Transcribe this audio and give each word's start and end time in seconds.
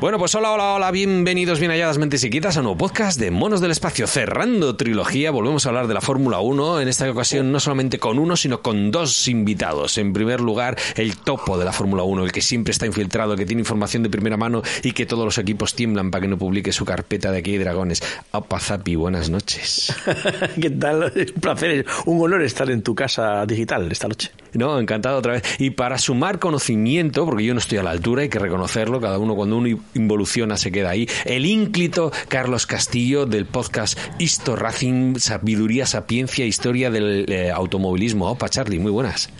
Bueno, 0.00 0.18
pues 0.18 0.34
hola, 0.34 0.52
hola, 0.52 0.72
hola, 0.72 0.90
bienvenidos, 0.92 1.60
bien 1.60 1.70
halladas 1.70 1.98
mentes 1.98 2.24
inquietas 2.24 2.56
a 2.56 2.60
un 2.60 2.64
nuevo 2.64 2.78
podcast 2.78 3.20
de 3.20 3.30
Monos 3.30 3.60
del 3.60 3.70
Espacio. 3.70 4.06
Cerrando 4.06 4.74
trilogía, 4.74 5.30
volvemos 5.30 5.66
a 5.66 5.68
hablar 5.68 5.88
de 5.88 5.92
la 5.92 6.00
Fórmula 6.00 6.40
1, 6.40 6.80
en 6.80 6.88
esta 6.88 7.10
ocasión 7.10 7.52
no 7.52 7.60
solamente 7.60 7.98
con 7.98 8.18
uno, 8.18 8.34
sino 8.34 8.62
con 8.62 8.90
dos 8.90 9.28
invitados. 9.28 9.98
En 9.98 10.14
primer 10.14 10.40
lugar, 10.40 10.78
el 10.96 11.18
topo 11.18 11.58
de 11.58 11.66
la 11.66 11.72
Fórmula 11.72 12.02
1, 12.02 12.24
el 12.24 12.32
que 12.32 12.40
siempre 12.40 12.72
está 12.72 12.86
infiltrado, 12.86 13.34
el 13.34 13.38
que 13.38 13.44
tiene 13.44 13.60
información 13.60 14.02
de 14.02 14.08
primera 14.08 14.38
mano 14.38 14.62
y 14.82 14.92
que 14.92 15.04
todos 15.04 15.22
los 15.22 15.36
equipos 15.36 15.74
tiemblan 15.74 16.10
para 16.10 16.22
que 16.22 16.28
no 16.28 16.38
publique 16.38 16.72
su 16.72 16.86
carpeta 16.86 17.30
de 17.30 17.36
aquí 17.36 17.58
dragones. 17.58 18.02
Apa 18.32 18.58
Zapi, 18.58 18.94
buenas 18.94 19.28
noches. 19.28 19.94
¿Qué 20.58 20.70
tal? 20.70 21.12
Un 21.14 21.40
placer, 21.42 21.84
un 22.06 22.22
honor 22.22 22.40
estar 22.40 22.70
en 22.70 22.80
tu 22.82 22.94
casa 22.94 23.44
digital 23.44 23.92
esta 23.92 24.08
noche. 24.08 24.30
No, 24.54 24.80
encantado 24.80 25.18
otra 25.18 25.34
vez. 25.34 25.42
Y 25.58 25.70
para 25.70 25.98
sumar 25.98 26.38
conocimiento, 26.38 27.26
porque 27.26 27.44
yo 27.44 27.52
no 27.52 27.60
estoy 27.60 27.76
a 27.76 27.82
la 27.82 27.90
altura, 27.90 28.22
hay 28.22 28.30
que 28.30 28.38
reconocerlo, 28.38 28.98
cada 28.98 29.18
uno 29.18 29.36
cuando 29.36 29.58
uno 29.58 29.68
involuciona 29.94 30.56
se 30.56 30.72
queda 30.72 30.90
ahí. 30.90 31.08
El 31.24 31.46
ínclito 31.46 32.12
Carlos 32.28 32.66
Castillo 32.66 33.26
del 33.26 33.46
podcast 33.46 33.98
Histo 34.18 34.56
Racing, 34.56 35.16
Sabiduría, 35.16 35.86
Sapiencia, 35.86 36.44
Historia 36.44 36.90
del 36.90 37.30
eh, 37.30 37.50
Automovilismo. 37.50 38.30
Opa, 38.30 38.48
Charlie, 38.48 38.78
muy 38.78 38.92
buenas. 38.92 39.30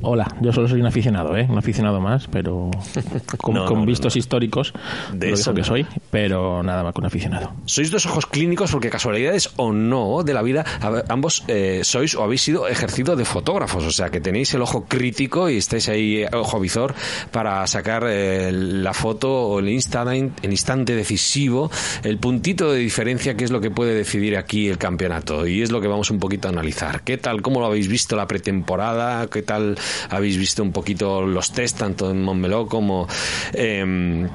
Hola, 0.00 0.32
yo 0.40 0.52
solo 0.52 0.68
soy 0.68 0.80
un 0.80 0.86
aficionado, 0.86 1.36
¿eh? 1.36 1.46
Un 1.48 1.58
aficionado 1.58 2.00
más, 2.00 2.28
pero 2.28 2.70
con, 3.38 3.84
vistos 3.84 4.16
históricos 4.16 4.72
de 5.12 5.32
eso 5.32 5.52
que 5.54 5.64
soy, 5.64 5.86
pero 6.10 6.62
nada 6.62 6.84
más 6.84 6.94
que 6.94 7.00
un 7.00 7.06
aficionado. 7.06 7.52
Sois 7.64 7.90
dos 7.90 8.06
ojos 8.06 8.26
clínicos 8.26 8.70
porque 8.70 8.90
casualidades 8.90 9.50
o 9.56 9.72
no 9.72 10.22
de 10.22 10.34
la 10.34 10.42
vida, 10.42 10.64
ambos 11.08 11.44
eh, 11.48 11.80
sois 11.82 12.14
o 12.14 12.22
habéis 12.22 12.42
sido 12.42 12.68
ejercido 12.68 13.16
de 13.16 13.24
fotógrafos, 13.24 13.84
o 13.84 13.90
sea 13.90 14.10
que 14.10 14.20
tenéis 14.20 14.54
el 14.54 14.62
ojo 14.62 14.84
crítico 14.84 15.50
y 15.50 15.56
estáis 15.56 15.88
ahí 15.88 16.24
ojo 16.32 16.60
visor 16.60 16.94
para 17.32 17.66
sacar 17.66 18.04
eh, 18.06 18.52
la 18.52 18.94
foto 18.94 19.48
o 19.48 19.58
el 19.58 19.68
instante, 19.68 20.30
el 20.42 20.50
instante 20.50 20.94
decisivo, 20.94 21.70
el 22.04 22.18
puntito 22.18 22.70
de 22.70 22.78
diferencia 22.78 23.36
que 23.36 23.44
es 23.44 23.50
lo 23.50 23.60
que 23.60 23.70
puede 23.70 23.94
decidir 23.94 24.36
aquí 24.36 24.68
el 24.68 24.78
campeonato 24.78 25.46
y 25.46 25.62
es 25.62 25.72
lo 25.72 25.80
que 25.80 25.88
vamos 25.88 26.10
un 26.10 26.20
poquito 26.20 26.46
a 26.46 26.52
analizar. 26.52 27.02
¿Qué 27.02 27.18
tal? 27.18 27.42
¿Cómo 27.42 27.58
lo 27.58 27.66
habéis 27.66 27.88
visto 27.88 28.14
la 28.14 28.28
pretemporada? 28.28 29.26
¿Qué 29.26 29.42
tal 29.42 29.77
habéis 30.10 30.36
visto 30.36 30.62
un 30.62 30.72
poquito 30.72 31.22
los 31.22 31.52
test 31.52 31.78
tanto 31.78 32.10
en 32.10 32.22
Montmeló 32.22 32.66
como 32.66 33.06
en 33.52 34.28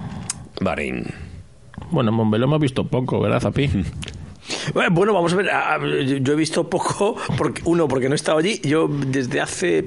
Bahrein. 0.61 1.05
Bueno, 1.91 2.11
en 2.11 2.15
Montmeló 2.15 2.45
hemos 2.45 2.59
visto 2.59 2.87
poco, 2.87 3.19
¿verdad, 3.19 3.41
Zapi? 3.41 3.69
Bueno, 4.73 5.13
vamos 5.13 5.33
a 5.33 5.35
ver. 5.77 6.21
Yo 6.21 6.33
he 6.33 6.35
visto 6.35 6.69
poco, 6.69 7.15
porque, 7.37 7.61
uno, 7.65 7.87
porque 7.87 8.07
no 8.07 8.13
he 8.13 8.15
estado 8.15 8.37
allí. 8.37 8.59
Yo 8.63 8.87
desde 8.87 9.41
hace 9.41 9.85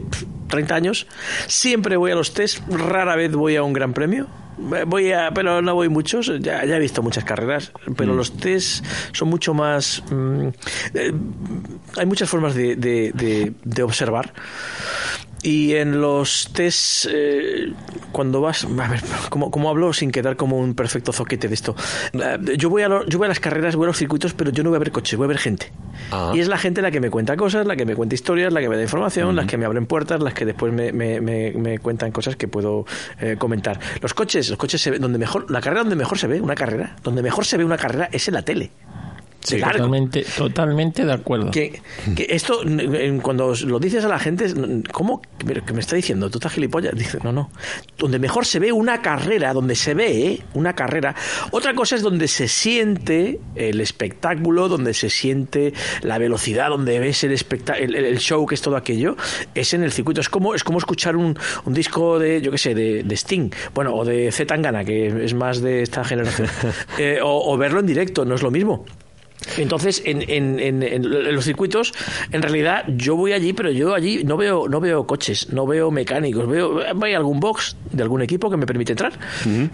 30 0.48 0.74
años 0.74 1.06
siempre 1.46 1.96
voy 1.96 2.12
a 2.12 2.14
los 2.14 2.32
test, 2.34 2.60
rara 2.68 3.16
vez 3.16 3.32
voy 3.32 3.56
a 3.56 3.62
un 3.62 3.72
gran 3.72 3.92
premio. 3.92 4.26
Voy 4.58 5.12
a, 5.12 5.32
pero 5.34 5.60
no 5.60 5.74
voy 5.74 5.90
muchos, 5.90 6.32
ya, 6.40 6.62
he 6.62 6.78
visto 6.78 7.02
muchas 7.02 7.24
carreras, 7.24 7.72
pero 7.94 8.14
mm. 8.14 8.16
los 8.16 8.38
test 8.38 8.86
son 9.12 9.28
mucho 9.28 9.52
más... 9.52 10.02
Mm, 10.10 10.48
eh, 10.94 11.12
hay 11.98 12.06
muchas 12.06 12.30
formas 12.30 12.54
de, 12.54 12.74
de, 12.74 13.52
de 13.62 13.82
observar. 13.82 14.32
Y 15.46 15.76
en 15.76 16.00
los 16.00 16.50
test, 16.52 17.06
eh, 17.08 17.72
cuando 18.10 18.40
vas, 18.40 18.64
a 18.64 18.88
ver, 18.88 19.00
¿cómo, 19.30 19.70
hablo 19.70 19.92
sin 19.92 20.10
quedar 20.10 20.34
como 20.34 20.58
un 20.58 20.74
perfecto 20.74 21.12
zoquete 21.12 21.46
de 21.46 21.54
esto? 21.54 21.76
Eh, 22.14 22.56
yo 22.58 22.68
voy, 22.68 22.82
a 22.82 22.88
yo 23.06 23.18
voy 23.18 23.26
a 23.26 23.28
las 23.28 23.38
carreras, 23.38 23.76
voy 23.76 23.84
a 23.84 23.86
los 23.86 23.96
circuitos, 23.96 24.34
pero 24.34 24.50
yo 24.50 24.64
no 24.64 24.70
voy 24.70 24.76
a 24.78 24.80
ver 24.80 24.90
coches, 24.90 25.16
voy 25.16 25.26
a 25.26 25.28
ver 25.28 25.38
gente. 25.38 25.70
Ah. 26.10 26.32
Y 26.34 26.40
es 26.40 26.48
la 26.48 26.58
gente 26.58 26.82
la 26.82 26.90
que 26.90 26.98
me 26.98 27.10
cuenta 27.10 27.36
cosas, 27.36 27.64
la 27.64 27.76
que 27.76 27.86
me 27.86 27.94
cuenta 27.94 28.16
historias, 28.16 28.52
la 28.52 28.60
que 28.60 28.68
me 28.68 28.74
da 28.74 28.82
información, 28.82 29.36
las 29.36 29.46
que 29.46 29.56
me 29.56 29.66
abren 29.66 29.86
puertas, 29.86 30.20
las 30.20 30.34
que 30.34 30.46
después 30.46 30.72
me, 30.72 30.90
me, 30.90 31.20
me, 31.20 31.78
cuentan 31.78 32.10
cosas 32.10 32.34
que 32.34 32.48
puedo 32.48 32.84
eh, 33.20 33.36
comentar. 33.38 33.78
Los 34.02 34.14
coches, 34.14 34.50
los 34.50 34.58
coches 34.58 34.82
se 34.82 34.90
ve, 34.90 34.98
donde 34.98 35.18
mejor, 35.18 35.48
la 35.48 35.60
carrera 35.60 35.82
donde 35.82 35.94
mejor 35.94 36.18
se 36.18 36.26
ve 36.26 36.40
una 36.40 36.56
carrera, 36.56 36.96
donde 37.04 37.22
mejor 37.22 37.44
se 37.44 37.56
ve 37.56 37.64
una 37.64 37.78
carrera 37.78 38.08
es 38.10 38.26
en 38.26 38.34
la 38.34 38.42
tele. 38.42 38.72
Totalmente, 39.48 40.24
totalmente 40.36 41.04
de 41.04 41.12
acuerdo. 41.12 41.50
Que, 41.50 41.80
esto, 42.28 42.60
cuando 43.22 43.54
lo 43.64 43.78
dices 43.78 44.04
a 44.04 44.08
la 44.08 44.18
gente, 44.18 44.52
¿cómo? 44.92 45.22
que 45.38 45.72
me 45.72 45.80
está 45.80 45.96
diciendo? 45.96 46.30
¿Tú 46.30 46.38
estás 46.38 46.52
gilipollas? 46.52 46.94
Dice, 46.94 47.18
no, 47.22 47.32
no. 47.32 47.50
Donde 47.98 48.18
mejor 48.18 48.46
se 48.46 48.58
ve 48.58 48.72
una 48.72 49.02
carrera, 49.02 49.52
donde 49.52 49.74
se 49.74 49.94
ve 49.94 50.26
¿eh? 50.26 50.42
una 50.54 50.74
carrera. 50.74 51.14
Otra 51.50 51.74
cosa 51.74 51.96
es 51.96 52.02
donde 52.02 52.28
se 52.28 52.48
siente 52.48 53.40
el 53.54 53.80
espectáculo, 53.80 54.68
donde 54.68 54.94
se 54.94 55.10
siente 55.10 55.72
la 56.02 56.18
velocidad, 56.18 56.70
donde 56.70 56.98
ves 56.98 57.24
el, 57.24 57.36
el, 57.94 58.18
show, 58.18 58.44
que 58.46 58.54
es 58.54 58.62
todo 58.62 58.76
aquello, 58.76 59.16
es 59.54 59.74
en 59.74 59.82
el 59.82 59.92
circuito. 59.92 60.20
Es 60.20 60.28
como, 60.28 60.54
es 60.54 60.64
como 60.64 60.78
escuchar 60.78 61.16
un, 61.16 61.38
un 61.64 61.74
disco 61.74 62.18
de, 62.18 62.40
yo 62.40 62.50
qué 62.50 62.58
sé, 62.58 62.74
de, 62.74 63.02
de, 63.02 63.16
Sting, 63.16 63.50
bueno, 63.74 63.94
o 63.94 64.04
de 64.04 64.30
Z 64.32 64.46
Tangana, 64.46 64.84
que 64.84 65.24
es 65.24 65.34
más 65.34 65.60
de 65.60 65.82
esta 65.82 66.04
generación, 66.04 66.48
eh, 66.98 67.18
o 67.22 67.56
verlo 67.56 67.80
en 67.80 67.86
directo, 67.86 68.24
no 68.24 68.34
es 68.34 68.42
lo 68.42 68.50
mismo. 68.50 68.84
Entonces, 69.58 70.02
en, 70.04 70.22
en, 70.28 70.60
en, 70.60 71.34
los 71.34 71.44
circuitos, 71.44 71.92
en 72.32 72.42
realidad, 72.42 72.84
yo 72.88 73.16
voy 73.16 73.32
allí, 73.32 73.52
pero 73.52 73.70
yo 73.70 73.94
allí 73.94 74.24
no 74.24 74.36
veo, 74.36 74.68
no 74.68 74.80
veo 74.80 75.06
coches, 75.06 75.52
no 75.52 75.66
veo 75.66 75.90
mecánicos, 75.90 76.48
veo 76.48 76.80
hay 77.02 77.14
algún 77.14 77.40
box 77.40 77.76
de 77.92 78.02
algún 78.02 78.22
equipo 78.22 78.50
que 78.50 78.56
me 78.56 78.66
permite 78.66 78.92
entrar. 78.92 79.12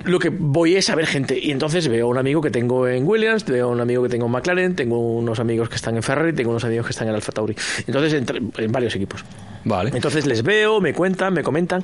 Lo 0.04 0.18
que 0.18 0.28
voy 0.30 0.76
es 0.76 0.90
a 0.90 0.94
ver 0.94 1.06
gente. 1.06 1.38
Y 1.38 1.50
entonces 1.50 1.88
veo 1.88 2.08
un 2.08 2.18
amigo 2.18 2.40
que 2.40 2.50
tengo 2.50 2.86
en 2.88 3.06
Williams, 3.06 3.44
veo 3.44 3.70
un 3.70 3.80
amigo 3.80 4.02
que 4.02 4.08
tengo 4.08 4.26
en 4.26 4.32
McLaren, 4.32 4.76
tengo 4.76 4.98
unos 4.98 5.38
amigos 5.38 5.68
que 5.68 5.76
están 5.76 5.96
en 5.96 6.02
Ferrari, 6.02 6.32
tengo 6.32 6.50
unos 6.50 6.64
amigos 6.64 6.86
que 6.86 6.92
están 6.92 7.08
en 7.08 7.14
Alfa 7.14 7.32
Tauri. 7.32 7.54
Entonces, 7.86 8.22
en 8.58 8.72
varios 8.72 8.94
equipos. 8.94 9.24
Vale. 9.64 9.90
Entonces 9.94 10.26
les 10.26 10.42
veo, 10.42 10.80
me 10.80 10.92
cuentan, 10.92 11.34
me 11.34 11.42
comentan. 11.42 11.82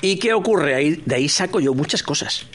¿Y 0.00 0.16
qué 0.18 0.32
ocurre? 0.32 0.74
Ahí, 0.74 1.02
de 1.04 1.14
ahí 1.14 1.28
saco 1.28 1.60
yo 1.60 1.74
muchas 1.74 2.02
cosas 2.02 2.46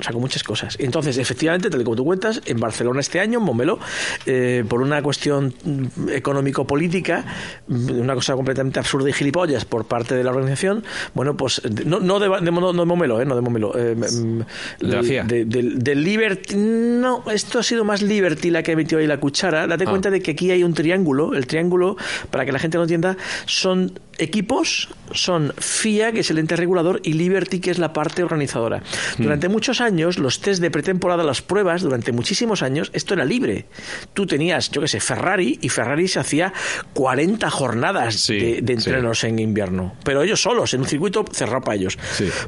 saco 0.00 0.20
muchas 0.20 0.42
cosas. 0.42 0.76
Entonces, 0.78 1.18
efectivamente, 1.18 1.70
tal 1.70 1.82
como 1.84 1.96
tú 1.96 2.04
cuentas, 2.04 2.40
en 2.46 2.58
Barcelona 2.60 3.00
este 3.00 3.20
año, 3.20 3.40
Momelo, 3.40 3.78
eh, 4.26 4.64
por 4.68 4.80
una 4.80 5.02
cuestión 5.02 5.54
mm, 5.64 6.08
económico-política, 6.10 7.24
mm, 7.66 8.00
una 8.00 8.14
cosa 8.14 8.34
completamente 8.34 8.78
absurda 8.78 9.10
y 9.10 9.12
gilipollas 9.12 9.64
por 9.64 9.86
parte 9.86 10.14
de 10.14 10.24
la 10.24 10.30
organización, 10.30 10.84
bueno, 11.14 11.36
pues 11.36 11.62
no, 11.84 12.00
no, 12.00 12.18
de, 12.18 12.28
de, 12.28 12.50
no 12.50 12.72
de 12.72 12.84
Momelo, 12.84 13.20
eh, 13.20 13.24
no 13.24 13.34
de 13.34 13.40
Momelo, 13.40 13.72
eh, 13.76 13.94
mm, 13.94 14.40
de, 14.80 15.44
de, 15.44 15.94
Liberty, 15.94 16.54
no, 16.56 17.24
esto 17.30 17.58
ha 17.58 17.62
sido 17.62 17.84
más 17.84 18.02
Liberty 18.02 18.50
la 18.50 18.62
que 18.62 18.72
ha 18.72 18.76
metido 18.76 19.00
ahí 19.00 19.06
la 19.06 19.18
cuchara. 19.18 19.66
Date 19.66 19.84
ah. 19.86 19.90
cuenta 19.90 20.10
de 20.10 20.20
que 20.20 20.32
aquí 20.32 20.50
hay 20.50 20.62
un 20.62 20.74
triángulo, 20.74 21.34
el 21.34 21.46
triángulo, 21.46 21.96
para 22.30 22.44
que 22.44 22.52
la 22.52 22.58
gente 22.58 22.76
lo 22.76 22.84
entienda, 22.84 23.16
son 23.46 23.98
equipos 24.18 24.88
son 25.12 25.52
FIA, 25.56 26.12
que 26.12 26.20
es 26.20 26.30
el 26.30 26.38
ente 26.38 26.56
regulador, 26.56 27.00
y 27.02 27.14
Liberty, 27.14 27.60
que 27.60 27.70
es 27.70 27.78
la 27.78 27.92
parte 27.92 28.22
organizadora. 28.22 28.82
Durante 29.18 29.48
muchos 29.48 29.80
años, 29.80 29.87
los 29.96 30.40
test 30.40 30.60
de 30.60 30.70
pretemporada, 30.70 31.24
las 31.24 31.42
pruebas, 31.42 31.82
durante 31.82 32.12
muchísimos 32.12 32.62
años, 32.62 32.90
esto 32.92 33.14
era 33.14 33.24
libre. 33.24 33.66
Tú 34.12 34.26
tenías, 34.26 34.70
yo 34.70 34.80
qué 34.80 34.88
sé, 34.88 35.00
Ferrari, 35.00 35.58
y 35.62 35.68
Ferrari 35.68 36.08
se 36.08 36.20
hacía 36.20 36.52
40 36.92 37.50
jornadas 37.50 38.26
de, 38.26 38.58
entrenos 38.58 39.24
en 39.24 39.38
invierno. 39.38 39.94
Pero 40.04 40.22
ellos 40.22 40.42
solos, 40.42 40.74
en 40.74 40.80
un 40.80 40.86
circuito 40.86 41.24
cerrado 41.32 41.62
para 41.62 41.76
ellos. 41.76 41.98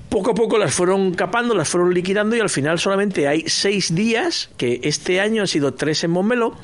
Poco 0.08 0.32
a 0.32 0.34
poco 0.34 0.58
las 0.58 0.74
fueron 0.74 1.14
capando, 1.14 1.54
las 1.54 1.68
fueron 1.68 1.94
liquidando, 1.94 2.36
y 2.36 2.40
al 2.40 2.50
final 2.50 2.78
solamente 2.78 3.26
hay 3.26 3.44
seis 3.46 3.94
días, 3.94 4.50
que 4.56 4.80
este 4.84 5.20
año 5.20 5.42
han 5.42 5.48
sido 5.48 5.74
tres 5.74 6.04
en 6.04 6.10
Montmeló 6.10 6.56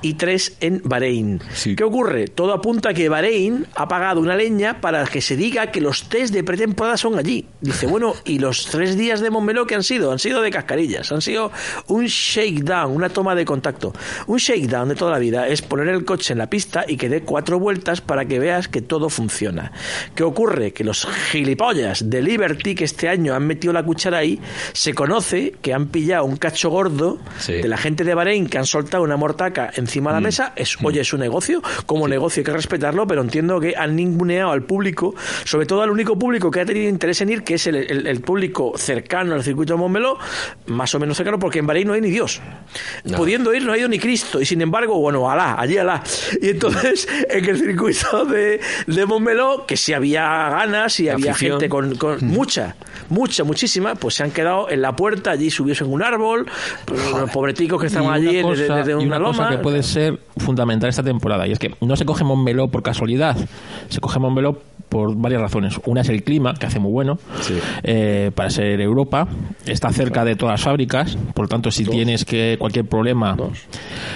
y 0.00 0.14
tres 0.14 0.56
en 0.60 0.80
Bahrein. 0.84 1.40
¿Qué 1.76 1.84
ocurre? 1.84 2.28
Todo 2.28 2.52
apunta 2.52 2.90
a 2.90 2.94
que 2.94 3.08
Bahrein 3.08 3.66
ha 3.74 3.86
pagado 3.88 4.20
una 4.20 4.36
leña 4.36 4.80
para 4.80 5.04
que 5.04 5.20
se 5.20 5.36
diga 5.36 5.70
que 5.70 5.80
los 5.80 6.08
test 6.08 6.32
de 6.32 6.42
pretemporada 6.42 6.96
son 6.96 7.18
allí. 7.18 7.46
Dice, 7.60 7.86
bueno, 7.86 8.14
¿y 8.24 8.38
los 8.38 8.66
tres 8.66 8.96
días 8.96 9.20
de 9.20 9.30
Montmeló 9.30 9.66
que 9.66 9.74
han 9.74 9.82
sido? 9.82 10.12
Sido 10.22 10.40
de 10.40 10.52
cascarillas, 10.52 11.10
han 11.10 11.20
sido 11.20 11.50
un 11.88 12.06
shakedown, 12.06 12.94
una 12.94 13.08
toma 13.08 13.34
de 13.34 13.44
contacto. 13.44 13.92
Un 14.28 14.38
shakedown 14.38 14.90
de 14.90 14.94
toda 14.94 15.10
la 15.10 15.18
vida 15.18 15.48
es 15.48 15.62
poner 15.62 15.88
el 15.88 16.04
coche 16.04 16.32
en 16.32 16.38
la 16.38 16.48
pista 16.48 16.84
y 16.86 16.96
que 16.96 17.08
dé 17.08 17.22
cuatro 17.22 17.58
vueltas 17.58 18.00
para 18.00 18.24
que 18.26 18.38
veas 18.38 18.68
que 18.68 18.82
todo 18.82 19.08
funciona. 19.08 19.72
¿Qué 20.14 20.22
ocurre? 20.22 20.72
Que 20.72 20.84
los 20.84 21.08
gilipollas 21.32 22.08
de 22.08 22.22
Liberty 22.22 22.76
que 22.76 22.84
este 22.84 23.08
año 23.08 23.34
han 23.34 23.48
metido 23.48 23.72
la 23.72 23.82
cuchara 23.82 24.18
ahí, 24.18 24.38
se 24.72 24.94
conoce 24.94 25.54
que 25.60 25.74
han 25.74 25.88
pillado 25.88 26.24
un 26.24 26.36
cacho 26.36 26.70
gordo 26.70 27.18
de 27.48 27.66
la 27.66 27.76
gente 27.76 28.04
de 28.04 28.14
Bahrein 28.14 28.46
que 28.46 28.58
han 28.58 28.66
soltado 28.66 29.02
una 29.02 29.16
mortaca 29.16 29.72
encima 29.74 30.10
de 30.10 30.14
la 30.14 30.20
mm. 30.20 30.22
mesa. 30.22 30.52
Es, 30.54 30.76
oye, 30.84 31.00
es 31.00 31.12
un 31.12 31.18
negocio, 31.18 31.62
como 31.84 32.06
negocio 32.06 32.42
hay 32.42 32.44
que 32.44 32.52
respetarlo, 32.52 33.08
pero 33.08 33.22
entiendo 33.22 33.58
que 33.58 33.74
han 33.76 33.96
ninguneado 33.96 34.52
al 34.52 34.62
público, 34.62 35.16
sobre 35.44 35.66
todo 35.66 35.82
al 35.82 35.90
único 35.90 36.16
público 36.16 36.48
que 36.48 36.60
ha 36.60 36.64
tenido 36.64 36.88
interés 36.88 37.20
en 37.22 37.30
ir, 37.30 37.42
que 37.42 37.54
es 37.54 37.66
el, 37.66 38.20
público 38.20 38.74
cercano 38.76 39.34
al 39.34 39.42
circuito 39.42 39.72
de 39.72 39.78
Montmeló, 39.80 40.11
más 40.66 40.94
o 40.94 41.00
menos 41.00 41.16
cercano, 41.16 41.38
porque 41.38 41.58
en 41.58 41.66
Bahrein 41.66 41.86
no 41.86 41.94
hay 41.94 42.00
ni 42.00 42.10
Dios. 42.10 42.40
Pudiendo 43.16 43.54
ir 43.54 43.64
no 43.64 43.72
ha 43.72 43.78
ido 43.78 43.88
ni 43.88 43.98
Cristo, 43.98 44.40
y 44.40 44.46
sin 44.46 44.60
embargo, 44.60 44.98
bueno, 44.98 45.30
alá, 45.30 45.56
allí 45.58 45.76
alá. 45.76 46.02
Y 46.40 46.50
entonces, 46.50 47.08
en 47.30 47.44
el 47.44 47.58
circuito 47.58 48.24
de, 48.24 48.60
de 48.86 49.06
Montmeló, 49.06 49.66
que 49.66 49.76
si 49.76 49.92
había 49.92 50.22
ganas, 50.22 50.98
y 51.00 51.08
había 51.08 51.34
gente 51.34 51.68
con, 51.68 51.96
con 51.96 52.24
mucha, 52.26 52.76
mucha, 53.08 53.44
muchísima, 53.44 53.94
pues 53.94 54.14
se 54.14 54.24
han 54.24 54.30
quedado 54.30 54.70
en 54.70 54.82
la 54.82 54.94
puerta, 54.96 55.32
allí 55.32 55.50
subidos 55.50 55.80
en 55.80 55.92
un 55.92 56.02
árbol, 56.02 56.46
los 56.86 57.30
pobreticos 57.30 57.80
que 57.80 57.86
estaban 57.86 58.12
allí 58.12 58.42
desde, 58.42 58.94
una, 58.94 59.18
una 59.18 59.26
Cosa 59.32 59.48
que 59.50 59.58
puede 59.58 59.82
ser 59.82 60.18
fundamental 60.36 60.88
esta 60.88 61.02
temporada, 61.02 61.46
y 61.46 61.52
es 61.52 61.58
que 61.58 61.74
no 61.80 61.96
se 61.96 62.04
coge 62.04 62.24
Montmeló 62.24 62.68
por 62.68 62.82
casualidad, 62.82 63.36
se 63.88 64.00
coge 64.00 64.18
Montmeló 64.18 64.62
por 64.92 65.16
varias 65.16 65.40
razones. 65.40 65.80
Una 65.86 66.02
es 66.02 66.10
el 66.10 66.22
clima, 66.22 66.52
que 66.52 66.66
hace 66.66 66.78
muy 66.78 66.92
bueno 66.92 67.18
eh, 67.82 68.30
para 68.34 68.50
ser 68.50 68.78
Europa. 68.78 69.26
Está 69.64 69.90
cerca 69.90 70.22
de 70.22 70.36
todas 70.36 70.52
las 70.52 70.60
fábricas, 70.60 71.16
por 71.32 71.46
lo 71.46 71.48
tanto, 71.48 71.70
si 71.70 71.86
tienes 71.86 72.26
que 72.26 72.56
cualquier 72.58 72.84
problema, 72.84 73.34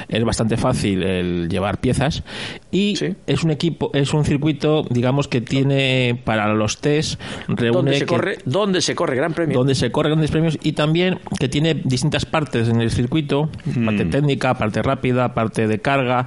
es 0.07 0.23
bastante 0.23 0.59
fácil 0.59 1.03
el 1.03 1.49
llevar 1.49 1.81
piezas. 1.81 2.23
Y 2.71 2.95
es 3.27 3.43
un 3.43 3.51
equipo, 3.53 3.91
es 3.95 4.13
un 4.13 4.27
circuito, 4.27 4.85
digamos, 4.91 5.29
que 5.29 5.41
tiene 5.41 6.21
para 6.25 6.53
los 6.53 6.79
test, 6.79 7.19
reúne. 7.49 7.77
¿Dónde 7.77 7.99
se, 7.99 8.07
corre, 8.07 8.39
¿Dónde 8.45 8.81
se 8.83 8.95
corre 8.95 9.17
Gran 9.17 9.33
Premio? 9.33 9.57
Donde 9.57 9.75
se 9.75 9.91
corre 9.91 10.11
grandes 10.11 10.31
premios 10.31 10.59
y 10.63 10.73
también 10.73 11.21
que 11.41 11.49
tiene 11.49 11.73
distintas 11.73 12.27
partes 12.27 12.69
en 12.69 12.83
el 12.83 12.91
circuito: 12.91 13.49
parte 13.83 14.05
hmm. 14.05 14.11
técnica, 14.11 14.55
parte 14.55 14.83
rápida, 14.83 15.33
parte 15.33 15.67
de 15.67 15.79
carga, 15.79 16.27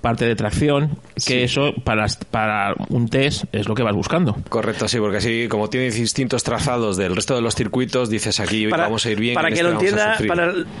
parte 0.00 0.26
de 0.26 0.36
tracción. 0.36 0.90
Que 1.26 1.42
eso 1.42 1.72
para, 1.82 2.06
para 2.30 2.74
un 2.88 3.08
test 3.08 3.44
es 3.52 3.68
lo 3.68 3.74
que 3.74 3.79
vas 3.82 3.94
buscando. 3.94 4.36
Correcto, 4.48 4.88
sí, 4.88 4.98
porque 4.98 5.18
así 5.18 5.48
como 5.48 5.68
tiene 5.68 5.90
distintos 5.90 6.42
trazados 6.42 6.96
del 6.96 7.14
resto 7.14 7.34
de 7.34 7.42
los 7.42 7.54
circuitos, 7.54 8.10
dices 8.10 8.40
aquí 8.40 8.66
vamos 8.66 9.06
a 9.06 9.10
ir 9.10 9.20
bien. 9.20 9.34
Para 9.34 9.48
que 9.48 9.54
este 9.54 9.64
lo 9.64 9.72
entienda, 9.72 10.18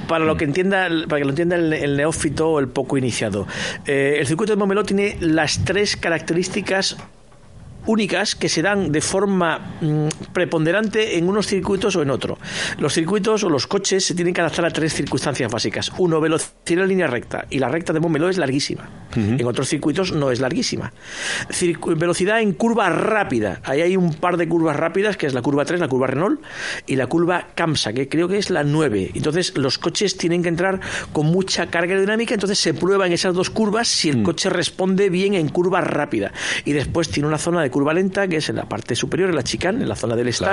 para, 0.08 0.24
lo 0.24 0.36
que 0.36 0.44
entienda, 0.44 0.88
para 1.08 1.20
que 1.20 1.24
lo 1.24 1.30
entienda 1.30 1.56
el, 1.56 1.96
neófito 1.96 2.48
o 2.48 2.60
el 2.60 2.68
poco 2.68 2.96
iniciado, 2.96 3.46
eh, 3.86 4.16
el 4.18 4.26
circuito 4.26 4.52
de 4.52 4.56
Momeló 4.56 4.84
tiene 4.84 5.16
las 5.20 5.64
tres 5.64 5.96
características 5.96 6.96
únicas 7.86 8.34
que 8.34 8.48
se 8.48 8.62
dan 8.62 8.92
de 8.92 9.00
forma 9.00 9.76
mm, 9.80 10.32
preponderante 10.32 11.18
en 11.18 11.28
unos 11.28 11.46
circuitos 11.46 11.96
o 11.96 12.02
en 12.02 12.10
otro. 12.10 12.38
Los 12.78 12.94
circuitos 12.94 13.44
o 13.44 13.48
los 13.48 13.66
coches 13.66 14.04
se 14.04 14.14
tienen 14.14 14.34
que 14.34 14.40
adaptar 14.40 14.64
a 14.64 14.70
tres 14.70 14.94
circunstancias 14.94 15.50
básicas. 15.50 15.92
Uno, 15.98 16.20
velocidad 16.20 16.84
en 16.84 16.88
línea 16.88 17.06
recta, 17.06 17.46
y 17.50 17.58
la 17.58 17.68
recta 17.68 17.92
de 17.92 18.00
Montmeló 18.00 18.28
es 18.28 18.38
larguísima. 18.38 18.88
En 19.16 19.44
otros 19.44 19.68
circuitos 19.68 20.12
no 20.12 20.30
es 20.30 20.40
larguísima. 20.40 20.92
velocidad 21.96 22.40
en 22.40 22.52
curva 22.52 22.90
rápida. 22.90 23.60
Ahí 23.64 23.80
hay 23.80 23.96
un 23.96 24.14
par 24.14 24.36
de 24.36 24.48
curvas 24.48 24.76
rápidas, 24.76 25.16
que 25.16 25.26
es 25.26 25.34
la 25.34 25.42
curva 25.42 25.64
3, 25.64 25.80
la 25.80 25.88
curva 25.88 26.06
Renault, 26.06 26.40
y 26.86 26.96
la 26.96 27.06
curva 27.08 27.48
Camsa, 27.54 27.92
que 27.92 28.08
creo 28.08 28.28
que 28.28 28.38
es 28.38 28.50
la 28.50 28.62
9. 28.62 29.10
Entonces, 29.14 29.56
los 29.56 29.78
coches 29.78 30.16
tienen 30.16 30.42
que 30.42 30.48
entrar 30.48 30.80
con 31.12 31.26
mucha 31.26 31.66
carga 31.66 31.92
aerodinámica, 31.92 32.34
entonces 32.34 32.58
se 32.58 32.74
prueban 32.74 33.12
esas 33.12 33.34
dos 33.34 33.50
curvas 33.50 33.88
si 33.88 34.10
el 34.10 34.18
mm. 34.18 34.22
coche 34.22 34.50
responde 34.50 35.10
bien 35.10 35.34
en 35.34 35.48
curva 35.48 35.80
rápida. 35.80 36.32
Y 36.64 36.72
después 36.72 37.08
tiene 37.08 37.28
una 37.28 37.38
zona 37.38 37.62
de 37.62 37.69
curva 37.70 37.94
lenta, 37.94 38.28
que 38.28 38.36
es 38.36 38.48
en 38.48 38.56
la 38.56 38.68
parte 38.68 38.94
superior, 38.94 39.30
en 39.30 39.36
la 39.36 39.42
chicane, 39.42 39.82
en 39.82 39.88
la 39.88 39.96
zona 39.96 40.16
del 40.16 40.28
estadio. 40.28 40.50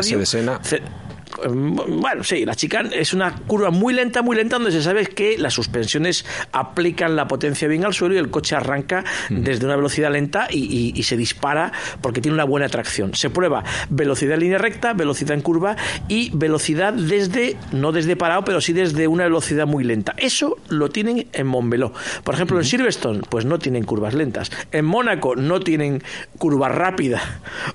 Bueno, 1.45 2.23
sí, 2.23 2.45
la 2.45 2.55
chicane 2.55 2.89
es 2.93 3.13
una 3.13 3.35
curva 3.35 3.69
muy 3.69 3.93
lenta, 3.93 4.21
muy 4.21 4.35
lenta, 4.35 4.57
donde 4.57 4.71
se 4.71 4.81
sabe 4.81 5.05
que 5.05 5.37
las 5.37 5.53
suspensiones 5.53 6.25
aplican 6.51 7.15
la 7.15 7.27
potencia 7.27 7.67
bien 7.67 7.85
al 7.85 7.93
suelo 7.93 8.15
y 8.15 8.17
el 8.17 8.29
coche 8.29 8.55
arranca 8.55 9.03
desde 9.29 9.65
una 9.65 9.75
velocidad 9.75 10.11
lenta 10.11 10.47
y, 10.49 10.97
se 11.07 11.15
dispara 11.15 11.71
porque 12.01 12.19
tiene 12.19 12.33
una 12.33 12.43
buena 12.43 12.67
tracción. 12.67 13.13
Se 13.13 13.29
prueba 13.29 13.63
velocidad 13.89 14.33
en 14.33 14.41
línea 14.41 14.57
recta, 14.57 14.93
velocidad 14.93 15.35
en 15.35 15.41
curva 15.41 15.77
y 16.09 16.31
velocidad 16.33 16.91
desde, 16.91 17.55
no 17.71 17.93
desde 17.93 18.17
parado, 18.17 18.43
pero 18.43 18.59
sí 18.59 18.73
desde 18.73 19.07
una 19.07 19.23
velocidad 19.23 19.67
muy 19.67 19.85
lenta. 19.85 20.13
Eso 20.17 20.57
lo 20.67 20.89
tienen 20.89 21.27
en 21.31 21.47
Montbeló. 21.47 21.93
Por 22.25 22.35
ejemplo, 22.35 22.57
en 22.57 22.65
Silverstone, 22.65 23.21
pues 23.29 23.45
no 23.45 23.57
tienen 23.57 23.85
curvas 23.85 24.13
lentas. 24.13 24.51
En 24.71 24.83
Mónaco 24.83 25.35
no 25.37 25.61
tienen 25.61 26.03
curva 26.37 26.69
rápida. 26.69 27.21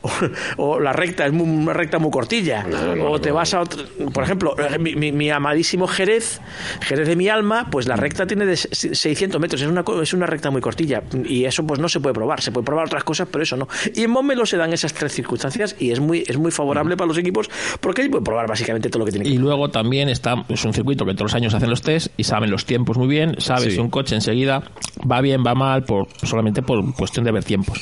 O, 0.57 0.81
la 0.81 0.93
recta 0.93 1.27
es 1.27 1.33
una 1.33 1.73
recta 1.73 1.99
muy 1.99 2.11
cortilla. 2.11 2.67
o 3.01 3.21
te 3.21 3.31
vas 3.31 3.52
a 3.55 3.61
otro, 3.61 3.83
por 4.13 4.25
ejemplo, 4.25 4.55
mi, 4.79 5.31
amadísimo 5.31 5.87
Jerez, 5.87 6.41
Jerez 6.81 7.09
de 7.09 7.17
mi 7.17 7.29
alma, 7.29 7.69
pues 7.71 7.87
la 7.87 7.97
recta 7.97 8.27
tiene 8.27 8.47
de 8.47 8.57
600 8.57 9.41
metros, 9.41 9.63
es 9.63 9.69
una, 9.69 9.85
es 10.03 10.13
una 10.13 10.27
recta 10.27 10.51
muy 10.51 10.61
cortilla 10.61 11.03
y 11.25 11.45
eso 11.45 11.65
pues 11.67 11.81
no 11.81 11.89
se 11.89 12.01
puede 12.01 12.15
probar, 12.15 12.41
se 12.41 12.53
puede 12.53 12.65
probar 12.65 12.87
otras 12.87 13.05
cosas, 13.05 13.29
pero 13.31 13.43
eso 13.43 13.57
no. 13.57 13.69
Y 13.95 14.05
en 14.05 14.11
Montmeló 14.11 14.47
se 14.47 14.57
dan 14.57 14.73
esas 14.73 14.93
tres 14.95 15.13
circunstancias 15.13 15.77
y 15.79 15.91
es 15.91 16.01
muy, 16.01 16.25
es 16.27 16.37
muy 16.39 16.51
favorable 16.51 16.97
para 16.97 17.09
los 17.09 17.19
equipos 17.19 17.51
porque 17.81 18.03
ahí 18.03 18.09
puede 18.09 18.25
probar 18.25 18.47
básicamente 18.49 18.89
todo 18.89 19.01
lo 19.01 19.05
que 19.07 19.13
tiene 19.13 19.29
Y 19.29 19.39
luego 19.39 19.69
también 19.69 20.09
está, 20.09 20.35
es 20.49 20.65
un 20.65 20.73
circuito 20.73 21.05
que 21.05 21.13
todos 21.13 21.33
los 21.33 21.35
años 21.35 21.55
hacen 21.55 21.71
los 21.71 21.83
test 21.83 22.09
y 22.17 22.25
saben 22.25 22.51
los 22.51 22.67
tiempos 22.67 22.97
muy 22.99 23.09
bien, 23.09 23.37
sabes 23.39 23.75
si 23.75 23.81
un 23.81 23.91
coche 23.91 24.15
enseguida 24.15 24.63
va 25.11 25.21
bien, 25.21 25.43
va 25.47 25.55
mal, 25.55 25.83
por 25.85 26.07
solamente 26.23 26.63
por 26.63 26.95
cuestión 26.95 27.25
de 27.25 27.33
ver 27.33 27.45
tiempos. 27.45 27.79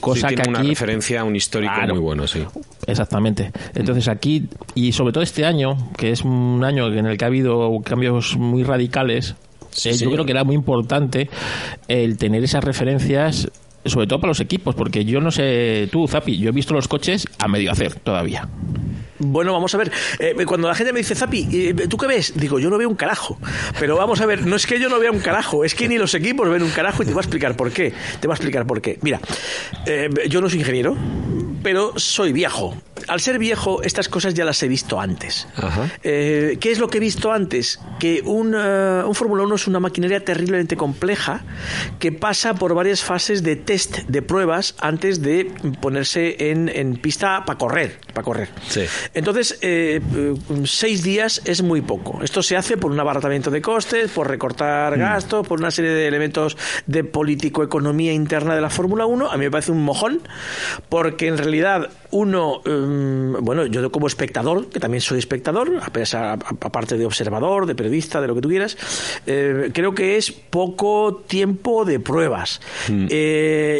Cosa 0.00 0.28
que 0.28 0.48
una 0.48 0.62
referencia, 0.62 1.24
un 1.24 1.36
histórico 1.36 1.74
muy 1.88 2.00
bueno, 2.00 2.26
sí. 2.26 2.44
Exactamente. 2.86 3.52
Entonces 3.74 4.08
aquí, 4.08 4.48
y 4.74 4.92
sobre 4.92 5.12
todo 5.12 5.22
este 5.22 5.44
año, 5.44 5.76
que 5.96 6.10
es 6.10 6.22
un 6.22 6.62
año 6.64 6.92
en 6.92 7.06
el 7.06 7.16
que 7.16 7.24
ha 7.24 7.28
habido 7.28 7.80
cambios 7.84 8.36
muy 8.36 8.62
radicales, 8.62 9.34
eh, 9.84 9.96
yo 9.96 10.10
creo 10.10 10.24
que 10.24 10.32
era 10.32 10.44
muy 10.44 10.54
importante 10.54 11.28
el 11.88 12.16
tener 12.16 12.44
esas 12.44 12.62
referencias 12.62 13.48
sobre 13.86 14.06
todo 14.06 14.20
para 14.20 14.30
los 14.30 14.40
equipos, 14.40 14.74
porque 14.74 15.04
yo 15.04 15.20
no 15.20 15.30
sé, 15.30 15.88
tú, 15.92 16.08
Zapi, 16.08 16.38
yo 16.38 16.48
he 16.48 16.52
visto 16.52 16.74
los 16.74 16.88
coches 16.88 17.26
a 17.38 17.48
medio 17.48 17.70
hacer 17.70 17.94
todavía. 17.96 18.48
Bueno, 19.18 19.52
vamos 19.52 19.74
a 19.74 19.78
ver. 19.78 19.92
Eh, 20.18 20.34
cuando 20.46 20.68
la 20.68 20.74
gente 20.74 20.92
me 20.92 20.98
dice, 21.00 21.14
Zapi, 21.14 21.48
eh, 21.52 21.74
¿tú 21.88 21.96
qué 21.96 22.06
ves? 22.06 22.32
Digo, 22.36 22.58
yo 22.58 22.70
no 22.70 22.78
veo 22.78 22.88
un 22.88 22.96
carajo. 22.96 23.38
Pero 23.78 23.96
vamos 23.96 24.20
a 24.20 24.26
ver, 24.26 24.46
no 24.46 24.56
es 24.56 24.66
que 24.66 24.80
yo 24.80 24.88
no 24.88 24.98
vea 24.98 25.10
un 25.10 25.20
carajo, 25.20 25.64
es 25.64 25.74
que 25.74 25.88
ni 25.88 25.98
los 25.98 26.14
equipos 26.14 26.48
ven 26.48 26.62
un 26.62 26.70
carajo 26.70 27.02
y 27.02 27.06
te 27.06 27.12
voy 27.12 27.20
a 27.20 27.22
explicar 27.22 27.56
por 27.56 27.70
qué. 27.70 27.92
Te 28.20 28.26
voy 28.26 28.32
a 28.34 28.36
explicar 28.36 28.66
por 28.66 28.80
qué. 28.80 28.98
Mira, 29.02 29.20
eh, 29.86 30.08
yo 30.28 30.40
no 30.40 30.48
soy 30.48 30.60
ingeniero, 30.60 30.96
pero 31.62 31.92
soy 31.96 32.32
viejo. 32.32 32.76
Al 33.06 33.20
ser 33.20 33.38
viejo, 33.38 33.82
estas 33.82 34.08
cosas 34.08 34.34
ya 34.34 34.44
las 34.44 34.62
he 34.62 34.68
visto 34.68 34.98
antes. 35.00 35.46
¿Qué 36.02 36.58
es 36.62 36.78
lo 36.78 36.88
que 36.88 36.98
he 36.98 37.00
visto 37.00 37.32
antes? 37.32 37.80
Que 38.00 38.22
un, 38.24 38.54
un 38.54 39.14
Fórmula 39.14 39.42
1 39.42 39.54
es 39.54 39.66
una 39.66 39.78
maquinaria 39.80 40.24
terriblemente 40.24 40.76
compleja 40.76 41.42
que 41.98 42.12
pasa 42.12 42.54
por 42.54 42.74
varias 42.74 43.02
fases 43.02 43.42
de 43.42 43.56
test, 43.56 43.98
de 44.08 44.22
pruebas, 44.22 44.74
antes 44.78 45.20
de 45.20 45.50
ponerse 45.80 46.50
en, 46.50 46.70
en 46.70 46.96
pista 46.96 47.44
para 47.44 47.58
correr. 47.58 47.98
Para 48.14 48.24
correr. 48.24 48.48
Sí. 48.68 48.84
Entonces, 49.12 49.58
eh, 49.60 50.00
eh, 50.16 50.34
seis 50.64 51.02
días 51.02 51.42
es 51.44 51.62
muy 51.62 51.82
poco. 51.82 52.22
Esto 52.22 52.42
se 52.42 52.56
hace 52.56 52.76
por 52.76 52.90
un 52.90 53.00
abaratamiento 53.00 53.50
de 53.50 53.60
costes, 53.60 54.10
por 54.10 54.28
recortar 54.28 54.96
mm. 54.96 55.00
gastos, 55.00 55.46
por 55.46 55.58
una 55.58 55.70
serie 55.70 55.90
de 55.90 56.06
elementos 56.06 56.56
de 56.86 57.04
político-economía 57.04 58.12
interna 58.12 58.54
de 58.54 58.60
la 58.60 58.70
Fórmula 58.70 59.06
1. 59.06 59.30
A 59.30 59.36
mí 59.36 59.44
me 59.44 59.50
parece 59.50 59.72
un 59.72 59.82
mojón, 59.82 60.20
porque 60.88 61.26
en 61.26 61.38
realidad 61.38 61.90
uno, 62.14 62.62
em, 62.64 63.32
bueno, 63.44 63.66
yo 63.66 63.90
como 63.90 64.06
espectador, 64.06 64.68
que 64.68 64.78
también 64.78 65.00
soy 65.00 65.18
espectador, 65.18 65.80
aparte 66.60 66.96
de 66.96 67.04
observador, 67.04 67.66
de 67.66 67.74
periodista, 67.74 68.20
de 68.20 68.28
lo 68.28 68.36
que 68.36 68.40
tú 68.40 68.48
quieras, 68.48 68.76
eh, 69.26 69.70
creo 69.74 69.94
que 69.96 70.16
es 70.16 70.30
poco 70.30 71.24
tiempo 71.26 71.84
de 71.84 72.00
pruebas. 72.00 72.60
Mm. 72.88 73.06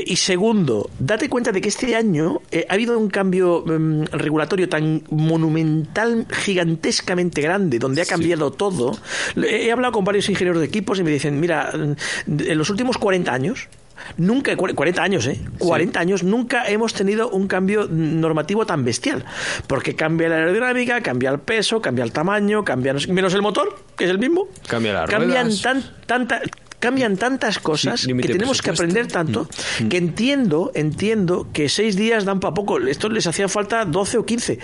y 0.07 0.17
segundo, 0.17 0.91
date 0.99 1.29
cuenta 1.29 1.53
de 1.53 1.61
que 1.61 1.69
este 1.69 1.95
año 1.95 2.41
ha 2.69 2.73
habido 2.73 2.99
un 2.99 3.09
cambio 3.09 3.65
em, 3.69 4.05
regulatorio 4.07 4.69
tan 4.69 5.03
monumental, 5.11 6.27
gigantescamente 6.31 7.41
grande, 7.41 7.79
donde 7.79 8.03
ha 8.03 8.07
cambiado 8.07 8.51
todo. 8.51 8.97
He 9.37 9.71
hablado 9.71 9.93
con 9.93 10.05
varios 10.05 10.29
ingenieros 10.29 10.61
de 10.61 10.67
equipos 10.67 10.99
y 10.99 11.05
me 11.05 11.11
dicen, 11.11 11.39
mira, 11.39 11.71
en 11.73 12.59
los 12.59 12.71
últimos 12.71 12.99
40 12.99 13.33
años, 13.33 13.69
Nunca, 14.17 14.57
40 14.57 15.03
años, 15.03 15.27
¿eh? 15.27 15.41
40 15.59 16.01
años, 16.01 16.23
nunca 16.23 16.67
hemos 16.69 16.95
tenido 16.95 17.29
un 17.31 17.47
cambio 17.47 17.87
normativo 17.91 18.67
tan 18.67 18.85
bestial. 18.85 19.25
Porque 19.67 19.95
cambia 19.95 20.29
la 20.29 20.37
aerodinámica, 20.37 21.01
cambia 21.03 21.31
el 21.31 21.41
peso, 21.41 21.81
cambia 21.81 22.05
el 22.05 22.13
tamaño, 22.13 22.65
cambia 22.65 22.95
menos 23.09 23.35
el 23.35 23.43
motor, 23.43 23.77
que 23.97 24.05
es 24.05 24.11
el 24.11 24.19
mismo. 24.19 24.49
Cambia 24.67 24.93
la 24.93 25.05
Cambian 25.07 25.51
tan, 25.61 25.83
tanta, 26.07 26.43
cambian 26.85 27.17
tantas 27.17 27.59
cosas 27.61 28.07
que 28.07 28.29
tenemos 28.29 28.61
que 28.61 28.69
aprender 28.69 29.07
tanto 29.07 29.49
mm. 29.81 29.89
que 29.89 29.97
entiendo, 29.97 30.71
entiendo 30.75 31.49
que 31.51 31.71
seis 31.71 31.97
días 31.97 32.27
dan 32.27 32.41
para 32.41 32.53
poco. 32.53 32.79
Esto 32.79 33.09
les 33.09 33.27
hacía 33.27 33.49
falta 33.49 33.87
12 33.87 34.19
o 34.19 34.27
15. 34.27 34.59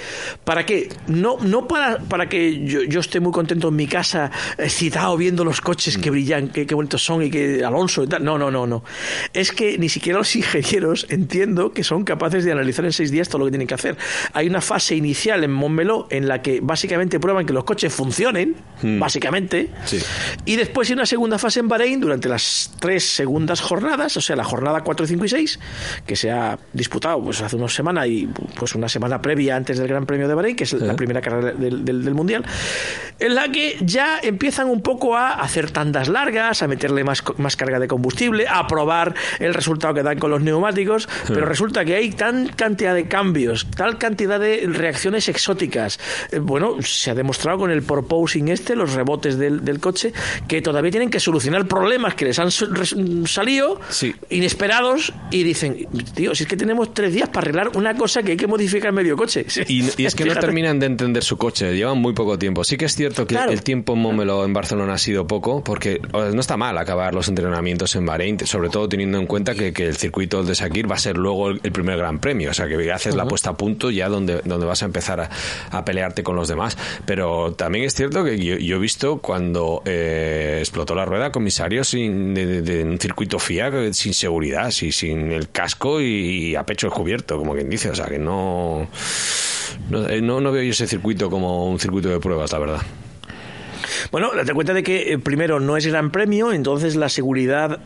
¿Para 0.45 0.67
qué? 0.67 0.91
No, 1.07 1.39
no 1.41 1.67
para, 1.67 1.99
para 1.99 2.29
que 2.29 2.63
yo, 2.63 2.83
yo 2.83 3.01
esté 3.01 3.21
muy 3.21 3.33
contento 3.33 3.69
en 3.69 3.77
mi 3.77 3.87
casa, 3.87 4.31
excitado 4.59 5.17
viendo 5.17 5.45
los 5.45 5.63
coches 5.63 5.97
que 5.97 6.11
mm. 6.11 6.13
brillan, 6.13 6.49
que, 6.49 6.67
qué 6.67 6.75
bonitos 6.75 7.03
son 7.03 7.23
y 7.23 7.31
que 7.31 7.65
Alonso 7.65 8.05
y 8.05 8.07
tal. 8.07 8.23
No, 8.23 8.37
no, 8.37 8.51
no, 8.51 8.67
no. 8.67 8.85
Es 9.33 9.51
que 9.51 9.79
ni 9.79 9.89
siquiera 9.89 10.19
los 10.19 10.37
ingenieros 10.41 11.07
entiendo 11.09 11.73
que 11.73 11.85
son 11.85 12.05
capaces 12.05 12.45
de 12.45 12.53
analizar 12.53 12.85
en 12.85 12.93
seis 12.93 13.11
días 13.11 13.31
todo 13.31 13.39
lo 13.39 13.45
que 13.47 13.53
tienen 13.53 13.67
que 13.67 13.75
hacer. 13.75 13.97
Hay 14.35 14.47
una 14.47 14.61
fase 14.61 14.95
inicial 14.95 15.43
en 15.43 15.53
Montmeló 15.53 16.07
en 16.11 16.29
la 16.29 16.43
que 16.43 16.61
básicamente 16.61 17.19
prueban 17.19 17.47
que 17.47 17.55
los 17.55 17.65
coches 17.65 17.95
funcionen, 17.95 18.57
mm. 18.83 18.99
básicamente. 18.99 19.71
Y 20.45 20.57
después 20.57 20.91
hay 20.91 20.95
una 20.95 21.07
segunda 21.07 21.39
fase 21.39 21.61
en 21.61 21.69
Bahrein 21.69 22.10
durante 22.11 22.29
las 22.29 22.73
tres 22.81 23.05
segundas 23.05 23.61
jornadas, 23.61 24.17
o 24.17 24.21
sea, 24.21 24.35
la 24.35 24.43
jornada 24.43 24.81
4, 24.81 25.07
5 25.07 25.25
y 25.27 25.29
6, 25.29 25.61
que 26.05 26.17
se 26.17 26.33
ha 26.33 26.59
disputado 26.73 27.23
pues 27.23 27.41
hace 27.41 27.55
una 27.55 27.69
semana 27.69 28.05
y 28.05 28.29
pues 28.59 28.75
una 28.75 28.89
semana 28.89 29.23
previa 29.23 29.55
antes 29.55 29.79
del 29.79 29.87
Gran 29.87 30.07
Premio 30.07 30.27
de 30.27 30.35
Bahrein, 30.35 30.57
que 30.57 30.65
es 30.65 30.73
la 30.73 30.97
primera 30.97 31.21
carrera 31.21 31.53
del, 31.53 31.85
del, 31.85 32.15
Mundial. 32.15 32.45
en 33.21 33.35
la 33.37 33.49
que 33.49 33.77
ya 33.81 34.19
empiezan 34.21 34.69
un 34.69 34.83
poco 34.83 35.17
a 35.17 35.35
hacer 35.35 35.71
tandas 35.71 36.09
largas, 36.09 36.65
a 36.65 36.67
meterle 36.67 37.05
más, 37.05 37.23
más 37.39 37.55
carga 37.55 37.79
de 37.79 37.87
combustible, 37.87 38.47
a 38.49 38.67
probar 38.67 39.15
el 39.39 39.55
resultado 39.55 39.95
que 39.95 40.03
dan 40.03 40.19
con 40.19 40.33
los 40.33 40.43
neumáticos, 40.43 41.09
pero 41.29 41.47
resulta 41.47 41.85
que 41.85 41.95
hay 41.95 42.11
tan 42.11 42.49
cantidad 42.49 42.93
de 42.93 43.07
cambios, 43.07 43.69
tal 43.77 43.99
cantidad 43.99 44.41
de 44.41 44.67
reacciones 44.67 45.29
exóticas. 45.29 46.01
Eh, 46.33 46.41
bueno, 46.41 46.83
se 46.83 47.13
ha 47.13 47.15
demostrado 47.15 47.59
con 47.59 47.71
el 47.71 47.83
proposing 47.83 48.49
este, 48.49 48.75
los 48.75 48.95
rebotes 48.95 49.39
del, 49.39 49.65
del 49.65 49.79
coche, 49.79 50.13
que 50.49 50.61
todavía 50.61 50.91
tienen 50.91 51.11
que 51.11 51.21
solucionar 51.21 51.69
problemas 51.69 52.00
que 52.15 52.25
les 52.27 52.39
han 52.39 52.51
salido 53.27 53.81
Sí. 53.89 54.15
inesperados 54.31 55.13
y 55.31 55.43
dicen, 55.43 55.87
tío, 56.15 56.35
si 56.35 56.45
es 56.45 56.49
que 56.49 56.57
tenemos 56.57 56.93
tres 56.95 57.13
días 57.15 57.29
para 57.29 57.43
arreglar 57.43 57.71
una 57.77 57.95
cosa 57.97 58.23
que 58.23 58.33
hay 58.33 58.37
que 58.37 58.47
modificar 58.47 58.93
medio 58.93 59.17
coche. 59.17 59.47
Y, 59.69 59.85
y 60.01 60.07
es 60.07 60.15
que 60.15 60.25
no 60.25 60.35
terminan 60.35 60.79
de 60.81 60.87
entender 60.87 61.23
su 61.23 61.37
coche, 61.37 61.75
llevan 61.77 61.99
muy 61.99 62.13
poco 62.13 62.39
tiempo. 62.39 62.65
Sí 62.65 62.77
que 62.77 62.87
es 62.87 62.95
cierto 62.97 63.27
que 63.27 63.35
Claro. 63.35 63.53
el 63.53 63.63
tiempo 63.63 63.93
en 63.95 64.01
Mómelo 64.01 64.45
en 64.45 64.53
Barcelona 64.53 64.95
ha 64.95 64.99
sido 64.99 65.27
poco, 65.27 65.63
porque 65.63 66.01
no 66.13 66.41
está 66.41 66.57
mal 66.57 66.77
acabar 66.79 67.15
los 67.15 67.29
entrenamientos 67.29 67.95
en 67.97 68.07
Bahrein, 68.07 68.39
sobre 68.47 68.69
todo 68.71 68.89
teniendo 68.89 69.19
en 69.19 69.27
cuenta 69.27 69.55
que, 69.55 69.73
que 69.73 69.87
el 69.87 69.97
circuito 69.97 70.43
de 70.43 70.55
Sakir 70.55 70.91
va 70.91 70.97
a 70.97 70.99
ser 70.99 71.17
luego 71.17 71.51
el, 71.51 71.61
el 71.63 71.73
primer 71.73 71.97
gran 71.99 72.19
premio, 72.19 72.51
o 72.51 72.55
sea 72.55 72.67
que 72.69 72.91
haces 72.91 73.15
la 73.15 73.27
puesta 73.27 73.51
a 73.51 73.57
punto 73.57 73.91
ya 73.91 74.09
donde, 74.09 74.41
donde 74.45 74.67
vas 74.67 74.83
a 74.83 74.87
empezar 74.87 75.21
a, 75.21 75.31
a 75.71 75.85
pelearte 75.85 76.23
con 76.23 76.35
los 76.37 76.49
demás. 76.49 76.77
Pero 77.07 77.53
también 77.53 77.85
es 77.85 77.95
cierto 77.95 78.25
que 78.25 78.39
yo, 78.39 78.57
yo 78.57 78.77
he 78.77 78.79
visto 78.79 79.19
cuando 79.19 79.83
eh, 79.85 80.57
explotó 80.61 80.95
la 80.95 81.05
rueda 81.05 81.31
comisario 81.33 81.80
sin, 81.85 82.35
de, 82.35 82.47
de- 82.47 82.63
de 82.63 82.85
un 82.85 82.99
circuito 82.99 83.39
FIA 83.39 83.93
sin 83.93 84.15
seguridad, 84.15 84.71
sí, 84.71 84.93
sin 84.93 85.33
el 85.33 85.51
casco 85.51 86.01
y, 86.01 86.55
a 86.57 86.65
pecho 86.65 86.87
descubierto, 86.89 87.39
como 87.39 87.55
quien 87.55 87.69
dice, 87.71 87.91
o 87.91 87.95
sea 87.95 88.07
que 88.07 88.19
no... 88.19 88.89
No, 89.89 90.09
eh, 90.09 90.21
no, 90.21 90.41
no 90.41 90.51
veo 90.53 90.63
yo 90.63 90.71
ese 90.71 90.87
circuito 90.87 91.31
como 91.31 91.71
un 91.71 91.79
circuito 91.79 92.09
de 92.09 92.19
pruebas, 92.21 92.53
la 92.53 92.59
verdad. 92.59 92.81
Bueno, 94.11 94.31
date 94.35 94.53
cuenta 94.53 94.75
de 94.75 94.83
que 94.83 95.13
eh, 95.13 95.19
primero 95.19 95.61
no 95.61 95.77
es 95.77 95.87
gran 95.87 96.11
premio, 96.11 96.53
entonces 96.53 96.97
la 96.97 97.09
seguridad 97.09 97.81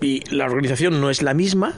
y 0.00 0.22
la 0.34 0.44
organización 0.46 1.00
no 1.00 1.10
es 1.10 1.22
la 1.22 1.32
misma. 1.34 1.74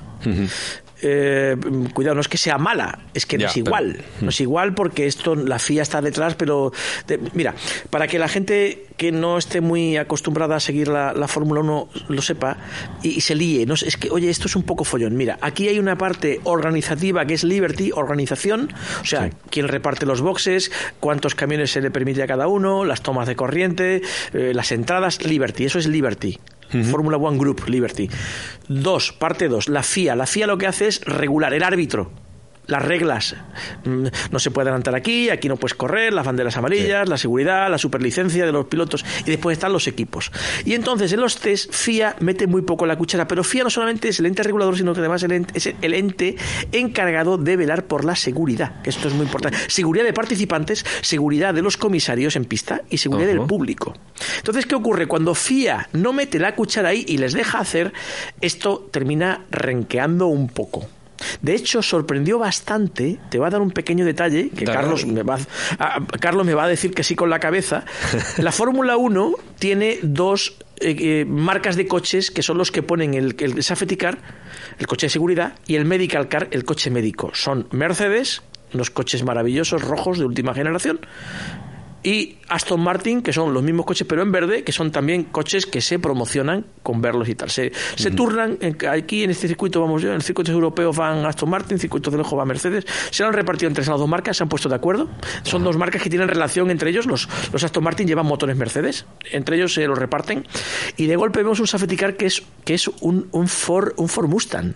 Eh, 1.07 1.55
cuidado, 1.93 2.15
no 2.15 2.23
es 2.23 2.29
que 2.29 2.39
sea 2.39 2.57
mala, 2.57 3.01
es 3.13 3.27
que 3.27 3.37
no 3.37 3.43
Ya, 3.43 3.49
es 3.49 3.53
pero- 3.55 3.67
igual. 3.67 4.05
No 4.23 4.31
es 4.31 4.41
igual 4.41 4.75
porque 4.75 5.07
esto, 5.07 5.35
la 5.35 5.59
FIA 5.59 5.83
está 5.83 6.01
detrás, 6.01 6.35
pero 6.35 6.73
de- 7.07 7.21
mira, 7.35 7.55
para 7.91 8.07
que 8.07 8.19
la 8.19 8.27
gente 8.27 8.87
que 8.97 9.13
no 9.13 9.37
esté 9.37 9.61
muy 9.61 9.97
acostumbrada 9.99 10.57
a 10.57 10.61
seguir 10.61 10.89
la, 10.89 11.13
la 11.13 11.29
Fórmula 11.29 11.61
1 11.61 11.89
lo 12.09 12.23
sepa 12.23 12.57
y, 13.03 13.09
y 13.11 13.21
se 13.21 13.35
líe, 13.35 13.67
no 13.67 13.77
sé, 13.77 13.89
es 13.89 13.97
que, 13.99 14.09
oye, 14.11 14.31
esto 14.31 14.47
es 14.49 14.57
un 14.57 14.63
poco 14.63 14.85
follón. 14.85 15.15
Mira, 15.17 15.37
aquí 15.43 15.69
hay 15.69 15.79
una 15.79 15.99
parte 15.99 16.41
organizativa 16.45 17.27
que 17.27 17.35
es 17.35 17.45
Liberty, 17.45 17.91
organización, 17.93 18.73
o 19.03 19.05
sea, 19.05 19.31
quién 19.51 19.69
reparte 19.69 20.07
los 20.07 20.23
boxes, 20.23 20.71
cuántos 21.01 21.35
camiones 21.35 21.71
se 21.73 21.81
le 21.83 21.91
permite 21.91 22.23
a 22.23 22.27
cada 22.27 22.47
uno, 22.49 22.85
las 22.85 23.03
tomas 23.03 23.27
de 23.29 23.37
corriente, 23.37 24.01
eh, 24.33 24.53
las 24.55 24.73
entradas, 24.73 25.23
Liberty, 25.25 25.67
eso 25.67 25.79
es 25.79 25.87
Liberty. 25.87 26.39
Fórmula 26.83 27.17
One 27.17 27.39
Group, 27.39 27.69
Liberty. 27.69 28.09
Dos, 28.69 29.13
parte 29.13 29.49
dos, 29.49 29.69
la 29.69 29.83
FIA. 29.83 30.17
La 30.17 30.27
FIA 30.27 30.47
lo 30.47 30.59
que 30.59 30.67
hace 30.67 30.89
es 30.89 31.01
regular 31.05 31.55
el 31.55 31.63
árbitro. 31.63 32.11
Las 32.67 32.83
reglas. 32.83 33.37
Mm, 33.85 34.07
No 34.31 34.39
se 34.39 34.51
puede 34.51 34.69
adelantar 34.69 34.95
aquí, 34.95 35.29
aquí 35.31 35.49
no 35.49 35.57
puedes 35.57 35.75
correr, 35.75 36.13
las 36.13 36.25
banderas 36.25 36.57
amarillas, 36.57 37.09
la 37.09 37.19
seguridad, 37.19 37.71
la 37.71 37.79
superlicencia 37.79 38.47
de 38.47 38.53
los 38.53 38.67
pilotos 38.67 39.05
y 39.27 39.31
después 39.31 39.59
están 39.59 39.73
los 39.73 39.87
equipos. 39.87 40.33
Y 40.65 40.73
entonces 40.75 41.13
en 41.13 41.21
los 41.21 41.37
test 41.39 41.73
FIA 41.75 42.17
mete 42.21 42.47
muy 42.47 42.63
poco 42.63 42.87
la 42.87 42.97
cuchara, 42.97 43.29
pero 43.29 43.45
FIA 43.45 43.65
no 43.65 43.71
solamente 43.71 44.09
es 44.09 44.19
el 44.19 44.27
ente 44.27 44.43
regulador, 44.43 44.77
sino 44.77 44.93
que 44.95 45.01
además 45.01 45.23
el 45.25 45.33
ente- 45.33 45.53
es 45.55 45.75
el 45.83 45.95
ente 45.95 46.37
encargado 46.73 47.37
de 47.39 47.57
velar 47.57 47.85
por 47.85 48.05
la 48.05 48.17
seguridad, 48.17 48.81
que 48.83 48.91
esto 48.91 49.09
es 49.09 49.15
muy 49.15 49.27
importante. 49.27 49.59
Seguridad 49.69 50.05
de 50.05 50.13
participantes, 50.13 50.85
seguridad 51.03 51.53
de 51.55 51.63
los 51.63 51.77
comisarios 51.77 52.37
en 52.37 52.45
pista 52.47 52.83
y 52.91 52.99
seguridad 52.99 53.29
del 53.29 53.41
público. 53.43 53.95
Entonces, 54.39 54.67
¿qué 54.67 54.75
ocurre? 54.75 55.07
Cuando 55.07 55.35
FIA 55.35 55.89
no 55.93 56.13
mete 56.13 56.39
la 56.39 56.55
cuchara 56.55 56.89
ahí 56.91 57.05
y 57.07 57.19
les 57.19 57.33
deja 57.35 57.59
hacer, 57.59 57.93
esto 58.41 58.89
termina 58.91 59.45
renqueando 59.51 60.27
un 60.27 60.49
poco. 60.49 60.89
De 61.43 61.55
hecho, 61.55 61.83
sorprendió 61.83 62.39
bastante. 62.39 63.19
Te 63.31 63.39
va 63.39 63.49
a 63.49 63.51
dar 63.51 63.61
un 63.61 63.71
pequeño 63.71 64.05
detalle 64.05 64.51
que 64.51 64.65
Dale. 64.65 64.79
Carlos 64.79 65.07
me, 65.07 65.23
va, 65.23 65.39
a, 65.79 66.05
Carlos 66.21 66.47
me 66.47 66.55
va 66.55 66.65
a 66.65 66.69
decir 66.69 66.95
que 66.95 67.03
sí 67.03 67.15
con 67.15 67.31
la 67.31 67.41
cabeza. 67.41 67.85
La 68.39 68.53
Fórmula 68.53 68.97
1 68.97 69.33
tiene 69.59 69.99
dos 70.03 70.57
eh, 70.77 70.97
eh, 70.99 71.25
marcas 71.27 71.77
de 71.77 71.87
coches 71.87 72.31
que 72.31 72.43
son 72.43 72.59
los 72.59 72.71
que 72.71 72.83
ponen 72.83 73.15
el, 73.15 73.37
el 73.39 73.63
safety 73.63 73.97
car, 73.97 74.19
el 74.79 74.87
coche 74.87 75.07
de 75.07 75.11
seguridad, 75.11 75.55
y 75.67 75.77
el 75.77 75.85
medical 75.85 76.29
car, 76.29 76.49
el 76.51 76.65
coche 76.65 76.91
médico. 76.91 77.31
Son 77.35 77.69
Mercedes, 77.71 78.43
unos 78.73 78.91
coches 78.91 79.23
maravillosos 79.23 79.83
rojos 79.83 80.19
de 80.19 80.25
última 80.25 80.55
generación, 80.55 81.01
y 82.05 82.37
Aston 82.49 82.83
Martin, 82.83 83.23
que 83.23 83.33
son 83.33 83.55
los 83.55 83.63
mismos 83.63 83.87
coches 83.87 84.07
pero 84.07 84.23
en 84.23 84.31
verde, 84.31 84.63
que 84.63 84.73
son 84.73 84.93
también 84.93 85.25
coches 85.25 85.65
que 85.65 85.81
se 85.81 85.99
promocionan 85.99 86.67
con 86.83 87.01
verlos 87.01 87.29
y 87.31 87.35
tal. 87.35 87.51
Se, 87.51 87.73
se 87.97 88.11
turnan, 88.11 88.59
aquí 88.91 89.25
en 89.25 89.31
este 89.31 89.49
circuito 89.49 89.81
vamos 89.81 90.03
yo, 90.03 90.11
en 90.11 90.17
el 90.17 90.23
circuito 90.23 90.53
europeo 90.53 90.93
van 90.93 91.25
Aston 91.25 91.49
Martin, 91.49 91.79
circuito 91.79 92.11
de 92.11 92.19
lejos 92.19 92.39
va 92.39 92.45
Mercedes, 92.45 92.85
se 93.11 93.25
han 93.25 93.33
repartido 93.33 93.69
entre 93.69 93.83
esas 93.83 93.99
dos 93.99 94.09
marcas, 94.09 94.37
se 94.37 94.43
han 94.43 94.51
puesto 94.51 94.69
de 94.69 94.75
acuerdo. 94.75 95.09
Son 95.45 95.65
dos 95.65 95.79
marcas 95.79 96.03
que 96.03 96.11
tienen 96.11 96.29
relación 96.29 96.71
entre 96.71 96.91
ellos, 96.91 97.07
los, 97.07 97.27
los 97.53 97.65
Aston 97.65 97.83
Martin 97.83 98.07
llevan 98.07 98.27
motores 98.27 98.57
Mercedes, 98.57 99.07
entre 99.33 99.57
ellos 99.57 99.73
se 99.73 99.87
los 99.87 99.99
reparten, 99.99 100.47
y 100.99 101.07
de 101.07 101.17
golpe 101.17 101.43
vemos 101.43 101.59
un 101.59 101.67
safety 101.67 101.97
car 101.97 102.17
que 102.17 102.27
es, 102.27 102.43
que 102.67 102.75
es 102.75 102.87
un, 103.01 103.29
un, 103.33 103.49
Ford, 103.49 103.95
un 103.97 104.09
Ford 104.09 104.29
Mustang. 104.29 104.75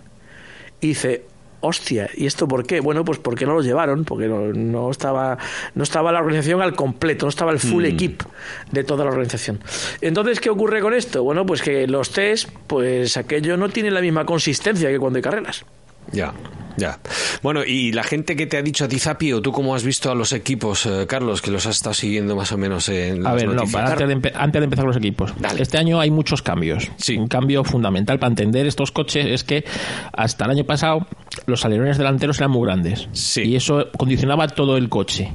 Y 0.81 0.89
dice, 0.89 1.27
hostia, 1.61 2.09
¿y 2.15 2.27
esto 2.27 2.47
por 2.47 2.67
qué? 2.67 2.81
Bueno, 2.81 3.05
pues 3.05 3.19
porque 3.19 3.47
no 3.47 3.55
los 3.55 3.65
llevaron, 3.65 4.05
porque 4.05 4.27
no, 4.27 4.53
no 4.53 4.91
estaba 4.91 5.39
no 5.75 5.83
estaba 5.83 6.13
la 6.13 6.21
organización 6.21 6.63
al 6.63 6.75
completo, 6.75 7.27
no 7.27 7.31
estaba 7.31 7.53
el 7.53 7.59
full 7.59 7.85
equip 7.85 8.23
de 8.71 8.85
toda 8.85 9.05
la 9.05 9.11
organización. 9.11 9.61
Entonces, 10.01 10.41
¿qué 10.41 10.51
ocurre 10.51 10.81
con 10.81 10.95
esto? 10.95 11.23
Bueno, 11.25 11.47
pues 11.47 11.63
que 11.63 11.87
los 11.87 12.11
test, 12.11 12.51
pues 12.67 13.17
aquello 13.17 13.57
no 13.57 13.69
tiene 13.69 13.91
la 13.91 14.01
misma 14.01 14.25
consistencia 14.25 14.89
que 14.89 14.99
cuando 14.99 15.19
hay 15.19 15.23
carreras. 15.23 15.65
Ya, 16.13 16.33
ya. 16.77 16.99
Bueno, 17.43 17.65
y 17.65 17.93
la 17.93 18.03
gente 18.03 18.35
que 18.37 18.47
te 18.47 18.57
ha 18.57 18.63
dicho 18.63 18.85
a 18.85 18.89
ti, 18.89 18.99
Zapi, 18.99 19.33
o 19.33 19.43
tú 19.43 19.53
cómo 19.53 19.75
has 19.75 19.85
visto 19.85 20.11
a 20.11 20.15
los 20.15 20.33
equipos, 20.33 20.87
eh, 20.87 21.07
Carlos, 21.09 21.43
que 21.43 21.51
los 21.51 21.67
has 21.67 21.77
estado 21.77 21.95
siguiendo 21.95 22.35
más 22.37 22.51
o 22.53 22.57
menos 22.59 22.89
en 22.89 23.27
A 23.27 23.31
las 23.33 23.35
ver, 23.43 23.47
no, 23.49 23.55
noticias? 23.55 23.83
para 23.83 23.93
antes, 24.05 24.09
de 24.23 24.33
antes 24.39 24.61
de 24.61 24.65
empezar 24.65 24.85
los 24.87 24.97
equipos. 24.97 25.33
Dale. 25.39 25.63
Este 25.63 25.77
año 25.79 26.01
hay 26.01 26.11
muchos 26.11 26.43
cambios. 26.43 26.91
Sí. 26.97 27.17
Un 27.17 27.29
cambio 27.29 27.63
fundamental 27.65 28.19
para 28.19 28.31
entender 28.31 28.67
estos 28.67 28.91
coches 28.93 29.27
es 29.27 29.45
que 29.45 29.65
hasta 30.13 30.45
el 30.47 30.53
año 30.53 30.65
pasado 30.65 31.07
los 31.47 31.65
alerones 31.65 31.99
delanteros 31.99 32.39
eran 32.39 32.51
muy 32.53 32.65
grandes. 32.67 33.09
Sí. 33.13 33.43
Y 33.43 33.57
eso 33.57 33.89
condicionaba 33.97 34.49
todo 34.49 34.77
el 34.77 34.89
coche. 34.89 35.31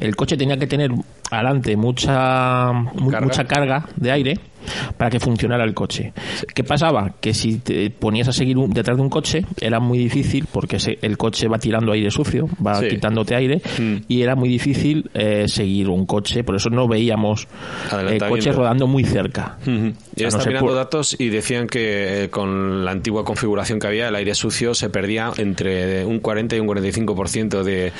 El 0.00 0.16
coche 0.16 0.36
tenía 0.36 0.56
que 0.58 0.66
tener 0.66 0.90
adelante 1.30 1.76
mucha, 1.76 2.10
Carga. 2.12 3.20
mucha 3.20 3.44
carga 3.44 3.88
de 3.96 4.10
aire 4.10 4.40
para 4.96 5.10
que 5.10 5.20
funcionara 5.20 5.64
el 5.64 5.74
coche. 5.74 6.12
¿Qué 6.54 6.64
pasaba? 6.64 7.14
Que 7.20 7.34
si 7.34 7.56
te 7.58 7.90
ponías 7.90 8.28
a 8.28 8.32
seguir 8.32 8.58
un- 8.58 8.70
detrás 8.70 8.96
de 8.96 9.02
un 9.02 9.10
coche 9.10 9.44
era 9.60 9.80
muy 9.80 9.98
difícil 9.98 10.46
porque 10.50 10.78
se- 10.78 10.98
el 11.02 11.16
coche 11.18 11.48
va 11.48 11.58
tirando 11.58 11.92
aire 11.92 12.10
sucio, 12.10 12.48
va 12.64 12.80
Sí. 12.80 12.88
quitándote 12.88 13.34
aire 13.34 13.60
Mm. 13.78 13.96
y 14.08 14.22
era 14.22 14.34
muy 14.34 14.48
difícil 14.48 15.10
eh, 15.14 15.46
seguir 15.48 15.88
un 15.88 16.06
coche. 16.06 16.44
Por 16.44 16.56
eso 16.56 16.70
no 16.70 16.88
veíamos 16.88 17.46
eh, 18.08 18.18
coches 18.28 18.54
rodando 18.54 18.86
muy 18.86 19.04
cerca. 19.04 19.56
A 19.60 19.64
Yo 19.66 19.72
no 19.72 19.88
estaba 20.16 20.30
ser 20.42 20.48
mirando 20.52 20.66
por- 20.68 20.76
datos 20.76 21.16
y 21.18 21.28
decían 21.28 21.66
que 21.66 22.24
eh, 22.24 22.30
con 22.30 22.84
la 22.84 22.90
antigua 22.90 23.24
configuración 23.24 23.78
que 23.78 23.86
había, 23.86 24.08
el 24.08 24.14
aire 24.14 24.34
sucio 24.34 24.74
se 24.74 24.90
perdía 24.90 25.30
entre 25.36 26.04
un 26.04 26.20
40 26.20 26.56
y 26.56 26.60
un 26.60 26.66
45% 26.66 27.62
de, 27.64 27.92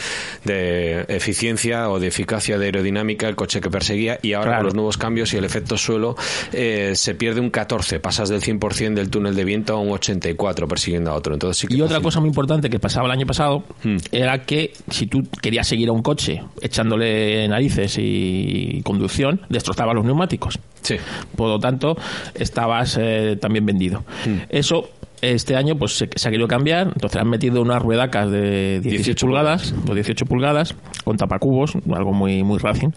de 0.45 1.05
eficiencia 1.09 1.89
o 1.91 1.99
de 2.01 2.09
eficacia 2.09 2.59
de 2.59 2.67
aerodinámica 2.67 3.29
el 3.29 3.37
coche 3.37 3.61
que 3.61 3.71
perseguía 3.71 4.19
y 4.23 4.33
ahora 4.33 4.51
Claro. 4.51 4.59
con 4.61 4.65
los 4.67 4.75
nuevos 4.75 4.99
cambios 4.99 5.33
y 5.35 5.37
el 5.37 5.45
efecto 5.45 5.77
suelo 5.77 6.17
eh, 6.63 6.95
se 6.95 7.15
pierde 7.15 7.41
un 7.41 7.51
14, 7.51 8.01
pasas 8.01 8.29
del 8.29 8.41
100% 8.43 8.95
del 8.95 9.09
túnel 9.11 9.35
de 9.35 9.45
viento 9.45 9.75
a 9.75 9.81
un 9.81 9.91
84 9.91 10.69
persiguiendo 10.69 11.11
a 11.11 11.15
otro. 11.15 11.33
Entonces 11.33 11.57
sí 11.59 11.67
que 11.67 11.75
Y 11.77 11.81
otra 11.83 12.01
cosa 12.01 12.21
muy 12.21 12.29
importante 12.29 12.69
que 12.69 12.79
pasaba 12.79 13.07
el 13.07 13.13
año 13.13 13.27
pasado 13.27 13.65
Mm. 13.83 13.97
era 14.13 14.43
que 14.43 14.73
si 14.91 15.07
tú 15.07 15.23
querías 15.41 15.67
seguir 15.67 15.89
a 15.89 15.93
un 15.93 16.03
coche 16.03 16.43
echándole 16.61 17.49
narices 17.49 17.97
y 17.99 18.83
conducción, 18.85 19.41
destrozaba 19.49 19.95
los 19.95 20.05
neumáticos. 20.05 20.59
Sí. 20.83 20.97
Por 21.37 21.49
lo 21.49 21.59
tanto, 21.59 21.97
estabas 22.35 22.99
eh, 23.01 23.37
también 23.41 23.65
vendido. 23.67 24.01
Mm. 24.27 24.37
Eso 24.49 24.91
este 25.23 25.57
año 25.57 25.77
pues 25.77 25.97
se, 25.97 26.09
se 26.15 26.29
ha 26.29 26.31
querido 26.31 26.49
cambiar, 26.49 26.89
entonces 26.89 27.21
han 27.21 27.29
metido 27.29 27.61
unas 27.63 27.83
ruedacas 27.83 28.31
de 28.31 28.81
16 28.81 28.91
18 29.05 29.27
pulgadas, 29.27 29.75
o 29.89 29.95
18 29.95 30.25
pulgadas, 30.27 30.75
con 31.05 31.17
tapacubos, 31.17 31.73
algo 31.95 32.13
muy 32.13 32.43
muy 32.43 32.59
racing. 32.59 32.89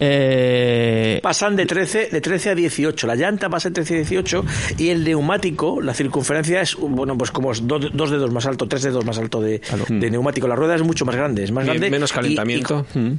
Eh, 0.00 1.20
Pasan 1.22 1.56
de 1.56 1.66
13, 1.66 2.08
de 2.10 2.20
13 2.20 2.50
a 2.50 2.54
18. 2.54 3.06
La 3.06 3.14
llanta 3.16 3.48
pasa 3.48 3.68
de 3.70 3.74
13 3.74 3.94
a 3.94 3.96
18 3.98 4.44
y 4.78 4.88
el 4.90 5.04
neumático, 5.04 5.80
la 5.80 5.94
circunferencia 5.94 6.60
es, 6.60 6.76
bueno, 6.76 7.16
pues 7.16 7.30
como 7.30 7.52
es 7.52 7.66
dos, 7.66 7.90
dos 7.92 8.10
dedos 8.10 8.30
más 8.32 8.46
alto, 8.46 8.66
tres 8.68 8.82
dedos 8.82 9.04
más 9.04 9.18
alto 9.18 9.40
de, 9.40 9.60
de 9.88 10.10
neumático. 10.10 10.46
La 10.48 10.56
rueda 10.56 10.74
es 10.74 10.82
mucho 10.82 11.04
más 11.04 11.16
grande, 11.16 11.44
es 11.44 11.52
más 11.52 11.64
grande. 11.64 11.90
menos 11.90 12.10
y- 12.10 12.14
calentamiento. 12.14 12.86
y- 12.94 12.98
Mm. 12.98 13.18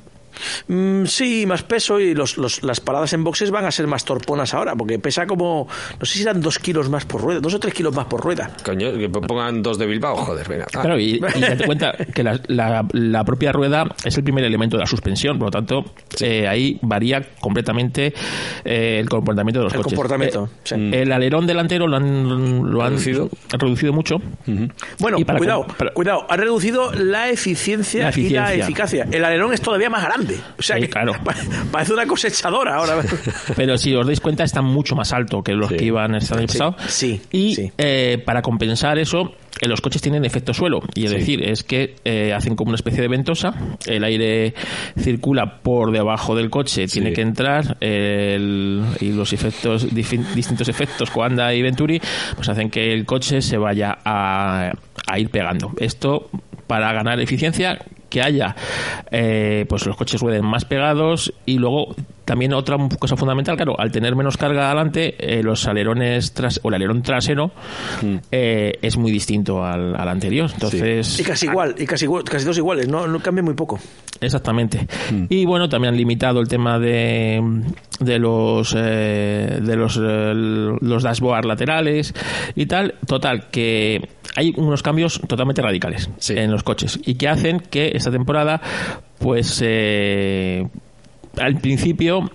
Mm, 0.67 1.05
sí, 1.05 1.45
más 1.45 1.63
peso 1.63 1.99
y 1.99 2.13
los, 2.13 2.37
los- 2.37 2.63
las 2.63 2.79
paradas 2.79 3.13
en 3.13 3.23
boxes 3.23 3.51
van 3.51 3.65
a 3.65 3.71
ser 3.71 3.87
más 3.87 4.05
torponas 4.05 4.53
ahora, 4.53 4.75
porque 4.75 4.99
pesa 4.99 5.25
como, 5.25 5.67
no 5.99 6.05
sé 6.05 6.13
si 6.17 6.21
eran 6.23 6.41
dos 6.41 6.59
kilos 6.59 6.89
más 6.89 7.05
por 7.05 7.21
rueda, 7.21 7.39
dos 7.39 7.53
o 7.53 7.59
tres 7.59 7.73
kilos 7.73 7.93
más 7.95 8.05
por 8.05 8.21
rueda. 8.23 8.51
Coño, 8.63 8.93
que 8.97 9.09
pongan 9.09 9.61
dos 9.61 9.77
de 9.77 9.85
Bilbao, 9.85 10.15
joder, 10.17 10.47
venga. 10.47 10.65
Ah, 10.73 10.81
Claro, 10.81 10.99
y, 10.99 11.15
y 11.15 11.19
date 11.39 11.65
cuenta 11.65 11.93
que 12.13 12.23
la, 12.23 12.39
la- 12.47 12.85
la 12.91 13.23
propia 13.23 13.51
rueda 13.51 13.85
es 14.03 14.17
el 14.17 14.23
primer 14.23 14.43
elemento 14.43 14.77
de 14.77 14.81
la 14.81 14.87
suspensión, 14.87 15.37
por 15.37 15.47
lo 15.47 15.51
tanto, 15.51 15.85
eh, 16.21 16.47
ahí 16.47 16.79
varía 16.81 17.21
completamente 17.39 18.13
eh, 18.63 18.97
el 18.99 19.09
comportamiento 19.09 19.59
de 19.59 19.63
los 19.65 19.73
El 19.73 19.81
coches. 19.81 19.93
comportamiento, 19.93 20.49
Eh, 20.53 20.59
sí. 20.63 20.75
El 20.93 21.11
alerón 21.11 21.45
delantero 21.47 21.87
lo 21.87 21.97
han, 21.97 22.71
lo 22.71 22.83
han 22.83 22.91
Reducido. 22.91 23.29
reducido 23.49 23.93
mucho. 23.93 24.17
Bueno, 24.99 25.17
Y 25.19 25.25
para 25.25 25.37
cuidado, 25.39 25.67
para- 25.77 25.91
cuidado, 25.91 26.25
ha 26.29 26.35
reducido 26.37 26.91
la 26.93 27.29
eficiencia, 27.29 27.99
La 27.99 28.03
y 28.03 28.05
la 28.05 28.09
eficiencia. 28.09 28.63
eficacia. 28.63 29.07
El 29.11 29.23
alerón 29.25 29.53
es 29.53 29.61
todavía 29.61 29.89
más 29.89 30.03
grande. 30.03 30.24
O 30.57 30.61
sea 30.61 30.75
Sí, 30.77 30.83
que 30.83 30.89
claro. 30.89 31.13
pa- 31.23 31.35
parece 31.71 31.93
una 31.93 32.05
cosechadora 32.05 32.75
ahora. 32.75 32.97
Pero 33.55 33.77
si 33.77 33.93
os 33.95 34.05
dais 34.05 34.19
cuenta, 34.19 34.43
está 34.43 34.61
mucho 34.61 34.95
más 34.95 35.13
alto 35.13 35.41
que 35.43 35.53
los 35.53 35.69
Sí. 35.69 35.77
que 35.77 35.85
iban 35.85 36.15
este 36.15 36.33
año 36.35 36.47
Sí, 36.47 36.57
pasado. 36.57 36.75
sí, 36.87 37.21
Y 37.31 37.71
eh, 37.77 38.21
para 38.25 38.41
compensar 38.41 38.97
eso, 38.99 39.33
eh, 39.61 39.67
los 39.67 39.81
coches 39.81 40.01
tienen 40.01 40.25
efecto 40.25 40.53
suelo. 40.53 40.81
Y 40.95 41.05
es 41.05 41.11
decir, 41.11 41.43
es 41.43 41.63
que 41.63 41.95
eh, 42.05 42.33
hacen 42.33 42.55
como 42.55 42.69
una 42.69 42.75
especie 42.75 43.01
de 43.01 43.07
ventosa. 43.07 43.53
El 43.85 44.03
aire 44.03 44.53
circula 44.99 45.59
por 45.61 45.91
debajo 45.91 46.35
del 46.35 46.49
coche, 46.49 46.87
tiene 46.87 47.13
que 47.13 47.21
entrar. 47.21 47.77
el- 47.81 48.83
y 48.99 49.11
los 49.11 49.31
efectos, 49.33 49.93
distintos 49.93 50.67
efectos, 50.67 51.09
Coanda 51.09 51.53
y 51.53 51.61
Venturi, 51.61 52.01
pues 52.35 52.49
hacen 52.49 52.69
que 52.69 52.93
el 52.93 53.05
coche 53.05 53.41
se 53.41 53.57
vaya 53.57 53.97
a, 54.03 54.71
a 55.07 55.19
ir 55.19 55.29
pegando. 55.29 55.71
Esto 55.79 56.29
para 56.67 56.91
ganar 56.93 57.19
eficiencia 57.19 57.79
que 58.09 58.21
haya 58.21 58.55
eh, 59.11 59.65
pues 59.67 59.85
los 59.85 59.95
coches 59.95 60.21
rueden 60.21 60.45
más 60.45 60.65
pegados 60.65 61.33
y 61.45 61.57
luego 61.57 61.95
también 62.25 62.53
otra 62.53 62.77
cosa 62.99 63.15
fundamental 63.15 63.55
claro 63.55 63.79
al 63.79 63.91
tener 63.91 64.15
menos 64.15 64.37
carga 64.37 64.65
adelante 64.67 65.15
eh, 65.19 65.43
los 65.43 65.67
alerones 65.67 66.33
tras 66.33 66.59
o 66.63 66.69
el 66.69 66.75
alerón 66.75 67.03
trasero 67.03 67.51
eh, 68.31 68.73
es 68.81 68.97
muy 68.97 69.11
distinto 69.11 69.63
al, 69.63 69.95
al 69.95 70.07
anterior 70.09 70.49
entonces 70.53 71.19
Y 71.19 71.23
casi 71.23 71.45
igual, 71.47 71.75
y 71.77 71.85
casi, 71.85 72.05
igual- 72.05 72.23
casi 72.23 72.45
dos 72.45 72.57
iguales, 72.57 72.87
no, 72.87 73.05
no 73.07 73.19
cambia 73.19 73.43
muy 73.43 73.53
poco. 73.53 73.79
Exactamente. 74.21 74.87
Y 75.29 75.45
bueno, 75.45 75.67
también 75.67 75.93
han 75.93 75.97
limitado 75.97 76.39
el 76.39 76.47
tema 76.47 76.79
de, 76.79 77.41
de 77.99 78.17
los 78.19 78.73
eh, 78.77 79.59
de 79.61 79.75
los 79.75 79.99
eh, 80.01 80.31
los 80.33 81.03
dashboard 81.03 81.45
laterales 81.45 82.13
y 82.55 82.65
tal. 82.65 82.95
Total, 83.05 83.49
que 83.49 84.07
hay 84.37 84.53
unos 84.55 84.81
cambios 84.83 85.19
totalmente 85.27 85.61
radicales 85.61 86.09
Sí. 86.17 86.33
en 86.37 86.49
los 86.51 86.63
coches 86.63 86.97
y 87.05 87.15
que 87.15 87.27
hacen 87.27 87.59
que 87.59 87.94
esta 87.95 88.11
temporada, 88.11 88.61
pues 89.19 89.61
eh, 89.63 90.67
al 91.37 91.57
principio 91.57 92.29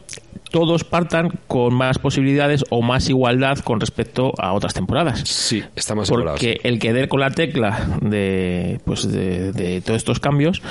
todos 0.50 0.84
partan 0.84 1.30
con 1.46 1.74
más 1.74 1.98
posibilidades 1.98 2.64
o 2.70 2.82
más 2.82 3.08
igualdad 3.08 3.58
con 3.58 3.80
respecto 3.80 4.32
a 4.38 4.52
otras 4.52 4.74
temporadas. 4.74 5.20
Sí, 5.20 5.62
estamos. 5.76 6.08
Porque 6.08 6.60
el 6.64 6.78
que 6.78 6.92
dé 6.92 7.08
con 7.08 7.20
la 7.20 7.30
tecla 7.30 7.98
de, 8.02 8.80
pues 8.84 9.10
de, 9.10 9.52
de 9.52 9.80
todos 9.80 9.98
estos 9.98 10.20
cambios, 10.20 10.62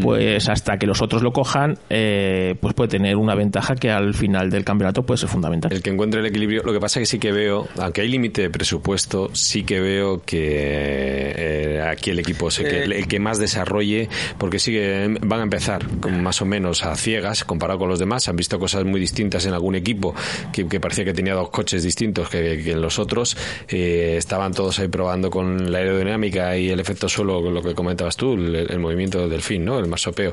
pues 0.00 0.48
hasta 0.48 0.76
que 0.76 0.86
los 0.86 1.02
otros 1.02 1.22
lo 1.22 1.32
cojan, 1.32 1.78
eh, 1.88 2.54
pues 2.60 2.74
puede 2.74 2.88
tener 2.88 3.16
una 3.16 3.34
ventaja 3.34 3.74
que 3.74 3.90
al 3.90 4.14
final 4.14 4.50
del 4.50 4.64
campeonato 4.64 5.04
puede 5.04 5.18
ser 5.18 5.28
fundamental. 5.28 5.72
El 5.72 5.82
que 5.82 5.90
encuentre 5.90 6.20
el 6.20 6.26
equilibrio. 6.26 6.62
Lo 6.64 6.72
que 6.72 6.80
pasa 6.80 7.00
es 7.00 7.08
que 7.08 7.16
sí 7.16 7.18
que 7.18 7.32
veo, 7.32 7.66
aunque 7.78 8.02
hay 8.02 8.08
límite 8.08 8.42
de 8.42 8.50
presupuesto, 8.50 9.30
sí 9.32 9.64
que 9.64 9.80
veo 9.80 10.22
que 10.24 11.32
eh, 11.36 11.82
aquí 11.82 12.10
el 12.10 12.18
equipo, 12.18 12.50
sé 12.50 12.64
que 12.64 12.84
el, 12.84 12.92
el 12.92 13.08
que 13.08 13.18
más 13.18 13.38
desarrolle, 13.38 14.08
porque 14.38 14.58
sí 14.58 14.72
que 14.72 15.16
van 15.22 15.40
a 15.40 15.42
empezar 15.44 15.86
con 16.00 16.22
más 16.22 16.42
o 16.42 16.44
menos 16.44 16.84
a 16.84 16.94
ciegas 16.96 17.44
comparado 17.44 17.78
con 17.78 17.88
los 17.88 17.98
demás. 17.98 18.28
Han 18.28 18.36
visto 18.36 18.58
cosas 18.58 18.84
muy 18.84 19.00
distintas 19.00 19.21
en 19.22 19.54
algún 19.54 19.74
equipo 19.74 20.14
que, 20.52 20.64
parecía 20.80 21.04
que 21.04 21.14
tenía 21.14 21.34
dos 21.34 21.50
coches 21.50 21.82
distintos 21.82 22.28
que, 22.28 22.70
en 22.70 22.80
los 22.80 22.98
otros. 22.98 23.36
Eh, 23.68 24.16
estaban 24.18 24.52
todos 24.52 24.78
ahí 24.78 24.88
probando 24.88 25.30
con 25.30 25.70
la 25.70 25.78
aerodinámica 25.78 26.56
y 26.56 26.70
el 26.70 26.80
efecto 26.80 27.08
suelo, 27.08 27.40
lo 27.40 27.62
que 27.62 27.74
comentabas 27.74 28.16
tú, 28.16 28.34
el, 28.34 28.54
el 28.54 28.78
movimiento 28.78 29.28
del 29.28 29.42
fin, 29.42 29.64
¿no? 29.64 29.78
El 29.78 29.86
marsopeo. 29.86 30.32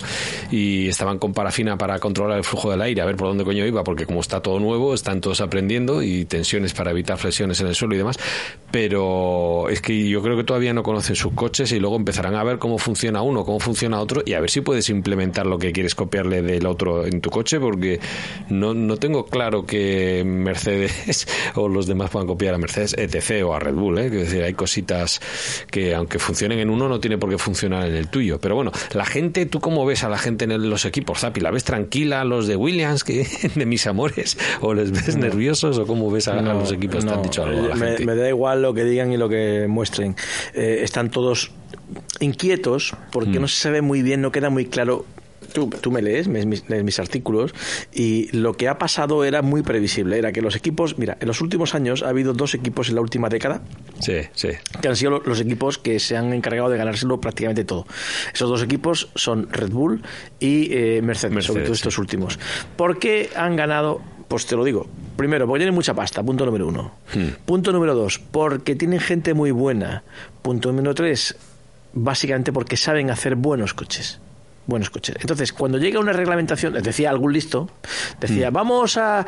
Y 0.52 0.88
estaban 0.88 1.20
con 1.20 1.34
parafina 1.34 1.78
para 1.78 2.00
controlar 2.00 2.38
el 2.38 2.44
flujo 2.44 2.72
del 2.72 2.82
aire, 2.82 3.02
a 3.02 3.06
ver 3.06 3.16
por 3.16 3.28
dónde 3.28 3.44
coño 3.44 3.66
iba, 3.66 3.84
porque 3.84 4.06
como 4.06 4.22
está 4.22 4.42
todo 4.42 4.60
nuevo, 4.60 4.94
están 4.94 5.22
todos 5.22 5.42
aprendiendo 5.42 6.02
y 6.02 6.26
tensiones 6.26 6.74
para 6.74 6.92
evitar 6.92 7.18
flexiones 7.18 7.60
en 7.62 7.68
el 7.68 7.76
suelo 7.76 7.96
y 7.96 7.98
demás. 7.98 8.18
Pero 8.72 9.70
es 9.70 9.82
que 9.82 10.08
yo 10.08 10.22
creo 10.22 10.38
que 10.38 10.44
todavía 10.44 10.74
no 10.74 10.84
conocen 10.84 11.16
sus 11.16 11.34
coches 11.34 11.72
y 11.72 11.80
luego 11.80 11.96
empezarán 11.96 12.36
a 12.36 12.44
ver 12.44 12.60
cómo 12.60 12.78
funciona 12.78 13.22
uno, 13.22 13.44
cómo 13.46 13.60
funciona 13.60 14.00
otro 14.00 14.22
y 14.26 14.34
a 14.34 14.40
ver 14.40 14.50
si 14.50 14.62
puedes 14.62 14.90
implementar 14.90 15.46
lo 15.46 15.58
que 15.58 15.72
quieres 15.72 15.96
copiarle 15.96 16.42
del 16.42 16.66
otro 16.66 17.06
en 17.06 17.22
tu 17.22 17.30
coche, 17.30 17.60
porque 17.60 18.00
no, 18.50 18.74
no 18.88 18.98
tengo 18.98 19.26
claro 19.26 19.66
que 19.66 20.24
Mercedes 20.26 21.28
o 21.56 21.68
los 21.68 21.88
demás 21.88 22.10
puedan 22.10 22.28
copiar 22.28 22.54
a 22.54 22.58
Mercedes, 22.58 22.96
etc. 22.98 23.44
o 23.46 23.54
a 23.54 23.60
Red 23.60 23.74
Bull. 23.76 24.00
¿eh? 24.00 24.06
Es 24.08 24.12
decir, 24.12 24.44
hay 24.44 24.54
cositas 24.54 25.20
que 25.72 25.94
aunque 25.96 26.20
funcionen 26.20 26.60
en 26.60 26.70
uno 26.70 26.88
no 26.90 27.00
tiene 27.00 27.18
por 27.18 27.30
qué 27.30 27.38
funcionar 27.38 27.88
en 27.88 27.96
el 27.96 28.08
tuyo. 28.10 28.40
Pero 28.40 28.56
bueno, 28.56 28.72
la 28.94 29.06
gente, 29.06 29.46
¿tú 29.46 29.60
cómo 29.60 29.86
ves 29.86 30.04
a 30.04 30.10
la 30.10 30.18
gente 30.18 30.46
en 30.46 30.70
los 30.70 30.86
equipos, 30.86 31.20
Zapi? 31.20 31.40
¿La 31.42 31.52
ves 31.52 31.64
tranquila, 31.64 32.24
los 32.24 32.48
de 32.48 32.56
Williams, 32.56 33.04
que 33.04 33.28
de 33.56 33.66
mis 33.66 33.86
amores? 33.88 34.38
¿O 34.62 34.74
les 34.74 34.92
ves 34.92 35.16
nerviosos? 35.18 35.78
¿O 35.78 35.86
cómo 35.86 36.10
ves 36.12 36.28
a, 36.28 36.40
a 36.40 36.42
los 36.54 36.72
equipos? 36.72 37.04
¿Te 37.06 37.12
han 37.12 37.18
No, 37.18 37.24
dicho 37.24 37.44
algo 37.44 37.66
a 37.66 37.68
la 37.70 37.76
me, 37.76 37.88
gente? 37.90 38.06
me 38.06 38.16
da 38.16 38.30
igual 38.30 38.62
lo 38.62 38.74
que 38.74 38.84
digan 38.84 39.12
y 39.12 39.18
lo 39.18 39.30
que 39.30 39.66
muestren. 39.68 40.16
Eh, 40.54 40.80
están 40.84 41.10
todos 41.12 41.52
inquietos 42.20 42.94
porque 43.12 43.40
Mm. 43.40 43.42
no 43.42 43.48
se 43.48 43.62
sabe 43.62 43.82
muy 43.82 44.02
bien, 44.02 44.22
no 44.22 44.32
queda 44.32 44.50
muy 44.50 44.66
claro. 44.66 45.06
Tú, 45.54 45.70
tú 45.70 45.92
me 45.92 46.02
lees, 46.02 46.28
me- 46.28 46.46
mis, 46.46 46.68
lees 46.70 46.84
mis 46.84 47.00
artículos 47.00 47.54
y 47.94 48.30
lo 48.36 48.54
que 48.54 48.68
ha 48.68 48.78
pasado 48.78 49.24
era 49.24 49.42
muy 49.42 49.62
previsible. 49.64 50.18
Era 50.18 50.32
que 50.32 50.42
los 50.42 50.56
equipos, 50.56 50.98
mira, 50.98 51.18
en 51.20 51.28
los 51.28 51.42
últimos 51.42 51.76
años 51.76 52.04
ha 52.04 52.10
habido 52.10 52.34
dos 52.34 52.54
equipos 52.54 52.90
en 52.90 52.96
la 52.96 53.02
última 53.02 53.30
década 53.30 53.62
Sí, 54.00 54.18
sí. 54.34 54.50
que 54.82 54.88
han 54.88 54.96
sido 54.96 55.12
lo- 55.12 55.24
los 55.26 55.40
equipos 55.42 55.78
que 55.78 56.00
se 56.00 56.16
han 56.18 56.32
encargado 56.34 56.70
de 56.70 56.78
ganárselo 56.78 57.20
prácticamente 57.20 57.64
todo. 57.66 57.86
Esos 58.34 58.50
dos 58.50 58.62
equipos 58.64 59.10
son 59.16 59.48
Red 59.52 59.70
Bull 59.72 60.02
y 60.40 60.70
eh, 60.74 61.02
Mercedes, 61.04 61.34
Mercedes, 61.34 61.46
sobre 61.46 61.64
todo 61.64 61.74
estos 61.74 61.98
últimos. 61.98 62.40
¿Por 62.76 63.00
qué 63.00 63.30
han 63.36 63.56
ganado? 63.56 64.02
Pues 64.28 64.46
te 64.46 64.56
lo 64.56 64.64
digo. 64.64 64.88
Primero, 65.18 65.48
porque 65.48 65.62
tienen 65.62 65.74
mucha 65.76 65.94
pasta, 65.96 66.22
punto 66.24 66.46
número 66.46 66.68
uno. 66.68 66.92
Hmm. 67.14 67.30
Punto 67.46 67.72
número 67.72 67.96
dos, 67.96 68.20
porque 68.20 68.76
tienen 68.76 69.00
gente 69.00 69.34
muy 69.34 69.52
buena. 69.52 70.04
Punto 70.44 70.72
número 70.72 70.94
tres, 70.94 71.36
básicamente 71.94 72.54
porque 72.54 72.78
saben 72.78 73.10
hacer 73.10 73.36
buenos 73.36 73.74
coches. 73.74 74.20
Buenos 74.70 74.92
coches. 74.92 75.16
Entonces, 75.20 75.52
cuando 75.52 75.80
llega 75.80 76.00
una 76.00 76.14
reglamentación, 76.14 76.74
decía 76.74 77.10
algún 77.10 77.34
listo, 77.34 77.72
decía, 78.20 78.52
vamos 78.52 78.98
a. 78.98 79.26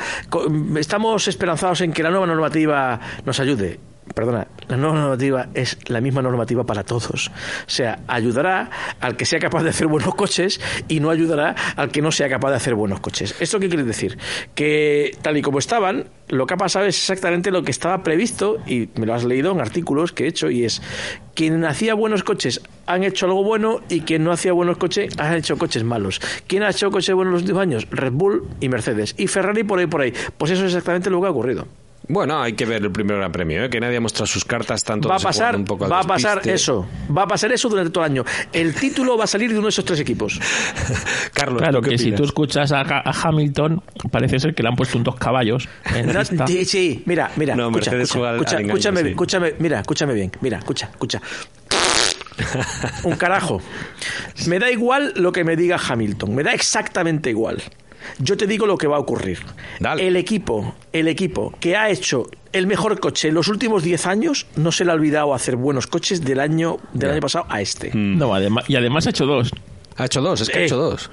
Estamos 0.75 1.27
esperanzados 1.27 1.82
en 1.82 1.93
que 1.93 2.04
la 2.04 2.12
nueva 2.12 2.27
normativa 2.27 2.99
nos 3.25 3.39
ayude. 3.39 3.80
Perdona, 4.15 4.47
la 4.67 4.77
nueva 4.77 4.95
normativa 4.95 5.47
es 5.53 5.77
la 5.87 6.01
misma 6.01 6.21
normativa 6.21 6.63
para 6.65 6.83
todos. 6.83 7.27
O 7.27 7.31
sea, 7.67 7.99
ayudará 8.07 8.69
al 8.99 9.15
que 9.15 9.25
sea 9.25 9.39
capaz 9.39 9.63
de 9.63 9.69
hacer 9.69 9.87
buenos 9.87 10.15
coches 10.15 10.59
y 10.87 10.99
no 10.99 11.11
ayudará 11.11 11.55
al 11.75 11.91
que 11.91 12.01
no 12.01 12.11
sea 12.11 12.27
capaz 12.27 12.49
de 12.49 12.55
hacer 12.57 12.73
buenos 12.73 12.99
coches. 12.99 13.35
¿Esto 13.39 13.59
qué 13.59 13.67
quiere 13.67 13.83
decir? 13.83 14.17
Que 14.55 15.15
tal 15.21 15.37
y 15.37 15.41
como 15.41 15.59
estaban, 15.59 16.09
lo 16.29 16.47
que 16.47 16.55
ha 16.55 16.57
pasado 16.57 16.85
es 16.85 16.97
exactamente 16.97 17.51
lo 17.51 17.63
que 17.63 17.71
estaba 17.71 18.03
previsto 18.03 18.57
y 18.65 18.89
me 18.95 19.05
lo 19.05 19.13
has 19.13 19.23
leído 19.23 19.51
en 19.51 19.61
artículos 19.61 20.11
que 20.11 20.25
he 20.25 20.27
hecho 20.27 20.49
y 20.49 20.65
es 20.65 20.81
quien 21.35 21.63
hacía 21.63 21.93
buenos 21.93 22.23
coches 22.23 22.61
han 22.87 23.03
hecho 23.03 23.27
algo 23.27 23.43
bueno 23.43 23.81
y 23.87 24.01
quien 24.01 24.23
no 24.23 24.31
hacía 24.31 24.51
buenos 24.51 24.77
coches 24.77 25.13
han 25.19 25.35
hecho 25.35 25.57
coches 25.57 25.83
malos. 25.83 26.19
¿Quién 26.47 26.63
ha 26.63 26.71
hecho 26.71 26.89
coches 26.89 27.13
buenos 27.15 27.33
los 27.33 27.41
últimos 27.43 27.61
años? 27.61 27.87
Red 27.91 28.13
Bull 28.13 28.47
y 28.59 28.67
Mercedes. 28.67 29.13
Y 29.17 29.27
Ferrari 29.27 29.63
por 29.63 29.79
ahí 29.79 29.87
por 29.87 30.01
ahí. 30.01 30.13
Pues 30.37 30.51
eso 30.51 30.61
es 30.65 30.71
exactamente 30.71 31.09
lo 31.09 31.21
que 31.21 31.27
ha 31.27 31.31
ocurrido. 31.31 31.67
Bueno, 32.07 32.41
hay 32.41 32.53
que 32.53 32.65
ver 32.65 32.81
el 32.83 32.91
primer 32.91 33.17
gran 33.17 33.31
premio, 33.31 33.63
¿eh? 33.63 33.69
que 33.69 33.79
nadie 33.79 33.97
ha 33.97 34.01
mostrado 34.01 34.25
sus 34.25 34.43
cartas 34.43 34.83
tanto 34.83 35.07
va 35.07 35.15
a 35.15 35.19
pasar, 35.19 35.55
un 35.55 35.63
poco 35.65 35.85
al 35.85 35.91
va 35.91 35.99
a 35.99 36.03
pasar 36.03 36.35
despiste. 36.39 36.55
eso. 36.55 36.85
Va 37.15 37.23
a 37.23 37.27
pasar 37.27 37.51
eso 37.53 37.69
durante 37.69 37.91
todo 37.91 38.03
el 38.03 38.11
año. 38.11 38.25
El 38.51 38.73
título 38.75 39.17
va 39.17 39.23
a 39.23 39.27
salir 39.27 39.49
de 39.51 39.57
uno 39.57 39.67
de 39.67 39.69
esos 39.69 39.85
tres 39.85 39.99
equipos. 39.99 40.37
Carlos, 41.33 41.61
Claro 41.61 41.77
¿tú 41.79 41.83
qué 41.85 41.89
que 41.91 41.97
si 41.99 42.03
opinas? 42.05 42.17
tú 42.17 42.23
escuchas 42.25 42.71
a, 42.71 42.81
a 42.81 43.11
Hamilton, 43.23 43.81
parece 44.11 44.39
ser 44.39 44.53
que 44.55 44.63
le 44.63 44.69
han 44.69 44.75
puesto 44.75 44.97
un 44.97 45.03
dos 45.05 45.15
caballos 45.15 45.69
en 45.95 46.07
No, 46.11 46.25
sí, 46.47 46.65
sí, 46.65 47.03
mira, 47.05 47.31
mira. 47.37 47.55
No, 47.55 47.69
escucha, 47.69 47.95
escucha, 47.95 48.29
al- 48.29 48.35
escucha, 48.35 48.55
al 48.57 48.61
engaño, 48.63 48.73
escúchame, 48.77 49.01
sí. 49.01 49.07
escúchame, 49.09 49.53
mira, 49.59 49.79
escúchame 49.79 50.13
bien. 50.13 50.31
Mira, 50.41 50.57
escucha, 50.57 50.87
escucha. 50.91 51.21
Un 53.03 53.15
carajo. 53.15 53.61
Me 54.47 54.59
da 54.59 54.71
igual 54.71 55.13
lo 55.15 55.31
que 55.31 55.43
me 55.43 55.55
diga 55.55 55.77
Hamilton, 55.77 56.33
me 56.35 56.43
da 56.43 56.53
exactamente 56.53 57.29
igual. 57.29 57.61
Yo 58.19 58.37
te 58.37 58.47
digo 58.47 58.65
lo 58.67 58.77
que 58.77 58.87
va 58.87 58.97
a 58.97 58.99
ocurrir. 58.99 59.39
Dale. 59.79 60.07
El 60.07 60.15
equipo, 60.15 60.75
el 60.93 61.07
equipo 61.07 61.53
que 61.59 61.75
ha 61.75 61.89
hecho 61.89 62.27
el 62.53 62.67
mejor 62.67 62.99
coche 62.99 63.29
en 63.29 63.33
los 63.35 63.47
últimos 63.47 63.83
10 63.83 64.07
años 64.07 64.45
no 64.55 64.71
se 64.71 64.83
le 64.85 64.91
ha 64.91 64.93
olvidado 64.93 65.33
hacer 65.33 65.55
buenos 65.55 65.87
coches 65.87 66.23
del 66.23 66.39
año 66.39 66.77
del 66.93 67.11
año 67.11 67.21
pasado 67.21 67.45
a 67.49 67.61
este. 67.61 67.91
No, 67.93 68.33
además, 68.35 68.65
y 68.67 68.75
además 68.75 69.07
ha 69.07 69.11
hecho 69.11 69.25
dos. 69.25 69.51
Ha 69.97 70.05
hecho 70.05 70.21
dos, 70.21 70.41
es 70.41 70.49
que 70.49 70.57
ha 70.57 70.61
Eh. 70.61 70.65
hecho 70.65 70.77
dos. 70.77 71.09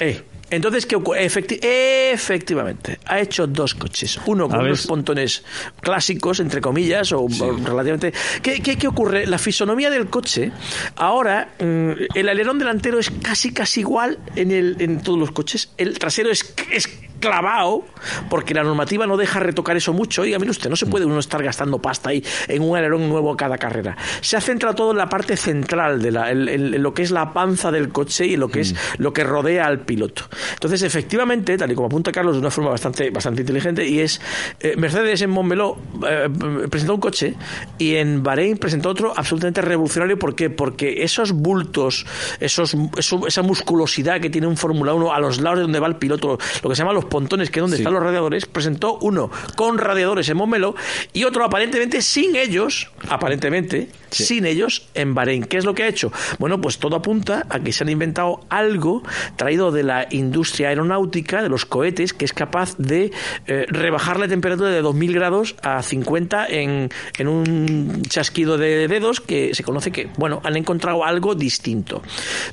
Eh, 0.00 0.22
Entonces, 0.50 0.86
¿qué 0.86 0.96
ocurre? 0.96 1.26
Efecti- 1.26 1.58
efectivamente, 1.62 2.98
ha 3.06 3.20
hecho 3.20 3.46
dos 3.46 3.74
coches. 3.74 4.18
Uno 4.26 4.48
con 4.48 4.60
unos 4.60 4.86
pontones 4.86 5.44
clásicos, 5.80 6.40
entre 6.40 6.60
comillas, 6.60 7.12
o, 7.12 7.22
o 7.22 7.28
relativamente... 7.64 8.12
¿Qué, 8.42 8.60
qué, 8.62 8.76
qué 8.76 8.88
ocurre? 8.88 9.26
La 9.26 9.38
fisonomía 9.38 9.90
del 9.90 10.06
coche, 10.08 10.50
ahora, 10.96 11.50
mm, 11.60 11.90
el 12.14 12.28
alerón 12.28 12.58
delantero 12.58 12.98
es 12.98 13.10
casi, 13.10 13.52
casi 13.52 13.80
igual 13.80 14.18
en, 14.36 14.50
el, 14.50 14.76
en 14.80 15.02
todos 15.02 15.18
los 15.18 15.30
coches. 15.32 15.70
El 15.76 15.98
trasero 15.98 16.30
es, 16.30 16.54
es 16.72 16.88
clavado, 17.20 17.84
porque 18.30 18.54
la 18.54 18.62
normativa 18.62 19.06
no 19.06 19.16
deja 19.16 19.40
retocar 19.40 19.76
eso 19.76 19.92
mucho. 19.92 20.24
Y 20.24 20.34
a 20.34 20.38
mí 20.38 20.48
usted, 20.48 20.70
no 20.70 20.76
se 20.76 20.86
puede 20.86 21.04
uno 21.04 21.18
estar 21.18 21.42
gastando 21.42 21.78
pasta 21.80 22.10
ahí 22.10 22.22
en 22.48 22.62
un 22.62 22.76
alerón 22.76 23.08
nuevo 23.08 23.36
cada 23.36 23.58
carrera. 23.58 23.96
Se 24.20 24.36
ha 24.36 24.40
centrado 24.40 24.74
todo 24.74 24.90
en 24.92 24.98
la 24.98 25.08
parte 25.08 25.36
central, 25.36 26.00
de 26.02 26.10
la, 26.10 26.30
en, 26.30 26.82
lo 26.82 26.94
que 26.94 27.02
es 27.02 27.10
la 27.10 27.32
panza 27.32 27.70
del 27.70 27.90
coche 27.90 28.26
y 28.26 28.34
en 28.34 28.40
lo 28.40 28.48
que 28.48 28.60
es 28.60 28.74
lo 28.98 29.12
que 29.12 29.24
rodea 29.24 29.66
al 29.66 29.80
piloto. 29.80 30.22
Entonces, 30.54 30.82
efectivamente, 30.82 31.56
tal 31.56 31.70
y 31.72 31.74
como 31.74 31.86
apunta 31.86 32.12
Carlos 32.12 32.34
de 32.34 32.40
una 32.40 32.50
forma 32.50 32.70
bastante, 32.70 33.10
bastante 33.10 33.42
inteligente, 33.42 33.86
y 33.86 34.00
es 34.00 34.20
eh, 34.60 34.74
Mercedes 34.76 35.22
en 35.22 35.30
Montmeló 35.30 35.78
eh, 36.08 36.28
presentó 36.70 36.94
un 36.94 37.00
coche 37.00 37.34
y 37.78 37.94
en 37.96 38.22
Bahrein 38.22 38.58
presentó 38.58 38.90
otro 38.90 39.12
absolutamente 39.16 39.60
revolucionario. 39.62 40.18
¿Por 40.18 40.34
qué? 40.34 40.50
Porque 40.50 41.02
esos 41.02 41.32
bultos, 41.32 42.06
esos, 42.40 42.76
eso- 42.96 43.26
esa 43.26 43.42
musculosidad 43.42 44.20
que 44.20 44.30
tiene 44.30 44.46
un 44.46 44.56
Fórmula 44.56 44.94
1 44.94 45.12
a 45.12 45.20
los 45.20 45.40
lados 45.40 45.58
de 45.58 45.62
donde 45.62 45.80
va 45.80 45.86
el 45.86 45.96
piloto, 45.96 46.38
lo 46.62 46.68
que 46.70 46.76
se 46.76 46.82
llama 46.82 46.92
los 46.92 47.04
pontones, 47.08 47.50
que 47.50 47.60
es 47.60 47.62
donde 47.62 47.76
Sí. 47.76 47.82
están 47.82 47.94
los 47.94 48.02
radiadores, 48.02 48.46
presentó 48.46 48.98
uno 49.00 49.30
con 49.56 49.78
radiadores 49.78 50.28
en 50.28 50.36
Montmeló 50.36 50.74
y 51.12 51.24
otro 51.24 51.44
aparentemente 51.44 52.02
sin 52.02 52.36
ellos, 52.36 52.90
aparentemente 53.08 53.88
Sí. 54.10 54.24
sin 54.24 54.46
ellos 54.46 54.88
en 54.94 55.14
Bahrein. 55.14 55.44
¿Qué 55.44 55.58
es 55.58 55.64
lo 55.64 55.74
que 55.74 55.82
ha 55.82 55.88
hecho? 55.88 56.10
Bueno, 56.38 56.60
pues 56.60 56.78
todo 56.78 56.96
apunta 56.96 57.46
a 57.50 57.60
que 57.60 57.72
se 57.72 57.84
han 57.84 57.90
inventado 57.90 58.40
algo 58.48 59.02
traído 59.36 59.70
de 59.70 59.82
la 59.82 60.06
industria 60.10 60.68
aeronáutica, 60.68 61.42
de 61.42 61.48
los 61.48 61.66
cohetes, 61.66 62.12
que 62.14 62.24
es 62.24 62.32
capaz 62.32 62.74
de 62.78 63.10
eh, 63.46 63.66
rebajar 63.68 64.18
la 64.18 64.26
temperatura 64.28 64.70
de 64.70 64.80
2000 64.80 65.12
grados 65.12 65.56
a 65.62 65.82
50 65.82 66.46
en, 66.48 66.88
en 67.18 67.28
un 67.28 68.02
chasquido 68.08 68.56
de 68.56 68.88
dedos 68.88 69.20
que 69.20 69.54
se 69.54 69.62
conoce 69.62 69.90
que, 69.92 70.08
bueno, 70.16 70.40
han 70.44 70.56
encontrado 70.56 71.04
algo 71.04 71.34
distinto. 71.34 72.02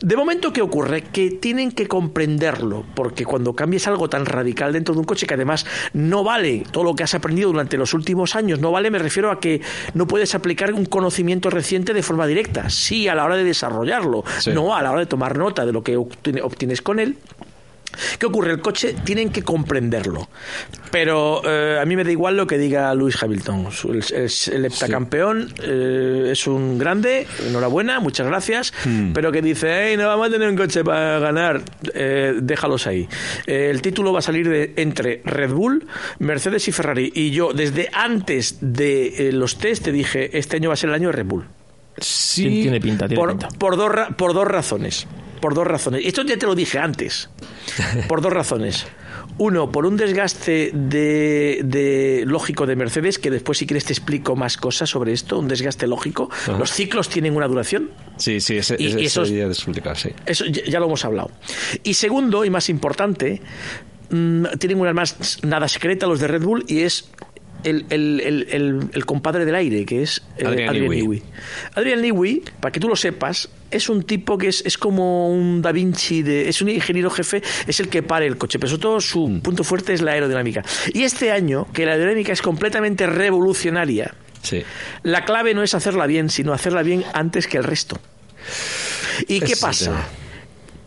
De 0.02 0.16
momento, 0.18 0.52
¿qué 0.52 0.62
ocurre? 0.62 1.04
Que 1.04 1.32
tienen 1.32 1.72
que 1.72 1.88
comprenderlo, 1.88 2.86
porque 2.96 3.24
cuando 3.26 3.54
cambies 3.54 3.88
algo 3.88 4.10
tan 4.10 4.26
radical 4.26 4.45
dentro 4.54 4.94
de 4.94 5.00
un 5.00 5.06
coche 5.06 5.26
que 5.26 5.34
además 5.34 5.66
no 5.94 6.24
vale 6.24 6.64
todo 6.72 6.84
lo 6.84 6.94
que 6.96 7.04
has 7.04 7.14
aprendido 7.16 7.50
durante 7.52 7.78
los 7.78 7.94
últimos 7.94 8.36
años, 8.36 8.60
no 8.60 8.72
vale, 8.72 8.92
me 8.92 9.00
refiero 9.00 9.32
a 9.32 9.40
que 9.40 9.62
no 9.94 10.06
puedes 10.08 10.36
aplicar 10.36 10.74
un 10.74 10.86
conocimiento 10.86 11.50
reciente 11.50 11.94
de 11.94 12.04
forma 12.04 12.28
directa, 12.28 12.70
sí 12.70 13.08
a 13.08 13.16
la 13.16 13.26
hora 13.26 13.36
de 13.36 13.44
desarrollarlo, 13.44 14.24
Sí. 14.40 14.52
no 14.52 14.76
a 14.76 14.82
la 14.82 14.92
hora 14.92 15.00
de 15.02 15.06
tomar 15.08 15.38
nota 15.38 15.66
de 15.66 15.72
lo 15.74 15.84
que 15.84 15.98
obtiene- 15.98 16.42
obtienes 16.42 16.82
con 16.82 17.00
él. 17.00 17.18
¿Qué 18.20 18.26
ocurre? 18.26 18.52
El 18.52 18.60
coche 18.62 18.96
tienen 19.04 19.30
que 19.30 19.44
comprenderlo. 19.44 20.30
Pero 20.92 21.42
eh, 21.46 21.78
a 21.82 21.86
mí 21.86 21.96
me 21.96 22.04
da 22.04 22.12
igual 22.12 22.38
lo 22.38 22.48
que 22.48 22.58
diga 22.58 22.94
Lewis 22.96 23.22
Hamilton. 23.22 23.68
Es, 23.96 24.12
es 24.12 24.48
el 24.48 24.66
heptacampeón, 24.66 25.54
eh, 25.62 26.30
es 26.32 26.48
un 26.48 26.78
grande, 26.78 27.28
enhorabuena, 27.48 28.00
muchas 28.00 28.28
gracias. 28.28 28.74
Pero 29.14 29.32
que 29.32 29.42
dice, 29.42 29.90
"Ey, 29.90 29.98
no 29.98 30.08
vamos 30.08 30.28
a 30.28 30.32
tener 30.32 30.48
un 30.50 30.56
coche 30.56 30.84
para 30.84 31.20
ganar, 31.20 31.62
eh, 31.94 32.34
déjalos 32.42 32.88
ahí. 32.88 33.08
Eh, 33.48 33.68
el 33.72 33.82
título 33.82 34.14
va 34.14 34.20
a 34.20 34.22
salir 34.22 34.48
de, 34.48 34.74
entre 34.78 35.22
Red 35.26 35.52
Bull, 35.52 35.86
Mercedes 36.20 36.68
y 36.68 36.72
Ferrari. 36.72 37.12
Y 37.14 37.32
yo, 37.32 37.52
desde 37.54 37.90
antes 37.94 38.58
de 38.62 39.30
eh, 39.30 39.32
los 39.32 39.58
test, 39.58 39.84
te 39.84 39.92
dije, 39.92 40.38
este 40.38 40.58
año 40.58 40.70
va 40.70 40.74
a 40.74 40.78
ser 40.78 40.90
el 40.90 40.96
año 40.96 41.08
de 41.10 41.14
Red 41.14 41.26
Bull. 41.26 41.46
Sí, 41.98 42.62
Tiene 42.64 42.80
pinta, 42.82 43.08
tiene 43.08 43.20
Por, 43.22 43.30
pinta. 43.32 43.48
por 43.58 43.78
dos, 43.78 43.90
ra- 43.92 44.10
por 44.10 44.34
dos 44.34 44.48
razones. 44.48 45.08
Por 45.42 45.54
dos 45.54 45.68
razones. 45.68 46.02
Esto 46.06 46.24
ya 46.24 46.38
te 46.38 46.46
lo 46.46 46.56
dije 46.56 46.80
antes. 46.80 47.30
Por 48.08 48.22
dos 48.22 48.32
razones. 48.34 48.86
Uno, 49.38 49.70
por 49.72 49.86
un 49.86 49.98
desgaste 49.98 50.72
de, 50.74 51.60
de 51.64 52.24
lógico 52.26 52.66
de 52.66 52.76
Mercedes, 52.78 53.20
que 53.20 53.30
después 53.30 53.58
si 53.58 53.68
quieres 53.68 53.84
te 53.86 53.92
explico 53.94 54.36
más 54.38 54.56
cosas 54.56 54.90
sobre 54.90 55.12
esto, 55.12 55.38
un 55.40 55.48
desgaste 55.50 55.88
lógico. 55.88 56.30
Ajá. 56.32 56.58
Los 56.58 56.72
ciclos 56.72 57.10
tienen 57.10 57.36
una 57.36 57.48
duración. 57.48 57.90
Sí, 58.18 58.40
sí, 58.40 58.58
ese, 58.58 58.78
Y- 58.80 58.88
ese, 58.88 59.02
y 59.02 59.06
esos- 59.06 59.28
ese 59.28 59.36
día 59.36 59.46
de 59.46 59.52
explicar, 59.52 59.98
sí. 59.98 60.10
Eso 60.26 60.46
ya, 60.46 60.64
ya 60.64 60.80
lo 60.80 60.86
hemos 60.86 61.04
hablado. 61.04 61.32
Y 61.84 61.96
segundo, 61.96 62.46
y 62.46 62.50
más 62.50 62.70
importante, 62.70 63.42
mm, 64.10 64.46
tienen 64.58 64.80
una 64.80 64.94
más 64.94 65.40
nada 65.44 65.68
secreta 65.68 66.08
los 66.08 66.20
de 66.22 66.28
Red 66.28 66.44
Bull 66.44 66.64
y 66.68 66.82
es 66.82 67.10
el, 67.66 67.86
el- 67.90 68.22
el- 68.22 68.90
el- 68.94 69.06
compadre 69.06 69.46
del 69.46 69.56
aire, 69.56 69.86
que 69.86 70.02
es 70.04 70.22
eh, 70.38 70.46
Adrian 70.46 70.70
Adrian, 70.70 70.90
Newey. 70.90 71.24
Adrian 71.74 72.02
Newey, 72.02 72.42
para 72.60 72.72
que 72.72 72.80
tú 72.80 72.88
lo 72.88 72.96
sepas, 72.96 73.50
es 73.72 73.90
un 73.90 74.04
tipo 74.04 74.38
que 74.38 74.48
es, 74.48 74.64
es 74.66 74.78
como 74.78 75.30
un 75.30 75.62
Da 75.62 75.72
Vinci, 75.72 76.22
de, 76.22 76.48
es 76.50 76.62
un 76.62 76.70
ingeniero 76.70 77.10
jefe, 77.10 77.42
es 77.68 77.80
el 77.80 77.90
que 77.90 78.04
pare 78.04 78.26
el 78.28 78.38
coche, 78.38 78.60
pero 78.60 78.70
sobre 78.70 78.82
todo 78.82 79.02
su 79.02 79.28
Mm. 79.28 79.42
punto 79.42 79.64
fuerte 79.64 79.94
es 79.94 80.02
la 80.02 80.12
aerodinámica. 80.14 80.64
Y 80.94 81.04
este 81.04 81.32
año, 81.32 81.68
que 81.74 81.86
la 81.86 81.94
aerodinámica 81.94 82.32
es 82.34 82.42
completamente 82.42 83.08
revolucionaria, 83.08 84.14
Sí. 84.42 84.64
la 85.04 85.26
clave 85.26 85.54
no 85.54 85.64
es 85.64 85.74
hacerla 85.74 86.06
bien, 86.08 86.30
sino 86.30 86.54
hacerla 86.54 86.84
bien 86.84 87.04
antes 87.14 87.48
que 87.48 87.58
el 87.58 87.64
resto. 87.64 88.00
¿Y 89.28 89.40
qué 89.40 89.56
pasa? 89.56 89.86
tema. 89.92 90.08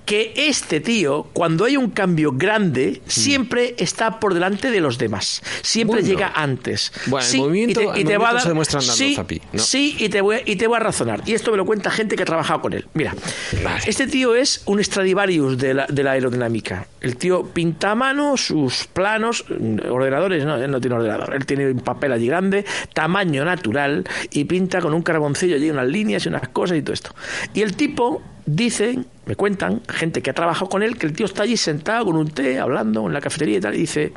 Que 0.08 0.32
este 0.34 0.80
tío, 0.80 1.24
cuando 1.34 1.66
hay 1.66 1.76
un 1.76 1.90
cambio 1.90 2.32
grande, 2.32 3.02
siempre 3.06 3.74
está 3.76 4.18
por 4.18 4.32
delante 4.32 4.70
de 4.70 4.80
los 4.80 4.96
demás. 4.96 5.42
Siempre 5.60 6.00
Bueno. 6.00 6.08
llega 6.08 6.32
antes. 6.34 6.92
Bueno, 7.08 7.26
el 7.30 7.38
movimiento- 7.40 7.80
el 7.80 7.86
movimiento 8.06 8.38
se 8.40 8.48
demuestra 8.48 8.78
andando, 8.80 8.96
sí, 8.96 9.14
Zapi, 9.14 9.42
¿no? 9.52 9.58
sí, 9.62 9.96
y 9.98 10.08
te, 10.08 10.22
voy, 10.22 10.36
a- 10.36 10.42
y 10.46 10.56
te 10.56 10.66
voy 10.66 10.76
a 10.76 10.80
razonar. 10.80 11.20
Y 11.26 11.34
esto 11.34 11.50
me 11.50 11.58
lo 11.58 11.66
cuenta 11.66 11.90
gente 11.90 12.16
que 12.16 12.22
ha 12.22 12.26
trabajado 12.26 12.62
con 12.62 12.72
él. 12.72 12.86
Mira, 12.94 13.14
Vale. 13.62 13.82
este 13.86 14.06
tío 14.06 14.34
es 14.34 14.62
un 14.64 14.82
Stradivarius 14.82 15.58
de 15.58 15.74
la, 15.74 15.86
de 15.86 16.02
la 16.02 16.12
aerodinámica. 16.12 16.86
El 17.02 17.18
tío 17.18 17.44
pinta 17.44 17.90
a 17.90 17.94
mano 17.94 18.38
sus 18.38 18.86
planos, 18.86 19.44
mm, 19.50 19.90
ordenadores, 19.90 20.42
no, 20.46 20.56
él 20.56 20.70
no 20.70 20.80
tiene 20.80 20.96
ordenador. 20.96 21.34
Él 21.34 21.44
tiene 21.44 21.70
un 21.70 21.80
papel 21.80 22.12
allí 22.12 22.28
grande, 22.28 22.64
tamaño 22.94 23.44
natural, 23.44 24.04
y 24.30 24.44
pinta 24.44 24.80
con 24.80 24.94
un 24.94 25.02
carboncillo 25.02 25.56
allí 25.56 25.68
unas 25.70 25.86
líneas 25.86 26.24
y 26.24 26.30
unas 26.30 26.48
cosas 26.48 26.78
y 26.78 26.82
todo 26.82 26.94
esto. 26.94 27.14
Y 27.52 27.60
el 27.60 27.76
tipo, 27.76 28.22
dicen, 28.48 29.06
me 29.26 29.36
cuentan, 29.36 29.82
gente 29.88 30.22
que 30.22 30.30
ha 30.30 30.34
trabajado 30.34 30.68
con 30.70 30.82
él, 30.82 30.96
que 30.96 31.06
el 31.06 31.12
tío 31.12 31.26
está 31.26 31.42
allí 31.42 31.56
sentado 31.56 32.06
con 32.06 32.16
un 32.16 32.30
té, 32.30 32.58
hablando 32.58 33.06
en 33.06 33.12
la 33.12 33.20
cafetería 33.20 33.58
y 33.58 33.60
tal, 33.60 33.74
y 33.74 33.80
dice, 33.80 34.12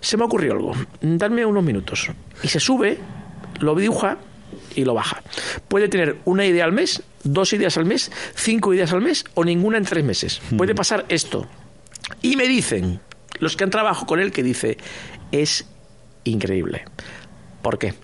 se 0.00 0.16
me 0.16 0.24
ocurrió 0.24 0.52
algo, 0.52 0.72
dadme 1.02 1.44
unos 1.44 1.62
minutos. 1.62 2.10
Y 2.42 2.48
se 2.48 2.60
sube, 2.60 2.98
lo 3.60 3.74
dibuja 3.74 4.16
y 4.74 4.84
lo 4.84 4.94
baja. 4.94 5.22
Puede 5.68 5.88
tener 5.88 6.16
una 6.24 6.46
idea 6.46 6.64
al 6.64 6.72
mes, 6.72 7.02
dos 7.24 7.52
ideas 7.52 7.76
al 7.76 7.84
mes, 7.84 8.10
cinco 8.34 8.72
ideas 8.72 8.92
al 8.92 9.02
mes 9.02 9.24
o 9.34 9.44
ninguna 9.44 9.76
en 9.76 9.84
tres 9.84 10.02
meses. 10.02 10.40
Puede 10.56 10.74
pasar 10.74 11.04
esto. 11.10 11.46
Y 12.22 12.36
me 12.36 12.48
dicen, 12.48 13.00
los 13.38 13.54
que 13.54 13.64
han 13.64 13.70
trabajado 13.70 14.06
con 14.06 14.18
él, 14.18 14.32
que 14.32 14.42
dice, 14.42 14.78
es 15.30 15.66
increíble. 16.24 16.86
¿Por 17.60 17.78
qué? 17.78 17.94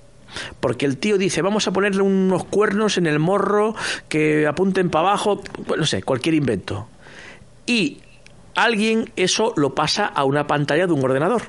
Porque 0.60 0.86
el 0.86 0.96
tío 0.96 1.18
dice, 1.18 1.42
vamos 1.42 1.66
a 1.66 1.72
ponerle 1.72 2.02
unos 2.02 2.44
cuernos 2.44 2.98
en 2.98 3.06
el 3.06 3.18
morro 3.18 3.74
que 4.08 4.46
apunten 4.46 4.90
para 4.90 5.08
abajo, 5.08 5.42
no 5.76 5.86
sé, 5.86 6.02
cualquier 6.02 6.34
invento. 6.34 6.86
Y 7.66 7.98
alguien 8.56 9.10
eso 9.16 9.52
lo 9.56 9.74
pasa 9.74 10.06
a 10.06 10.24
una 10.24 10.46
pantalla 10.46 10.86
de 10.86 10.92
un 10.92 11.04
ordenador. 11.04 11.42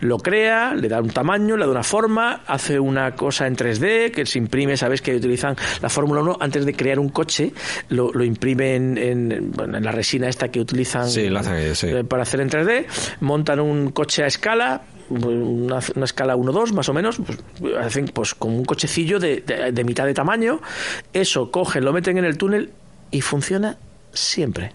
Lo 0.00 0.16
crea, 0.18 0.74
le 0.74 0.88
da 0.88 1.00
un 1.02 1.10
tamaño, 1.10 1.56
le 1.56 1.66
da 1.66 1.70
una 1.70 1.82
forma, 1.82 2.42
hace 2.46 2.80
una 2.80 3.14
cosa 3.14 3.46
en 3.46 3.56
3D 3.56 4.10
que 4.10 4.24
se 4.24 4.38
imprime, 4.38 4.76
sabes 4.76 5.02
que 5.02 5.14
utilizan 5.14 5.54
la 5.82 5.90
Fórmula 5.90 6.22
1 6.22 6.38
antes 6.40 6.64
de 6.64 6.72
crear 6.74 6.98
un 6.98 7.10
coche, 7.10 7.52
lo, 7.90 8.10
lo 8.12 8.24
imprimen 8.24 8.96
en, 8.96 9.50
bueno, 9.52 9.76
en 9.76 9.84
la 9.84 9.92
resina 9.92 10.28
esta 10.28 10.48
que 10.48 10.60
utilizan 10.60 11.10
Sí, 11.10 11.28
sí. 11.74 11.88
eh, 11.88 12.04
para 12.04 12.22
hacer 12.22 12.40
en 12.40 12.48
3D, 12.48 12.86
montan 13.20 13.60
un 13.60 13.90
coche 13.90 14.24
a 14.24 14.26
escala, 14.26 14.82
una, 15.10 15.78
una 15.94 16.04
escala 16.06 16.36
1-2 16.36 16.72
más 16.72 16.88
o 16.88 16.94
menos, 16.94 17.18
pues, 17.60 17.76
hacen 17.76 18.06
pues 18.06 18.34
como 18.34 18.56
un 18.56 18.64
cochecillo 18.64 19.18
de, 19.20 19.42
de- 19.42 19.72
de 19.72 19.84
mitad 19.84 20.06
de 20.06 20.14
tamaño, 20.14 20.60
eso 21.12 21.50
cogen, 21.50 21.84
lo 21.84 21.92
meten 21.92 22.16
en 22.16 22.24
el 22.24 22.38
túnel 22.38 22.70
y 23.10 23.20
funciona 23.20 23.76
siempre. 24.14 24.72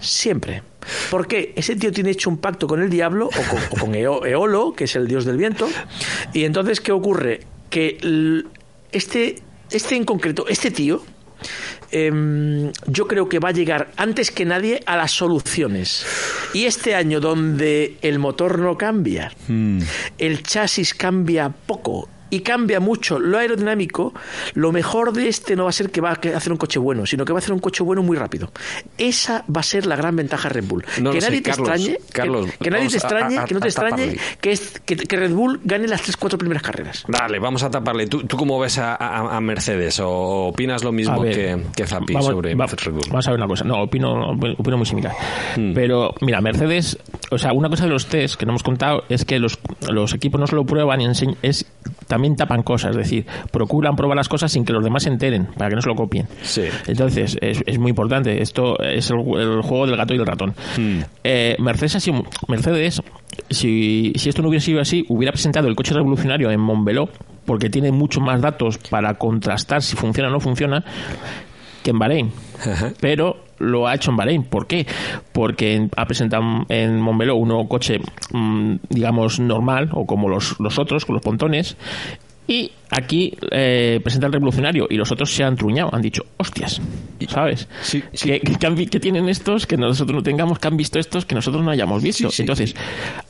Siempre. 0.00 0.62
Porque 1.10 1.52
ese 1.56 1.76
tío 1.76 1.92
tiene 1.92 2.10
hecho 2.10 2.30
un 2.30 2.38
pacto 2.38 2.66
con 2.66 2.82
el 2.82 2.90
diablo 2.90 3.26
o 3.26 3.30
con, 3.30 3.62
o 3.70 3.80
con 3.80 3.94
Eo- 3.94 4.24
Eolo, 4.26 4.72
que 4.74 4.84
es 4.84 4.96
el 4.96 5.06
dios 5.08 5.24
del 5.24 5.36
viento. 5.36 5.68
Y 6.32 6.44
entonces, 6.44 6.80
¿qué 6.80 6.92
ocurre? 6.92 7.40
Que 7.70 7.98
este, 8.92 9.36
este 9.70 9.96
en 9.96 10.04
concreto, 10.04 10.46
este 10.48 10.70
tío, 10.70 11.02
em, 11.90 12.72
yo 12.86 13.06
creo 13.06 13.28
que 13.28 13.38
va 13.38 13.50
a 13.50 13.52
llegar 13.52 13.90
antes 13.96 14.30
que 14.30 14.44
nadie 14.44 14.80
a 14.86 14.96
las 14.96 15.12
soluciones. 15.12 16.04
Y 16.54 16.64
este 16.64 16.94
año 16.94 17.20
donde 17.20 17.96
el 18.02 18.18
motor 18.18 18.58
no 18.58 18.76
cambia, 18.78 19.32
Mm. 19.48 19.80
el 20.18 20.42
chasis 20.42 20.94
cambia 20.94 21.48
poco 21.50 22.08
y 22.30 22.40
cambia 22.40 22.80
mucho 22.80 23.18
lo 23.18 23.38
aerodinámico, 23.38 24.12
lo 24.54 24.72
mejor 24.72 25.12
de 25.12 25.28
este 25.28 25.56
no 25.56 25.64
va 25.64 25.70
a 25.70 25.72
ser 25.72 25.90
que 25.90 26.00
va 26.00 26.10
a 26.10 26.12
hacer 26.36 26.52
un 26.52 26.58
coche 26.58 26.78
bueno, 26.78 27.06
sino 27.06 27.24
que 27.24 27.32
va 27.32 27.38
a 27.38 27.40
hacer 27.40 27.52
un 27.52 27.60
coche 27.60 27.82
bueno 27.82 28.02
muy 28.02 28.16
rápido. 28.16 28.50
Esa 28.98 29.44
va 29.54 29.60
a 29.60 29.64
ser 29.64 29.86
la 29.86 29.96
gran 29.96 30.16
ventaja 30.16 30.48
de 30.48 30.54
Red 30.54 30.64
Bull. 30.64 30.84
No 31.00 31.12
que 31.12 31.20
sé, 31.20 31.28
nadie 31.28 31.40
te 31.42 31.50
Carlos, 31.50 31.68
extrañe, 31.68 31.96
que- 31.98 32.12
Carlos, 32.12 32.50
que, 32.60 32.70
nadie 32.70 32.88
te 32.88 32.96
extrañe, 32.96 33.38
a- 33.38 33.44
que 33.44 33.54
no 33.54 33.60
te 33.60 33.68
extrañe 33.68 34.16
que, 34.40 34.52
es, 34.52 34.80
que, 34.84 34.96
que 34.96 35.16
Red 35.16 35.32
Bull 35.32 35.60
gane 35.64 35.86
las 35.88 36.02
tres, 36.02 36.16
cuatro 36.16 36.38
primeras 36.38 36.62
carreras. 36.62 37.04
Dale, 37.08 37.38
vamos 37.38 37.62
a 37.62 37.70
taparle. 37.70 38.06
¿Tú, 38.06 38.24
tú 38.24 38.36
cómo 38.36 38.58
ves 38.58 38.78
a, 38.78 38.94
a- 38.94 39.36
a 39.36 39.40
Mercedes? 39.40 40.00
¿O 40.00 40.48
opinas 40.48 40.82
lo 40.84 40.92
mismo 40.92 41.20
ver, 41.20 41.34
que, 41.34 41.62
que 41.76 41.86
Zappi 41.86 42.14
vamos, 42.14 42.26
sobre 42.28 42.54
va- 42.54 42.66
Red 42.66 42.92
Bull? 42.92 43.02
vamos 43.08 43.26
a 43.26 43.30
ver 43.30 43.38
una 43.40 43.48
cosa. 43.48 43.64
No, 43.64 43.82
opino, 43.82 44.30
opino 44.32 44.76
muy 44.76 44.86
similar. 44.86 45.12
Hmm. 45.56 45.72
Pero, 45.74 46.14
mira, 46.20 46.40
Mercedes, 46.40 46.98
o 47.30 47.38
sea, 47.38 47.52
una 47.52 47.68
cosa 47.68 47.84
de 47.84 47.90
los 47.90 48.06
test 48.06 48.36
que 48.36 48.46
no 48.46 48.52
hemos 48.52 48.62
contado 48.62 49.04
es 49.08 49.24
que 49.24 49.38
los, 49.38 49.58
los 49.88 50.12
equipos 50.14 50.40
no 50.40 50.46
solo 50.46 50.64
prueban 50.64 51.00
y 51.00 51.04
enseñan, 51.04 51.36
es 51.42 51.66
también 52.06 52.36
tapan 52.36 52.62
cosas, 52.62 52.90
es 52.92 52.96
decir, 52.96 53.26
procuran 53.50 53.96
probar 53.96 54.16
las 54.16 54.28
cosas 54.28 54.50
sin 54.52 54.64
que 54.64 54.72
los 54.72 54.84
demás 54.84 55.02
se 55.04 55.08
enteren, 55.10 55.46
para 55.56 55.68
que 55.70 55.76
no 55.76 55.82
se 55.82 55.88
lo 55.88 55.94
copien. 55.94 56.26
Sí. 56.42 56.62
Entonces, 56.86 57.36
es, 57.40 57.62
es 57.66 57.78
muy 57.78 57.90
importante. 57.90 58.40
Esto 58.42 58.78
es 58.80 59.10
el, 59.10 59.18
el 59.38 59.62
juego 59.62 59.86
del 59.86 59.96
gato 59.96 60.14
y 60.14 60.18
del 60.18 60.26
ratón. 60.26 60.54
Hmm. 60.76 61.00
Eh, 61.24 61.56
Mercedes, 61.58 62.02
sido- 62.02 62.24
Mercedes 62.48 63.02
si, 63.50 64.12
si 64.16 64.28
esto 64.28 64.42
no 64.42 64.48
hubiera 64.48 64.64
sido 64.64 64.80
así, 64.80 65.04
hubiera 65.08 65.32
presentado 65.32 65.68
el 65.68 65.76
coche 65.76 65.94
revolucionario 65.94 66.50
en 66.50 66.60
Montbeló, 66.60 67.08
porque 67.44 67.70
tiene 67.70 67.92
mucho 67.92 68.20
más 68.20 68.40
datos 68.40 68.78
para 68.90 69.14
contrastar 69.14 69.82
si 69.82 69.94
funciona 69.96 70.28
o 70.28 70.32
no 70.32 70.40
funciona, 70.40 70.84
que 71.86 71.90
en 71.90 71.98
Bahrein. 72.00 72.32
Ajá. 72.58 72.92
Pero 73.00 73.36
lo 73.58 73.86
ha 73.86 73.94
hecho 73.94 74.10
en 74.10 74.16
Bahrein. 74.16 74.42
¿Por 74.42 74.66
qué? 74.66 74.86
Porque 75.32 75.88
ha 75.96 76.04
presentado 76.04 76.42
en 76.68 77.00
Montbeló 77.00 77.36
un 77.36 77.68
coche, 77.68 78.00
mm, 78.32 78.74
digamos, 78.90 79.38
normal, 79.38 79.90
o 79.92 80.04
como 80.04 80.28
los, 80.28 80.58
los 80.58 80.80
otros, 80.80 81.06
con 81.06 81.14
los 81.14 81.22
pontones. 81.22 81.76
Y 82.48 82.72
aquí 82.90 83.36
eh, 83.50 84.00
presenta 84.02 84.26
el 84.26 84.32
revolucionario 84.32 84.86
y 84.88 84.96
los 84.96 85.10
otros 85.12 85.32
se 85.32 85.44
han 85.44 85.56
truñado, 85.56 85.90
han 85.92 86.02
dicho, 86.02 86.24
hostias, 86.36 86.80
¿sabes? 87.28 87.68
Sí, 87.82 88.02
que 88.12 89.00
tienen 89.00 89.28
estos 89.28 89.66
que 89.66 89.76
nosotros 89.76 90.16
no 90.16 90.22
tengamos, 90.22 90.58
que 90.58 90.68
han 90.68 90.76
visto 90.76 90.98
estos 90.98 91.26
que 91.26 91.34
nosotros 91.34 91.64
no 91.64 91.70
hayamos 91.70 92.02
visto. 92.02 92.30
Sí. 92.30 92.42
Entonces, 92.42 92.74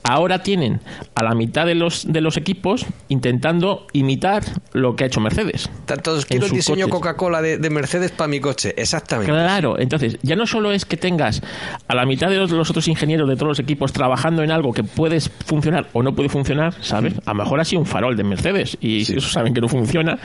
ahora 0.02 0.42
tienen 0.42 0.80
a 1.14 1.24
la 1.24 1.34
mitad 1.34 1.66
de 1.66 1.74
los, 1.74 2.10
de 2.10 2.20
los 2.20 2.36
equipos 2.36 2.86
intentando 3.08 3.86
imitar 3.92 4.42
lo 4.72 4.96
que 4.96 5.04
ha 5.04 5.06
hecho 5.06 5.20
Mercedes. 5.20 5.70
Tantos 5.86 6.22
en 6.22 6.28
quiero 6.28 6.46
el 6.46 6.52
diseño. 6.52 6.88
Coca-Cola 6.88 7.42
de, 7.42 7.58
de 7.58 7.70
Mercedes 7.70 8.10
para 8.12 8.28
mi 8.28 8.40
coche. 8.40 8.74
Exactamente. 8.76 9.32
Claro, 9.32 9.78
entonces 9.78 10.18
ya 10.22 10.36
no 10.36 10.46
solo 10.46 10.72
es 10.72 10.84
que 10.84 10.96
tengas 10.96 11.42
a 11.88 11.94
la 11.94 12.04
mitad 12.06 12.28
de 12.28 12.36
los, 12.36 12.50
los 12.50 12.70
otros 12.70 12.88
ingenieros 12.88 13.28
de 13.28 13.36
todos 13.36 13.48
los 13.48 13.58
equipos 13.60 13.92
trabajando 13.92 14.42
en 14.42 14.50
algo 14.50 14.72
que 14.72 14.84
puede 14.84 15.20
funcionar 15.20 15.88
o 15.92 16.02
no 16.02 16.14
puede 16.14 16.28
funcionar, 16.28 16.74
¿sabes? 16.82 17.14
A 17.24 17.32
lo 17.32 17.42
mejor 17.42 17.60
ha 17.60 17.64
sido 17.64 17.80
un 17.80 17.86
farol 17.86 18.16
de 18.16 18.24
Mercedes 18.24 18.76
y 18.80 19.02
eso 19.02 19.28
saben 19.46 19.54
que 19.54 19.60
no 19.60 19.68
funciona, 19.68 20.18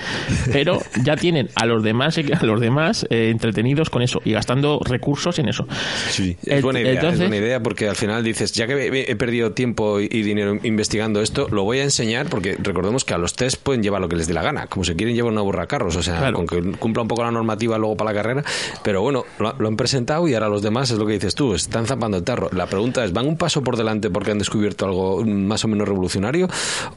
pero 0.52 0.80
ya 1.04 1.16
tienen 1.16 1.50
a 1.56 1.66
los 1.66 1.84
demás 1.84 2.18
a 2.18 2.46
los 2.46 2.60
demás 2.60 3.06
eh, 3.10 3.30
entretenidos 3.30 3.90
con 3.90 4.02
eso 4.02 4.20
y 4.26 4.32
gastando 4.34 4.80
recursos 4.84 5.38
en 5.40 5.50
eso. 5.50 5.66
Sí, 6.10 6.38
es 6.46 6.62
buena 6.64 6.80
idea, 6.82 6.94
entonces- 6.94 7.22
es 7.22 7.28
buena 7.30 7.38
idea 7.46 7.62
porque 7.62 7.88
al 7.88 7.96
final 7.96 8.24
dices, 8.24 8.52
ya 8.54 8.66
que 8.68 8.74
he, 8.88 9.12
he 9.12 9.16
perdido 9.16 9.52
tiempo 9.52 10.00
y 10.00 10.10
y 10.12 10.24
dinero 10.24 10.58
investigando 10.64 11.22
esto, 11.22 11.48
lo 11.52 11.64
voy 11.64 11.80
a 11.80 11.84
enseñar 11.84 12.28
porque 12.28 12.58
recordemos 12.62 13.06
que 13.06 13.14
a 13.14 13.18
los 13.18 13.34
test 13.34 13.62
pueden 13.64 13.82
llevar 13.82 14.02
lo 14.02 14.10
que 14.10 14.16
les 14.18 14.28
dé 14.28 14.34
la 14.34 14.42
gana, 14.44 14.68
como 14.68 14.84
si 14.84 14.94
quieren 14.96 15.16
llevar 15.16 15.32
una 15.32 15.42
burra 15.42 15.64
a 15.64 15.68
carros, 15.68 15.96
o 15.96 16.04
sea, 16.04 16.18
Claro. 16.18 16.36
con 16.44 16.48
que 16.48 16.78
cumpla 16.78 17.02
un 17.04 17.08
poco 17.08 17.24
la 17.24 17.32
normativa 17.32 17.78
luego 17.78 17.96
para 17.96 18.12
la 18.12 18.22
carrera, 18.22 18.44
pero 18.84 19.02
bueno, 19.02 19.24
lo, 19.40 19.54
lo 19.58 19.68
han 19.70 19.78
presentado 19.78 20.28
y 20.28 20.34
ahora 20.34 20.50
los 20.50 20.62
demás 20.62 20.92
es 20.92 20.98
lo 20.98 21.06
que 21.06 21.14
dices 21.14 21.34
tú, 21.34 21.54
están 21.54 21.86
zapando 21.86 22.18
el 22.18 22.24
tarro. 22.24 22.50
La 22.52 22.66
pregunta 22.68 23.04
es, 23.06 23.14
¿van 23.14 23.26
un 23.28 23.38
paso 23.38 23.64
por 23.64 23.78
delante 23.78 24.10
porque 24.10 24.32
han 24.32 24.38
descubierto 24.40 24.86
algo 24.86 25.24
más 25.26 25.64
o 25.64 25.68
menos 25.70 25.88
revolucionario 25.88 26.48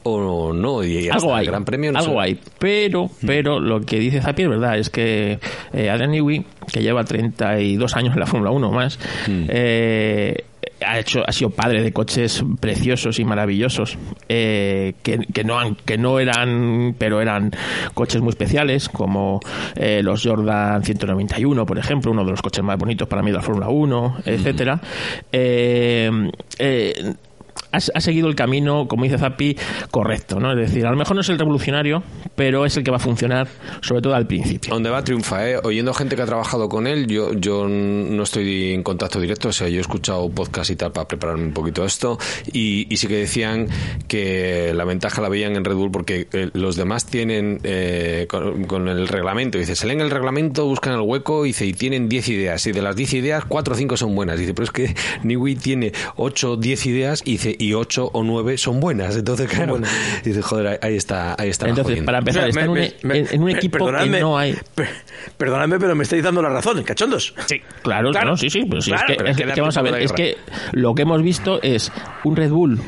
o 0.03 0.51
no? 0.53 0.83
Y 0.83 1.07
hasta 1.09 1.15
algo 1.15 1.35
hay, 1.35 1.45
el 1.45 1.51
Gran 1.51 1.63
Premio 1.65 1.91
no 1.93 1.99
algo 1.99 2.14
sé. 2.15 2.23
hay, 2.23 2.39
pero, 2.59 3.09
pero 3.25 3.59
lo 3.59 3.81
que 3.81 3.99
dice 3.99 4.21
Zapi 4.21 4.43
es 4.43 4.49
verdad, 4.49 4.77
es 4.77 4.89
que 4.89 5.39
eh, 5.73 5.89
Adrian 5.89 6.11
Newey, 6.11 6.45
que 6.71 6.81
lleva 6.81 7.03
32 7.03 7.95
años 7.95 8.13
en 8.13 8.19
la 8.19 8.25
Fórmula 8.25 8.51
1 8.51 8.71
más, 8.71 8.99
eh, 9.27 10.43
ha 10.85 10.99
hecho 10.99 11.23
ha 11.25 11.31
sido 11.31 11.49
padre 11.49 11.81
de 11.81 11.91
coches 11.93 12.43
preciosos 12.59 13.19
y 13.19 13.25
maravillosos 13.25 13.97
eh, 14.29 14.93
que, 15.03 15.19
que 15.19 15.43
no 15.43 15.59
han, 15.59 15.75
que 15.75 15.97
no 15.97 16.19
eran 16.19 16.95
pero 16.97 17.21
eran 17.21 17.51
coches 17.93 18.21
muy 18.21 18.29
especiales 18.29 18.89
como 18.89 19.39
eh, 19.75 20.01
los 20.03 20.23
Jordan 20.23 20.83
191 20.83 21.65
por 21.65 21.77
ejemplo 21.77 22.11
uno 22.11 22.23
de 22.25 22.31
los 22.31 22.41
coches 22.41 22.63
más 22.63 22.77
bonitos 22.77 23.07
para 23.07 23.21
mí 23.21 23.31
de 23.31 23.37
la 23.37 23.43
Fórmula 23.43 23.69
1 23.69 24.17
etcétera. 24.25 24.81
Eh, 25.31 26.29
eh, 26.59 27.13
ha, 27.75 28.01
seguido 28.01 28.27
el 28.27 28.35
camino, 28.35 28.87
como 28.87 29.03
dice 29.03 29.17
Zappi, 29.17 29.57
correcto, 29.91 30.39
¿no? 30.39 30.51
Es 30.51 30.57
decir, 30.57 30.85
a 30.85 30.91
lo 30.91 30.97
mejor 30.97 31.15
no 31.15 31.21
es 31.21 31.29
el 31.29 31.37
revolucionario, 31.37 32.03
pero 32.35 32.65
es 32.65 32.77
el 32.77 32.83
que 32.83 32.91
va 32.91 32.97
a 32.97 32.99
funcionar, 32.99 33.47
sobre 33.81 34.01
todo 34.01 34.15
al 34.15 34.27
principio. 34.27 34.73
Donde 34.73 34.89
va 34.89 35.03
triunfa, 35.03 35.49
¿eh? 35.49 35.59
Oyendo 35.63 35.93
gente 35.93 36.15
que 36.15 36.21
ha 36.21 36.25
trabajado 36.25 36.69
con 36.69 36.87
él, 36.87 37.07
yo, 37.07 37.33
yo 37.33 37.67
no 37.67 38.23
estoy 38.23 38.73
en 38.73 38.83
contacto 38.83 39.19
directo, 39.19 39.49
o 39.49 39.53
sea, 39.53 39.67
yo 39.67 39.77
he 39.77 39.81
escuchado 39.81 40.29
podcast 40.29 40.69
y 40.71 40.75
tal 40.75 40.91
para 40.91 41.07
prepararme 41.07 41.45
un 41.45 41.53
poquito 41.53 41.85
esto, 41.85 42.17
y, 42.51 42.87
y 42.89 42.97
sí 42.97 43.07
que 43.07 43.17
decían 43.17 43.67
que 44.07 44.73
la 44.73 44.85
ventaja 44.85 45.21
la 45.21 45.29
veían 45.29 45.55
en 45.55 45.65
Red 45.65 45.75
Bull 45.75 45.91
porque 45.91 46.27
eh, 46.31 46.49
los 46.53 46.75
demás 46.75 47.05
tienen, 47.05 47.59
eh, 47.63 48.27
con, 48.29 48.65
con 48.65 48.87
el 48.87 49.07
reglamento, 49.07 49.57
dice, 49.57 49.75
se 49.75 49.87
leen 49.87 50.01
el 50.01 50.11
reglamento, 50.11 50.65
buscan 50.65 50.93
el 50.93 51.01
hueco, 51.01 51.43
dice, 51.43 51.65
y 51.65 51.73
tienen 51.73 52.09
10 52.09 52.29
ideas, 52.29 52.65
y 52.67 52.71
de 52.71 52.81
las 52.81 52.95
10 52.95 53.13
ideas, 53.13 53.45
4 53.45 53.73
o 53.73 53.77
5 53.77 53.97
son 53.97 54.15
buenas, 54.15 54.39
dice, 54.39 54.53
pero 54.53 54.63
es 54.65 54.71
que 54.71 54.95
Newey 55.23 55.55
tiene 55.55 55.91
8 56.15 56.51
o 56.51 56.57
10 56.57 56.85
ideas, 56.85 57.21
y 57.25 57.33
dice, 57.33 57.55
y 57.57 57.64
8 57.73 58.09
o 58.13 58.23
9 58.23 58.57
son 58.57 58.79
buenas, 58.79 59.15
entonces, 59.15 59.49
claro, 59.49 59.79
dice, 60.23 60.41
joder, 60.41 60.79
ahí- 60.81 60.95
está, 60.95 61.35
ahí 61.39 61.49
está 61.49 61.67
Entonces, 61.67 62.01
para 62.03 62.19
empezar, 62.19 62.43
Me- 62.43 62.49
está 62.49 62.61
en 62.61 62.69
un, 62.69 62.73
me- 62.75 62.85
en- 62.85 62.93
me- 63.03 63.17
en 63.19 63.39
un 63.39 63.45
me- 63.45 63.51
equipo 63.53 63.77
que 63.77 63.83
perdonadme, 63.85 64.19
no 64.19 64.37
hay... 64.37 64.55
per- 64.75 64.89
perdonadme, 65.37 65.79
pero 65.79 65.95
me 65.95 66.03
estáis 66.03 66.23
dando 66.23 66.41
la 66.41 66.49
razón, 66.49 66.83
cachondos. 66.83 67.33
Sí, 67.47 67.61
claro, 67.81 68.11
Claro. 68.11 68.31
no, 68.31 68.37
sí, 68.37 68.49
sí, 68.49 68.65
pero 68.69 68.81
sí, 68.81 68.91
Claro, 68.91 69.03
es 69.05 69.11
que, 69.11 69.17
pero 69.17 69.29
es 69.29 69.37
que- 69.37 69.53
que 69.53 69.61
vamos 69.61 69.77
a 69.77 69.81
ver, 69.81 69.95
es 70.01 70.11
que 70.13 70.37
lo 70.73 70.93
que 70.95 71.01
hemos 71.01 71.21
visto 71.21 71.61
es 71.61 71.91
un 72.23 72.35
Red 72.35 72.51
Bull 72.51 72.81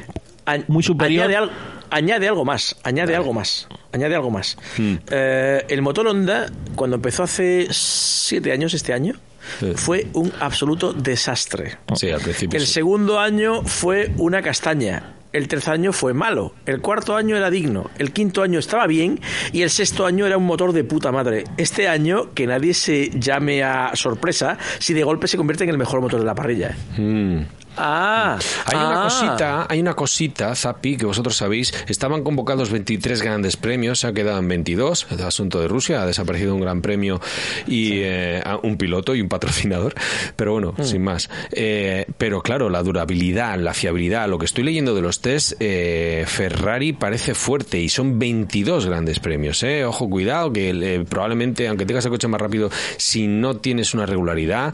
muy 0.67 0.83
superior. 0.83 1.25
Añade, 1.25 1.35
al- 1.37 1.51
añade 1.89 2.27
algo 2.27 2.45
más, 2.45 2.75
añade 2.83 3.15
algo 3.15 3.33
más, 3.33 3.67
añade 3.93 4.15
algo 4.15 4.29
más. 4.31 4.57
Hmm. 4.77 4.95
Eh, 5.09 5.65
el 5.69 5.81
motor 5.81 6.07
Honda, 6.07 6.47
cuando 6.75 6.95
empezó 6.97 7.23
hace 7.23 7.67
siete 7.71 8.51
años, 8.51 8.73
este 8.73 8.93
año, 8.93 9.13
Sí. 9.59 9.73
fue 9.75 10.07
un 10.13 10.31
absoluto 10.39 10.93
desastre. 10.93 11.77
Sí, 11.95 12.09
al 12.09 12.21
principio 12.21 12.57
El 12.59 12.65
sí. 12.65 12.73
segundo 12.73 13.19
año 13.19 13.63
fue 13.63 14.11
una 14.17 14.41
castaña. 14.41 15.13
El 15.33 15.47
tercer 15.47 15.73
año 15.73 15.91
fue 15.93 16.13
malo. 16.13 16.53
El 16.65 16.81
cuarto 16.81 17.15
año 17.15 17.35
era 17.35 17.49
digno. 17.49 17.89
El 17.99 18.11
quinto 18.13 18.41
año 18.43 18.59
estaba 18.59 18.87
bien. 18.87 19.19
Y 19.51 19.61
el 19.61 19.69
sexto 19.69 20.05
año 20.05 20.25
era 20.25 20.37
un 20.37 20.45
motor 20.45 20.71
de 20.71 20.83
puta 20.83 21.11
madre. 21.11 21.43
Este 21.57 21.87
año, 21.87 22.33
que 22.33 22.47
nadie 22.47 22.73
se 22.73 23.09
llame 23.19 23.61
a 23.61 23.91
sorpresa 23.95 24.57
si 24.79 24.93
de 24.93 25.03
golpe 25.03 25.27
se 25.27 25.37
convierte 25.37 25.65
en 25.65 25.69
el 25.69 25.77
mejor 25.77 26.01
motor 26.01 26.19
de 26.19 26.25
la 26.25 26.33
parrilla. 26.33 26.75
Mm. 26.97 27.41
Ah, 27.77 28.37
Hay 28.65 28.75
una 28.77 28.99
ah. 28.99 29.03
cosita, 29.03 29.67
hay 29.69 29.79
una 29.79 29.93
cosita, 29.93 30.55
Zapi, 30.55 30.97
que 30.97 31.05
vosotros 31.05 31.37
sabéis, 31.37 31.73
estaban 31.87 32.23
convocados 32.23 32.71
23 32.71 33.21
grandes 33.21 33.57
premios, 33.57 33.99
se 33.99 34.07
ha 34.07 34.13
quedado 34.13 34.39
en 34.39 34.47
22, 34.47 35.07
el 35.11 35.21
asunto 35.23 35.59
de 35.59 35.67
Rusia, 35.67 36.01
ha 36.01 36.05
desaparecido 36.05 36.55
un 36.55 36.61
gran 36.61 36.81
premio 36.81 37.21
y 37.67 37.99
eh, 38.01 38.43
un 38.63 38.77
piloto 38.77 39.15
y 39.15 39.21
un 39.21 39.29
patrocinador, 39.29 39.93
pero 40.35 40.53
bueno, 40.53 40.73
sin 40.81 41.03
más. 41.03 41.29
Eh, 41.51 42.05
pero 42.17 42.41
claro, 42.41 42.69
la 42.69 42.83
durabilidad, 42.83 43.57
la 43.57 43.73
fiabilidad, 43.73 44.27
lo 44.27 44.39
que 44.39 44.45
estoy 44.45 44.63
leyendo 44.63 44.95
de 44.95 45.01
los 45.01 45.21
test, 45.21 45.53
eh, 45.59 46.25
Ferrari 46.27 46.93
parece 46.93 47.33
fuerte 47.33 47.79
y 47.79 47.89
son 47.89 48.19
22 48.19 48.85
grandes 48.85 49.19
premios, 49.19 49.61
eh. 49.63 49.85
Ojo, 49.85 50.09
cuidado, 50.09 50.51
que 50.51 50.69
eh, 50.69 51.05
probablemente, 51.07 51.67
aunque 51.67 51.85
tengas 51.85 52.05
el 52.05 52.11
coche 52.11 52.27
más 52.27 52.41
rápido, 52.41 52.69
si 52.97 53.27
no 53.27 53.57
tienes 53.57 53.93
una 53.93 54.05
regularidad, 54.05 54.73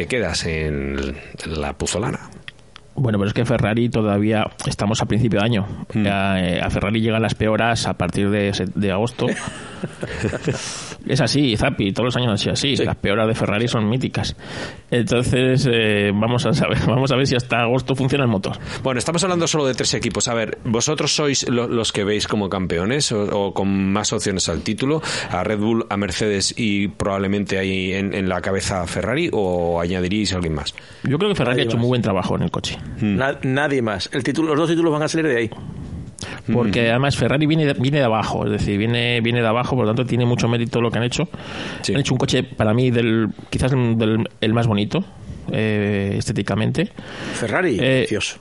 te 0.00 0.06
quedas 0.06 0.46
en 0.46 1.14
la 1.44 1.74
puzolana. 1.74 2.30
Bueno, 2.94 3.18
pero 3.18 3.28
es 3.28 3.34
que 3.34 3.44
Ferrari 3.44 3.90
todavía 3.90 4.46
estamos 4.66 5.02
a 5.02 5.04
principio 5.04 5.40
de 5.40 5.44
año. 5.44 5.66
A, 6.06 6.40
eh, 6.40 6.58
a 6.58 6.70
Ferrari 6.70 7.02
llegan 7.02 7.20
las 7.20 7.34
peoras 7.34 7.86
a 7.86 7.92
partir 7.92 8.30
de 8.30 8.92
agosto. 8.92 9.26
es 11.06 11.20
así, 11.20 11.56
Zapi, 11.56 11.92
todos 11.92 12.06
los 12.06 12.16
años 12.16 12.30
han 12.30 12.38
sido 12.38 12.52
así. 12.52 12.76
Las 12.76 12.96
peoras 12.96 13.26
de 13.28 13.34
Ferrari 13.34 13.68
son 13.68 13.88
míticas. 13.88 14.36
Entonces, 14.90 15.68
eh, 15.70 16.10
vamos 16.14 16.46
a 16.46 16.52
saber, 16.52 16.78
vamos 16.86 17.10
a 17.12 17.16
ver 17.16 17.26
si 17.26 17.34
hasta 17.36 17.60
agosto 17.62 17.94
funciona 17.94 18.24
el 18.24 18.30
motor. 18.30 18.56
Bueno, 18.82 18.98
estamos 18.98 19.22
hablando 19.24 19.46
solo 19.46 19.66
de 19.66 19.74
tres 19.74 19.94
equipos. 19.94 20.28
A 20.28 20.34
ver, 20.34 20.58
¿vosotros 20.64 21.14
sois 21.14 21.48
lo- 21.48 21.68
los 21.68 21.92
que 21.92 22.04
veis 22.04 22.26
como 22.26 22.48
campeones 22.48 23.12
o, 23.12 23.22
o 23.24 23.54
con 23.54 23.92
más 23.92 24.12
opciones 24.12 24.48
al 24.48 24.62
título? 24.62 25.02
¿A 25.30 25.44
Red 25.44 25.58
Bull, 25.58 25.86
a 25.88 25.96
Mercedes 25.96 26.54
y 26.56 26.88
probablemente 26.88 27.58
ahí 27.58 27.92
en, 27.92 28.14
en 28.14 28.28
la 28.28 28.40
cabeza 28.40 28.82
a 28.82 28.86
Ferrari 28.86 29.30
o 29.32 29.80
añadiríais 29.80 30.32
a 30.32 30.36
alguien 30.36 30.54
más? 30.54 30.74
Yo 31.04 31.18
creo 31.18 31.30
que 31.30 31.36
Ferrari 31.36 31.56
Nadie 31.56 31.62
ha 31.62 31.66
hecho 31.66 31.76
más. 31.76 31.80
muy 31.82 31.88
buen 31.88 32.02
trabajo 32.02 32.36
en 32.36 32.42
el 32.42 32.50
coche. 32.50 32.76
Na- 33.00 33.38
nadie 33.42 33.82
más. 33.82 34.08
El 34.12 34.22
título, 34.22 34.48
los 34.50 34.58
dos 34.60 34.70
títulos 34.70 34.92
van 34.92 35.02
a 35.02 35.08
salir 35.08 35.26
de 35.28 35.36
ahí. 35.36 35.50
Porque 36.52 36.90
además 36.90 37.16
Ferrari 37.16 37.46
viene 37.46 37.66
de, 37.66 37.74
viene 37.74 37.98
de 37.98 38.04
abajo, 38.04 38.44
es 38.44 38.52
decir, 38.52 38.78
viene, 38.78 39.20
viene 39.20 39.40
de 39.40 39.48
abajo, 39.48 39.76
por 39.76 39.84
lo 39.84 39.90
tanto 39.94 40.08
tiene 40.08 40.24
mucho 40.24 40.48
mérito 40.48 40.80
lo 40.80 40.90
que 40.90 40.98
han 40.98 41.04
hecho. 41.04 41.28
Sí. 41.82 41.94
Han 41.94 42.00
hecho 42.00 42.14
un 42.14 42.18
coche, 42.18 42.42
para 42.42 42.74
mí, 42.74 42.90
del 42.90 43.28
quizás 43.48 43.70
del, 43.70 44.28
el 44.40 44.54
más 44.54 44.66
bonito, 44.66 45.04
eh, 45.52 46.14
estéticamente. 46.18 46.90
Ferrari, 47.34 47.78
Eh, 47.80 47.98
precioso. 48.00 48.38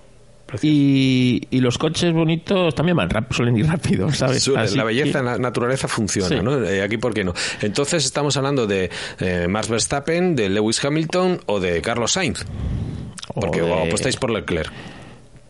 Y, 0.64 1.48
y, 1.52 1.60
los 1.60 1.78
coches 1.78 2.12
bonitos 2.12 2.74
también 2.74 2.98
van 2.98 3.10
rápido, 3.10 3.36
suelen 3.36 3.58
ir 3.58 3.68
rápido, 3.68 4.12
¿sabes? 4.14 4.48
la 4.48 4.84
belleza, 4.84 5.22
la 5.22 5.38
naturaleza 5.38 5.88
funciona, 5.88 6.42
¿no? 6.42 6.64
Eh, 6.64 6.82
aquí, 6.82 6.98
¿por 6.98 7.14
qué 7.14 7.24
no? 7.24 7.34
Entonces 7.62 8.04
estamos 8.04 8.36
hablando 8.36 8.66
de 8.66 8.90
eh, 9.20 9.48
Max 9.48 9.70
Verstappen, 9.70 10.36
de 10.36 10.50
Lewis 10.50 10.84
Hamilton 10.84 11.40
o 11.46 11.60
de 11.60 11.82
Carlos 11.82 12.14
Sainz. 12.14 12.46
Porque 13.34 13.62
o 13.62 13.84
apostáis 13.84 14.18
por 14.18 14.32
Leclerc 14.32 14.72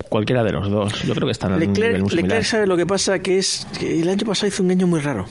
cualquiera 0.09 0.43
de 0.43 0.51
los 0.51 0.69
dos. 0.69 1.03
Yo 1.03 1.13
creo 1.13 1.27
que 1.27 1.31
están 1.31 1.59
Leclerc, 1.59 2.11
Leclerc 2.11 2.43
sabe 2.43 2.67
lo 2.67 2.75
que 2.75 2.85
pasa, 2.85 3.19
que 3.19 3.37
es 3.37 3.67
que 3.79 4.01
el 4.01 4.09
año 4.09 4.25
pasado 4.25 4.47
hizo 4.47 4.63
un 4.63 4.71
año 4.71 4.87
muy 4.87 4.99
raro 4.99 5.25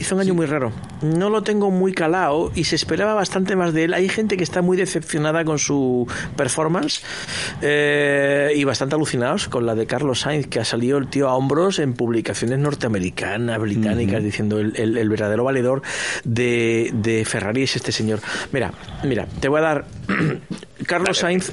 hizo 0.00 0.14
un 0.14 0.22
año 0.22 0.34
muy 0.34 0.46
raro. 0.46 0.72
No 1.02 1.28
lo 1.30 1.42
tengo 1.42 1.70
muy 1.70 1.92
calado 1.92 2.50
y 2.54 2.64
se 2.64 2.74
esperaba 2.74 3.14
bastante 3.14 3.54
más 3.54 3.72
de 3.74 3.84
él. 3.84 3.94
Hay 3.94 4.08
gente 4.08 4.36
que 4.36 4.42
está 4.42 4.62
muy 4.62 4.76
decepcionada 4.76 5.44
con 5.44 5.58
su 5.58 6.08
performance 6.36 7.02
eh, 7.60 8.52
y 8.56 8.64
bastante 8.64 8.94
alucinados 8.94 9.48
con 9.48 9.66
la 9.66 9.74
de 9.74 9.86
Carlos 9.86 10.20
Sainz, 10.20 10.46
que 10.46 10.58
ha 10.58 10.64
salido 10.64 10.98
el 10.98 11.08
tío 11.08 11.28
a 11.28 11.34
hombros 11.34 11.78
en 11.78 11.92
publicaciones 11.92 12.58
norteamericanas, 12.58 13.58
británicas, 13.60 14.24
diciendo 14.24 14.58
el, 14.58 15.08
verdadero 15.10 15.44
valedor 15.44 15.82
de, 16.24 16.90
de 16.94 17.24
Ferrari 17.26 17.64
es 17.64 17.76
este 17.76 17.92
señor. 17.92 18.20
Mira, 18.52 18.72
mira, 19.04 19.26
te 19.40 19.48
voy 19.48 19.58
a 19.58 19.62
dar. 19.62 19.84
Carlos 20.86 21.18
Sainz, 21.18 21.52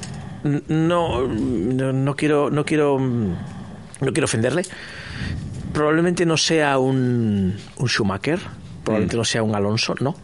no, 0.68 1.26
no 1.26 2.16
quiero, 2.16 2.50
no 2.50 2.64
quiero, 2.64 2.98
no 2.98 4.12
quiero 4.12 4.24
ofenderle 4.24 4.62
probablemente 5.72 6.26
no 6.26 6.36
sea 6.36 6.78
un, 6.78 7.56
un 7.76 7.88
Schumacher, 7.88 8.40
probablemente 8.84 9.16
mm. 9.16 9.18
no 9.18 9.24
sea 9.24 9.42
un 9.42 9.54
Alonso, 9.54 9.94
no. 10.00 10.16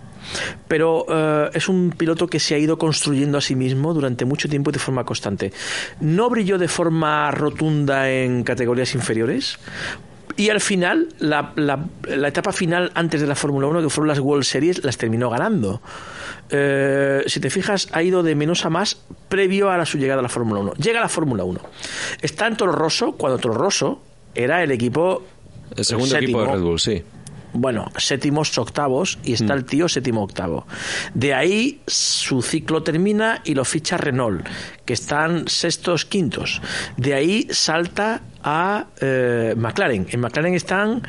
Pero 0.67 1.07
eh, 1.09 1.51
es 1.53 1.69
un 1.69 1.91
piloto 1.91 2.27
que 2.27 2.41
se 2.41 2.55
ha 2.55 2.59
ido 2.59 2.79
construyendo 2.79 3.39
a 3.39 3.41
sí 3.41 3.55
mismo 3.55 3.93
durante 3.93 4.25
mucho 4.25 4.49
tiempo 4.49 4.71
y 4.71 4.73
de 4.73 4.79
forma 4.79 5.05
constante. 5.05 5.53
No 6.01 6.31
brilló 6.31 6.59
de 6.59 6.67
forma 6.67 7.31
rotunda 7.31 8.11
en 8.11 8.43
categorías 8.43 8.95
inferiores, 8.95 9.59
y 10.37 10.51
al 10.51 10.61
final, 10.61 11.09
la, 11.19 11.53
la, 11.57 12.29
etapa 12.29 12.53
final 12.53 12.91
antes 12.95 13.21
de 13.21 13.27
la 13.27 13.35
Fórmula 13.35 13.67
1, 13.69 13.83
que 13.83 13.91
fueron 13.91 14.09
las 14.09 14.19
World 14.19 14.45
Series, 14.45 14.85
las 14.85 14.97
terminó 14.97 15.31
ganando. 15.31 15.81
Eh, 16.51 17.23
si 17.27 17.41
te 17.41 17.51
fijas, 17.51 17.89
ha 17.93 18.03
ido 18.03 18.23
de 18.23 18.35
menos 18.35 18.65
a 18.65 18.71
más 18.71 18.99
previo 19.29 19.71
a 19.71 19.79
la, 19.79 19.87
su 19.87 19.99
llegada 19.99 20.21
a 20.21 20.23
la 20.23 20.29
Fórmula 20.29 20.61
1. 20.61 20.75
Llega 20.75 20.99
a 20.99 21.03
la 21.03 21.09
Fórmula 21.09 21.45
1. 21.45 21.61
Está 22.21 22.47
en 22.47 22.57
Toro 22.57 22.73
Rosso, 22.73 23.13
cuando 23.13 23.39
Toro 23.39 23.55
Rosso 23.55 24.03
era 24.35 24.63
el 24.63 24.73
equipo 24.73 25.23
el 25.77 25.85
segundo 25.85 26.17
equipo 26.17 26.41
de 26.43 26.53
Red 26.53 26.61
Bull, 26.61 26.81
sí. 26.81 27.03
Bueno, 27.55 27.87
séptimos, 27.97 28.59
octavos, 28.59 29.19
y 29.23 29.33
está 29.33 29.55
mm. 29.55 29.59
el 29.59 29.65
tío 29.65 29.89
séptimo, 29.89 30.23
octavo. 30.25 30.67
De 31.15 31.35
ahí 31.35 31.81
su 31.87 32.43
ciclo 32.43 32.83
termina 32.83 33.43
y 33.45 33.55
lo 33.55 33.65
ficha 33.65 33.97
Renault, 33.97 34.45
que 34.85 34.93
están 34.93 35.47
sextos, 35.47 36.05
quintos. 36.05 36.61
De 36.97 37.15
ahí 37.15 37.47
salta 37.51 38.23
a 38.43 38.87
eh, 39.01 39.55
McLaren. 39.57 40.07
En 40.11 40.21
McLaren 40.21 40.55
están 40.55 41.03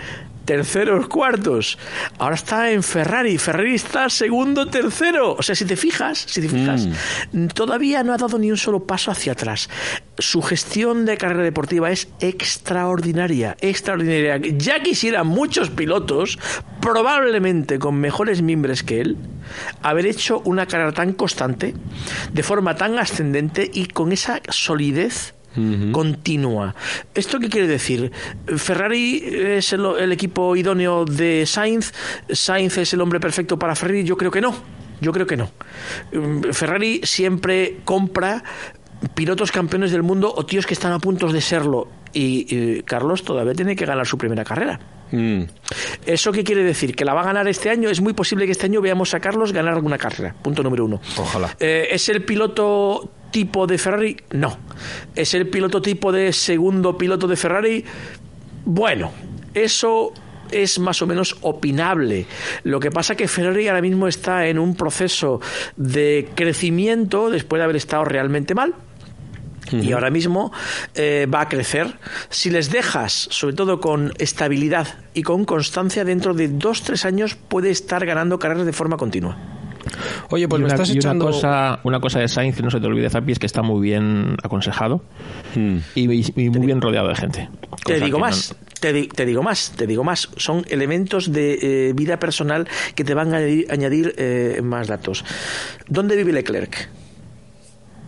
terceros, 0.46 1.08
cuartos. 1.08 1.78
Ahora 2.18 2.36
está 2.36 2.72
en 2.72 2.84
Ferrari. 2.84 3.38
Ferrari 3.38 3.76
está 3.76 4.10
segundo, 4.10 4.68
tercero. 4.68 5.34
O 5.34 5.44
sea, 5.44 5.56
si 5.56 5.66
te 5.66 5.76
fijas, 5.76 6.26
si 6.28 6.42
te 6.42 6.50
fijas, 6.50 6.88
mm. 7.32 7.48
todavía 7.48 8.04
no 8.04 8.14
ha 8.14 8.18
dado 8.18 8.38
ni 8.38 8.52
un 8.52 8.58
solo 8.58 8.86
paso 8.86 9.12
hacia 9.12 9.34
atrás. 9.34 9.70
Su 10.18 10.42
gestión 10.42 11.06
de 11.06 11.18
carrera 11.18 11.44
deportiva 11.44 11.92
es 11.92 12.08
extraordinaria, 12.20 13.58
extraordinaria. 13.60 14.38
Ya 14.38 14.82
quisieran 14.82 15.28
muchos 15.28 15.70
pilotos, 15.70 16.40
probablemente 16.80 17.80
con 17.80 17.96
mejores 17.96 18.42
miembros 18.42 18.84
que 18.84 19.02
él, 19.02 19.18
haber 19.82 20.06
hecho 20.06 20.42
una 20.46 20.66
carrera 20.66 20.94
tan 20.94 21.14
constante, 21.14 21.74
de 22.32 22.44
forma 22.44 22.76
tan 22.76 22.98
ascendente 22.98 23.70
y 23.74 23.88
con 23.88 24.12
esa 24.12 24.42
solidez 24.50 25.35
continua. 25.92 26.76
¿Esto 27.14 27.40
qué 27.40 27.50
quiere 27.50 27.68
decir? 27.68 28.12
¿Ferrari 28.58 29.24
es 29.26 29.74
el, 29.74 30.12
equipo 30.12 30.56
idóneo 30.56 31.06
de 31.06 31.46
Sainz? 31.46 31.94
¿Sainz 32.30 32.78
es 32.78 32.94
el 32.94 33.02
hombre 33.02 33.20
perfecto 33.20 33.58
para 33.58 33.76
Ferrari? 33.76 34.04
Yo 34.04 34.18
creo 34.18 34.32
que 34.32 34.42
no. 34.42 34.56
Yo 35.02 35.12
creo 35.12 35.28
que 35.28 35.38
no. 35.38 35.52
Mm, 36.14 36.52
Ferrari 36.52 37.02
siempre 37.04 37.80
compra 37.84 38.44
pilotos 39.14 39.52
campeones 39.52 39.92
del 39.92 40.04
mundo 40.04 40.34
o 40.36 40.46
tíos 40.46 40.66
que 40.66 40.74
están 40.74 40.92
a 40.94 41.00
punto 41.00 41.32
de 41.32 41.42
serlo. 41.42 41.88
Y, 42.14 42.82
Carlos 42.84 43.24
todavía 43.24 43.54
tiene 43.54 43.76
que 43.76 43.86
ganar 43.86 44.08
su 44.08 44.18
primera 44.18 44.46
carrera. 44.46 44.80
Mm. 45.16 45.44
¿Eso 46.06 46.32
qué 46.32 46.44
quiere 46.44 46.64
decir? 46.64 46.96
¿Que 46.96 47.06
la 47.06 47.14
va 47.14 47.22
a 47.22 47.26
ganar 47.26 47.48
este 47.48 47.70
año? 47.70 47.90
Es 47.90 48.02
muy 48.02 48.14
posible 48.14 48.46
que 48.46 48.52
este 48.52 48.66
año 48.66 48.82
veamos 48.82 49.14
a 49.14 49.20
Carlos 49.20 49.54
ganar 49.54 49.74
alguna 49.74 49.98
carrera. 49.98 50.36
Punto 50.42 50.62
número 50.62 50.86
uno. 50.86 51.02
Ojalá. 51.18 51.56
Eh, 51.60 51.88
¿Es 51.92 52.10
el 52.10 52.24
piloto 52.24 53.10
tipo 53.32 53.66
de 53.68 53.78
Ferrari? 53.78 54.18
No. 54.32 54.58
¿Es 55.16 55.34
el 55.34 55.48
piloto 55.48 55.82
tipo 55.82 56.12
de 56.12 56.34
segundo 56.34 56.98
piloto 56.98 57.28
de 57.28 57.36
Ferrari? 57.36 57.86
Bueno, 58.66 59.12
eso 59.54 60.12
es 60.52 60.80
más 60.80 61.02
o 61.02 61.08
menos 61.08 61.38
opinable. 61.42 62.26
Lo 62.64 62.80
que 62.80 62.92
pasa 62.92 63.14
es 63.14 63.18
que 63.18 63.28
Ferrari 63.28 63.68
ahora 63.68 63.82
mismo 63.82 64.08
está 64.08 64.48
en 64.48 64.60
un 64.60 64.76
proceso 64.76 65.42
de 65.76 66.30
crecimiento 66.36 67.30
después 67.30 67.60
de 67.60 67.64
haber 67.64 67.76
estado 67.76 68.06
realmente 68.06 68.54
mal. 68.54 68.76
Y 69.72 69.92
ahora 69.94 70.10
mismo 70.10 70.52
eh, 70.94 71.28
va 71.34 71.42
a 71.42 71.50
crecer. 71.50 71.98
Si 72.30 72.50
les 72.50 72.72
dejas, 72.72 73.28
sobre 73.32 73.56
todo 73.56 73.80
con 73.80 74.14
estabilidad 74.18 74.88
y 75.14 75.24
con 75.24 75.46
constancia, 75.46 76.06
dentro 76.06 76.34
de 76.34 76.48
dos, 76.48 76.84
tres 76.84 77.06
años 77.06 77.36
puede 77.36 77.72
estar 77.72 78.06
ganando 78.06 78.40
carreras 78.40 78.66
de 78.66 78.74
forma 78.74 78.98
continua. 78.98 79.38
Oye, 80.30 80.48
pues 80.48 80.62
me 80.62 80.68
estás 80.68 80.90
echando... 80.90 81.26
Una 81.26 81.34
cosa, 81.34 81.80
una 81.84 82.00
cosa 82.00 82.20
de 82.20 82.28
Sainz, 82.28 82.62
no 82.62 82.72
se 82.72 82.80
te 82.80 82.88
olvide, 82.88 83.10
Zapi, 83.10 83.32
es 83.32 83.40
que 83.40 83.46
está 83.46 83.62
muy 83.62 83.82
bien 83.82 84.36
aconsejado 84.44 85.02
hmm. 85.56 85.78
y, 85.96 86.08
muy 86.08 86.66
bien 86.66 86.82
rodeado 86.82 87.08
de 87.08 87.16
gente. 87.16 87.50
Te 87.86 88.00
digo 88.00 88.20
más, 88.20 88.56
te, 88.80 88.94
digo 89.26 89.44
más, 89.44 89.74
te 89.76 89.88
digo 89.88 90.04
más. 90.04 90.30
Son 90.38 90.66
elementos 90.70 91.32
de 91.32 91.90
eh, 91.90 91.94
vida 91.94 92.18
personal 92.20 92.68
que 92.96 93.04
te 93.04 93.14
van 93.14 93.34
a 93.34 93.38
añadir, 93.38 94.16
eh, 94.18 94.62
más 94.64 94.88
datos. 94.88 95.24
¿Dónde 95.88 96.16
vive 96.16 96.34
Leclerc? 96.34 96.90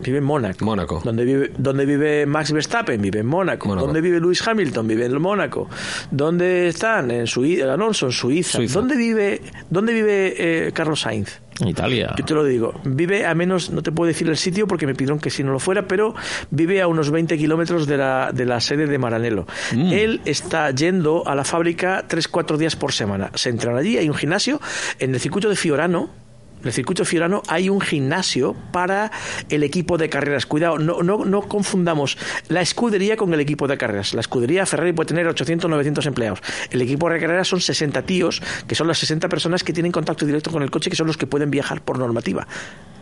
Vive 0.00 0.18
en 0.18 0.24
Mónaco. 0.24 0.64
Mónaco. 0.64 1.00
¿Dónde 1.04 1.24
vive, 1.24 1.52
donde 1.56 1.86
vive 1.86 2.26
Max 2.26 2.52
Verstappen? 2.52 3.00
Vive 3.00 3.20
en 3.20 3.26
Mónaco. 3.26 3.74
¿Dónde 3.74 4.00
vive 4.00 4.20
Lewis 4.20 4.46
Hamilton? 4.46 4.86
Vive 4.86 5.06
en 5.06 5.20
Mónaco. 5.20 5.68
¿Dónde 6.10 6.68
están? 6.68 7.10
En 7.10 7.26
Suiza, 7.26 7.72
Alonso, 7.72 8.06
en 8.06 8.12
Suiza. 8.12 8.58
¿Dónde 8.72 8.96
vive, 8.96 9.40
dónde 9.70 9.92
vive 9.92 10.34
eh, 10.66 10.72
Carlos 10.72 11.00
Sainz? 11.00 11.40
En 11.60 11.68
Italia. 11.68 12.14
Yo 12.16 12.24
te 12.24 12.34
lo 12.34 12.44
digo. 12.44 12.74
Vive 12.84 13.26
a 13.26 13.34
menos, 13.34 13.70
no 13.70 13.82
te 13.82 13.90
puedo 13.90 14.06
decir 14.06 14.28
el 14.28 14.36
sitio 14.36 14.68
porque 14.68 14.86
me 14.86 14.94
pidieron 14.94 15.18
que 15.18 15.30
si 15.30 15.42
no 15.42 15.50
lo 15.52 15.58
fuera, 15.58 15.88
pero 15.88 16.14
vive 16.50 16.80
a 16.80 16.86
unos 16.86 17.10
20 17.10 17.36
kilómetros 17.36 17.86
de 17.86 17.96
la, 17.96 18.30
de 18.32 18.46
la 18.46 18.60
sede 18.60 18.86
de 18.86 18.98
Maranello. 18.98 19.46
Mm. 19.74 19.92
Él 19.92 20.20
está 20.24 20.70
yendo 20.70 21.26
a 21.26 21.34
la 21.34 21.44
fábrica 21.44 22.06
3-4 22.06 22.56
días 22.56 22.76
por 22.76 22.92
semana. 22.92 23.30
Se 23.34 23.48
entran 23.48 23.76
allí, 23.76 23.98
hay 23.98 24.08
un 24.08 24.14
gimnasio 24.14 24.60
en 25.00 25.14
el 25.14 25.20
circuito 25.20 25.48
de 25.48 25.56
Fiorano 25.56 26.27
en 26.60 26.66
el 26.66 26.72
circuito 26.72 27.04
fiorano 27.04 27.42
hay 27.48 27.68
un 27.68 27.80
gimnasio 27.80 28.54
para 28.72 29.10
el 29.48 29.62
equipo 29.62 29.98
de 29.98 30.08
carreras. 30.08 30.46
Cuidado, 30.46 30.78
no, 30.78 31.02
no, 31.02 31.24
no 31.24 31.42
confundamos 31.42 32.18
la 32.48 32.60
escudería 32.60 33.16
con 33.16 33.32
el 33.32 33.40
equipo 33.40 33.68
de 33.68 33.78
carreras. 33.78 34.14
La 34.14 34.20
escudería 34.20 34.66
Ferrari 34.66 34.92
puede 34.92 35.08
tener 35.08 35.26
800, 35.26 35.70
900 35.70 36.06
empleados. 36.06 36.40
El 36.70 36.82
equipo 36.82 37.08
de 37.10 37.20
carreras 37.20 37.48
son 37.48 37.60
60 37.60 38.02
tíos, 38.02 38.42
que 38.66 38.74
son 38.74 38.88
las 38.88 38.98
60 38.98 39.28
personas 39.28 39.62
que 39.62 39.72
tienen 39.72 39.92
contacto 39.92 40.26
directo 40.26 40.50
con 40.50 40.62
el 40.62 40.70
coche, 40.70 40.90
que 40.90 40.96
son 40.96 41.06
los 41.06 41.16
que 41.16 41.26
pueden 41.26 41.50
viajar 41.50 41.82
por 41.82 41.98
normativa 41.98 42.46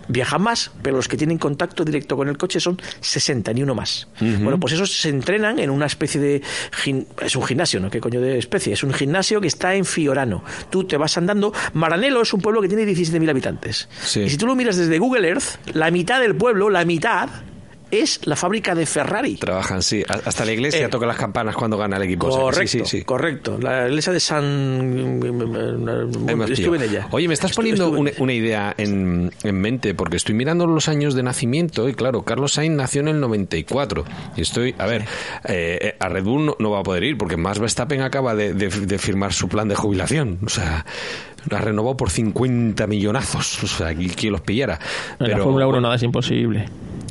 viajan 0.09 0.42
más, 0.42 0.71
pero 0.83 0.97
los 0.97 1.09
que 1.09 1.16
tienen 1.16 1.38
contacto 1.38 1.85
directo 1.85 2.16
con 2.16 2.29
el 2.29 2.37
coche 2.37 2.61
son 2.61 2.81
60, 3.01 3.53
ni 3.53 3.62
uno 3.62 3.75
más. 3.75 4.09
Bueno, 4.21 4.59
pues 4.59 4.73
esos 4.73 5.01
se 5.01 5.09
entrenan 5.09 5.59
en 5.59 5.71
una 5.71 5.87
especie 5.87 6.21
de... 6.21 6.42
Es 7.23 7.37
un 7.37 7.45
gimnasio, 7.45 7.81
¿no? 7.81 7.90
¿Qué 7.90 8.01
coño 8.01 8.21
de 8.21 8.38
especie? 8.38 8.73
Es 8.73 8.83
un 8.83 8.92
gimnasio 8.92 9.40
que 9.40 9.49
está 9.49 9.75
en 9.75 9.85
Fiorano. 9.85 10.42
Tú 10.71 10.85
te 10.85 10.97
vas 10.97 11.16
andando... 11.16 11.53
Maranello 11.75 12.23
es 12.23 12.33
un 12.33 12.40
pueblo 12.40 12.61
que 12.62 12.69
tiene 12.69 12.85
17.000 12.85 13.31
habitantes. 13.31 13.88
Y 14.14 14.29
si 14.29 14.37
tú 14.37 14.47
lo 14.47 14.55
miras 14.55 14.77
desde 14.77 14.99
Google 14.99 15.29
Earth, 15.29 15.66
la 15.73 15.90
mitad 15.90 16.21
del 16.21 16.35
pueblo, 16.35 16.71
la 16.71 16.85
mitad, 16.85 17.29
es 17.90 18.27
la 18.27 18.37
fábrica 18.37 18.75
de 18.75 18.87
Ferrari. 18.87 19.37
Trabajan, 19.37 19.83
sí. 19.83 20.03
Hasta 20.09 20.44
la 20.44 20.53
iglesia 20.53 20.87
eh, 20.87 20.88
toca 20.88 21.07
las 21.07 21.16
campanas 21.16 21.55
cuando 21.55 21.79
gana 21.79 21.96
el 21.96 22.03
equipo. 22.05 22.29
Correcto, 22.29 22.85
sí, 22.85 23.03
correcto. 23.03 23.59
La 23.61 23.88
iglesia 23.88 24.12
de 24.12 24.20
San... 24.20 25.20
Estuve 26.49 26.77
en 26.79 26.83
ella. 26.83 27.09
Oye, 27.11 27.29
me 27.29 27.35
estás 27.35 27.55
poniendo 27.55 27.90
una, 27.90 28.33
idea 28.33 28.75
en, 28.77 29.33
mente, 29.42 29.94
porque 29.94 30.16
estoy 30.16 30.35
mirando 30.35 30.66
los 30.66 30.88
años 30.88 31.14
de 31.14 31.22
nacimiento 31.22 31.88
y 31.88 31.94
claro, 31.94 32.22
Carlos 32.22 32.53
Sainz 32.53 32.77
nació 32.77 33.01
en 33.03 33.09
el 33.09 33.20
94. 33.20 34.05
Y 34.37 34.40
estoy, 34.40 34.75
a 34.79 34.87
ver, 34.87 35.05
eh, 35.44 35.96
a 35.99 36.09
Red 36.09 36.25
Bull 36.25 36.57
no, 36.59 36.70
va 36.70 36.81
a 36.81 36.83
poder 36.83 37.05
ir 37.05 37.16
porque 37.16 37.37
más 37.37 37.59
Verstappen 37.59 38.03
acaba 38.03 38.35
de, 38.35 38.53
de 38.53 38.99
firmar 38.99 39.33
su 39.33 39.49
plan 39.49 39.68
de 39.68 39.75
jubilación. 39.75 40.38
O 40.44 40.49
sea, 40.49 40.85
La 41.51 41.61
renovó 41.61 41.97
por 41.97 42.11
50 42.11 42.87
millonazos. 42.87 43.63
O 43.63 43.67
sea, 43.67 43.95
¿quién 43.95 44.33
los 44.33 44.41
pillara? 44.41 44.79
En 45.21 45.31
la 45.31 45.39
Fórmula 45.39 45.67
1 45.67 45.81
nada 45.81 45.95
es 45.97 46.03
imposible. 46.03 46.69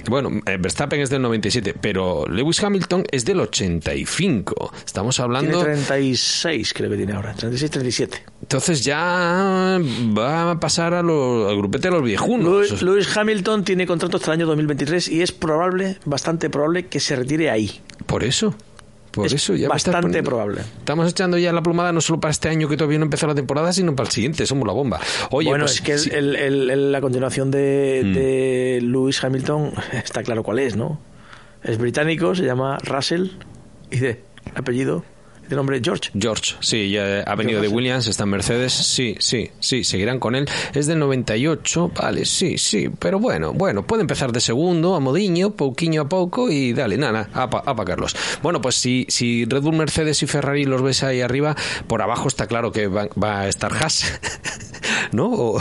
Bueno, 0.07 0.29
eh, 0.45 0.57
Verstappen 0.59 0.99
es 1.01 1.09
del 1.09 1.21
97, 1.23 1.73
pero 1.81 2.25
Lewis 2.27 2.63
Hamilton 2.63 3.05
es 3.11 3.25
del 3.25 3.39
85. 3.39 4.71
Estamos 4.85 5.19
hablando... 5.19 5.49
Tiene 5.51 5.63
36, 5.63 6.73
creo 6.73 6.89
que 6.91 6.97
tiene 6.97 7.13
ahora. 7.13 7.33
36, 7.33 7.71
37. 7.71 8.23
Entonces 8.43 8.83
ya 8.83 9.79
va 10.15 10.51
a 10.51 10.59
pasar 10.59 10.93
a 10.93 11.01
lo- 11.01 11.49
al 11.49 11.57
grupete 11.57 11.87
de 11.87 11.95
los 11.95 12.03
viejunos. 12.03 12.69
Lewis, 12.69 12.81
Lewis 12.83 13.17
Hamilton 13.17 13.63
tiene 13.63 13.87
contrato 13.87 14.17
hasta 14.17 14.31
el 14.31 14.39
año 14.41 14.45
2023 14.47 15.07
y 15.07 15.21
es 15.23 15.31
probable, 15.31 15.97
bastante 16.05 16.49
probable, 16.51 16.85
que 16.87 16.99
se 16.99 17.15
retire 17.15 17.49
ahí. 17.49 17.79
Por 18.05 18.23
eso. 18.23 18.53
Por 19.15 19.27
Es 19.27 19.33
eso 19.33 19.55
ya 19.55 19.69
bastante 19.69 20.01
poniendo- 20.01 20.29
probable. 20.29 20.61
Estamos 20.79 21.09
echando 21.09 21.37
ya 21.37 21.53
la 21.53 21.63
plumada 21.63 21.91
no 21.93 22.01
solo 22.01 22.19
para 22.19 22.31
este 22.31 22.49
año 22.49 22.67
que 22.67 22.75
todavía 22.77 22.99
no 22.99 23.05
empezó 23.05 23.25
la 23.27 23.33
temporada, 23.35 23.71
sino 23.73 23.95
para 23.95 24.07
el 24.07 24.13
siguiente. 24.13 24.45
Somos 24.45 24.67
la 24.67 24.73
bomba. 24.73 24.99
Oye, 25.31 25.47
bueno, 25.49 25.63
pues, 25.65 25.75
es 25.75 25.81
que 25.81 25.93
el- 25.93 25.99
sí. 25.99 26.09
Mm. 26.11 26.15
el- 26.15 26.35
el- 26.35 26.69
el- 26.69 26.91
la 26.91 27.01
continuación 27.01 27.49
de, 27.51 28.03
de 28.03 28.79
Lewis 28.83 29.23
Hamilton 29.23 29.71
está 29.93 30.21
claro 30.23 30.43
cuál 30.43 30.59
es, 30.59 30.75
¿no? 30.75 30.99
Es 31.63 31.77
británico, 31.77 32.35
se 32.35 32.43
llama 32.43 32.77
Russell 32.83 33.27
y 33.89 33.97
de 33.99 34.21
apellido, 34.53 35.03
de 35.49 35.55
nombre 35.55 35.79
George. 35.83 36.09
George, 36.17 36.55
sí, 36.59 36.89
ya 36.89 37.21
ha 37.21 37.35
venido 37.35 37.61
de. 37.61 37.67
Williams, 37.67 38.07
está 38.07 38.23
en 38.23 38.29
Mercedes, 38.29 38.73
sí, 38.73 39.15
sí, 39.19 39.49
sí, 39.59 39.83
seguirán 39.83 40.19
con 40.19 40.35
él. 40.35 40.47
Es 40.73 40.87
del 40.87 40.99
98, 40.99 41.91
vale, 41.99 42.25
sí, 42.25 42.57
sí, 42.57 42.89
pero 42.99 43.19
bueno, 43.19 43.53
bueno, 43.53 43.85
puede 43.85 44.01
empezar 44.01 44.31
de 44.31 44.39
segundo, 44.39 44.95
a 44.95 44.99
modiño, 44.99 45.51
pouquiño 45.51 46.01
a 46.03 46.09
poco 46.09 46.49
y 46.49 46.73
dale, 46.73 46.97
nada, 46.97 47.29
apa, 47.33 47.61
apa 47.65 47.85
Carlos. 47.85 48.15
Bueno, 48.41 48.61
pues 48.61 48.75
si, 48.75 49.05
si 49.09 49.45
Red 49.45 49.61
Bull, 49.61 49.75
Mercedes 49.75 50.21
y 50.23 50.27
Ferrari 50.27 50.65
los 50.65 50.81
ves 50.81 51.03
ahí 51.03 51.21
arriba, 51.21 51.55
por 51.87 52.01
abajo 52.01 52.27
está 52.27 52.47
claro 52.47 52.71
que 52.71 52.87
va, 52.87 53.07
va 53.21 53.41
a 53.41 53.47
estar 53.47 53.71
Haas, 53.73 54.19
¿no? 55.11 55.25
O- 55.27 55.59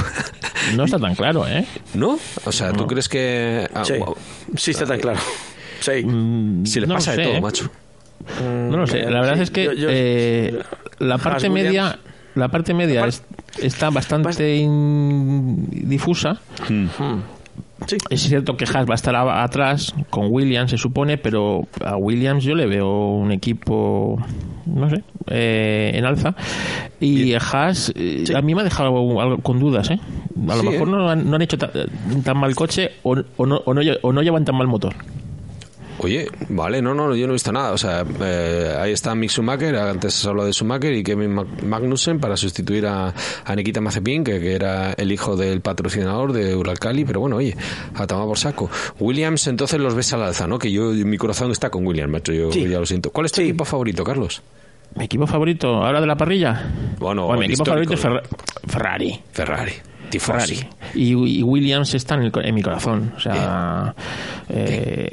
No 0.76 0.84
está 0.84 0.98
tan 0.98 1.14
claro, 1.14 1.46
¿eh? 1.46 1.66
¿No? 1.94 2.18
O 2.44 2.52
sea, 2.52 2.72
¿tú 2.72 2.86
crees 2.86 3.08
que... 3.08 3.68
ah, 3.74 3.84
Sí, 3.84 3.94
wow. 3.98 4.16
sí 4.56 4.70
está 4.70 4.86
tan 4.86 4.98
claro. 5.00 5.20
Sí. 5.80 6.02
Mm, 6.04 6.64
Si 6.64 6.80
le 6.80 6.86
no 6.86 6.94
pasa 6.94 7.12
de 7.16 7.24
todo, 7.24 7.34
¿eh? 7.34 7.40
macho. 7.40 7.70
No 8.42 8.76
lo 8.76 8.86
sé. 8.86 9.02
La 9.10 9.20
verdad 9.20 9.36
Sí, 9.36 9.42
es 9.42 9.50
que 9.50 9.64
yo- 9.64 9.72
yo- 9.72 9.88
eh, 9.90 10.58
la 10.98 11.18
parte 11.18 11.48
media, 11.50 11.98
la 12.34 12.48
parte 12.48 12.74
media 12.74 13.02
La 13.02 13.06
es- 13.08 13.22
está 13.60 13.90
bastante 13.90 14.56
in- 14.56 15.66
difusa. 15.88 16.40
Sí. 17.86 17.96
Es 18.08 18.22
cierto 18.22 18.56
que 18.56 18.64
Haas 18.64 18.86
va 18.88 18.92
a 18.92 18.94
estar 18.94 19.14
a- 19.14 19.42
atrás 19.42 19.94
con 20.08 20.28
Williams, 20.30 20.70
se 20.70 20.78
supone, 20.78 21.18
pero 21.18 21.66
a 21.84 21.96
Williams 21.96 22.42
yo 22.44 22.54
le 22.54 22.66
veo 22.66 23.08
un 23.16 23.30
equipo, 23.30 24.16
no 24.64 24.88
sé, 24.88 25.02
eh, 25.28 25.90
en 25.94 26.04
alza. 26.06 26.34
Y 27.00 27.34
Haas 27.34 27.92
eh, 27.94 28.24
a 28.34 28.40
mí 28.40 28.54
me 28.54 28.62
ha 28.62 28.64
dejado 28.64 29.20
algo 29.20 29.38
con 29.38 29.58
dudas, 29.60 29.90
¿eh? 29.90 29.98
A 30.48 30.54
lo 30.56 30.62
Sí, 30.62 30.68
mejor 30.68 30.88
¿eh? 30.88 30.90
no, 30.92 31.10
han, 31.10 31.28
no 31.28 31.36
han 31.36 31.42
hecho 31.42 31.58
ta- 31.58 31.70
tan 32.24 32.38
mal 32.38 32.54
coche 32.54 32.92
o, 33.02 33.16
o 33.36 33.44
no, 33.46 33.60
o, 33.66 33.74
no, 33.74 33.82
lle- 33.82 33.98
o 34.00 34.12
no 34.12 34.22
llevan 34.22 34.44
tan 34.46 34.56
mal 34.56 34.66
motor. 34.66 34.94
Oye, 36.04 36.28
vale, 36.50 36.82
no, 36.82 36.92
no, 36.94 37.14
yo 37.16 37.26
no 37.26 37.32
he 37.32 37.36
visto 37.36 37.50
nada. 37.50 37.72
O 37.72 37.78
sea, 37.78 38.04
eh, 38.20 38.76
ahí 38.78 38.92
está 38.92 39.14
Mick 39.14 39.30
Schumacher, 39.30 39.74
antes 39.76 40.12
se 40.12 40.28
habló 40.28 40.44
de 40.44 40.52
Schumacher 40.52 40.92
y 40.92 41.02
Kevin 41.02 41.34
Mag- 41.34 41.62
Magnussen 41.62 42.20
para 42.20 42.36
sustituir 42.36 42.86
a, 42.86 43.14
a 43.44 43.56
Nikita 43.56 43.80
Mazepin, 43.80 44.22
que, 44.22 44.38
que 44.38 44.52
era 44.54 44.92
el 44.92 45.10
hijo 45.10 45.34
del 45.34 45.62
patrocinador 45.62 46.32
de 46.34 46.54
Uralcali, 46.54 47.06
pero 47.06 47.20
bueno, 47.20 47.36
oye, 47.36 47.56
a 47.94 48.06
tomar 48.06 48.26
por 48.26 48.36
saco. 48.38 48.70
Williams, 49.00 49.46
entonces 49.46 49.80
los 49.80 49.94
ves 49.94 50.12
al 50.12 50.22
alza, 50.22 50.46
¿no? 50.46 50.58
Que 50.58 50.70
yo, 50.70 50.90
mi 50.90 51.16
corazón 51.16 51.50
está 51.50 51.70
con 51.70 51.86
Williams, 51.86 52.12
macho, 52.12 52.32
yo 52.34 52.52
Sí. 52.52 52.68
ya 52.68 52.78
lo 52.78 52.84
siento. 52.86 53.10
¿Cuál 53.10 53.24
es 53.26 53.32
tu 53.32 53.36
Sí. 53.40 53.44
equipo 53.48 53.64
favorito, 53.64 54.04
Carlos? 54.04 54.42
¿Mi 54.96 55.06
equipo 55.06 55.26
favorito 55.26 55.68
ahora 55.82 56.00
de 56.02 56.06
la 56.06 56.16
parrilla? 56.16 56.70
Bueno, 56.98 57.24
Bueno, 57.26 57.40
mi 57.40 57.46
equipo 57.46 57.64
favorito 57.64 57.94
es 57.94 58.00
Ferra- 58.00 58.22
Ferrari. 58.68 59.20
Ferrari. 59.32 59.72
Ferrari. 60.18 60.60
Y, 60.94 61.12
y 61.12 61.42
Williams 61.42 61.94
está 61.94 62.14
en, 62.14 62.22
el 62.22 62.32
en 62.42 62.54
mi 62.54 62.62
corazón. 62.62 63.12
O 63.16 63.20
sea, 63.20 63.94
eh, 64.48 65.08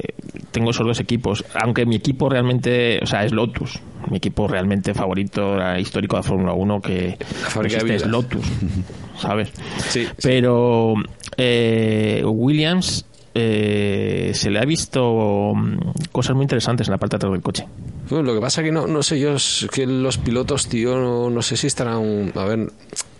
tengo 0.50 0.70
esos 0.70 0.86
dos 0.86 1.00
equipos. 1.00 1.44
Aunque 1.54 1.86
mi 1.86 1.96
equipo 1.96 2.28
realmente, 2.28 3.00
o 3.02 3.06
sea, 3.06 3.24
es 3.24 3.32
Lotus. 3.32 3.80
Mi 4.10 4.18
equipo 4.18 4.48
realmente 4.48 4.94
favorito 4.94 5.56
histórico 5.78 6.16
de 6.16 6.22
Fórmula 6.22 6.52
1 6.52 6.80
que 6.80 7.16
existe 7.64 7.94
es. 7.94 8.06
Lotus. 8.06 8.44
¿Sabes? 9.18 9.52
Sí. 9.88 10.06
Pero 10.20 10.94
eh, 11.36 12.22
Williams 12.24 13.06
eh, 13.34 14.32
se 14.34 14.50
le 14.50 14.58
ha 14.58 14.64
visto 14.64 15.54
mm, 15.54 15.78
cosas 16.10 16.36
muy 16.36 16.44
interesantes 16.44 16.88
en 16.88 16.92
la 16.92 16.98
parte 16.98 17.14
de 17.14 17.16
atrás 17.18 17.32
del 17.32 17.42
coche. 17.42 17.66
Bueno, 18.10 18.24
lo 18.26 18.34
que 18.34 18.40
pasa 18.40 18.62
que 18.62 18.72
no, 18.72 18.86
no 18.86 19.02
sé 19.02 19.18
yo, 19.18 19.34
es 19.34 19.66
que 19.72 19.86
los 19.86 20.18
pilotos, 20.18 20.68
tío, 20.68 20.98
no, 20.98 21.30
no 21.30 21.40
sé 21.40 21.56
si 21.56 21.66
estarán... 21.66 22.32
A 22.34 22.44
ver, 22.44 22.70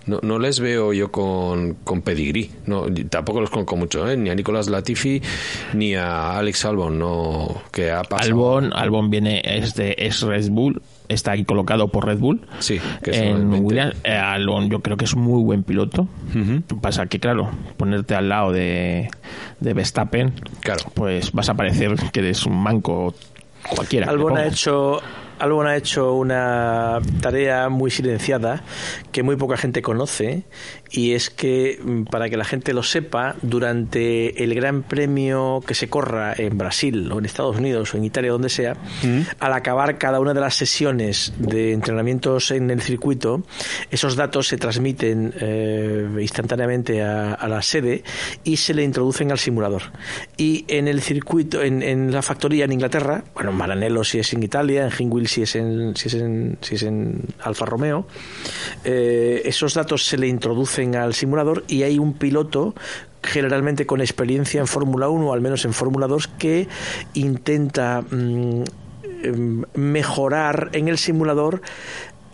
no, 0.07 0.19
no 0.23 0.39
les 0.39 0.61
veo 0.61 0.93
yo 0.93 1.11
con, 1.13 1.75
con 1.85 2.03
pedigrí. 2.03 2.51
No, 2.67 2.87
tampoco 3.09 3.41
los 3.41 3.51
conozco 3.51 3.77
mucho, 3.77 4.09
¿eh? 4.11 4.17
Ni 4.17 4.31
a 4.31 4.35
Nicolás 4.35 4.69
Latifi 4.69 5.21
ni 5.75 5.95
a 5.95 6.39
Alex 6.39 6.65
Albon, 6.65 6.99
no, 6.99 7.63
que 7.73 7.91
ha 7.91 8.03
pasado... 8.03 8.29
Albon, 8.31 8.73
Albon 8.75 9.11
viene, 9.11 9.43
es 9.45 9.75
de 9.75 9.95
es 9.99 10.23
Red 10.23 10.49
Bull, 10.51 10.83
está 11.09 11.33
aquí 11.33 11.45
colocado 11.45 11.89
por 11.89 12.07
Red 12.07 12.19
Bull. 12.19 12.41
Sí, 12.59 12.81
que 13.03 13.11
es 13.11 13.19
en 13.19 13.53
Williams, 13.65 13.95
eh, 14.05 14.13
Albon 14.13 14.69
yo 14.71 14.81
creo 14.81 14.97
que 14.97 15.05
es 15.05 15.15
muy 15.17 15.43
buen 15.43 15.63
piloto. 15.63 16.09
Pasa 16.81 17.07
que, 17.07 17.21
claro, 17.21 17.51
ponerte 17.77 18.15
al 18.15 18.29
lado 18.29 18.53
de, 18.53 19.09
de 19.61 19.75
Verstappen, 19.75 20.33
Claro. 20.61 20.83
pues 20.95 21.33
vas 21.33 21.49
a 21.49 21.55
parecer 21.55 21.95
que 22.13 22.21
eres 22.21 22.45
un 22.47 22.61
manco 22.63 23.15
cualquiera. 23.75 24.09
Albon 24.09 24.37
ha 24.37 24.47
hecho 24.47 25.01
Albon 25.43 25.67
ha 25.67 25.77
hecho 25.77 26.15
una 26.15 27.01
tarea 27.21 27.69
muy 27.69 27.91
silenciada 27.91 28.63
que 29.11 29.25
muy 29.25 29.35
poca 29.35 29.57
gente 29.57 29.83
conoce 29.83 30.45
y 30.93 31.15
es 31.15 31.31
que 31.31 31.81
mm, 31.83 32.05
para 32.05 32.29
que 32.29 32.37
la 32.37 32.45
gente 32.45 32.73
lo 32.75 32.83
sepa 32.83 33.35
durante 33.43 34.45
el 34.45 34.55
Gran 34.55 34.83
Premio 34.83 35.63
que 35.67 35.75
se 35.75 35.89
corra 35.89 36.35
en 36.37 36.59
Brasil 36.59 37.11
o 37.11 37.19
en 37.19 37.25
Estados 37.25 37.57
Unidos 37.57 37.95
o 37.95 37.97
en 37.97 38.05
Italia 38.05 38.31
donde 38.31 38.49
sea 38.49 38.77
al 39.41 39.53
acabar 39.53 39.99
cada 39.99 40.21
una 40.21 40.35
de 40.35 40.41
las 40.41 40.55
sesiones 40.55 41.33
de 41.39 41.73
entrenamientos 41.73 42.51
en 42.51 42.71
el 42.71 42.83
circuito 42.83 43.43
esos 43.91 44.17
datos 44.17 44.49
se 44.49 44.59
transmiten 44.59 45.35
eh, 45.41 46.09
instantáneamente 46.21 47.03
a, 47.03 47.35
a 47.35 47.49
la 47.49 47.63
sede 47.63 48.05
y 48.45 48.57
se 48.59 48.75
le 48.75 48.85
introducen 48.85 49.33
al 49.33 49.39
simulador. 49.39 49.83
Y 50.37 50.65
en 50.69 50.89
el 50.89 51.01
circuito 51.01 51.63
en, 51.63 51.83
en 51.83 52.13
la 52.13 52.23
factoría 52.23 52.65
en 52.65 52.73
Inglaterra 52.73 53.25
bueno 53.35 53.51
en 53.51 53.57
Maranello 53.57 54.05
si 54.05 54.19
es 54.19 54.33
en 54.33 54.43
Italia 54.43 54.85
en 54.85 54.91
Hingwil 54.91 55.29
si 55.29 55.43
es 55.43 55.57
en 55.57 55.97
si 55.97 56.09
es 56.09 56.15
en, 56.15 56.59
si 56.61 56.75
es 56.75 56.83
en 56.83 57.23
Alfa 57.43 57.65
Romeo 57.65 58.07
eh, 58.85 59.43
esos 59.45 59.75
datos 59.75 60.05
se 60.05 60.19
le 60.19 60.29
introducen 60.29 60.82
al 60.97 61.15
simulador 61.15 61.65
y 61.69 61.83
hay 61.85 61.99
un 61.99 62.15
piloto 62.15 62.75
generalmente 63.23 63.87
con 63.87 64.01
experiencia 64.01 64.61
en 64.61 64.67
Fórmula 64.67 65.09
1 65.09 65.29
o 65.29 65.33
al 65.33 65.41
menos 65.41 65.65
en 65.65 65.73
Fórmula 65.73 66.07
2 66.07 66.29
que 66.39 66.69
intenta 67.15 68.03
mm, 68.03 68.63
em, 69.23 69.65
mejorar 69.75 70.71
en 70.73 70.89
el 70.89 70.99
simulador 70.99 71.63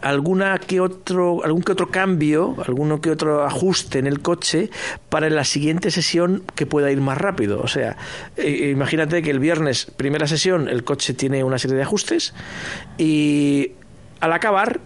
alguna 0.00 0.58
que 0.58 0.80
otro 0.80 1.44
algún 1.44 1.62
que 1.62 1.72
otro 1.72 1.90
cambio 1.90 2.54
alguno 2.64 3.00
que 3.00 3.10
otro 3.10 3.44
ajuste 3.44 3.98
en 3.98 4.06
el 4.06 4.20
coche 4.20 4.70
para 5.08 5.28
la 5.28 5.44
siguiente 5.44 5.90
sesión 5.90 6.44
que 6.54 6.66
pueda 6.66 6.90
ir 6.90 7.00
más 7.00 7.18
rápido. 7.18 7.60
O 7.60 7.68
sea 7.68 7.96
eh, 8.36 8.70
imagínate 8.72 9.22
que 9.22 9.30
el 9.30 9.40
viernes 9.40 9.86
primera 9.86 10.26
sesión 10.26 10.68
el 10.68 10.84
coche 10.84 11.14
tiene 11.14 11.44
una 11.44 11.58
serie 11.58 11.76
de 11.76 11.82
ajustes 11.82 12.32
y 12.96 13.72
al 14.20 14.32
acabar 14.32 14.80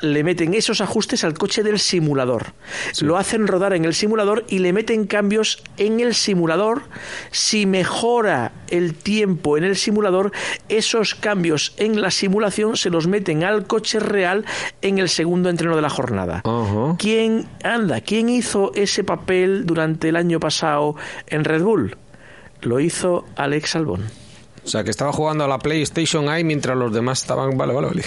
le 0.00 0.24
meten 0.24 0.54
esos 0.54 0.80
ajustes 0.80 1.24
al 1.24 1.34
coche 1.34 1.62
del 1.62 1.78
simulador. 1.78 2.52
Lo 3.00 3.16
hacen 3.16 3.46
rodar 3.46 3.72
en 3.72 3.84
el 3.84 3.94
simulador 3.94 4.44
y 4.48 4.58
le 4.58 4.72
meten 4.72 5.06
cambios 5.06 5.62
en 5.76 6.00
el 6.00 6.14
simulador. 6.14 6.82
Si 7.30 7.66
mejora 7.66 8.52
el 8.68 8.94
tiempo 8.94 9.56
en 9.56 9.64
el 9.64 9.76
simulador, 9.76 10.32
esos 10.68 11.14
cambios 11.14 11.74
en 11.76 12.00
la 12.00 12.10
simulación 12.10 12.76
se 12.76 12.90
los 12.90 13.06
meten 13.06 13.44
al 13.44 13.66
coche 13.66 14.00
real 14.00 14.44
en 14.82 14.98
el 14.98 15.08
segundo 15.08 15.48
entreno 15.50 15.76
de 15.76 15.82
la 15.82 15.90
jornada. 15.90 16.42
¿Quién 16.98 17.46
anda? 17.62 18.00
¿Quién 18.00 18.28
hizo 18.28 18.72
ese 18.74 19.04
papel 19.04 19.66
durante 19.66 20.08
el 20.08 20.16
año 20.16 20.40
pasado 20.40 20.96
en 21.26 21.44
Red 21.44 21.62
Bull? 21.62 21.96
Lo 22.62 22.80
hizo 22.80 23.24
Alex 23.36 23.76
Albon. 23.76 24.04
O 24.64 24.68
sea, 24.68 24.84
que 24.84 24.90
estaba 24.90 25.12
jugando 25.12 25.44
a 25.44 25.48
la 25.48 25.58
PlayStation 25.58 26.28
ahí 26.28 26.44
mientras 26.44 26.76
los 26.76 26.92
demás 26.92 27.22
estaban... 27.22 27.56
Vale, 27.56 27.72
vale, 27.72 27.88
vale. 27.88 28.02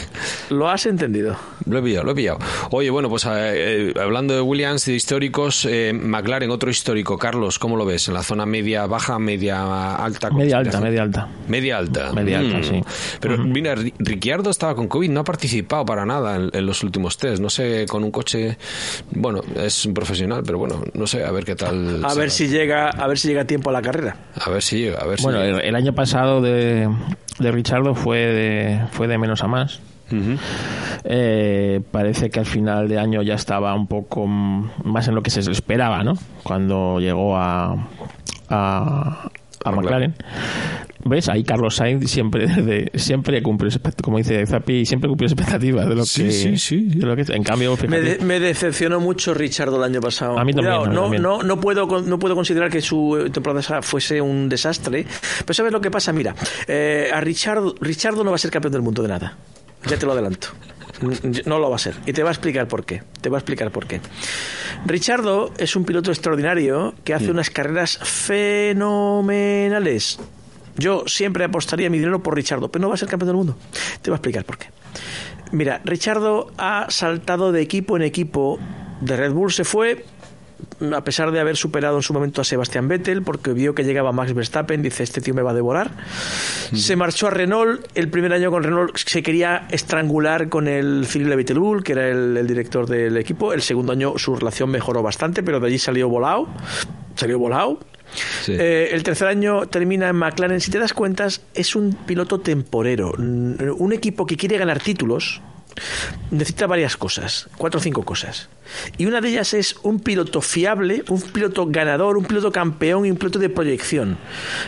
¿Lo 0.50 0.70
has 0.70 0.86
entendido? 0.86 1.36
Lo 1.66 1.80
he 1.80 1.82
pillado, 1.82 2.06
lo 2.06 2.12
he 2.12 2.16
pillado. 2.16 2.40
Oye, 2.72 2.90
bueno, 2.90 3.10
pues 3.10 3.26
eh, 3.26 3.30
eh, 3.34 3.94
hablando 4.00 4.34
de 4.36 4.42
Williams, 4.42 4.86
de 4.86 4.94
históricos, 4.94 5.66
eh, 5.66 5.94
McLaren, 5.94 6.52
otro 6.52 6.70
histórico. 6.70 7.18
Carlos, 7.18 7.58
¿cómo 7.60 7.76
lo 7.76 7.86
ves? 7.86 8.08
¿En 8.08 8.14
la 8.14 8.24
zona 8.24 8.46
media, 8.46 8.86
baja, 8.86 9.18
media, 9.20 9.96
alta? 9.96 10.30
Media 10.30 10.58
alta, 10.60 10.80
media 10.80 11.02
alta. 11.04 11.28
Media 11.48 11.78
alta. 11.78 12.12
Media 12.14 12.40
alta, 12.40 12.58
Mm. 12.60 12.64
sí. 12.64 12.82
Pero 13.20 13.38
mira, 13.40 13.76
Ri- 13.76 13.94
Ricciardo 13.98 14.50
estaba 14.52 14.76
con 14.76 14.88
COVID, 14.88 15.10
no 15.10 15.22
ha 15.22 15.24
participado 15.24 15.86
para 15.86 16.06
nada 16.06 16.36
en, 16.36 16.50
en 16.54 16.66
los 16.66 16.84
últimos 16.84 17.18
test. 17.18 17.42
No 17.42 17.50
sé, 17.50 17.86
con 17.90 18.04
un 18.04 18.12
coche, 18.12 18.58
bueno, 19.12 19.42
es 19.56 19.86
un 19.86 19.94
profesional, 19.96 20.44
pero 20.46 20.60
bueno, 20.60 20.84
no 20.94 21.08
sé, 21.08 21.24
a 21.26 21.32
ver 21.32 21.46
qué 21.46 21.56
tal. 21.56 22.04
A 22.06 22.14
ver 22.14 22.30
si 22.30 22.48
llega, 22.48 22.90
a 22.90 23.08
ver 23.08 23.18
si 23.18 23.28
llega 23.30 23.46
tiempo 23.46 23.70
a 23.72 23.74
la 23.74 23.82
carrera. 23.82 24.16
A 24.40 24.50
ver 24.52 24.62
si 24.62 24.78
llega, 24.80 25.00
a 25.00 25.08
ver 25.08 25.20
Bueno, 25.22 25.40
si 25.40 25.46
llega. 25.48 25.60
el 25.62 25.76
año 25.76 25.94
pasado 25.94 26.42
de, 26.44 26.90
de 27.40 27.52
Richardo 27.52 27.96
fue 27.96 28.20
de, 28.20 28.82
fue 28.92 29.08
de 29.08 29.18
menos 29.18 29.44
a 29.44 29.48
más. 29.48 29.82
Eh, 31.06 31.82
parece 31.92 32.30
que 32.30 32.40
al 32.40 32.46
final 32.46 32.88
de 32.88 33.00
año 33.00 33.22
ya 33.22 33.34
estaba 33.34 33.74
un 33.74 33.88
poco 33.88 34.28
más 34.28 35.08
en 35.08 35.16
lo 35.16 35.24
que 35.24 35.32
se 35.32 35.40
esperaba, 35.40 36.04
¿no? 36.04 36.14
Cuando 36.44 37.00
llegó 37.00 37.36
a, 37.36 37.76
a, 38.50 39.30
a 39.64 39.72
McLaren. 39.72 40.16
¿Ves? 41.06 41.28
Ahí 41.28 41.44
Carlos 41.44 41.76
Sainz 41.76 42.10
siempre 42.10 42.48
desde, 42.48 42.98
siempre 42.98 43.42
cumple, 43.44 43.70
como 44.02 44.18
dice 44.18 44.46
Zappi, 44.46 44.86
siempre 44.86 45.10
cumple 45.10 45.28
expectativas 45.28 45.88
de 45.88 45.96
lo 45.96 46.02
que... 46.02 46.32
Sí, 46.32 46.58
sí. 46.58 46.78
De 46.86 47.06
lo 47.06 47.16
que, 47.16 47.24
en 47.34 47.44
cambio, 47.44 47.78
me, 47.88 48.18
me, 48.18 48.40
decepcionó 48.40 49.00
mucho 49.00 49.34
Richardo 49.34 49.78
el 49.78 49.84
año 49.84 50.00
pasado. 50.00 50.38
A 50.40 50.46
mí 50.46 50.54
también. 50.54 50.94
no, 50.94 51.04
también. 51.04 51.22
no, 51.22 51.44
no, 51.44 51.60
puedo, 51.60 51.86
no 52.02 52.20
puedo 52.20 52.36
considerar 52.36 52.70
que 52.70 52.82
su 52.82 53.30
temporada 53.34 53.82
fuese 53.82 54.22
un 54.22 54.48
desastre. 54.48 55.06
Pero 55.40 55.54
¿sabes 55.54 55.74
lo 55.74 55.82
que 55.82 55.92
pasa? 55.92 56.14
Mira, 56.14 56.36
eh, 56.68 57.10
a 57.14 57.20
Richardo, 57.20 57.76
Richardo 57.82 58.24
no 58.24 58.32
va 58.32 58.36
a 58.36 58.40
ser 58.40 58.52
campeón 58.52 58.74
del 58.74 58.82
mundo 58.82 59.02
de 59.02 59.10
nada. 59.10 59.38
Ya 59.86 59.98
te 59.98 60.06
lo 60.06 60.14
adelanto. 60.14 60.50
No 61.46 61.60
lo 61.60 61.70
va 61.70 61.76
a 61.76 61.80
ser. 61.80 61.96
Y 62.06 62.14
te 62.14 62.24
va 62.24 62.30
a 62.30 62.32
explicar 62.32 62.66
por 62.68 62.86
qué. 62.86 63.04
Te 63.22 63.30
va 63.30 63.38
a 63.38 63.40
explicar 63.40 63.70
por 63.72 63.86
qué. 63.88 64.00
Richardo 64.86 65.52
es 65.58 65.76
un 65.76 65.84
piloto 65.86 66.12
extraordinario 66.12 66.94
que 67.04 67.14
hace 67.14 67.28
mm. 67.28 67.32
unas 67.32 67.50
carreras 67.50 68.00
fenomenales. 68.04 70.20
Yo 70.78 71.04
siempre 71.06 71.44
apostaría 71.44 71.90
mi 71.90 71.98
dinero 72.00 72.24
por 72.24 72.36
Richardo, 72.36 72.72
pero 72.72 72.84
no 72.84 72.90
va 72.90 72.96
a 72.96 72.98
ser 72.98 73.10
campeón 73.10 73.28
del 73.28 73.38
mundo. 73.38 73.58
Te 74.02 74.10
voy 74.10 74.16
a 74.16 74.18
explicar 74.18 74.46
por 74.46 74.58
qué. 74.58 74.68
Mira, 75.52 75.82
Richardo 75.86 76.52
ha 76.58 76.88
saltado 76.90 77.52
de 77.52 77.62
equipo 77.62 77.96
en 77.96 78.02
equipo. 78.02 78.58
De 79.02 79.16
Red 79.18 79.34
Bull 79.34 79.52
se 79.52 79.66
fue, 79.66 80.06
a 80.96 81.04
pesar 81.04 81.32
de 81.32 81.40
haber 81.40 81.56
superado 81.58 81.98
en 81.98 82.04
su 82.04 82.14
momento 82.14 82.42
a 82.42 82.44
Sebastián 82.44 82.88
Vettel, 82.88 83.22
porque 83.22 83.54
vio 83.54 83.74
que 83.76 83.84
llegaba 83.84 84.12
Max 84.12 84.34
Verstappen, 84.34 84.82
dice, 84.82 85.04
este 85.04 85.22
tío 85.22 85.34
me 85.34 85.42
va 85.42 85.52
a 85.52 85.54
devorar. 85.54 85.92
Mm. 86.72 86.76
Se 86.76 86.96
marchó 86.96 87.28
a 87.28 87.30
Renault, 87.30 87.86
el 87.96 88.10
primer 88.10 88.34
año 88.34 88.52
con 88.52 88.64
Renault 88.64 88.98
se 88.98 89.24
quería 89.24 89.68
estrangular 89.70 90.50
con 90.50 90.68
el 90.68 91.06
Philippe 91.06 91.36
Vettelul, 91.36 91.84
que 91.84 91.94
era 91.94 92.10
el, 92.10 92.38
el, 92.38 92.48
director 92.48 92.88
del 92.88 93.18
equipo. 93.18 93.54
El 93.54 93.62
segundo 93.62 93.94
año 93.94 94.18
su 94.18 94.36
relación 94.36 94.70
mejoró 94.70 95.02
bastante, 95.02 95.44
pero 95.44 95.60
de 95.60 95.68
allí 95.68 95.78
salió 95.78 96.10
volado. 96.10 96.48
Salió 97.16 97.38
volado. 97.38 97.80
Eh, 98.48 98.90
el 98.92 99.04
tercer 99.04 99.28
año 99.28 99.68
termina 99.68 100.10
en 100.10 100.16
McLaren. 100.16 100.62
Si 100.62 100.72
te 100.72 100.80
das 100.80 100.94
cuenta, 100.94 101.28
es 101.54 101.76
un 101.76 101.94
piloto 101.94 102.40
temporero. 102.40 103.14
Un 103.18 103.94
equipo 103.94 104.26
que 104.26 104.38
quiere 104.38 104.58
ganar 104.58 104.80
títulos 104.80 105.42
necesita 106.32 106.68
varias 106.68 106.98
cosas, 106.98 107.50
cuatro 107.58 107.80
o 107.80 107.84
cinco 107.84 108.04
cosas. 108.04 108.50
Y 108.98 109.06
una 109.06 109.22
de 109.22 109.30
ellas 109.30 109.54
es 109.54 109.76
un 109.84 110.00
piloto 110.00 110.42
fiable, 110.42 111.04
un 111.10 111.22
piloto 111.22 111.66
ganador, 111.68 112.18
un 112.18 112.26
piloto 112.26 112.52
campeón 112.52 113.06
y 113.06 113.12
un 113.12 113.18
piloto 113.18 113.40
de 113.40 113.50
proyección. 113.50 114.18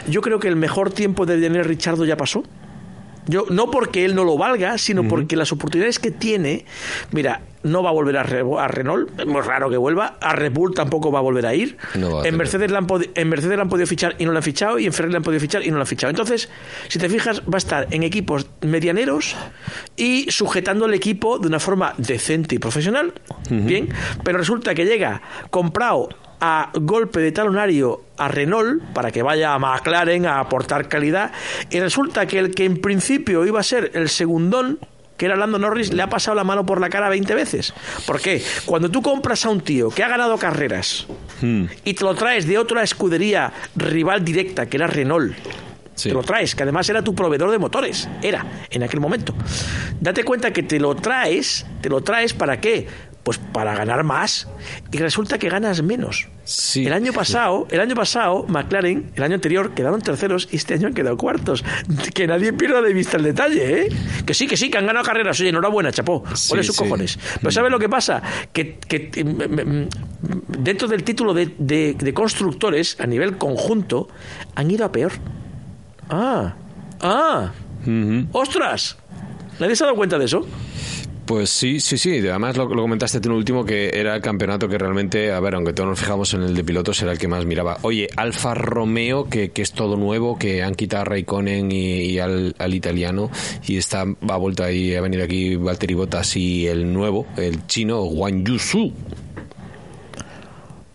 Yo 0.08 0.22
creo 0.22 0.40
que 0.40 0.48
el 0.48 0.56
mejor 0.56 0.92
tiempo 0.92 1.26
de 1.26 1.40
Daniel 1.40 1.66
Richardo 1.66 2.06
ya 2.06 2.18
pasó. 2.18 2.44
Yo, 3.28 3.46
no 3.50 3.72
porque 3.72 4.06
él 4.06 4.14
no 4.14 4.24
lo 4.24 4.38
valga, 4.38 4.78
sino 4.78 5.08
porque 5.08 5.36
las 5.36 5.52
oportunidades 5.52 5.98
que 5.98 6.12
tiene, 6.12 6.66
mira, 7.12 7.42
no 7.66 7.82
va 7.82 7.90
a 7.90 7.94
volver 7.94 8.16
a, 8.18 8.24
Renault, 8.24 9.20
es 9.20 9.26
muy 9.26 9.42
raro 9.42 9.70
que 9.72 9.78
vuelva, 9.78 10.18
a 10.22 10.34
Red 10.34 10.54
Bull 10.54 10.74
tampoco 10.76 11.12
va 11.12 11.20
a 11.20 11.22
volver 11.24 11.48
a 11.48 11.56
ir, 11.56 11.78
en, 11.96 12.38
Mercedes 12.38 12.70
la 12.70 12.78
han 12.78 12.88
en 13.16 13.28
Mercedes 13.28 13.58
la 13.58 13.64
han 13.64 13.70
podido 13.70 13.88
fichar 13.88 14.16
y 14.20 14.26
no 14.26 14.32
la 14.32 14.40
han 14.40 14.44
fichado, 14.44 14.78
y 14.78 14.86
en 14.86 14.94
Ferrari 14.94 15.14
la 15.14 15.18
han 15.18 15.24
podido 15.24 15.42
fichar 15.42 15.66
y 15.66 15.72
no 15.72 15.78
la 15.78 15.82
han 15.82 15.88
fichado. 15.88 16.12
Entonces, 16.12 16.48
si 16.88 17.00
te 17.00 17.10
fijas, 17.10 17.42
va 17.42 17.56
a 17.56 17.58
estar 17.58 17.88
en 17.90 18.04
equipos 18.04 18.48
medianeros 18.62 19.36
y 19.96 20.30
sujetando 20.30 20.86
el 20.86 20.94
equipo 20.94 21.40
de 21.40 21.48
una 21.48 21.60
forma 21.60 21.96
decente 21.98 22.54
y 22.56 22.60
profesional, 22.60 23.14
bien, 23.50 23.90
pero 24.24 24.38
resulta 24.38 24.76
que 24.76 24.86
llega 24.86 25.24
comprado 25.50 26.10
a 26.40 26.70
golpe 26.74 27.20
de 27.20 27.32
talonario 27.32 28.04
a 28.18 28.28
Renault 28.28 28.84
para 28.94 29.10
que 29.10 29.24
vaya 29.24 29.56
a 29.56 29.60
McLaren 29.60 30.28
a 30.28 30.40
aportar 30.40 30.88
calidad 30.88 31.32
y 31.72 31.80
resulta 31.80 32.28
que 32.28 32.38
el 32.38 32.54
que 32.54 32.66
en 32.66 32.80
principio 32.80 33.46
iba 33.46 33.60
a 33.60 33.64
ser 33.64 33.92
el 33.96 34.10
segundón 34.10 34.80
que 35.18 35.26
era 35.26 35.36
Lando 35.36 35.60
Norris, 35.60 35.94
le 35.94 36.02
ha 36.02 36.10
pasado 36.10 36.36
la 36.36 36.44
mano 36.44 36.66
por 36.66 36.82
la 36.82 36.90
cara 36.90 37.10
20 37.10 37.36
veces. 37.36 37.74
¿Por 38.06 38.22
qué? 38.22 38.44
Cuando 38.66 38.90
tú 38.90 39.02
compras 39.02 39.46
a 39.46 39.50
un 39.50 39.62
tío 39.62 39.90
que 39.90 40.04
ha 40.04 40.08
ganado 40.08 40.38
carreras 40.38 41.08
hmm. 41.42 41.66
y 41.84 41.94
te 41.94 42.04
lo 42.04 42.16
traes 42.16 42.48
de 42.48 42.58
otra 42.58 42.84
escudería 42.84 43.54
rival 43.76 44.24
directa, 44.24 44.66
que 44.68 44.78
era 44.78 44.88
Renault, 44.88 45.36
te 46.02 46.12
lo 46.12 46.24
traes, 46.24 46.56
que 46.56 46.64
además 46.64 46.90
era 46.90 47.02
tu 47.02 47.16
proveedor 47.16 47.52
de 47.52 47.58
motores, 47.58 48.10
era 48.22 48.46
en 48.70 48.84
aquel 48.84 49.00
momento. 49.00 49.34
Date 50.00 50.24
cuenta 50.24 50.52
que 50.52 50.64
te 50.64 50.80
lo 50.80 50.96
traes, 50.96 51.66
te 51.82 51.90
lo 51.90 52.02
traes 52.02 52.34
para 52.34 52.60
qué? 52.60 52.88
Pues 53.26 53.40
para 53.40 53.74
ganar 53.74 54.04
más 54.04 54.48
y 54.92 54.98
resulta 55.00 55.40
que 55.40 55.50
ganas 55.50 55.82
menos. 55.82 56.28
El 56.76 56.94
año 56.94 57.12
pasado, 57.12 57.68
el 57.72 57.80
año 57.80 57.96
pasado, 57.96 58.46
McLaren, 58.48 59.12
el 59.16 59.24
año 59.24 59.34
anterior 59.34 59.74
quedaron 59.74 60.00
terceros 60.00 60.48
y 60.52 60.58
este 60.58 60.76
año 60.76 60.90
han 60.90 60.94
quedado 60.94 61.18
cuartos. 61.18 61.66
Que 62.14 62.28
nadie 62.28 62.54
pierda 62.54 62.84
de 62.84 62.94
vista 62.94 63.18
el 63.18 63.24
detalle, 63.24 63.82
¿eh? 63.82 63.90
Que 64.28 64.36
sí, 64.36 64.46
que 64.46 64.56
sí, 64.56 64.70
que 64.70 64.78
han 64.78 64.86
ganado 64.86 65.04
carreras. 65.04 65.40
Oye, 65.40 65.50
enhorabuena, 65.50 65.92
chapó. 65.92 66.24
Pone 66.50 66.62
sus 66.62 66.78
cojones. 66.78 67.18
Pero 67.40 67.50
¿sabes 67.50 67.72
lo 67.72 67.80
que 67.80 67.90
pasa? 67.90 68.22
Que, 68.54 68.78
mm, 69.26 69.28
mm, 69.28 69.62
mm, 69.72 69.90
dentro 70.60 70.88
del 70.88 71.04
título 71.04 71.34
de, 71.34 72.12
constructores, 72.14 72.96
a 73.00 73.08
nivel 73.08 73.40
conjunto, 73.40 74.08
han 74.54 74.70
ido 74.70 74.86
a 74.86 74.92
peor. 74.92 75.14
Ah, 76.12 76.54
ah, 77.02 77.52
ostras. 78.34 78.98
¿Nadie 79.60 79.76
se 79.76 79.84
ha 79.84 79.88
dado 79.88 79.98
cuenta 79.98 80.20
de 80.20 80.26
eso? 80.26 80.46
Pues 81.26 81.50
sí, 81.50 81.80
sí, 81.80 81.98
sí. 81.98 82.20
Además 82.20 82.56
lo, 82.56 82.70
comentaste 82.70 83.20
tú 83.20 83.30
en 83.30 83.34
el 83.34 83.38
último 83.40 83.66
que 83.66 83.90
era 83.94 84.16
el 84.16 84.22
campeonato 84.22 84.68
que 84.68 84.78
realmente, 84.78 85.32
a 85.32 85.40
ver, 85.40 85.56
aunque 85.56 85.74
todos 85.74 85.90
nos 85.90 86.00
fijamos 86.00 86.34
en 86.36 86.44
el 86.44 86.56
de 86.56 86.64
pilotos, 86.64 87.02
era 87.02 87.12
el 87.12 87.18
que 87.18 87.28
más 87.28 87.46
miraba. 87.46 87.80
Oye, 87.82 88.08
Alfa 88.16 88.54
Romeo, 88.54 89.28
que, 89.28 89.50
que 89.50 89.64
es 89.64 89.72
todo 89.72 89.98
nuevo, 89.98 90.38
que 90.38 90.62
han 90.62 90.76
quitado 90.76 91.02
a 91.02 91.06
Raikkonen 91.06 91.72
y, 91.72 92.20
al, 92.20 92.54
italiano, 92.70 93.32
y 93.66 93.78
está, 93.78 94.06
ha 94.28 94.38
vuelto 94.38 94.64
ahí, 94.64 94.94
ha 94.94 95.02
venido 95.02 95.24
aquí 95.24 95.56
Valtteri 95.56 95.96
Bottas 95.96 96.38
y 96.38 96.68
el 96.68 96.94
nuevo, 96.94 97.26
el 97.38 97.66
chino, 97.66 98.04
Wang 98.04 98.44
Yusu 98.46 98.94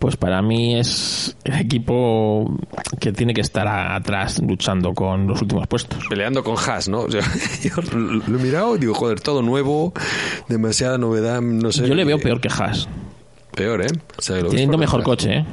pues 0.01 0.17
para 0.17 0.41
mí 0.41 0.77
es 0.77 1.37
el 1.45 1.61
equipo 1.61 2.59
que 2.99 3.13
tiene 3.13 3.35
que 3.35 3.43
estar 3.43 3.69
atrás 3.69 4.41
luchando 4.43 4.95
con 4.95 5.27
los 5.27 5.43
últimos 5.43 5.69
puestos. 5.69 5.99
Peleando 6.09 6.43
con 6.43 6.57
Haas, 6.57 6.89
¿no? 6.89 7.07
yo 7.09 7.21
lo 7.93 8.39
he 8.39 8.43
mirado 8.43 8.77
y 8.77 8.81
digo, 8.81 8.95
joder, 8.95 9.21
todo 9.21 9.43
nuevo, 9.43 9.93
demasiada 10.49 10.97
novedad, 10.97 11.43
no 11.43 11.71
sé. 11.71 11.87
Yo 11.87 11.95
le 11.95 12.05
veo 12.05 12.19
peor 12.19 12.41
que 12.41 12.49
Haas. 12.49 12.89
Peor, 13.55 13.83
¿eh? 13.83 13.89
Teniendo 14.49 14.79
mejor 14.79 15.03
coche, 15.03 15.39
¿eh? 15.39 15.47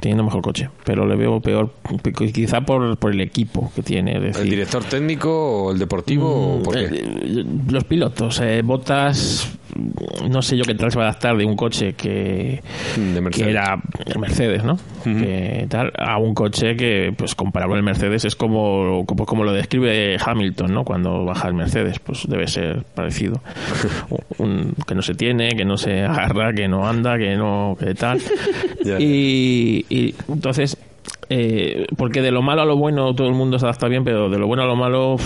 Teniendo 0.00 0.24
mejor 0.24 0.42
coche. 0.42 0.68
Pero 0.84 1.06
le 1.06 1.14
veo 1.14 1.40
peor, 1.40 1.72
quizá 2.34 2.62
por, 2.62 2.96
por 2.96 3.12
el 3.12 3.20
equipo 3.20 3.70
que 3.76 3.82
tiene. 3.82 4.16
¿El 4.16 4.50
director 4.50 4.82
técnico 4.82 5.66
o 5.66 5.72
el 5.72 5.78
deportivo? 5.78 6.60
Mm, 6.64 6.76
eh, 6.76 7.44
los 7.68 7.84
pilotos. 7.84 8.40
Eh, 8.40 8.62
Botas 8.64 9.59
no 10.28 10.42
sé 10.42 10.56
yo 10.56 10.64
qué 10.64 10.74
tal 10.74 10.90
se 10.90 10.98
va 10.98 11.06
a 11.06 11.08
adaptar 11.08 11.36
de 11.36 11.44
un 11.44 11.56
coche 11.56 11.94
que, 11.94 12.62
que 13.32 13.50
era 13.50 13.80
Mercedes, 14.18 14.64
¿no? 14.64 14.78
tal, 15.68 15.92
a 15.96 16.18
un 16.18 16.34
coche 16.34 16.76
que, 16.76 17.12
pues 17.16 17.34
comparable 17.34 17.76
al 17.76 17.82
Mercedes, 17.82 18.24
es 18.24 18.36
como, 18.36 19.04
como, 19.06 19.26
como, 19.26 19.44
lo 19.44 19.52
describe 19.52 20.16
Hamilton, 20.24 20.72
¿no? 20.72 20.84
Cuando 20.84 21.24
baja 21.24 21.48
el 21.48 21.54
Mercedes, 21.54 21.98
pues 21.98 22.26
debe 22.28 22.46
ser 22.46 22.84
parecido. 22.94 23.40
un, 24.38 24.74
que 24.86 24.94
no 24.94 25.02
se 25.02 25.14
tiene, 25.14 25.50
que 25.50 25.64
no 25.64 25.76
se 25.76 26.02
agarra, 26.02 26.52
que 26.52 26.68
no 26.68 26.86
anda, 26.86 27.18
que 27.18 27.36
no, 27.36 27.76
que 27.78 27.94
tal. 27.94 28.20
y, 28.98 29.84
y 29.88 30.14
entonces 30.28 30.76
eh, 31.32 31.86
porque 31.96 32.22
de 32.22 32.32
lo 32.32 32.42
malo 32.42 32.62
a 32.62 32.64
lo 32.64 32.76
bueno 32.76 33.14
todo 33.14 33.28
el 33.28 33.34
mundo 33.34 33.56
se 33.56 33.64
adapta 33.64 33.86
bien, 33.86 34.02
pero 34.02 34.28
de 34.28 34.36
lo 34.36 34.48
bueno 34.48 34.64
a 34.64 34.66
lo 34.66 34.74
malo 34.74 35.16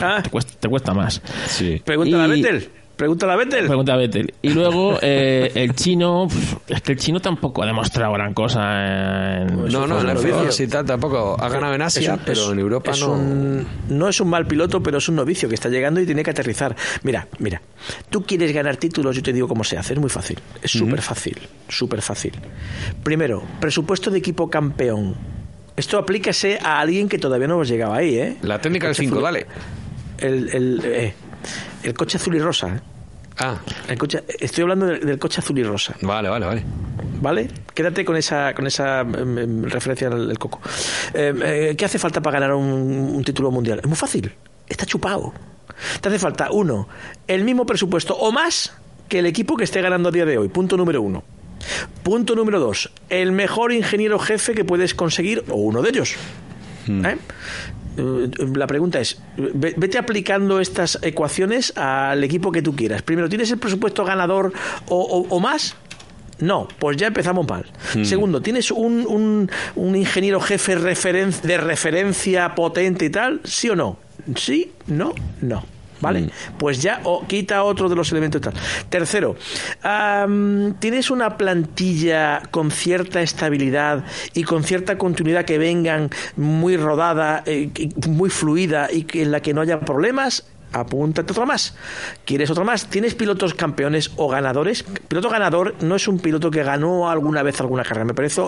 ah. 0.00 0.20
te, 0.22 0.30
cuesta, 0.30 0.52
te, 0.58 0.68
cuesta, 0.68 0.94
más. 0.94 1.20
Sí. 1.46 1.82
Pregúntale 1.84 2.24
a 2.24 2.26
Vettel. 2.26 2.68
Pregúntale 3.00 3.32
a 3.32 3.36
Vettel. 3.36 3.66
Pregunta 3.66 3.94
a 3.94 3.96
Vettel. 3.96 4.34
Y 4.42 4.50
luego 4.50 4.98
eh, 5.02 5.50
el 5.54 5.74
chino, 5.74 6.28
es 6.68 6.82
que 6.82 6.92
el 6.92 6.98
chino 6.98 7.18
tampoco 7.18 7.62
ha 7.62 7.66
demostrado 7.66 8.12
gran 8.12 8.34
cosa. 8.34 9.38
En 9.40 9.68
no, 9.72 9.86
no, 9.86 10.00
en 10.00 10.06
la 10.06 10.50
sí, 10.52 10.66
tampoco. 10.68 11.34
Ha 11.40 11.48
ganado 11.48 11.72
en 11.72 11.80
Asia, 11.80 12.18
pero 12.22 12.52
en 12.52 12.58
Europa 12.58 12.92
no. 13.00 13.64
no 13.88 14.08
es 14.10 14.20
un 14.20 14.28
mal 14.28 14.46
piloto, 14.46 14.82
pero 14.82 14.98
es 14.98 15.08
un 15.08 15.16
novicio 15.16 15.48
que 15.48 15.54
está 15.54 15.70
llegando 15.70 15.98
y 16.02 16.04
tiene 16.04 16.22
que 16.22 16.30
aterrizar. 16.30 16.76
Mira, 17.02 17.26
mira. 17.38 17.62
Tú 18.10 18.22
quieres 18.22 18.52
ganar 18.52 18.76
títulos, 18.76 19.16
yo 19.16 19.22
te 19.22 19.32
digo 19.32 19.48
cómo 19.48 19.64
se 19.64 19.78
hace. 19.78 19.94
Es 19.94 19.98
muy 19.98 20.10
fácil. 20.10 20.38
Es 20.62 20.70
súper 20.70 21.00
fácil. 21.00 21.38
Súper 21.70 22.02
fácil. 22.02 22.34
Primero, 23.02 23.42
presupuesto 23.60 24.10
de 24.10 24.18
equipo 24.18 24.50
campeón. 24.50 25.16
Esto 25.74 25.96
aplíquese 25.96 26.58
a 26.62 26.78
alguien 26.80 27.08
que 27.08 27.18
todavía 27.18 27.48
no 27.48 27.54
hemos 27.54 27.68
llegado 27.68 27.94
ahí, 27.94 28.18
¿eh? 28.18 28.36
La 28.42 28.60
técnica 28.60 28.88
del 28.88 28.94
5, 28.94 29.22
dale. 29.22 29.46
El, 30.18 30.50
el, 30.50 30.80
eh, 30.84 31.14
el 31.82 31.94
coche 31.94 32.18
azul 32.18 32.34
y 32.34 32.40
rosa. 32.40 32.68
¿eh? 32.68 32.89
Ah. 33.42 33.58
El 33.88 33.96
coche, 33.96 34.22
estoy 34.38 34.62
hablando 34.62 34.86
del, 34.86 35.18
coche 35.18 35.40
azul 35.40 35.58
y 35.58 35.62
rosa. 35.62 35.94
Vale, 36.02 36.28
vale, 36.28 36.46
vale. 36.46 36.64
¿Vale? 37.22 37.48
Quédate 37.74 38.04
con 38.04 38.16
esa, 38.16 38.52
con 38.52 38.66
esa 38.66 39.00
em, 39.00 39.38
em, 39.38 39.64
referencia 39.64 40.08
al 40.08 40.38
coco. 40.38 40.60
Em, 41.14 41.40
eh, 41.42 41.74
¿Qué 41.76 41.86
hace 41.86 41.98
falta 41.98 42.20
para 42.20 42.38
ganar 42.38 42.54
un, 42.54 43.22
título 43.24 43.50
mundial? 43.50 43.80
Es 43.80 43.86
muy 43.86 43.96
fácil. 43.96 44.30
Está 44.68 44.84
chupado. 44.84 45.32
Te 46.02 46.08
hace 46.10 46.18
falta, 46.18 46.50
uno, 46.50 46.86
el 47.26 47.44
mismo 47.44 47.64
presupuesto 47.64 48.14
o 48.14 48.30
más 48.30 48.74
que 49.08 49.20
el 49.20 49.26
equipo 49.26 49.56
que 49.56 49.64
esté 49.64 49.80
ganando 49.80 50.10
a 50.10 50.12
día 50.12 50.26
de 50.26 50.36
hoy. 50.36 50.48
Punto 50.48 50.76
número 50.76 51.00
uno. 51.00 51.24
Punto 52.02 52.34
número 52.34 52.60
dos, 52.60 52.90
el 53.08 53.32
mejor 53.32 53.72
ingeniero 53.72 54.18
jefe 54.18 54.54
que 54.54 54.64
puedes 54.64 54.94
conseguir, 54.94 55.44
o 55.48 55.56
uno 55.56 55.82
de 55.82 55.90
ellos. 55.90 56.16
Hmm. 56.86 57.06
¿Eh? 57.06 57.18
Eh, 57.96 58.30
la 58.54 58.66
pregunta 58.66 59.00
es, 59.00 59.20
ve- 59.36 59.74
vete 59.76 59.98
aplicando 59.98 60.60
estas 60.60 60.98
ecuaciones 61.02 61.76
al 61.76 62.22
equipo 62.24 62.50
que 62.52 62.62
tú 62.62 62.74
quieras. 62.76 63.02
Primero, 63.02 63.28
¿tienes 63.28 63.50
el 63.50 63.58
presupuesto 63.58 64.04
ganador 64.04 64.52
o, 64.88 64.96
o- 65.00 65.26
o 65.28 65.40
más? 65.40 65.74
No, 66.38 66.68
pues 66.78 66.96
ya 66.96 67.08
empezamos 67.08 67.46
mal. 67.46 67.66
Segundo, 68.02 68.40
¿tienes 68.40 68.70
un, 68.70 69.04
un- 69.06 69.50
un 69.76 69.96
ingeniero 69.96 70.40
jefe 70.40 70.78
referen- 70.78 71.38
de 71.42 71.58
referencia 71.58 72.54
potente 72.54 73.04
y 73.04 73.10
tal? 73.10 73.40
¿Sí 73.44 73.68
o 73.68 73.76
no? 73.76 73.98
Sí, 74.36 74.72
no, 74.86 75.12
no. 75.42 75.62
¿Vale? 76.00 76.30
Pues 76.58 76.80
ya 76.80 77.00
o 77.04 77.26
quita 77.26 77.62
otro 77.62 77.88
de 77.88 77.96
los 77.96 78.10
elementos 78.12 78.40
tal. 78.40 78.54
Tercero, 78.88 79.36
¿tienes 80.78 81.10
una 81.10 81.36
plantilla 81.36 82.42
con 82.50 82.70
cierta 82.70 83.22
estabilidad 83.22 84.04
y 84.34 84.44
con 84.44 84.64
cierta 84.64 84.96
continuidad 84.98 85.44
que 85.44 85.58
vengan 85.58 86.10
muy 86.36 86.76
rodada, 86.76 87.42
eh, 87.46 87.70
muy 88.08 88.30
fluida 88.30 88.88
y 88.90 89.04
que 89.04 89.22
en 89.22 89.30
la 89.30 89.40
que 89.40 89.54
no 89.54 89.60
haya 89.60 89.80
problemas? 89.80 90.44
Apúntate 90.72 91.32
otro 91.32 91.46
más. 91.46 91.74
¿Quieres 92.24 92.50
otro 92.50 92.64
más? 92.64 92.86
¿Tienes 92.88 93.14
pilotos 93.14 93.54
campeones 93.54 94.10
o 94.16 94.28
ganadores? 94.28 94.82
Piloto 94.82 95.28
ganador 95.30 95.74
no 95.82 95.96
es 95.96 96.06
un 96.08 96.18
piloto 96.18 96.50
que 96.50 96.62
ganó 96.62 97.10
alguna 97.10 97.42
vez 97.42 97.60
alguna 97.60 97.82
carrera. 97.82 98.04
Me, 98.04 98.14
parece, 98.14 98.42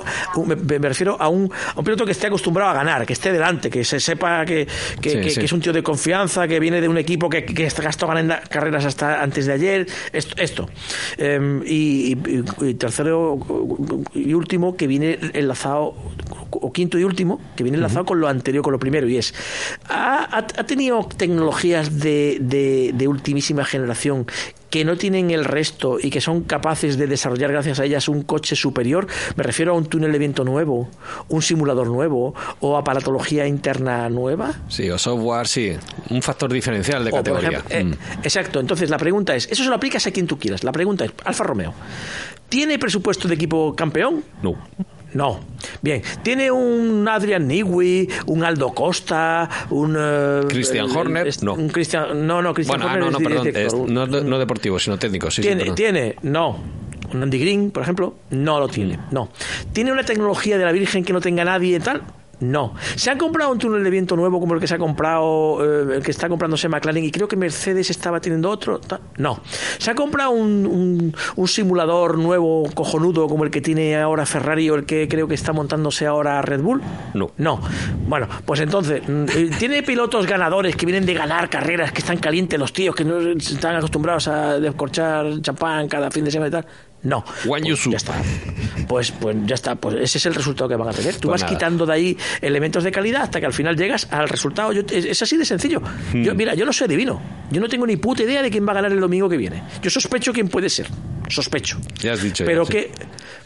me, 0.46 0.56
me 0.56 0.88
refiero 0.88 1.16
a 1.20 1.28
un, 1.28 1.50
a 1.74 1.78
un 1.78 1.84
piloto 1.84 2.04
que 2.04 2.12
esté 2.12 2.28
acostumbrado 2.28 2.70
a 2.70 2.74
ganar, 2.74 3.04
que 3.06 3.12
esté 3.12 3.32
delante, 3.32 3.70
que 3.70 3.84
se 3.84 4.00
sepa 4.00 4.44
que, 4.44 4.66
que, 5.00 5.10
Sí, 5.10 5.20
que- 5.20 5.30
sí. 5.30 5.40
que 5.40 5.46
es 5.46 5.52
un 5.52 5.60
tío 5.60 5.72
de 5.72 5.82
confianza, 5.82 6.46
que 6.48 6.58
viene 6.60 6.80
de 6.80 6.88
un 6.88 6.98
equipo 6.98 7.28
que, 7.28 7.44
que 7.44 7.68
gastó 7.68 8.06
ganando 8.06 8.34
carreras 8.48 8.84
hasta 8.84 9.22
antes 9.22 9.46
de 9.46 9.52
ayer. 9.52 9.86
Esto. 10.12 10.34
esto. 10.38 10.68
Em, 11.18 11.62
y, 11.66 12.12
y- 12.14 12.44
y 12.60 12.74
tercero 12.74 13.38
y 14.14 14.34
último, 14.34 14.76
que 14.76 14.86
viene 14.86 15.18
enlazado, 15.32 15.94
o 16.60 16.72
quinto 16.72 16.98
y 16.98 17.04
último, 17.04 17.40
que 17.56 17.62
viene 17.64 17.76
enlazado 17.78 18.04
con 18.04 18.20
lo 18.20 18.28
anterior, 18.28 18.62
con 18.62 18.72
lo 18.72 18.78
primero, 18.78 19.08
y 19.08 19.16
es, 19.18 19.34
¿ha, 19.88 20.24
ha- 20.24 20.38
ha 20.38 20.66
tenido 20.66 21.06
tecnologías 21.16 21.98
de, 21.98 22.38
de- 22.40 22.92
de 22.94 23.08
ultimísima 23.08 23.64
generación 23.64 24.26
que 24.70 24.84
no 24.86 24.96
tienen 24.96 25.30
el 25.30 25.44
resto 25.44 25.98
y 26.00 26.08
que 26.08 26.22
son 26.22 26.44
capaces 26.44 26.96
de 26.96 27.06
desarrollar 27.06 27.52
gracias 27.52 27.78
a 27.78 27.84
ellas 27.84 28.08
un 28.08 28.22
coche 28.22 28.56
superior? 28.56 29.06
Me 29.36 29.42
refiero 29.42 29.72
a 29.72 29.76
un 29.76 29.84
túnel 29.86 30.12
de 30.12 30.18
viento 30.18 30.44
nuevo, 30.44 30.88
un 31.28 31.42
simulador 31.42 31.88
nuevo 31.88 32.34
o 32.60 32.76
aparatología 32.78 33.46
interna 33.46 34.08
nueva. 34.08 34.52
Sí, 34.68 34.88
o 34.88 34.98
software, 34.98 35.46
sí. 35.46 35.72
Un 36.10 36.22
factor 36.22 36.50
diferencial 36.52 37.04
de 37.04 37.10
O, 37.10 37.14
categoría. 37.16 37.48
ejemplo, 37.50 37.76
eh, 37.76 37.84
Mm. 37.84 37.92
Exacto. 38.24 38.60
Entonces, 38.60 38.88
la 38.88 38.96
pregunta 38.98 39.34
es, 39.36 39.46
eso 39.50 39.62
se 39.62 39.68
lo 39.68 39.74
aplicas 39.76 40.06
a 40.06 40.10
quien 40.10 40.26
tú 40.26 40.38
quieras. 40.38 40.64
La 40.64 40.72
pregunta 40.72 41.04
es, 41.04 41.12
Alfa 41.24 41.44
Romeo, 41.44 41.74
¿tiene 42.48 42.78
presupuesto 42.78 43.28
de 43.28 43.34
equipo 43.34 43.74
campeón? 43.76 44.24
No. 44.42 44.56
No. 45.14 45.40
Bien. 45.82 46.02
¿Tiene 46.22 46.50
un 46.50 47.06
Adrian 47.08 47.46
Newey, 47.46 48.08
un 48.26 48.44
Aldo 48.44 48.70
Costa, 48.74 49.48
un... 49.70 49.96
eh, 49.98 50.40
Christian 50.48 50.86
el- 50.90 50.96
Horner? 50.96 51.26
es- 51.28 51.42
No. 51.42 51.54
Un 51.54 51.68
Christian, 51.68 52.26
no, 52.26 52.40
no, 52.42 52.54
Christian 52.54 52.80
Bueno, 52.80 52.90
ah, 52.90 52.94
Horner 52.94 53.12
no, 53.12 53.18
no, 53.18 53.42
es 53.44 53.52
perdón. 53.54 53.86
es- 53.86 53.90
no, 53.90 54.06
no 54.06 54.38
deportivo, 54.38 54.78
sino 54.78 54.98
técnico. 54.98 55.30
Sí, 55.30 55.42
tiene, 55.42 55.70
tiene, 55.72 56.16
no. 56.22 56.58
Un 57.12 57.22
Andy 57.22 57.38
Green, 57.38 57.70
por 57.70 57.82
ejemplo, 57.82 58.14
no 58.30 58.58
lo 58.58 58.68
tiene. 58.68 58.98
No. 59.10 59.28
¿Tiene 59.74 59.92
una 59.92 60.02
tecnología 60.02 60.56
de 60.56 60.64
la 60.64 60.72
Virgen 60.72 61.04
que 61.04 61.12
no 61.12 61.20
tenga 61.20 61.44
nadie 61.44 61.76
y 61.76 61.80
tal? 61.80 62.00
No. 62.42 62.74
¿Se 62.96 63.10
ha 63.10 63.16
comprado 63.16 63.52
un 63.52 63.58
túnel 63.58 63.82
de 63.84 63.90
viento 63.90 64.16
nuevo 64.16 64.40
como 64.40 64.54
el 64.54 64.60
que 64.60 64.66
se 64.66 64.74
ha 64.74 64.78
comprado, 64.78 65.58
eh, 65.92 65.96
el 65.96 66.02
que 66.02 66.10
está 66.10 66.28
comprándose 66.28 66.68
McLaren 66.68 67.04
y 67.04 67.10
creo 67.10 67.28
que 67.28 67.36
Mercedes 67.36 67.88
estaba 67.90 68.20
teniendo 68.20 68.50
otro? 68.50 68.80
No. 69.16 69.40
¿Se 69.78 69.90
ha 69.90 69.94
comprado 69.94 70.30
un, 70.32 70.66
un- 70.66 71.16
un 71.36 71.48
simulador 71.48 72.18
nuevo, 72.18 72.64
cojonudo, 72.74 73.28
como 73.28 73.44
el 73.44 73.50
que 73.50 73.60
tiene 73.60 73.96
ahora 73.96 74.26
Ferrari 74.26 74.68
o 74.70 74.74
el 74.74 74.84
que 74.84 75.06
creo 75.08 75.28
que 75.28 75.34
está 75.34 75.52
montándose 75.52 76.06
ahora 76.06 76.42
Red 76.42 76.60
Bull? 76.62 76.82
No. 77.14 77.30
No. 77.38 77.60
Bueno, 78.08 78.26
pues 78.44 78.60
entonces, 78.60 79.02
mm, 79.08 79.24
eh, 79.34 79.50
¿tiene 79.58 79.82
pilotos 79.82 80.26
ganadores 80.26 80.74
que 80.76 80.84
vienen 80.84 81.06
de 81.06 81.14
ganar 81.14 81.48
carreras, 81.48 81.92
que 81.92 82.00
están 82.00 82.18
calientes 82.18 82.58
los 82.58 82.72
tíos, 82.72 82.94
que 82.96 83.04
no 83.04 83.18
están 83.20 83.76
acostumbrados 83.76 84.26
a 84.28 84.58
descorchar 84.58 85.40
champán 85.42 85.86
cada 85.88 86.10
fin 86.10 86.24
de 86.24 86.30
semana 86.32 86.48
y 86.48 86.50
tal? 86.50 86.66
No. 87.02 87.24
Pues 87.46 87.64
ya 87.64 87.96
está. 87.96 88.14
Pues, 88.86 89.10
pues 89.12 89.36
ya 89.44 89.54
está. 89.54 89.74
Pues 89.74 89.96
ese 89.96 90.18
es 90.18 90.26
el 90.26 90.34
resultado 90.34 90.68
que 90.68 90.76
van 90.76 90.88
a 90.88 90.92
tener. 90.92 91.14
Tú 91.16 91.28
Pues 91.28 91.40
vas 91.42 91.50
nada. 91.50 91.58
quitando 91.58 91.84
de 91.86 91.92
ahí 91.92 92.16
elementos 92.40 92.84
de 92.84 92.92
calidad 92.92 93.22
hasta 93.22 93.40
que 93.40 93.46
al 93.46 93.52
final 93.52 93.76
llegas 93.76 94.06
al 94.10 94.28
resultado. 94.28 94.72
Yo- 94.72 94.82
es, 94.90 95.04
es 95.06 95.20
así 95.22 95.36
de 95.36 95.44
sencillo. 95.44 95.80
Hmm. 96.12 96.22
Yo, 96.22 96.34
mira, 96.34 96.54
yo 96.54 96.64
no 96.64 96.72
soy 96.72 96.84
adivino. 96.86 97.20
Yo 97.50 97.60
no 97.60 97.68
tengo 97.68 97.86
ni 97.86 97.96
puta 97.96 98.22
idea 98.22 98.40
de 98.42 98.50
quién 98.50 98.66
va 98.66 98.70
a 98.72 98.74
ganar 98.76 98.92
el 98.92 99.00
domingo 99.00 99.28
que 99.28 99.36
viene. 99.36 99.62
Yo 99.82 99.90
sospecho 99.90 100.32
quién 100.32 100.48
puede 100.48 100.68
ser. 100.70 100.86
Sospecho. 101.28 101.78
Ya 102.00 102.12
has 102.12 102.22
dicho. 102.22 102.44
Pero 102.44 102.62
ya, 102.62 102.66
sí. 102.66 102.72
qué, 102.72 102.90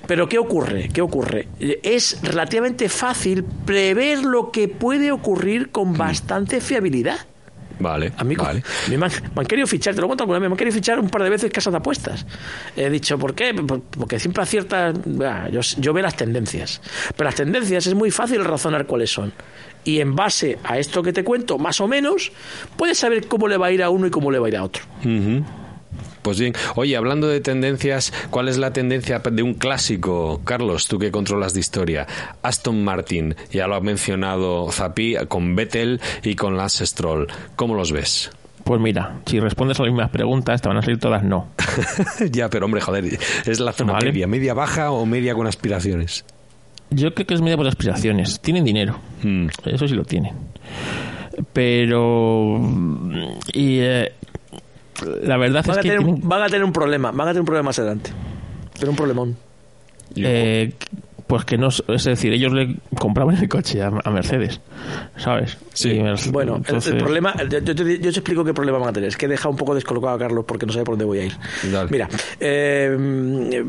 pero 0.07 0.29
qué 0.29 0.39
ocurre, 0.39 0.89
qué 0.93 1.01
ocurre. 1.01 1.49
Es 1.59 2.19
relativamente 2.23 2.89
fácil 2.89 3.45
prever 3.65 4.23
lo 4.25 4.51
que 4.51 4.69
puede 4.69 5.13
ocurrir 5.13 5.71
con 5.71 5.97
bastante 5.97 6.61
fiabilidad. 6.61 7.19
Vale, 7.79 8.12
A 8.16 8.24
mí, 8.24 8.35
vale. 8.35 8.62
me, 8.89 8.95
han, 8.95 9.01
me 9.35 9.41
han 9.41 9.47
querido 9.47 9.66
fichar, 9.66 9.95
te 9.95 10.01
lo 10.01 10.07
cuento 10.07 10.24
alguna 10.24 10.39
vez, 10.39 10.49
me 10.49 10.55
han 10.55 10.57
querido 10.57 10.74
fichar 10.74 10.99
un 10.99 11.11
par 11.11 11.22
de 11.22 11.31
veces 11.31 11.51
casas 11.53 11.72
de 11.72 11.77
apuestas. 11.79 12.24
He 12.77 12.89
dicho, 12.89 13.18
¿por 13.18 13.35
qué? 13.35 13.53
Por- 13.53 13.83
Porque 13.83 14.18
siempre 14.18 14.43
aciertas. 14.43 14.95
bah, 15.05 15.49
Yo, 15.51 15.61
yo 15.79 15.93
veo 15.93 16.03
las 16.03 16.16
tendencias. 16.16 16.81
Pero 17.16 17.24
las 17.29 17.35
tendencias 17.35 17.87
es 17.87 17.95
muy 17.95 18.11
fácil 18.11 18.45
razonar 18.45 18.87
cuáles 18.87 19.11
son. 19.12 19.33
Y 19.85 20.01
en 20.01 20.16
base 20.16 20.59
a 20.64 20.79
esto 20.79 21.03
que 21.03 21.12
te 21.12 21.22
cuento, 21.22 21.59
más 21.59 21.81
o 21.81 21.87
menos, 21.87 22.33
puedes 22.77 22.99
saber 22.99 23.29
cómo 23.29 23.47
le 23.47 23.57
va 23.57 23.66
a 23.66 23.72
ir 23.72 23.83
a 23.83 23.91
uno 23.91 24.07
y 24.07 24.11
cómo 24.11 24.31
le 24.31 24.39
va 24.39 24.47
a 24.47 24.49
ir 24.49 24.57
a 24.57 24.64
otro. 24.64 24.83
Ujú. 25.05 25.45
Pues 26.27 26.41
bien, 26.41 26.55
oye, 26.74 26.97
hablando 26.97 27.29
de 27.29 27.41
tendencias, 27.41 28.12
¿cuál 28.31 28.49
es 28.49 28.59
la 28.59 28.72
tendencia 28.72 29.20
de 29.20 29.43
un 29.45 29.55
clásico, 29.55 30.41
Carlos, 30.43 30.89
tú 30.89 30.99
que 30.99 31.12
controlas 31.12 31.55
de 31.55 31.61
historia? 31.61 32.05
Aston 32.43 32.83
Martin, 32.83 33.37
ya 33.53 33.68
lo 33.68 33.77
ha 33.77 33.81
mencionado 33.81 34.68
Zapi, 34.72 35.14
con 35.29 35.55
Vettel 35.55 36.01
y 36.24 36.35
con 36.35 36.57
Lance 36.57 36.85
Stroll. 36.85 37.29
¿Cómo 37.55 37.77
los 37.77 37.93
ves? 37.93 38.33
Pues 38.64 38.81
mira, 38.81 39.20
si 39.24 39.39
respondes 39.39 39.79
a 39.79 39.85
las 39.85 39.93
mismas 39.93 40.11
preguntas, 40.11 40.61
te 40.61 40.66
van 40.66 40.79
a 40.79 40.83
salir 40.83 40.99
todas 40.99 41.22
no. 41.22 41.47
ya, 42.33 42.51
pero 42.51 42.64
hombre, 42.64 42.81
joder, 42.81 43.05
es 43.45 43.61
la 43.61 43.72
zona 43.72 43.93
Vale. 43.93 44.07
media, 44.07 44.27
media 44.27 44.53
baja 44.53 44.91
o 44.91 45.07
media 45.07 45.33
con 45.33 45.47
aspiraciones. 45.47 46.24
Yo 46.91 47.14
creo 47.14 47.29
que 47.29 47.35
es 47.35 47.41
media 47.41 47.57
por 47.57 47.68
aspiraciones. 47.68 48.41
Tienen 48.41 48.64
dinero. 48.64 48.99
Mm. 49.22 49.47
Eso 49.66 49.87
sí 49.87 49.95
lo 49.95 50.03
tienen. 50.03 50.35
Pero. 51.53 52.59
Y. 53.53 53.79
eh, 53.79 54.12
la 55.23 55.37
verdad 55.37 55.65
Van 55.67 55.73
es 55.73 55.79
a, 55.79 55.83
que. 55.83 55.89
tener, 55.91 56.05
tienen- 56.05 56.29
van 56.29 56.43
a 56.43 56.47
tener 56.47 56.65
un 56.65 56.73
problema, 56.73 57.11
van 57.11 57.29
a 57.29 57.31
tener 57.31 57.41
un 57.41 57.47
problema 57.47 57.67
más 57.69 57.79
adelante. 57.79 58.11
Pero 58.79 58.91
un 58.91 58.97
problemón. 58.97 59.37
eh, 60.17 60.73
pues 61.27 61.45
que 61.45 61.59
no. 61.59 61.68
Es 61.68 62.05
decir, 62.05 62.33
ellos 62.33 62.53
le 62.53 62.77
compraban 62.99 63.37
el 63.37 63.49
coche 63.49 63.83
a, 63.83 63.89
a 64.05 64.11
Mercedes. 64.11 64.61
¿Sabes? 65.16 65.59
Sí. 65.74 65.95
Mercedes- 66.01 66.33
Bueno, 66.33 66.53
el- 66.57 66.59
entonces- 66.59 66.93
el, 66.93 66.99
problema, 66.99 67.35
yo, 67.49 67.59
yo 67.61 67.74
te, 67.74 67.85
yo 67.99 68.01
te 68.01 68.09
explico 68.09 68.45
qué 68.45 68.55
problema 68.55 68.79
van 68.79 68.89
a 68.91 68.93
tener. 68.93 69.09
Es 69.09 69.16
que 69.16 69.27
he 69.27 69.29
dejado 69.29 69.51
un 69.51 69.57
poco 69.57 69.74
descolocado 69.74 70.14
a 70.14 70.18
Carlos 70.18 70.45
porque 70.47 70.66
no 70.66 70.72
sabe 70.72 70.85
por 70.85 70.93
dónde 70.95 71.05
voy 71.05 71.18
a 71.18 71.24
ir. 71.24 71.33
Dale. 71.72 71.91
Mira, 71.91 72.09
eh, 72.41 73.64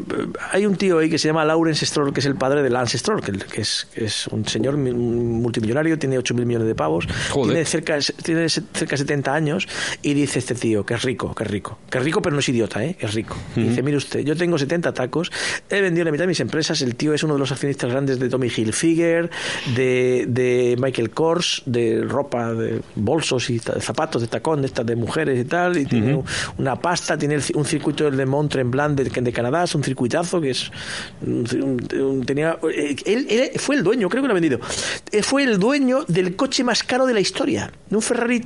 hay 0.51 0.65
un 0.65 0.75
tío 0.75 0.99
ahí 0.99 1.09
que 1.09 1.17
se 1.17 1.27
llama 1.27 1.43
Lawrence 1.45 1.85
Stroll, 1.85 2.13
que 2.13 2.19
es 2.19 2.25
el 2.25 2.35
padre 2.35 2.61
de 2.63 2.69
Lance 2.69 2.97
Stroll, 2.97 3.21
que, 3.21 3.31
que 3.33 3.61
es, 3.61 3.87
que 3.93 4.05
es 4.05 4.27
un 4.27 4.45
señor 4.45 4.77
multimillonario, 4.77 5.97
tiene 5.99 6.17
8 6.17 6.33
mil 6.33 6.45
millones 6.45 6.67
de 6.67 6.75
pavos, 6.75 7.07
Joder. 7.31 7.49
tiene 7.53 7.65
cerca, 7.65 7.97
tiene 8.23 8.49
cerca 8.49 8.91
de 8.91 8.97
70 8.97 9.33
años 9.33 9.67
y 10.01 10.13
dice 10.13 10.39
este 10.39 10.55
tío 10.55 10.85
que 10.85 10.93
es 10.95 11.01
rico, 11.03 11.33
que 11.33 11.43
es 11.43 11.51
rico, 11.51 11.77
que 11.89 11.97
es 11.97 12.03
rico 12.03 12.21
pero 12.21 12.33
no 12.33 12.39
es 12.39 12.49
idiota, 12.49 12.83
¿eh? 12.83 12.95
que 12.99 13.05
es 13.05 13.13
rico. 13.13 13.35
Y 13.55 13.63
Dice, 13.67 13.83
mire 13.83 13.97
usted, 13.97 14.21
yo 14.21 14.35
tengo 14.35 14.57
70 14.57 14.93
tacos, 14.93 15.31
he 15.69 15.81
vendido 15.81 16.05
la 16.05 16.11
mitad 16.11 16.23
de 16.23 16.27
mis 16.29 16.39
empresas, 16.39 16.81
el 16.81 16.95
tío 16.95 17.13
es 17.13 17.23
uno 17.23 17.33
de 17.33 17.39
los 17.39 17.46
accionistas 17.51 17.89
grandes 17.91 18.19
de 18.19 18.29
Tommy 18.29 18.47
Hilfiger, 18.55 19.29
de, 19.75 20.25
de 20.27 20.75
Michael 20.79 21.09
Kors, 21.11 21.63
de 21.65 22.01
ropa, 22.03 22.53
de 22.53 22.81
bolsos 22.95 23.49
y 23.49 23.59
zapatos 23.59 24.21
de 24.21 24.27
tacón, 24.27 24.61
de 24.61 24.67
estas 24.67 24.85
de 24.85 24.95
mujeres 24.95 25.39
y 25.39 25.45
tal, 25.45 25.77
y 25.77 25.85
tiene 25.85 26.15
un- 26.15 26.25
una 26.57 26.75
pasta, 26.75 27.17
tiene 27.17 27.37
un 27.55 27.65
circuito 27.65 28.05
del 28.05 28.17
de 28.17 28.25
Mont 28.25 28.51
Tremblant 28.51 28.99
de, 28.99 29.21
de 29.21 29.31
Canadá, 29.33 29.63
es 29.63 29.75
un 29.75 29.83
circuitazo 29.83 30.39
que 30.41 30.51
es 30.51 30.71
un- 31.21 31.45
un- 31.93 32.01
un- 32.01 32.25
tenía 32.25 32.57
eh, 32.73 32.95
él, 33.05 33.27
él 33.29 33.51
fue 33.59 33.75
el 33.75 33.83
dueño, 33.83 34.09
creo 34.09 34.21
que 34.23 34.27
lo 34.27 34.33
ha 34.33 34.35
vendido. 34.39 34.59
Eh, 35.11 35.21
Fue 35.23 35.43
el 35.43 35.59
dueño 35.59 36.03
del 36.07 36.35
coche 36.35 36.63
más 36.63 36.83
caro 36.83 37.05
de 37.05 37.13
la 37.13 37.19
historia, 37.19 37.71
de 37.89 37.95
un 37.95 38.01
Ferrari 38.01 38.39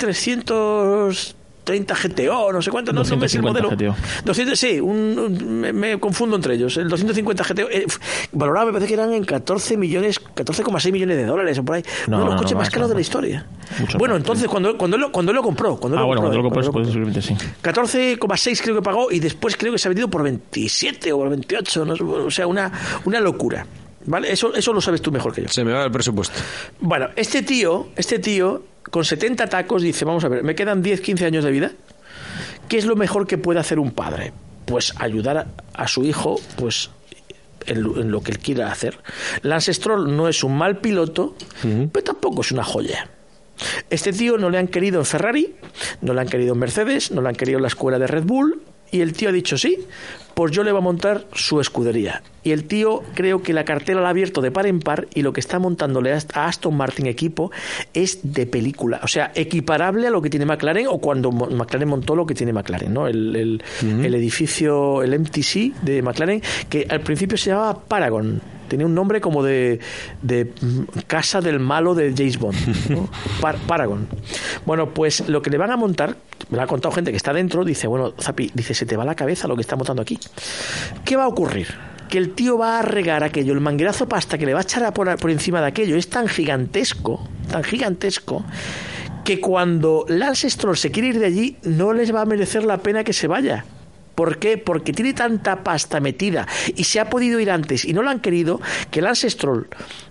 330 1.64 1.96
GTO, 2.26 2.52
no 2.54 2.62
sé 2.62 2.72
cuánto, 2.72 2.92
no, 2.92 3.04
no 3.04 3.16
me 3.18 3.30
sé 3.30 3.38
el 3.38 3.44
250 3.44 3.62
modelo. 3.86 3.94
GTO. 3.96 4.24
200, 4.26 4.60
sí, 4.60 4.80
un- 4.80 5.18
un- 5.20 5.60
me, 5.62 5.74
me 5.74 6.00
confundo 6.00 6.36
entre 6.36 6.56
ellos. 6.56 6.76
El 6.78 6.90
250 6.90 7.44
GTO 7.44 7.70
eh, 7.70 7.86
valorado 8.32 8.68
me 8.68 8.74
parece 8.74 8.88
que 8.88 8.94
eran 8.96 9.14
en 9.14 9.24
14 9.24 9.78
millones, 9.78 10.20
14,6 10.36 10.92
millones 10.92 11.18
de 11.18 11.26
dólares 11.26 11.58
o 11.60 11.64
por 11.64 11.76
ahí. 11.76 11.84
No, 12.08 12.18
Uno 12.18 12.18
de 12.18 12.26
los 12.26 12.34
no, 12.34 12.38
coches 12.40 12.52
no, 12.54 12.58
más 12.58 12.68
más, 12.68 12.74
caros 12.74 12.90
de 12.90 12.96
la 12.96 13.02
historia. 13.02 13.46
Mucho 13.80 13.98
bueno, 13.98 14.14
más, 14.16 14.22
entonces 14.22 14.48
cuando, 14.48 14.78
cuando, 14.78 14.98
él 14.98 15.06
cuando 15.12 15.32
él 15.32 15.36
lo 15.36 15.44
compró, 15.44 15.78
cuando 15.78 15.96
él 15.96 16.00
Ah, 16.00 16.02
lo 16.02 16.08
bueno, 16.08 16.22
compró, 16.22 16.42
cuando 16.42 16.62
lo 16.62 16.72
cuando 16.72 16.92
pues 17.02 17.16
lo 17.16 17.22
sí. 17.22 17.36
14,6 17.64 18.62
creo 18.62 18.76
que 18.76 18.82
pagó 18.82 19.12
y 19.12 19.20
después 19.20 19.56
creo 19.58 19.72
que 19.72 19.78
se 19.78 19.88
ha 19.88 19.90
vendido 19.90 20.10
por 20.10 20.24
27 20.24 21.12
o 21.14 21.18
por 21.18 21.30
28, 21.30 21.86
no 21.86 21.96
sé, 21.96 22.04
o 22.04 22.32
sea, 22.32 22.48
una, 22.48 22.72
una 23.06 23.20
locura. 23.20 23.66
¿Vale? 24.04 24.32
Eso, 24.32 24.52
eso 24.56 24.74
lo 24.74 24.82
sabes 24.82 25.00
tú 25.00 25.12
mejor 25.12 25.32
que 25.32 25.44
yo. 25.44 25.48
Se 25.48 25.64
me 25.64 25.74
va 25.74 25.84
el 25.86 25.92
presupuesto. 25.92 26.34
Bueno, 26.80 27.10
este 27.16 27.44
tío, 27.44 27.90
este 27.96 28.18
tío, 28.18 28.64
con 28.92 29.04
70 29.04 29.48
tacos, 29.48 29.82
dice, 29.82 30.06
vamos 30.06 30.24
a 30.24 30.30
ver, 30.30 30.44
me 30.44 30.54
quedan 30.54 30.82
10, 30.84 31.02
15 31.02 31.26
años 31.26 31.44
de 31.44 31.52
vida. 31.52 31.72
¿Qué 32.68 32.78
es 32.78 32.86
lo 32.86 32.96
mejor 32.96 33.26
que 33.26 33.38
puede 33.38 33.60
hacer 33.60 33.80
un 33.80 33.92
padre? 33.92 34.32
Pues 34.66 34.94
ayudar 35.00 35.38
a, 35.38 35.48
a 35.74 35.88
su 35.88 36.04
hijo, 36.04 36.40
pues 36.58 36.92
en 37.66 37.84
lo, 37.84 38.00
en 38.00 38.12
lo 38.12 38.22
que 38.22 38.32
él 38.32 38.40
quiera 38.40 38.72
hacer. 38.72 39.00
Lance 39.42 39.74
Stroll 39.74 40.16
no 40.16 40.28
es 40.28 40.44
un 40.44 40.58
mal 40.58 40.78
piloto, 40.78 41.36
pero 41.92 42.04
tampoco 42.04 42.42
es 42.42 42.52
una 42.52 42.64
joya. 42.64 43.10
Este 43.90 44.12
tío 44.12 44.38
no 44.38 44.50
le 44.50 44.58
han 44.58 44.68
querido 44.68 45.00
en 45.00 45.06
Ferrari, 45.06 45.56
no 46.02 46.14
le 46.14 46.22
han 46.22 46.28
querido 46.28 46.54
en 46.54 46.60
Mercedes, 46.60 47.12
no 47.12 47.22
le 47.22 47.30
han 47.30 47.36
querido 47.36 47.58
en 47.58 47.64
la 47.64 47.68
escuela 47.68 48.00
de 48.00 48.08
Red 48.08 48.24
Bull, 48.24 48.62
y 48.92 49.02
el 49.02 49.14
tío 49.14 49.30
ha 49.30 49.32
dicho 49.32 49.58
sí, 49.58 49.78
pues 50.34 50.52
yo 50.52 50.64
le 50.64 50.72
voy 50.72 50.80
a 50.80 50.84
montar 50.84 51.26
su 51.34 51.60
escudería. 51.60 52.22
Y 52.44 52.52
el 52.52 52.66
tío 52.66 53.04
creo 53.14 53.44
que 53.44 53.54
la 53.54 53.64
cartera 53.64 54.02
la 54.02 54.08
ha 54.08 54.10
abierto 54.10 54.42
de 54.42 54.52
par 54.52 54.66
en 54.66 54.80
par 54.80 55.08
y 55.14 55.22
lo 55.22 55.34
que 55.34 55.40
está 55.40 55.60
montándole 55.60 56.12
a 56.14 56.48
Aston 56.48 56.76
Martin 56.76 57.06
equipo 57.08 57.52
es 57.94 58.20
de 58.24 58.46
película. 58.48 59.00
O 59.04 59.08
sea, 59.08 59.32
equiparable 59.36 60.08
a 60.08 60.10
lo 60.10 60.22
que 60.22 60.30
tiene 60.30 60.46
McLaren 60.46 60.88
o 60.88 61.00
cuando 61.00 61.32
McLaren 61.32 61.88
montó 61.88 62.16
lo 62.16 62.26
que 62.26 62.34
tiene 62.34 62.54
McLaren, 62.54 62.94
¿no? 62.94 63.08
El, 63.08 63.36
el, 63.36 63.64
el 63.82 64.16
edificio, 64.16 65.04
el 65.04 65.20
MTC 65.20 65.82
de 65.84 66.02
McLaren, 66.02 66.42
que 66.70 66.88
al 66.90 67.02
principio 67.02 67.38
se 67.38 67.52
llamaba 67.52 67.80
Paragon 67.80 68.42
tenía 68.72 68.86
un 68.86 68.96
nombre 68.96 69.20
como 69.20 69.44
de, 69.44 69.80
de 70.22 70.54
casa 71.06 71.42
del 71.42 71.60
malo 71.60 71.94
de 71.94 72.14
James 72.16 72.40
Bond, 72.40 72.90
¿no? 72.90 73.10
Paragon. 73.68 74.08
Bueno, 74.66 74.94
pues 74.94 75.28
lo 75.28 75.42
que 75.42 75.50
le 75.50 75.58
van 75.58 75.72
a 75.72 75.78
montar, 75.78 76.16
me 76.50 76.56
lo 76.56 76.64
ha 76.64 76.68
contado 76.68 76.96
gente 76.96 77.12
que 77.12 77.18
está 77.18 77.34
dentro, 77.34 77.66
dice, 77.66 77.88
bueno, 77.88 78.14
Zapi, 78.18 78.52
dice, 78.54 78.74
se 78.74 78.86
te 78.86 78.96
va 78.96 79.04
la 79.04 79.16
cabeza 79.16 79.50
lo 79.50 79.56
que 79.56 79.62
está 79.62 79.76
montando 79.76 80.02
aquí. 80.02 80.18
¿Qué 81.04 81.18
va 81.18 81.26
a 81.26 81.28
ocurrir? 81.28 81.68
que 82.08 82.18
el 82.18 82.34
tío 82.34 82.58
va 82.58 82.80
a 82.80 82.82
regar 82.82 83.24
aquello, 83.24 83.54
el 83.54 83.62
manguerazo 83.62 84.06
pasta 84.06 84.38
que 84.38 84.46
le 84.46 84.54
va 84.54 84.60
a 84.60 84.64
echar 84.64 84.94
por, 84.94 85.16
por 85.16 85.32
encima 85.32 85.62
de 85.62 85.68
aquello 85.68 85.96
es 85.96 86.10
tan 86.10 86.28
gigantesco, 86.28 87.26
tan 87.50 87.64
gigantesco, 87.64 88.44
que 89.24 89.40
cuando 89.40 90.04
Lance 90.10 90.50
Stroll 90.50 90.76
se 90.76 90.92
quiere 90.92 91.08
ir 91.08 91.20
de 91.20 91.26
allí, 91.26 91.58
no 91.64 91.94
les 91.94 92.14
va 92.14 92.22
a 92.22 92.26
merecer 92.26 92.66
la 92.66 92.80
pena 92.80 93.06
que 93.06 93.14
se 93.14 93.28
vaya. 93.28 93.64
¿Por 94.16 94.38
qué? 94.38 94.58
Porque 94.58 94.94
tiene 94.94 95.14
tanta 95.14 95.64
pasta 95.64 96.00
metida 96.00 96.48
y 96.76 96.84
se 96.84 97.00
ha 97.00 97.10
podido 97.10 97.40
ir 97.40 97.50
antes 97.50 97.86
y 97.86 97.94
no 97.94 98.04
lo 98.04 98.10
han 98.10 98.20
querido 98.20 98.60
que 98.90 99.02
Lance 99.02 99.30
Stroll, 99.30 99.68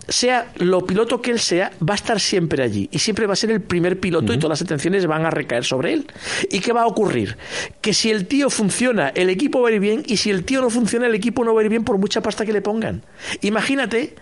sea 0.08 0.52
lo 0.56 0.84
piloto 0.86 1.22
que 1.22 1.30
él 1.30 1.38
sea, 1.38 1.72
va 1.86 1.94
a 1.94 1.96
estar 1.96 2.18
siempre 2.18 2.62
allí 2.62 2.88
y 2.92 2.98
siempre 2.98 3.26
va 3.26 3.34
a 3.34 3.36
ser 3.36 3.50
el 3.50 3.60
primer 3.60 4.00
piloto 4.00 4.32
y 4.32 4.38
todas 4.38 4.60
las 4.60 4.62
atenciones 4.62 5.06
van 5.06 5.24
a 5.24 5.30
recaer 5.30 5.64
sobre 5.64 5.92
él. 5.92 6.06
¿Y 6.50 6.60
qué 6.60 6.72
va 6.72 6.82
a 6.82 6.86
ocurrir? 6.86 7.36
Que 7.80 7.92
si 7.92 8.10
el 8.10 8.26
tío 8.26 8.50
funciona, 8.50 9.08
el 9.08 9.30
equipo 9.30 9.60
va 9.60 9.68
a 9.68 9.72
ir 9.72 9.80
bien 9.80 10.02
y 10.06 10.16
si 10.16 10.30
el 10.30 10.44
tío 10.44 10.60
no 10.60 10.70
funciona, 10.70 11.06
el 11.06 11.14
equipo 11.14 11.44
no 11.44 11.54
va 11.54 11.60
a 11.60 11.64
ir 11.64 11.70
bien 11.70 11.84
por 11.84 11.98
mucha 11.98 12.20
pasta 12.20 12.44
que 12.44 12.52
le 12.52 12.62
pongan. 12.62 13.02
Imagínate 13.42 14.14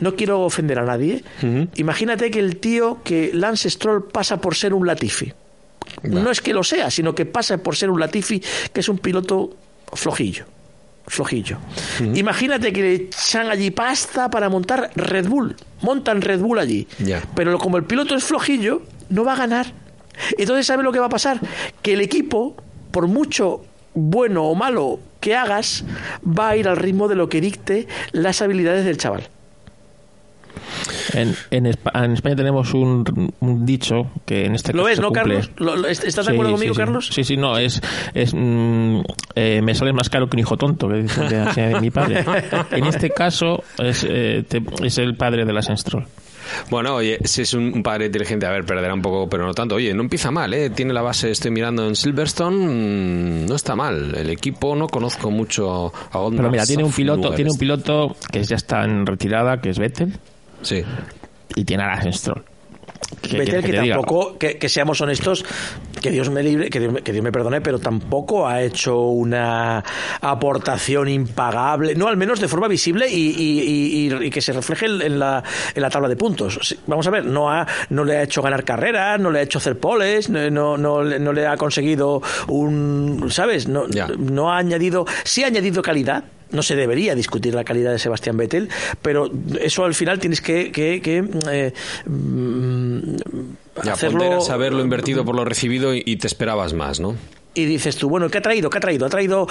no 0.00 0.14
quiero 0.14 0.40
ofender 0.40 0.78
a 0.78 0.84
nadie. 0.84 1.22
Imagínate 1.76 2.30
que 2.30 2.38
el 2.38 2.56
tío, 2.56 3.02
que 3.04 3.30
Lance 3.34 3.68
Stroll 3.70 4.08
pasa 4.08 4.40
por 4.40 4.54
ser 4.54 4.74
un 4.74 4.86
Latifi. 4.86 5.32
No 6.02 6.30
es 6.30 6.40
que 6.40 6.52
lo 6.52 6.62
sea, 6.62 6.90
sino 6.90 7.14
que 7.14 7.26
pasa 7.26 7.58
por 7.58 7.76
ser 7.76 7.90
un 7.90 8.00
Latifi 8.00 8.42
que 8.72 8.80
es 8.80 8.88
un 8.88 8.98
piloto 8.98 9.56
flojillo. 9.92 10.44
Flojillo. 11.06 11.58
Imagínate 12.14 12.72
que 12.72 12.82
le 12.82 12.94
echan 12.94 13.48
allí 13.50 13.70
pasta 13.70 14.30
para 14.30 14.48
montar 14.48 14.90
Red 14.94 15.26
Bull. 15.26 15.56
Montan 15.82 16.22
Red 16.22 16.40
Bull 16.40 16.58
allí. 16.58 16.86
Pero 17.34 17.58
como 17.58 17.78
el 17.78 17.84
piloto 17.84 18.14
es 18.14 18.22
flojillo, 18.24 18.82
no 19.08 19.24
va 19.24 19.32
a 19.32 19.36
ganar. 19.36 19.72
Entonces, 20.38 20.66
¿sabe 20.66 20.82
lo 20.82 20.92
que 20.92 21.00
va 21.00 21.06
a 21.06 21.10
pasar? 21.10 21.40
Que 21.82 21.94
el 21.94 22.00
equipo, 22.00 22.54
por 22.92 23.08
mucho 23.08 23.64
bueno 23.94 24.44
o 24.44 24.54
malo 24.54 25.00
que 25.20 25.34
hagas, 25.34 25.84
va 26.24 26.50
a 26.50 26.56
ir 26.56 26.68
al 26.68 26.76
ritmo 26.76 27.08
de 27.08 27.16
lo 27.16 27.28
que 27.28 27.40
dicte 27.40 27.88
las 28.12 28.40
habilidades 28.40 28.84
del 28.84 28.96
chaval. 28.96 29.28
En, 31.14 31.34
en, 31.50 31.66
España 31.66 32.36
tenemos 32.36 32.72
un, 32.74 33.04
dicho 33.64 34.10
que 34.24 34.46
en 34.46 34.54
este 34.54 34.72
¿Lo 34.72 34.84
ves, 34.84 35.00
no, 35.00 35.12
Carlos? 35.12 35.50
¿Estás 35.88 36.26
de 36.26 36.32
acuerdo 36.32 36.52
conmigo, 36.52 36.74
Carlos? 36.74 37.10
Sí, 37.12 37.24
sí, 37.24 37.36
no, 37.36 37.58
es, 37.58 37.80
es 38.14 38.34
mm, 38.34 39.00
eh, 39.34 39.60
me 39.62 39.74
sale 39.74 39.92
más 39.92 40.08
caro 40.08 40.28
que 40.28 40.36
un 40.36 40.40
hijo 40.40 40.56
tonto, 40.56 40.88
que 40.88 41.02
dice 41.02 41.80
mi 41.80 41.90
padre. 41.90 42.24
en 42.70 42.84
este 42.86 43.10
caso 43.10 43.62
es, 43.78 44.06
eh, 44.08 44.44
es 44.82 44.98
el 44.98 45.16
padre 45.16 45.44
de 45.44 45.52
la 45.52 45.62
Senstrol. 45.62 46.06
Bueno, 46.70 46.96
oye, 46.96 47.18
si 47.24 47.42
es 47.42 47.54
un 47.54 47.82
padre 47.82 48.06
inteligente, 48.06 48.46
a 48.46 48.50
ver, 48.50 48.64
perderá 48.64 48.94
un 48.94 49.02
poco, 49.02 49.28
pero 49.28 49.46
no 49.46 49.54
tanto. 49.54 49.76
Oye, 49.76 49.94
no 49.94 50.02
empieza 50.02 50.30
mal, 50.30 50.52
¿eh? 50.54 50.70
Tiene 50.70 50.92
la 50.92 51.02
base, 51.02 51.30
estoy 51.30 51.50
mirando 51.50 51.86
en 51.86 51.96
Silverstone, 51.96 52.56
mm, 52.56 53.46
no 53.46 53.54
está 53.54 53.76
mal. 53.76 54.14
El 54.16 54.30
equipo 54.30 54.74
no 54.74 54.88
conozco 54.88 55.30
mucho 55.30 55.92
a 56.12 56.18
Gondor. 56.18 56.38
Pero 56.38 56.50
mira, 56.50 56.66
tiene 56.66 56.84
un 56.84 56.92
piloto, 56.92 57.32
tiene 57.32 57.50
un 57.50 57.58
piloto 57.58 58.16
que 58.32 58.42
ya 58.42 58.56
está 58.56 58.84
en 58.84 59.06
retirada, 59.06 59.60
que 59.60 59.70
es 59.70 59.78
Vettel. 59.78 60.18
Sí. 60.62 60.82
Y 61.54 61.64
tiene 61.64 61.84
a 61.84 61.96
la 61.96 62.12
Stroll. 62.12 62.44
Que, 63.20 63.44
que, 63.44 63.72
tampoco, 63.72 64.38
que, 64.38 64.68
seamos 64.68 65.00
honestos, 65.00 65.44
que 66.00 66.10
Dios 66.10 66.30
me 66.30 66.42
libre, 66.42 66.70
que 66.70 66.78
Dios, 66.80 67.22
me 67.22 67.32
perdone, 67.32 67.60
pero 67.60 67.78
tampoco 67.78 68.46
ha 68.46 68.62
hecho 68.62 68.98
una 68.98 69.84
aportación 70.20 71.08
impagable, 71.08 71.94
no 71.94 72.08
al 72.08 72.16
menos 72.16 72.40
de 72.40 72.48
forma 72.48 72.66
visible 72.68 73.06
y, 73.10 74.30
que 74.30 74.40
se 74.40 74.52
refleje 74.52 74.86
en 74.86 75.18
la, 75.18 75.42
en 75.74 75.82
la 75.82 75.90
tabla 75.90 76.08
de 76.08 76.16
puntos. 76.16 76.78
Vamos 76.86 77.06
a 77.08 77.10
ver, 77.10 77.26
no, 77.26 77.50
ha, 77.50 77.66
no 77.90 78.04
le 78.04 78.16
ha 78.16 78.22
hecho 78.22 78.42
ganar 78.42 78.64
carreras, 78.64 79.20
no 79.20 79.30
le 79.30 79.40
ha 79.40 79.42
hecho 79.42 79.58
hacer 79.58 79.78
poles, 79.78 80.30
no, 80.30 80.78
no, 80.78 81.02
no 81.02 81.32
le 81.32 81.46
ha 81.46 81.56
conseguido 81.56 82.22
un, 82.48 83.26
¿sabes? 83.30 83.68
No, 83.68 83.86
no 84.18 84.52
ha 84.52 84.58
añadido, 84.58 85.04
sí 85.24 85.42
ha 85.42 85.48
añadido 85.48 85.82
calidad, 85.82 86.24
no 86.52 86.62
se 86.62 86.76
debería 86.76 87.14
discutir 87.14 87.54
la 87.54 87.64
calidad 87.64 87.92
de 87.92 87.98
Sebastián 87.98 88.36
Vettel, 88.36 88.68
pero 89.02 89.30
eso 89.60 89.84
al 89.84 89.94
final 89.94 90.18
tienes 90.18 90.40
que, 90.40 90.72
que, 90.72 91.24
eh, 91.50 91.72
mm, 92.06 93.16
hacerlo. 93.88 94.40
saberlo 94.40 94.82
invertido 94.82 95.24
por 95.24 95.34
lo 95.34 95.44
recibido 95.44 95.94
y, 95.94 96.16
te 96.16 96.26
esperabas 96.26 96.74
más, 96.74 97.00
¿no? 97.00 97.16
y 97.52 97.64
dices 97.64 97.96
tú, 97.96 98.08
bueno, 98.08 98.28
¿qué 98.28 98.38
ha 98.38 98.42
traído? 98.42 98.70
¿Qué 98.70 98.78
ha 98.78 98.80
traído? 98.80 99.06
Ha 99.06 99.08
traído 99.08 99.48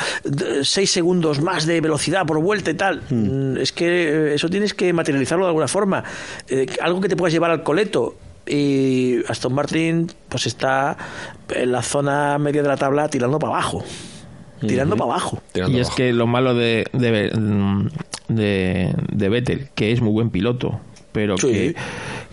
seis 0.62 0.90
segundos 0.90 1.42
más 1.42 1.66
de 1.66 1.82
velocidad 1.82 2.26
por 2.26 2.40
vuelta 2.42 2.72
y 2.72 2.76
tal. 2.76 3.02
Mm, 3.10 3.58
es 3.58 3.74
que 3.74 3.88
eh, 3.88 4.36
eso 4.36 4.50
tienes 4.50 4.74
que 4.74 4.94
materializarlo 4.94 5.44
de 5.44 5.50
alguna 5.50 5.68
forma. 5.68 6.06
Eh, 6.48 6.66
algo 6.82 7.02
que 7.02 7.10
te 7.10 7.18
puedas 7.18 7.34
llevar 7.34 7.52
al 7.52 7.62
coleto. 7.62 8.16
Y 8.48 9.18
Aston 9.28 9.54
Martin 9.54 10.10
pues 10.30 10.48
está 10.48 10.98
en 11.54 11.72
la 11.74 11.84
zona 11.84 12.38
media 12.40 12.64
de 12.64 12.70
la 12.70 12.78
tabla 12.78 13.10
tirando 13.10 13.38
para 13.38 13.54
abajo 13.54 13.84
tirando 14.60 14.96
para 14.96 15.12
abajo. 15.12 15.42
y 15.54 15.80
es 15.80 15.90
que 15.90 16.14
lo 16.14 16.28
malo 16.28 16.54
de, 16.54 16.86
de, 16.94 17.32
de, 18.28 18.94
de 19.12 19.30
Vettel, 19.30 19.70
que 19.76 19.92
es 19.92 20.02
muy 20.02 20.12
buen 20.12 20.30
piloto, 20.30 20.80
pero 21.12 21.36
que 21.36 21.76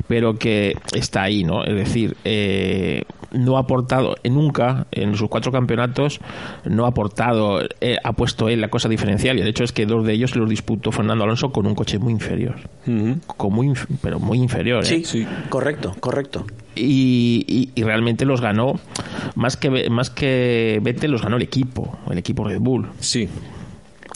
pero 0.06 0.36
que 0.36 0.76
está 0.94 1.22
ahí, 1.22 1.44
¿no? 1.44 1.64
Es 1.64 1.74
decir, 1.74 2.16
eh, 2.24 3.02
no 3.36 3.56
ha 3.56 3.60
aportado 3.60 4.16
nunca 4.24 4.86
en 4.90 5.16
sus 5.16 5.28
cuatro 5.28 5.52
campeonatos, 5.52 6.20
no 6.64 6.84
ha 6.84 6.88
aportado, 6.88 7.60
eh, 7.80 7.96
ha 8.02 8.12
puesto 8.12 8.48
él 8.48 8.60
la 8.60 8.68
cosa 8.68 8.88
diferencial 8.88 9.38
y 9.38 9.42
el 9.42 9.48
hecho 9.48 9.64
es 9.64 9.72
que 9.72 9.86
dos 9.86 10.04
de 10.04 10.12
ellos 10.12 10.36
los 10.36 10.48
disputó 10.48 10.92
Fernando 10.92 11.24
Alonso 11.24 11.50
con 11.50 11.66
un 11.66 11.74
coche 11.74 11.98
muy 11.98 12.12
inferior, 12.12 12.56
con 13.26 13.52
muy, 13.52 13.72
pero 14.02 14.18
muy 14.18 14.38
inferior. 14.38 14.82
¿eh? 14.82 14.86
Sí, 14.86 15.04
sí, 15.04 15.26
correcto, 15.48 15.94
correcto. 16.00 16.44
Y, 16.74 17.70
y, 17.74 17.82
realmente 17.82 18.26
los 18.26 18.42
ganó 18.42 18.78
más 19.34 19.56
que 19.56 19.88
más 19.88 20.10
que 20.10 20.78
Vettel 20.82 21.10
los 21.10 21.22
ganó 21.22 21.36
el 21.36 21.42
equipo 21.42 21.96
el 22.10 22.18
equipo 22.18 22.44
Red 22.44 22.60
Bull 22.60 22.88
sí 22.98 23.30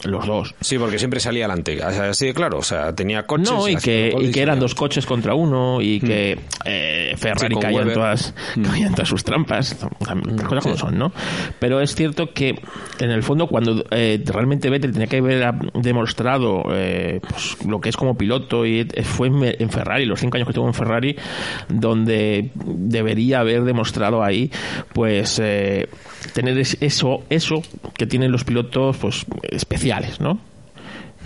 los 0.03 0.25
dos. 0.25 0.55
Sí, 0.61 0.77
porque 0.77 0.99
siempre 0.99 1.19
salía 1.19 1.45
adelante. 1.45 1.81
Así 1.81 2.25
de 2.27 2.33
claro, 2.33 2.59
o 2.59 2.63
sea, 2.63 2.93
tenía 2.93 3.23
coches. 3.23 3.51
No, 3.51 3.67
y 3.67 3.75
que, 3.75 4.13
y 4.19 4.31
que 4.31 4.41
eran 4.41 4.59
dos 4.59 4.75
coches 4.75 5.05
contra 5.05 5.33
uno 5.33 5.81
y 5.81 5.99
que 5.99 6.35
mm. 6.35 6.61
eh, 6.65 7.15
Ferrari 7.17 7.55
caía, 7.55 7.81
en 7.81 7.93
todas, 7.93 8.33
mm. 8.55 8.75
en 8.75 8.91
todas 8.93 9.09
sus 9.09 9.23
trampas. 9.23 9.77
Las 9.99 10.47
cosas 10.47 10.63
como 10.63 10.77
son, 10.77 10.97
¿no? 10.97 11.11
Pero 11.59 11.81
es 11.81 11.95
cierto 11.95 12.33
que, 12.33 12.55
en 12.99 13.11
el 13.11 13.23
fondo, 13.23 13.47
cuando 13.47 13.83
eh, 13.91 14.21
realmente 14.25 14.69
Vettel 14.69 14.91
tenía 14.91 15.07
que 15.07 15.17
haber 15.17 15.53
demostrado 15.73 16.63
eh, 16.71 17.19
pues, 17.27 17.57
lo 17.65 17.79
que 17.79 17.89
es 17.89 17.97
como 17.97 18.15
piloto, 18.15 18.65
y 18.65 18.87
fue 19.03 19.27
en, 19.27 19.69
Ferrari, 19.69 20.05
los 20.05 20.19
cinco 20.19 20.37
años 20.37 20.47
que 20.47 20.53
tuvo 20.53 20.67
en 20.67 20.73
Ferrari, 20.73 21.15
donde 21.69 22.51
debería 22.55 23.39
haber 23.39 23.63
demostrado 23.63 24.23
ahí, 24.23 24.51
pues, 24.93 25.41
tener 26.33 26.57
eso, 26.57 27.23
eso 27.29 27.61
que 27.97 28.05
tienen 28.05 28.31
los 28.31 28.43
pilotos, 28.43 28.97
pues, 28.97 29.25
¿no? 30.19 30.39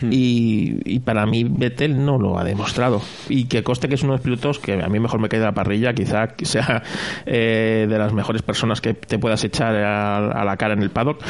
Hmm. 0.01 0.09
Y, 0.11 0.99
para 0.99 1.25
mí 1.25 1.43
Vettel 1.43 2.03
no 2.03 2.17
lo 2.17 2.37
ha 2.39 2.43
demostrado. 2.43 3.01
Y 3.29 3.45
que 3.45 3.63
coste 3.63 3.87
que 3.87 3.95
es 3.95 4.03
uno 4.03 4.13
de 4.13 4.17
los 4.17 4.23
pilotos 4.23 4.59
que 4.59 4.73
a 4.73 4.87
mí 4.87 4.99
mejor 4.99 5.19
me 5.19 5.29
cae 5.29 5.39
de 5.39 5.45
la 5.45 5.53
parrilla, 5.53 5.93
quizá 5.93 6.29
sea 6.43 6.83
eh, 7.25 7.85
de 7.89 7.97
las 7.97 8.13
mejores 8.13 8.41
personas 8.41 8.81
que 8.81 8.93
te 8.93 9.19
puedas 9.19 9.43
echar 9.43 9.75
a, 9.75 10.43
la 10.43 10.57
cara 10.57 10.73
en 10.73 10.81
el 10.81 10.89
paddock. 10.89 11.23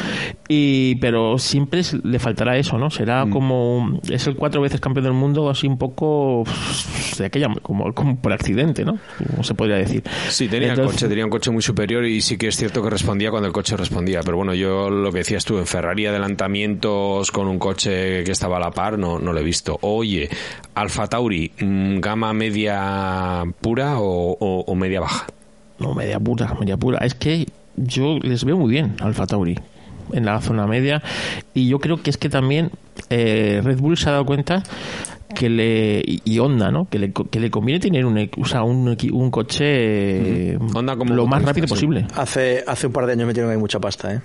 Y, 0.48 0.96
pero 0.96 1.38
siempre 1.38 1.82
le 2.02 2.18
faltará 2.18 2.56
eso, 2.56 2.78
¿no? 2.78 2.90
Será 2.90 3.24
hmm. 3.24 3.30
como. 3.30 4.00
Es 4.10 4.26
el 4.26 4.36
cuatro 4.36 4.60
veces 4.60 4.80
campeón 4.80 5.04
del 5.04 5.14
mundo, 5.14 5.48
así 5.50 5.66
un 5.66 5.78
poco. 5.78 6.44
De 7.18 7.26
aquella, 7.26 7.48
como, 7.62 7.92
como 7.94 8.16
por 8.16 8.32
accidente, 8.32 8.84
¿no? 8.84 8.98
Como 9.30 9.42
se 9.42 9.54
podría 9.54 9.76
decir. 9.76 10.02
Sí, 10.28 10.48
tenía 10.48 10.74
coche, 10.74 11.08
tenía 11.08 11.24
un 11.24 11.30
coche 11.30 11.50
muy 11.50 11.62
superior 11.62 12.04
y 12.04 12.20
sí 12.20 12.36
que 12.36 12.48
es 12.48 12.56
cierto 12.56 12.82
que 12.82 12.90
respondía 12.90 13.30
cuando 13.30 13.46
el 13.46 13.52
coche 13.52 13.76
respondía. 13.76 14.20
Pero 14.22 14.36
bueno, 14.36 14.54
yo 14.54 14.90
lo 14.90 15.10
que 15.12 15.18
decías 15.18 15.44
tú, 15.44 15.58
en 15.58 15.66
Ferrari 15.66 16.06
adelantamientos 16.06 17.30
con 17.30 17.48
un 17.48 17.58
coche 17.58 18.24
que 18.24 18.32
estaba 18.32 18.55
a 18.56 18.60
la 18.60 18.70
par, 18.70 18.98
no, 18.98 19.18
no 19.18 19.32
lo 19.32 19.40
he 19.40 19.44
visto. 19.44 19.78
Oye, 19.82 20.28
Alfa 20.74 21.06
Tauri, 21.06 21.52
mm, 21.60 22.00
¿gama 22.00 22.32
media 22.32 23.44
pura 23.60 23.96
o, 23.98 24.74
media 24.74 25.00
baja? 25.00 25.26
No, 25.78 25.94
media 25.94 26.18
pura, 26.18 26.54
media 26.58 26.76
pura. 26.76 26.98
Es 26.98 27.14
que 27.14 27.46
yo 27.76 28.18
les 28.20 28.44
veo 28.44 28.56
muy 28.56 28.70
bien 28.70 28.96
Alfa 29.00 29.26
Tauri 29.26 29.58
en 30.12 30.24
la 30.24 30.40
zona 30.40 30.66
media 30.66 31.02
y 31.52 31.68
yo 31.68 31.78
creo 31.78 32.02
que 32.02 32.10
es 32.10 32.16
que 32.16 32.28
también 32.28 32.70
eh, 33.10 33.60
Red 33.62 33.78
Bull 33.78 33.96
se 33.96 34.08
ha 34.08 34.12
dado 34.12 34.24
cuenta 34.24 34.62
que 35.34 35.50
le 35.50 36.02
y 36.06 36.38
Honda, 36.38 36.70
¿no? 36.70 36.88
Que 36.88 36.98
le, 36.98 37.12
que 37.12 37.40
le 37.40 37.50
conviene 37.50 37.80
tener 37.80 38.06
un, 38.06 38.30
o 38.38 38.44
sea, 38.46 38.62
un, 38.62 38.96
un 39.12 39.30
coche 39.30 40.56
Honda 40.56 40.96
como 40.96 41.14
lo 41.14 41.26
más 41.26 41.42
rápido 41.42 41.66
posible. 41.66 42.06
Hace, 42.14 42.64
hace 42.66 42.86
un 42.86 42.92
par 42.92 43.06
de 43.06 43.12
años 43.12 43.26
metieron 43.26 43.50
ahí 43.50 43.58
mucha 43.58 43.78
pasta, 43.78 44.14
¿eh? 44.14 44.20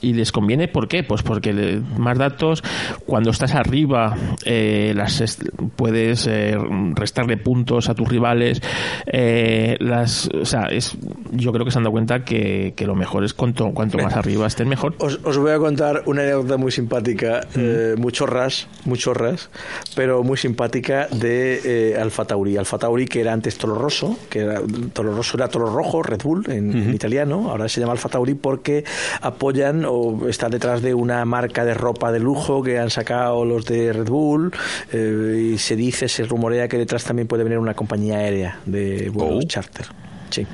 Y 0.00 0.12
les 0.12 0.30
conviene, 0.32 0.68
¿por 0.68 0.86
qué? 0.88 1.02
Pues 1.02 1.22
porque 1.22 1.52
le- 1.52 1.80
más 1.98 2.16
datos, 2.18 2.62
cuando 3.06 3.30
estás 3.30 3.54
arriba, 3.54 4.16
eh, 4.44 4.92
las 4.94 5.20
est- 5.20 5.42
puedes 5.76 6.26
eh, 6.28 6.56
restarle 6.94 7.36
puntos 7.36 7.88
a 7.88 7.94
tus 7.94 8.08
rivales. 8.08 8.60
eh, 9.06 9.76
las, 9.80 10.28
o 10.28 10.44
sea, 10.44 10.66
es, 10.66 10.96
yo 11.32 11.52
creo 11.52 11.64
que 11.64 11.70
se 11.70 11.78
han 11.78 11.84
dado 11.84 11.92
cuenta 11.92 12.24
que, 12.24 12.74
que 12.76 12.86
lo 12.86 12.94
mejor 12.94 13.24
es 13.24 13.34
cuanto, 13.34 13.70
cuanto 13.72 13.98
más 13.98 14.14
arriba 14.14 14.46
estés 14.46 14.66
mejor. 14.66 14.94
Os, 14.98 15.18
os 15.24 15.36
voy 15.38 15.52
a 15.52 15.58
contar 15.58 16.02
una 16.06 16.22
anécdota 16.22 16.56
muy 16.56 16.70
simpática, 16.72 17.40
eh, 17.56 17.94
muy 17.98 18.12
chorras, 18.12 18.68
muy 18.84 18.98
chorras, 18.98 19.50
pero 19.96 20.22
muy 20.22 20.36
simpática 20.36 21.08
de 21.08 21.60
eh, 21.92 21.96
Alfa 22.00 22.24
Tauri. 22.24 22.56
Alfa 22.56 22.78
Tauri, 22.78 23.06
que 23.06 23.20
era 23.20 23.32
antes 23.32 23.56
Toro 23.58 23.74
Rosso, 23.74 24.18
que 24.30 24.40
era, 24.40 24.60
Toro 24.92 25.14
Rosso 25.14 25.36
era 25.36 25.48
Toro 25.48 25.66
Rojo, 25.74 26.02
Red 26.02 26.22
Bull 26.22 26.44
en, 26.50 26.70
en 26.76 26.94
italiano, 26.94 27.50
ahora 27.50 27.68
se 27.68 27.80
llama 27.80 27.92
Alfa 27.92 28.08
Tauri 28.08 28.34
porque 28.34 28.84
apoyan 29.22 29.84
o 29.88 30.28
están 30.28 30.50
detrás 30.50 30.82
de 30.82 30.94
una 30.94 31.24
marca 31.24 31.64
de 31.64 31.74
ropa 31.74 32.12
de 32.12 32.20
lujo 32.20 32.62
que 32.62 32.78
han 32.78 32.90
sacado 32.90 33.44
los 33.44 33.64
de 33.64 33.92
Red 33.92 34.08
Bull 34.08 34.52
eh, 34.92 35.50
y 35.54 35.58
se 35.58 35.76
dice, 35.76 36.08
se 36.08 36.24
rumorea 36.24 36.68
que 36.68 36.78
detrás 36.78 37.04
también 37.04 37.26
puede 37.28 37.44
venir 37.44 37.58
una 37.58 37.74
compañía 37.74 38.18
aérea 38.18 38.60
de 38.66 39.10
vuelos 39.10 39.44
Oh. 39.44 39.48
charter. 39.48 39.86
Sí. 40.30 40.46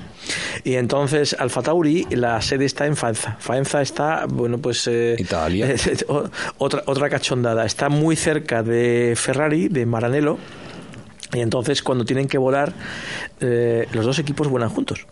Y 0.63 0.75
entonces 0.75 1.37
Alfa 1.39 1.63
Tauri, 1.63 2.07
la 2.11 2.41
sede 2.41 2.65
está 2.65 2.87
en 2.87 2.97
Faenza. 2.97 3.37
Faenza 3.41 3.83
está, 3.83 4.27
bueno, 4.27 4.59
pues... 4.59 4.87
eh, 4.87 5.17
Italia. 5.19 5.69
eh, 5.71 5.77
otra, 6.59 6.83
otra 6.87 7.11
cachondada. 7.11 7.65
Está 7.67 7.89
muy 7.89 8.17
cerca 8.17 8.63
de 8.63 9.15
Ferrari, 9.17 9.69
de 9.69 9.85
Maranello. 9.85 10.39
Y 11.33 11.41
entonces 11.41 11.83
cuando 11.83 12.05
tienen 12.05 12.29
que 12.29 12.39
volar, 12.39 12.73
eh, 13.41 13.89
los 13.93 14.07
dos 14.07 14.19
equipos 14.19 14.49
vuelan 14.49 14.71
juntos. 14.71 15.07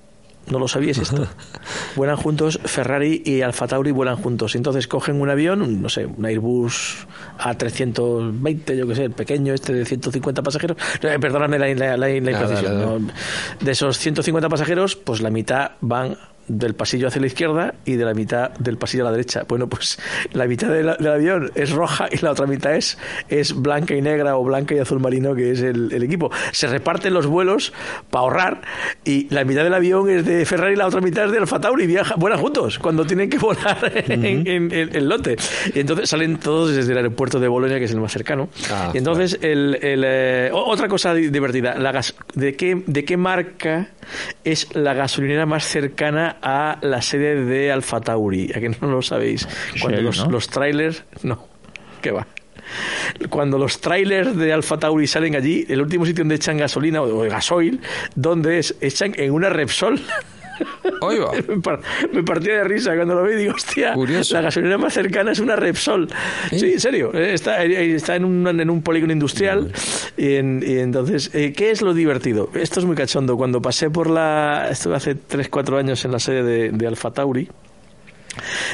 No 0.51 0.59
lo 0.59 0.67
sabíais 0.69 0.99
esto. 0.99 1.27
vuelan 1.97 2.17
juntos, 2.17 2.59
Ferrari 2.65 3.23
y 3.25 3.43
Alfa 3.43 3.67
Tauri 3.69 3.91
vuelan 3.93 4.17
juntos. 4.17 4.55
Entonces 4.57 4.87
cogen 4.89 5.21
un 5.21 5.31
avión, 5.31 5.81
no 5.81 5.89
sé, 5.89 6.07
un 6.07 6.25
Airbus 6.27 7.07
A320, 7.39 8.75
yo 8.77 8.87
que 8.87 8.95
sé, 8.95 9.05
el 9.05 9.13
pequeño 9.13 9.55
este 9.55 9.73
de 9.73 9.85
150 9.85 10.43
pasajeros. 10.43 10.77
Eh, 11.03 11.19
perdóname 11.21 11.59
la, 11.59 11.69
la, 11.75 11.97
la- 11.97 12.09
la 12.09 12.11
imprecisión. 12.11 13.13
De 13.61 13.71
esos 13.73 13.99
150 13.99 14.49
pasajeros, 14.49 14.97
pues 14.97 15.21
la 15.21 15.31
mitad 15.31 15.73
van 15.81 16.17
del 16.49 16.75
pasillo 16.75 17.09
hacia 17.09 17.21
la 17.21 17.27
izquierda 17.29 17.75
y 17.85 17.95
de 17.97 18.05
la 18.05 18.15
mitad 18.15 18.51
del 18.59 18.77
pasillo 18.77 19.05
a 19.05 19.07
la 19.07 19.13
derecha. 19.13 19.45
Bueno, 19.49 19.69
pues 19.69 19.99
la 20.33 20.47
mitad 20.47 20.69
de 20.69 20.83
la- 20.83 20.97
del 20.97 21.09
avión 21.13 21.51
es 21.55 21.71
roja 21.71 22.09
y 22.11 22.19
la 22.19 22.33
otra 22.33 22.47
mitad 22.47 22.75
es, 22.75 22.99
es 23.29 23.55
blanca 23.55 23.95
y 23.95 24.03
negra 24.03 24.37
o 24.37 24.45
blanca 24.45 24.75
y 24.75 24.79
azul 24.79 25.01
marino, 25.01 25.35
que 25.35 25.53
es 25.53 25.61
el, 25.63 25.93
el 25.93 26.03
equipo. 26.03 26.31
Se 26.53 26.67
reparten 26.67 27.15
los 27.15 27.27
vuelos 27.27 27.73
para 28.11 28.23
ahorrar 28.23 28.61
y 29.05 29.29
la 29.35 29.45
mitad 29.45 29.63
del 29.65 29.75
avión 29.75 30.11
es 30.11 30.25
de 30.25 30.45
Ferrari 30.45 30.75
y 30.75 30.77
la 30.77 30.87
otra 30.87 31.01
mitad 31.01 31.27
es 31.27 31.33
de 31.33 31.39
Alfa 31.39 31.61
Tauri. 31.61 31.87
Viaja, 31.87 32.17
vuelan 32.17 32.39
juntos 32.41 32.79
cuando 32.79 33.05
tienen 33.07 33.31
que 33.31 33.39
volar 33.39 33.79
en, 34.09 34.47
en- 34.47 34.73
en 34.73 34.95
el 34.97 35.09
lote. 35.09 35.37
Y 35.75 35.81
entonces 35.81 36.09
salen 36.11 36.39
todos 36.39 36.75
desde 36.75 36.93
el 36.93 36.99
aeropuerto 36.99 37.39
de 37.41 37.49
Bolonia, 37.49 37.79
que 37.79 37.85
es 37.85 37.93
el 37.93 38.01
más 38.01 38.13
cercano. 38.13 38.49
Ah, 38.71 38.91
y 38.93 38.99
entonces, 38.99 39.39
el, 39.43 39.79
el, 39.81 40.03
eh, 40.07 40.51
otra 40.53 40.89
cosa 40.89 41.15
di- 41.15 41.29
divertida, 41.29 41.77
la 41.79 41.93
gas- 41.93 42.15
¿de, 42.35 42.55
qué, 42.57 42.83
¿de 42.87 43.05
qué 43.05 43.17
marca 43.17 43.89
es 44.45 44.75
la 44.75 44.95
gasolinera 44.95 45.47
más 45.47 45.65
cercana 45.65 46.37
a 46.43 46.79
la 46.83 47.03
sede 47.03 47.45
de 47.45 47.73
Alfa 47.73 48.01
Tauri? 48.01 48.51
¿A 48.55 48.61
que 48.61 48.69
no 48.69 48.89
lo 48.89 49.03
sabéis? 49.03 49.49
Cuando 49.81 50.03
los, 50.03 50.25
¿no? 50.25 50.31
los 50.31 50.49
trailers... 50.49 51.05
No, 51.23 51.47
¿qué 52.01 52.11
va? 52.11 52.27
Cuando 53.29 53.59
los 53.59 53.81
trailers 53.81 54.37
de 54.37 54.53
Alfa 54.53 54.79
Tauri 54.79 55.07
salen 55.07 55.37
allí, 55.37 55.67
el 55.69 55.81
último 55.81 56.07
sitio 56.07 56.23
donde 56.23 56.37
echan 56.37 56.57
gasolina 56.57 57.03
o 57.03 57.19
gasoil, 57.21 57.81
donde 58.15 58.59
es? 58.59 58.75
Echan 58.81 59.15
en 59.17 59.33
una 59.33 59.49
Repsol. 59.49 60.01
Me, 61.49 61.61
par- 61.61 61.81
me 62.13 62.23
partía 62.23 62.55
de 62.59 62.65
risa 62.65 62.95
cuando 62.95 63.15
lo 63.15 63.25
vi 63.25 63.33
y 63.35 63.37
digo, 63.37 63.55
hostia, 63.55 63.93
Curioso. 63.95 64.35
la 64.35 64.43
gasolinera 64.43 64.79
más 64.79 64.93
cercana 64.95 65.33
es 65.33 65.41
una 65.41 65.57
Repsol. 65.57 66.09
Sí, 66.51 66.73
en 66.75 66.81
serio, 66.81 67.11
eh, 67.15 67.35
está, 67.35 67.65
eh, 67.65 67.95
está 67.95 68.17
en, 68.17 68.25
un, 68.25 68.47
en 68.61 68.71
un 68.71 68.83
polígono 68.83 69.13
industrial 69.13 69.73
y, 70.17 70.35
en- 70.37 70.63
y 70.67 70.79
entonces, 70.79 71.31
eh, 71.35 71.53
¿qué 71.53 71.71
es 71.71 71.83
lo 71.83 71.95
divertido? 71.95 72.51
Esto 72.55 72.81
es 72.81 72.87
muy 72.87 72.95
cachondo. 72.97 73.37
Cuando 73.37 73.61
pasé 73.61 73.91
por 73.91 74.09
la... 74.09 74.69
Estuve 74.71 74.97
hace 74.97 75.17
3-4 75.17 75.79
años 75.79 76.05
en 76.05 76.13
la 76.13 76.19
sede 76.19 76.43
de, 76.43 76.71
de 76.71 76.87
Alfa 76.87 77.11
Tauri. 77.11 77.49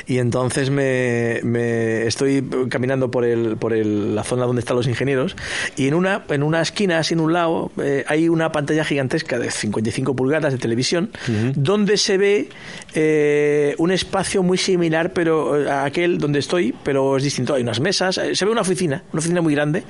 Y 0.06 0.18
entonces 0.18 0.70
me, 0.70 1.40
me 1.42 2.06
estoy 2.06 2.44
caminando 2.68 3.11
por 3.11 3.24
el, 3.24 3.56
por 3.56 3.72
el- 3.72 4.14
la 4.14 4.24
zona 4.24 4.44
donde 4.46 4.61
están 4.61 4.76
los 4.76 4.86
ingenieros 4.86 5.36
y 5.76 5.88
en 5.88 5.94
una, 5.94 6.24
en 6.28 6.42
una 6.42 6.61
esquina, 6.62 6.98
así 6.98 7.14
en 7.14 7.20
un 7.20 7.32
lado, 7.32 7.70
eh, 7.82 8.04
hay 8.09 8.28
una 8.28 8.52
pantalla 8.52 8.84
gigantesca 8.84 9.38
de 9.38 9.50
55 9.50 10.14
pulgadas 10.16 10.52
de 10.52 10.59
televisión 10.59 11.11
donde 11.54 11.96
se 11.96 12.16
ve 12.18 12.48
eh, 12.94 13.74
un 13.78 13.90
espacio 13.90 14.42
muy 14.42 14.59
similar 14.59 15.12
pero 15.12 15.61
eh, 15.62 15.70
a 15.70 15.84
aquel 15.84 16.18
donde 16.18 16.38
estoy, 16.38 16.74
pero 16.82 17.16
es 17.16 17.22
distinto. 17.22 17.54
Hay 17.54 17.62
unas 17.62 17.80
mesas, 17.80 18.18
eh, 18.18 18.34
se 18.34 18.44
ve 18.44 18.50
una 18.50 18.61
oficina, 18.62 19.02
una 19.12 19.20
oficina 19.20 19.40
muy 19.40 19.54
grande. 19.54 19.82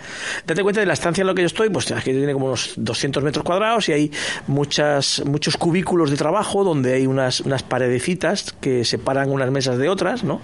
Date 0.46 0.62
cuenta 0.62 0.80
de 0.80 0.86
la 0.86 0.92
estancia 0.94 1.22
en 1.22 1.26
la 1.28 1.34
que 1.34 1.42
yo 1.42 1.46
estoy, 1.46 1.68
pues 1.70 1.90
aquí 1.92 2.10
tiene 2.12 2.32
como 2.32 2.46
unos 2.46 2.72
200 2.76 3.22
metros 3.22 3.44
cuadrados 3.44 3.88
y 3.88 3.92
hay 3.92 4.10
muchas, 4.46 5.22
muchos 5.24 5.56
cubículos 5.56 6.10
de 6.10 6.16
trabajo 6.16 6.64
donde 6.64 6.94
hay 6.94 7.06
unas, 7.06 7.40
unas 7.40 7.62
paredecitas 7.62 8.54
que 8.60 8.84
separan 8.84 9.30
unas 9.30 9.50
mesas 9.50 9.57
de 9.64 9.88
otras, 9.88 10.24
¿no? 10.24 10.40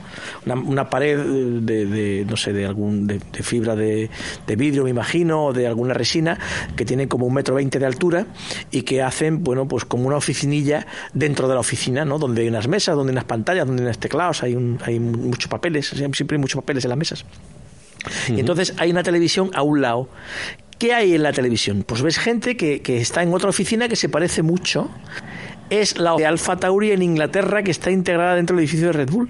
Una, 0.47 0.55
una 0.55 0.91
pared 0.91 1.19
de, 1.19 1.87
de, 1.87 2.27
no 2.29 2.37
sé, 2.37 2.53
de 2.53 2.67
algún 2.67 3.07
de, 3.07 3.19
de 3.19 3.43
fibra 3.43 3.77
de, 3.77 4.11
de 4.47 4.57
vidrio, 4.57 4.85
me 4.85 4.91
imagino, 4.91 5.47
o 5.47 5.53
de 5.53 5.67
alguna 5.67 5.95
resina, 5.95 6.39
que 6.77 6.85
tienen 6.85 7.09
como 7.09 7.27
un 7.27 7.35
metro 7.35 7.55
veinte 7.55 7.79
de 7.79 7.87
altura 7.87 8.27
y 8.71 8.83
que 8.83 9.03
hacen, 9.03 9.45
bueno, 9.45 9.67
pues 9.69 9.85
como 9.85 10.07
una 10.07 10.17
oficinilla 10.17 10.87
dentro 11.13 11.49
de 11.49 11.55
la 11.55 11.61
oficina, 11.61 12.05
¿no? 12.05 12.19
Donde 12.19 12.43
hay 12.43 12.49
unas 12.49 12.69
mesas, 12.69 12.97
donde 12.97 13.11
hay 13.11 13.15
unas 13.15 13.25
pantallas, 13.25 13.67
donde 13.67 13.83
hay 13.83 13.87
unos 13.87 13.99
teclados, 13.99 14.43
hay, 14.43 14.55
un, 14.55 14.79
hay 14.85 14.99
muchos 14.99 15.49
papeles, 15.49 15.87
siempre 15.89 16.37
hay 16.37 16.41
muchos 16.41 16.61
papeles 16.61 16.85
en 16.85 16.91
las 16.91 16.99
mesas. 16.99 17.25
Y 18.29 18.41
entonces 18.41 18.75
hay 18.77 18.91
una 18.91 19.03
televisión 19.03 19.51
a 19.55 19.63
un 19.63 19.81
lado. 19.81 20.09
¿Qué 20.79 20.93
hay 20.93 21.15
en 21.15 21.23
la 21.23 21.33
televisión? 21.33 21.85
Pues 21.87 22.03
ves 22.03 22.19
gente 22.19 22.57
que, 22.57 22.83
que 22.83 22.99
está 22.99 23.23
en 23.23 23.33
otra 23.33 23.49
oficina 23.49 23.89
que 23.89 23.97
se 23.97 24.09
parece 24.09 24.43
mucho. 24.43 24.91
Es 25.75 25.99
la 25.99 26.15
de 26.15 26.25
Alfa 26.25 26.55
Tauri 26.57 26.93
en 26.93 27.03
Inglaterra 27.03 27.65
que 27.65 27.73
está 27.73 27.91
integrada 27.91 28.37
dentro 28.37 28.55
del 28.55 28.63
edificio 28.63 28.87
de 28.87 28.93
Red 28.93 29.11
Bull. 29.11 29.29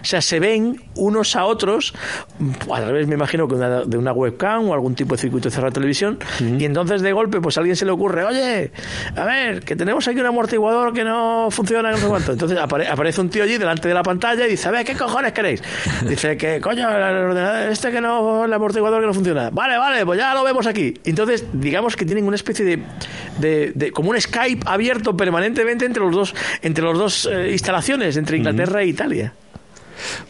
O 0.00 0.04
sea, 0.04 0.20
se 0.20 0.40
ven 0.40 0.80
unos 0.96 1.36
a 1.36 1.44
otros, 1.44 1.94
a 2.72 2.80
través, 2.80 3.06
me 3.06 3.14
imagino, 3.14 3.48
que 3.48 3.54
una- 3.54 3.82
de 3.84 3.96
una 3.96 4.12
webcam 4.12 4.68
o 4.68 4.74
algún 4.74 4.94
tipo 4.94 5.14
de 5.14 5.20
circuito 5.22 5.50
cerrado 5.50 5.70
de 5.70 5.74
televisión, 5.74 6.18
y 6.58 6.64
entonces 6.64 7.02
de 7.02 7.12
golpe, 7.12 7.40
pues 7.40 7.56
a 7.56 7.60
alguien 7.60 7.76
se 7.76 7.84
le 7.84 7.90
ocurre, 7.92 8.24
oye, 8.24 8.70
a 9.16 9.24
ver, 9.24 9.60
que 9.62 9.76
tenemos 9.76 10.06
aquí 10.08 10.20
un 10.20 10.26
amortiguador 10.26 10.92
que 10.92 11.04
no 11.04 11.48
funciona, 11.50 11.90
no 11.90 11.96
sé 11.96 12.06
cuánto. 12.06 12.32
Entonces 12.32 12.58
apare- 12.58 12.88
aparece 12.88 13.20
un 13.20 13.30
tío 13.30 13.42
allí 13.44 13.56
delante 13.58 13.88
de 13.88 13.94
la 13.94 14.02
pantalla 14.02 14.46
y 14.46 14.50
dice, 14.50 14.68
a 14.68 14.70
ver, 14.70 14.84
¿qué 14.84 14.94
cojones 14.94 15.32
queréis? 15.32 15.62
Dice 16.08 16.36
que, 16.36 16.60
coño, 16.60 16.88
el 16.88 17.02
ordenador, 17.02 17.70
este 17.72 17.90
que 17.90 18.00
no, 18.00 18.44
el 18.44 18.52
amortiguador 18.52 19.00
que 19.00 19.06
no 19.06 19.14
funciona. 19.14 19.50
Vale, 19.50 19.78
vale, 19.78 20.04
pues 20.04 20.18
ya 20.18 20.34
lo 20.34 20.44
vemos 20.44 20.66
aquí. 20.66 20.94
Entonces, 21.04 21.44
digamos 21.52 21.96
que 21.96 22.04
tienen 22.04 22.24
una 22.26 22.36
especie 22.36 22.64
de, 22.64 22.78
de, 23.38 23.72
de- 23.74 23.90
como 23.92 24.10
un 24.10 24.20
Skype 24.20 24.62
abierto 24.66 25.16
permanentemente 25.16 25.84
entre 25.84 26.02
los 26.02 26.14
dos, 26.14 26.34
entre 26.62 26.84
los 26.84 26.98
dos 26.98 27.28
eh, 27.32 27.50
instalaciones, 27.52 28.16
entre 28.16 28.36
Inglaterra 28.38 28.82
e 28.82 28.86
Italia. 28.86 29.32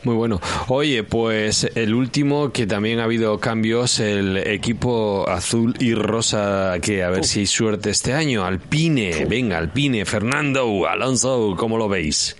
Muy 0.03 0.15
bueno. 0.15 0.41
Oye, 0.69 1.03
pues 1.03 1.71
el 1.75 1.95
último 1.95 2.53
que 2.53 2.67
también 2.67 3.01
ha 3.01 3.05
habido 3.05 3.39
cambios, 3.39 4.01
el 4.01 4.37
equipo 4.37 5.29
azul 5.29 5.75
y 5.79 5.95
rosa, 5.95 6.75
que 6.81 7.03
a 7.03 7.11
ver 7.11 7.25
si 7.25 7.41
hay 7.41 7.47
suerte 7.47 7.91
este 7.91 8.13
año. 8.13 8.45
Alpine, 8.45 9.25
venga, 9.27 9.59
Alpine, 9.59 10.05
Fernando, 10.05 10.87
Alonso, 10.89 11.55
¿cómo 11.57 11.79
lo 11.79 11.89
veis? 11.89 12.37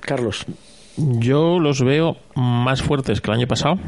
Carlos. 0.00 0.46
Yo 0.96 1.58
los 1.58 1.82
veo 1.82 2.16
más 2.36 2.82
fuertes 2.82 3.20
que 3.20 3.30
el 3.30 3.38
año 3.38 3.48
pasado, 3.48 3.78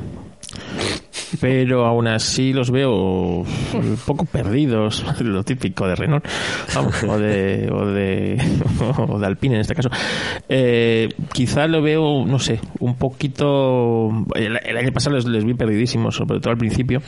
pero 1.40 1.84
aún 1.86 2.06
así 2.08 2.52
los 2.52 2.70
veo 2.70 2.92
un 2.92 3.98
poco 4.06 4.24
perdidos, 4.24 5.04
lo 5.20 5.42
típico 5.42 5.86
de 5.86 5.94
Renault, 5.96 6.24
vamos, 6.74 7.02
o 7.04 7.18
de, 7.18 7.68
o 7.72 7.86
de, 7.86 8.42
o 9.08 9.18
de 9.18 9.26
Alpine 9.26 9.56
en 9.56 9.60
este 9.62 9.74
caso. 9.74 9.88
Eh, 10.48 11.08
quizá 11.32 11.66
lo 11.66 11.82
veo, 11.82 12.24
no 12.26 12.38
sé, 12.38 12.60
un 12.80 12.96
poquito. 12.96 14.08
El, 14.34 14.58
el 14.64 14.76
año 14.76 14.92
pasado 14.92 15.16
les, 15.16 15.26
les 15.26 15.44
vi 15.44 15.54
perdidísimos, 15.54 16.14
sobre 16.16 16.40
todo 16.40 16.50
al 16.52 16.58
principio. 16.58 17.02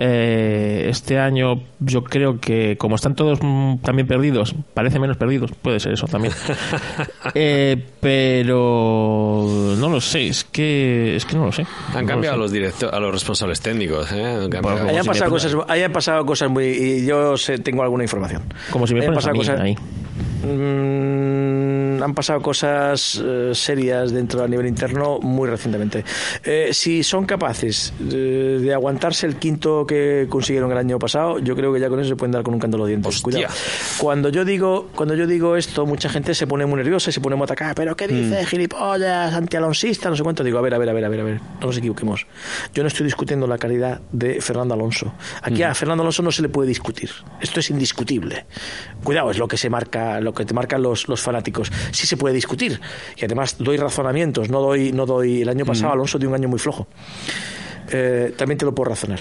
Eh, 0.00 0.86
este 0.88 1.18
año 1.18 1.62
yo 1.80 2.02
creo 2.02 2.40
que, 2.40 2.76
como 2.76 2.96
están 2.96 3.14
todos 3.14 3.38
mm, 3.42 3.78
también 3.78 4.06
perdidos, 4.06 4.54
parece 4.74 4.98
menos 4.98 5.16
perdidos, 5.16 5.50
puede 5.62 5.80
ser 5.80 5.92
eso 5.92 6.06
también. 6.06 6.32
Eh, 7.36 7.82
pero 8.00 9.74
no 9.78 9.88
lo 9.88 10.00
sé, 10.00 10.28
es 10.28 10.44
que, 10.44 11.16
es 11.16 11.24
que 11.24 11.34
no 11.36 11.46
lo 11.46 11.52
sé. 11.52 11.66
Han 11.94 12.02
No 12.04 12.08
cambiado 12.12 12.34
a 12.34 12.36
lo 12.36 12.44
los 12.44 12.52
directo- 12.52 12.90
a 12.92 13.00
los 13.00 13.10
responsables 13.12 13.33
técnicos, 13.60 14.10
¿eh? 14.12 14.48
Hayan 14.88 15.02
si 15.02 15.08
pasado, 15.08 15.30
cosas, 15.30 15.56
hayan 15.68 15.92
pasado 15.92 16.24
cosas 16.26 16.50
muy... 16.50 16.66
Y 16.66 17.06
yo 17.06 17.36
sé, 17.36 17.58
tengo 17.58 17.82
alguna 17.82 18.04
información. 18.04 18.42
Como 18.70 18.86
si 18.86 18.94
me 18.94 19.00
Hayan 19.00 19.14
pones 19.14 19.26
a 19.26 19.30
pasado 19.30 19.32
mí 19.32 19.38
cosas- 19.38 19.60
ahí. 19.60 19.76
Mm, 20.44 21.33
han, 21.94 22.02
han 22.02 22.14
pasado 22.14 22.40
cosas 22.42 23.20
eh, 23.22 23.50
serias 23.54 24.12
dentro 24.12 24.42
a 24.42 24.48
nivel 24.48 24.66
interno 24.66 25.18
muy 25.20 25.48
recientemente. 25.48 26.04
Eh, 26.42 26.70
si 26.72 27.02
son 27.02 27.26
capaces 27.26 27.92
eh, 28.10 28.58
de 28.60 28.74
aguantarse 28.74 29.26
el 29.26 29.36
quinto 29.36 29.86
que 29.86 30.26
consiguieron 30.28 30.70
el 30.72 30.78
año 30.78 30.98
pasado, 30.98 31.38
yo 31.38 31.54
creo 31.56 31.72
que 31.72 31.80
ya 31.80 31.88
con 31.88 32.00
eso 32.00 32.10
se 32.10 32.16
pueden 32.16 32.32
dar 32.32 32.42
con 32.42 32.54
un 32.54 32.60
canto 32.60 32.76
a 32.76 32.80
los 32.80 32.88
dientes. 32.88 33.08
Hostia. 33.08 33.22
Cuidado. 33.22 33.54
Cuando 33.98 34.28
yo 34.28 34.44
digo, 34.44 34.88
cuando 34.94 35.14
yo 35.14 35.26
digo 35.26 35.56
esto, 35.56 35.86
mucha 35.86 36.08
gente 36.08 36.34
se 36.34 36.46
pone 36.46 36.66
muy 36.66 36.76
nerviosa 36.76 37.10
y 37.10 37.12
se 37.12 37.20
pone 37.20 37.36
muy 37.36 37.44
atacada. 37.44 37.74
Pero 37.74 37.96
¿qué 37.96 38.08
dices, 38.08 38.46
gilipollas, 38.48 39.32
antialonsista, 39.34 40.10
no 40.10 40.16
sé 40.16 40.22
cuánto? 40.22 40.44
Digo, 40.44 40.58
a 40.58 40.62
ver, 40.62 40.74
a 40.74 40.78
ver, 40.78 40.88
a 40.88 40.92
ver, 40.92 41.04
a 41.04 41.08
ver, 41.08 41.20
a 41.20 41.24
ver, 41.24 41.40
no 41.60 41.66
nos 41.66 41.76
equivoquemos. 41.76 42.26
Yo 42.74 42.82
no 42.82 42.88
estoy 42.88 43.04
discutiendo 43.04 43.46
la 43.46 43.58
calidad 43.58 44.00
de 44.12 44.40
Fernando 44.40 44.74
Alonso. 44.74 45.12
Aquí 45.42 45.62
a 45.62 45.74
Fernando 45.74 46.02
Alonso 46.02 46.22
no 46.22 46.32
se 46.32 46.42
le 46.42 46.48
puede 46.48 46.68
discutir. 46.68 47.10
Esto 47.40 47.60
es 47.60 47.70
indiscutible. 47.70 48.46
Cuidado, 49.02 49.30
es 49.30 49.38
lo 49.38 49.48
que 49.48 49.56
se 49.56 49.70
marca, 49.70 50.20
lo 50.20 50.32
que 50.32 50.44
te 50.44 50.54
marcan 50.54 50.82
los, 50.82 51.08
los 51.08 51.20
fanáticos. 51.20 51.70
Sí 51.92 52.06
se 52.06 52.16
puede 52.16 52.34
discutir. 52.34 52.80
Y 53.16 53.24
además 53.24 53.56
doy 53.58 53.76
razonamientos, 53.76 54.48
no 54.50 54.60
doy, 54.60 54.92
no 54.92 55.06
doy. 55.06 55.42
El 55.42 55.48
año 55.48 55.64
pasado 55.64 55.92
Alonso 55.92 56.18
dio 56.18 56.28
un 56.28 56.34
año 56.34 56.48
muy 56.48 56.58
flojo. 56.58 56.86
Eh, 57.90 58.32
también 58.36 58.56
te 58.58 58.64
lo 58.64 58.74
puedo 58.74 58.90
razonar. 58.90 59.20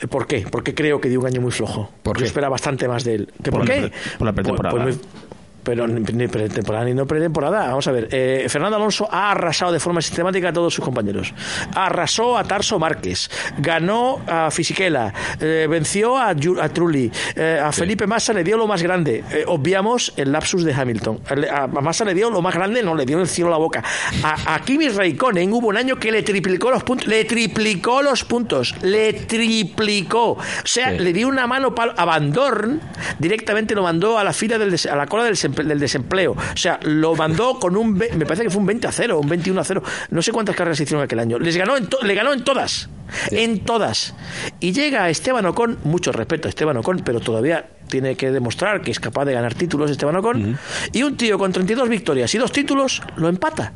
Eh, 0.00 0.06
¿Por 0.08 0.26
qué? 0.26 0.44
Porque 0.50 0.74
creo 0.74 1.00
que 1.00 1.08
dio 1.08 1.20
un 1.20 1.26
año 1.26 1.40
muy 1.40 1.52
flojo. 1.52 1.90
¿Por 2.02 2.16
Yo 2.16 2.22
qué? 2.22 2.26
esperaba 2.26 2.50
bastante 2.50 2.88
más 2.88 3.04
de 3.04 3.14
él. 3.14 3.32
¿Que 3.42 3.50
Por 3.50 3.60
¿Por, 3.60 3.68
la 3.68 3.74
qué? 3.74 3.92
por 4.18 4.26
la 4.26 4.32
pretemporada. 4.32 4.82
Pues- 4.82 4.96
pues 4.96 5.06
muy- 5.06 5.29
pero 5.62 5.86
ni 5.86 6.28
pretemporada 6.28 6.84
ni 6.84 6.94
no 6.94 7.06
pretemporada. 7.06 7.68
Vamos 7.68 7.86
a 7.88 7.92
ver. 7.92 8.08
eh, 8.10 8.46
Fernando 8.48 8.76
Alonso 8.76 9.08
ha 9.10 9.30
arrasado 9.32 9.72
de 9.72 9.80
forma 9.80 10.00
sistemática 10.00 10.48
a 10.48 10.52
todos 10.52 10.74
sus 10.74 10.84
compañeros. 10.84 11.32
Arrasó 11.74 12.36
a 12.38 12.44
Tarso 12.44 12.78
Márquez. 12.78 13.30
Ganó 13.58 14.20
a 14.26 14.50
Fisichella. 14.50 15.12
eh, 15.40 15.66
venció 15.68 16.18
a, 16.18 16.34
Trulli. 16.34 17.10
eh, 17.36 17.60
a 17.62 17.72
Felipe 17.72 18.06
Massa 18.06 18.32
le 18.32 18.44
dio 18.44 18.56
lo 18.56 18.66
más 18.66 18.82
grande. 18.82 19.24
Obviamos 19.46 20.12
el 20.16 20.32
lapsus 20.32 20.64
de 20.64 20.72
Hamilton. 20.74 21.20
A, 21.52 21.66
Massa 21.66 22.04
le 22.04 22.14
dio 22.14 22.30
lo 22.30 22.42
más 22.42 22.54
grande, 22.54 22.82
no 22.82 22.94
le 22.94 23.04
dio 23.06 23.20
el 23.20 23.28
cielo 23.28 23.48
a 23.48 23.52
la 23.52 23.58
boca. 23.58 23.82
A, 24.22 24.54
a 24.54 24.60
Kimi 24.60 24.88
Raikkonen 24.88 25.52
hubo 25.52 25.68
un 25.68 25.76
año 25.76 25.96
que 25.96 26.10
le 26.12 26.22
triplicó 26.22 26.70
los 26.70 26.82
puntos. 26.84 27.06
Le 27.06 27.24
triplicó 27.24 28.02
los 28.02 28.24
puntos. 28.24 28.74
Le 28.82 29.12
triplicó. 29.12 30.30
O 30.32 30.38
sea, 30.64 30.90
Sí. 30.92 30.98
le 30.98 31.12
dio 31.12 31.28
una 31.28 31.46
mano 31.46 31.74
pal- 31.74 31.94
a 31.96 32.04
Van 32.04 32.32
Dorn. 32.32 32.80
Directamente 33.18 33.74
lo 33.74 33.82
mandó 33.82 34.18
a 34.18 34.24
la 34.24 34.32
fila 34.32 34.58
del 34.58 34.74
a 34.90 34.96
la 34.96 35.06
cola 35.06 35.24
del, 35.24 35.36
del 35.52 35.78
desempleo. 35.78 36.32
O 36.32 36.56
sea, 36.56 36.78
lo 36.82 37.14
mandó 37.14 37.58
con 37.58 37.76
un. 37.76 37.94
Me 37.94 38.26
parece 38.26 38.44
que 38.44 38.50
fue 38.50 38.60
un 38.60 38.66
20 38.66 38.86
a 38.88 38.92
0, 38.92 39.18
un 39.20 39.28
21 39.28 39.60
a 39.60 39.64
0. 39.64 39.82
No 40.10 40.22
sé 40.22 40.32
cuántas 40.32 40.56
carreras 40.56 40.80
hicieron 40.80 41.04
aquel 41.04 41.18
año. 41.18 41.38
Les 41.38 41.56
ganó 41.56 41.76
en 41.76 41.88
le 42.02 42.14
ganó 42.14 42.32
en 42.32 42.44
todas. 42.44 42.88
En 43.30 43.60
todas. 43.64 44.14
Y 44.60 44.72
llega 44.72 45.08
Esteban 45.08 45.46
Ocon, 45.46 45.78
mucho 45.84 46.12
respeto 46.12 46.48
a 46.48 46.50
Esteban 46.50 46.76
Ocon, 46.76 47.02
pero 47.04 47.20
todavía 47.20 47.68
tiene 47.88 48.16
que 48.16 48.30
demostrar 48.30 48.82
que 48.82 48.90
es 48.90 49.00
capaz 49.00 49.24
de 49.24 49.32
ganar 49.32 49.54
títulos 49.54 49.90
Esteban 49.90 50.16
Ocon. 50.16 50.58
Y 50.92 51.02
un 51.02 51.16
tío 51.16 51.38
con 51.38 51.52
32 51.52 51.88
victorias 51.88 52.34
y 52.34 52.38
dos 52.38 52.52
títulos 52.52 53.02
lo 53.16 53.28
empata. 53.28 53.72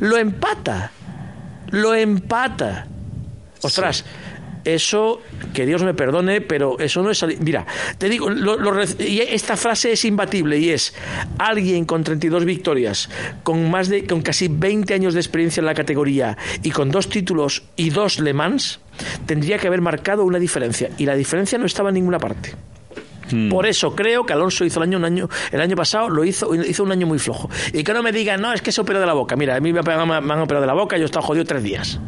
Lo 0.00 0.16
empata. 0.16 0.90
Lo 1.70 1.94
empata. 1.94 2.86
Ostras, 3.62 4.04
eso, 4.66 5.20
que 5.54 5.64
Dios 5.66 5.82
me 5.82 5.94
perdone, 5.94 6.40
pero 6.40 6.78
eso 6.78 7.02
no 7.02 7.10
es... 7.10 7.18
sali- 7.18 7.36
Mira, 7.40 7.66
te 7.98 8.08
digo, 8.08 8.28
lo- 8.30 8.56
lo 8.56 8.82
y 8.98 9.20
esta 9.20 9.56
frase 9.56 9.92
es 9.92 10.04
imbatible 10.04 10.58
y 10.58 10.70
es 10.70 10.94
alguien 11.38 11.84
con 11.84 12.04
32 12.04 12.44
victorias, 12.44 13.08
con 13.42 13.70
más 13.70 13.88
de, 13.88 14.06
con 14.06 14.22
casi 14.22 14.48
20 14.48 14.92
años 14.94 15.14
de 15.14 15.20
experiencia 15.20 15.60
en 15.60 15.66
la 15.66 15.74
categoría 15.74 16.36
y 16.62 16.70
con 16.70 16.90
dos 16.90 17.08
títulos 17.08 17.62
y 17.76 17.90
dos 17.90 18.18
Le 18.18 18.32
Mans, 18.32 18.80
tendría 19.26 19.58
que 19.58 19.66
haber 19.68 19.80
marcado 19.80 20.24
una 20.24 20.38
diferencia. 20.38 20.90
Y 20.98 21.06
la 21.06 21.14
diferencia 21.14 21.58
no 21.58 21.66
estaba 21.66 21.90
en 21.90 21.94
ninguna 21.94 22.18
parte. 22.18 22.54
Por 23.50 23.66
eso 23.66 23.96
creo 23.96 24.24
que 24.24 24.32
Alonso 24.32 24.64
hizo 24.64 24.78
el 24.78 24.84
año 24.84 24.98
un 24.98 25.04
año 25.04 25.28
el 25.50 25.60
año 25.60 25.74
pasado 25.74 26.08
lo 26.08 26.24
hizo 26.24 26.54
hizo 26.54 26.84
un 26.84 26.92
año 26.92 27.08
muy 27.08 27.18
flojo. 27.18 27.50
Y 27.72 27.82
que 27.82 27.92
no 27.92 28.00
me 28.00 28.12
digan 28.12 28.40
no 28.40 28.52
es 28.52 28.62
que 28.62 28.70
se 28.70 28.80
operó 28.80 29.00
de 29.00 29.06
la 29.06 29.14
boca 29.14 29.34
mira 29.34 29.56
a 29.56 29.60
mí 29.60 29.72
me, 29.72 29.80
han- 29.80 30.08
me 30.24 30.32
han 30.32 30.38
operado 30.40 30.60
de 30.60 30.66
la 30.68 30.74
boca 30.74 30.94
y 30.96 31.00
yo 31.00 31.04
he 31.04 31.06
estado 31.06 31.26
jodido 31.26 31.44
tres 31.44 31.64
días. 31.64 31.98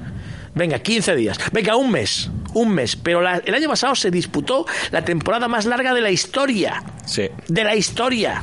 Venga 0.55 0.79
15 0.79 1.17
días. 1.17 1.37
Venga 1.51 1.75
un 1.75 1.91
mes 1.91 2.31
un 2.55 2.71
mes 2.71 2.97
pero 2.97 3.21
la- 3.21 3.39
el 3.45 3.55
año 3.55 3.69
pasado 3.69 3.95
se 3.95 4.11
disputó 4.11 4.67
la 4.91 5.05
temporada 5.05 5.49
más 5.49 5.67
larga 5.67 5.95
de 5.95 6.01
la 6.01 6.11
historia 6.11 6.83
Sí. 7.07 7.29
de 7.49 7.65
la 7.65 7.75
historia 7.77 8.43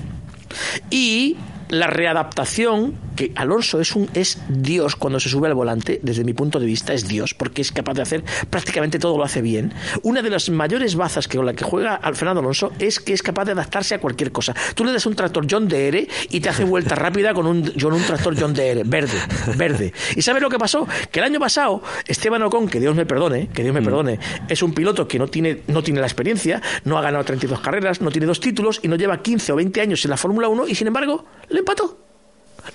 y 0.90 1.38
la 1.70 1.88
readaptación 1.88 2.96
que 3.16 3.32
Alonso 3.36 3.80
es 3.80 3.96
un 3.96 4.10
es 4.14 4.40
Dios 4.50 4.96
cuando 4.96 5.20
se 5.20 5.30
sube 5.30 5.48
al 5.48 5.54
volante 5.54 6.00
desde 6.04 6.24
mi 6.24 6.34
punto 6.34 6.60
de 6.60 6.66
vista 6.66 6.94
es 6.94 7.08
Dios 7.08 7.34
porque 7.34 7.62
es 7.62 7.72
capaz 7.72 7.94
de 7.94 8.02
hacer 8.02 8.24
prácticamente 8.50 9.00
todo 9.00 9.18
lo 9.18 9.24
hace 9.24 9.42
bien. 9.42 9.74
Una 10.04 10.22
de 10.22 10.30
las 10.30 10.50
mayores 10.50 10.96
bazas 10.96 11.28
que 11.28 11.38
con 11.38 11.46
la 11.46 11.54
que 11.54 11.64
juega 11.64 11.96
al 11.96 12.16
Fernando 12.16 12.42
Alonso 12.42 12.72
es 12.80 13.00
que 13.00 13.14
es 13.14 13.22
capaz 13.22 13.46
de 13.46 13.54
adaptarse 13.54 13.96
a 13.96 14.00
cualquier 14.00 14.32
cosa. 14.32 14.54
Tú 14.74 14.84
le 14.86 14.92
das 14.92 15.06
un 15.06 15.16
tractor 15.16 15.48
John 15.50 15.68
Deere 15.68 16.08
y 16.30 16.40
te 16.40 16.50
hace 16.50 16.64
vuelta 16.64 16.96
rápida 17.06 17.34
con 17.34 17.48
un, 17.48 17.72
con 17.72 17.94
un 17.94 18.04
tractor 18.04 18.36
John 18.40 18.54
Deere 18.54 18.84
verde 18.84 19.18
verde. 19.56 19.94
Y 20.16 20.22
sabes 20.22 20.42
lo 20.42 20.50
que 20.50 20.58
pasó 20.58 20.88
que 21.12 21.20
el 21.20 21.26
año 21.26 21.40
pasado 21.40 21.82
Esteban 22.08 22.44
Ocon 22.44 22.68
que 22.68 22.80
Dios 22.80 22.96
me 22.96 23.06
perdone 23.06 23.48
que 23.48 23.64
Dios 23.64 23.74
me 23.74 23.82
perdone 23.82 24.20
es 24.48 24.62
un 24.64 24.74
piloto 24.74 25.08
que 25.08 25.20
no 25.20 25.28
tiene 25.28 25.62
no 25.68 25.84
tiene 25.84 26.00
la 26.00 26.08
experiencia 26.08 26.62
no 26.84 26.98
ha 26.98 27.02
ganado 27.02 27.24
32 27.24 27.60
carreras 27.60 28.02
no 28.02 28.12
tiene 28.12 28.28
dos 28.28 28.40
títulos 28.40 28.80
y 28.84 28.88
no 28.88 28.96
lleva 28.96 29.22
15 29.22 29.52
o 29.52 29.56
20 29.56 29.82
años 29.82 30.04
en 30.06 30.12
la 30.12 30.18
Fórmula 30.18 30.48
1 30.48 30.68
y 30.68 30.76
sin 30.76 30.88
embargo 30.88 31.26
le 31.50 31.60
empató 31.60 32.05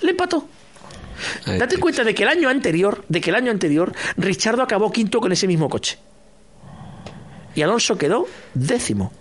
le 0.01 0.11
empató 0.11 0.47
Date 1.45 1.75
te- 1.75 1.77
cuenta 1.79 2.03
de 2.03 2.15
que 2.15 2.23
el 2.23 2.29
año 2.29 2.49
anterior, 2.49 3.03
de 3.07 3.21
que 3.21 3.29
el 3.29 3.35
año 3.35 3.51
anterior, 3.51 3.93
Richardo 4.17 4.63
acabó 4.63 4.91
quinto 4.91 5.19
con 5.19 5.31
ese 5.31 5.45
mismo 5.47 5.69
coche. 5.69 5.99
Y 7.53 7.61
Alonso 7.61 7.97
quedó 7.97 8.25
décimo. 8.55 9.11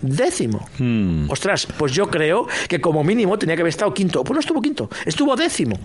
Décimo. 0.00 0.66
Hmm. 0.78 1.30
Ostras, 1.30 1.66
pues 1.76 1.92
yo 1.92 2.08
creo 2.08 2.46
que 2.68 2.80
como 2.80 3.02
mínimo 3.02 3.38
tenía 3.38 3.56
que 3.56 3.62
haber 3.62 3.70
estado 3.70 3.92
quinto. 3.94 4.22
Pues 4.24 4.34
no 4.34 4.40
estuvo 4.40 4.60
quinto, 4.60 4.88
estuvo 5.04 5.34
décimo. 5.36 5.78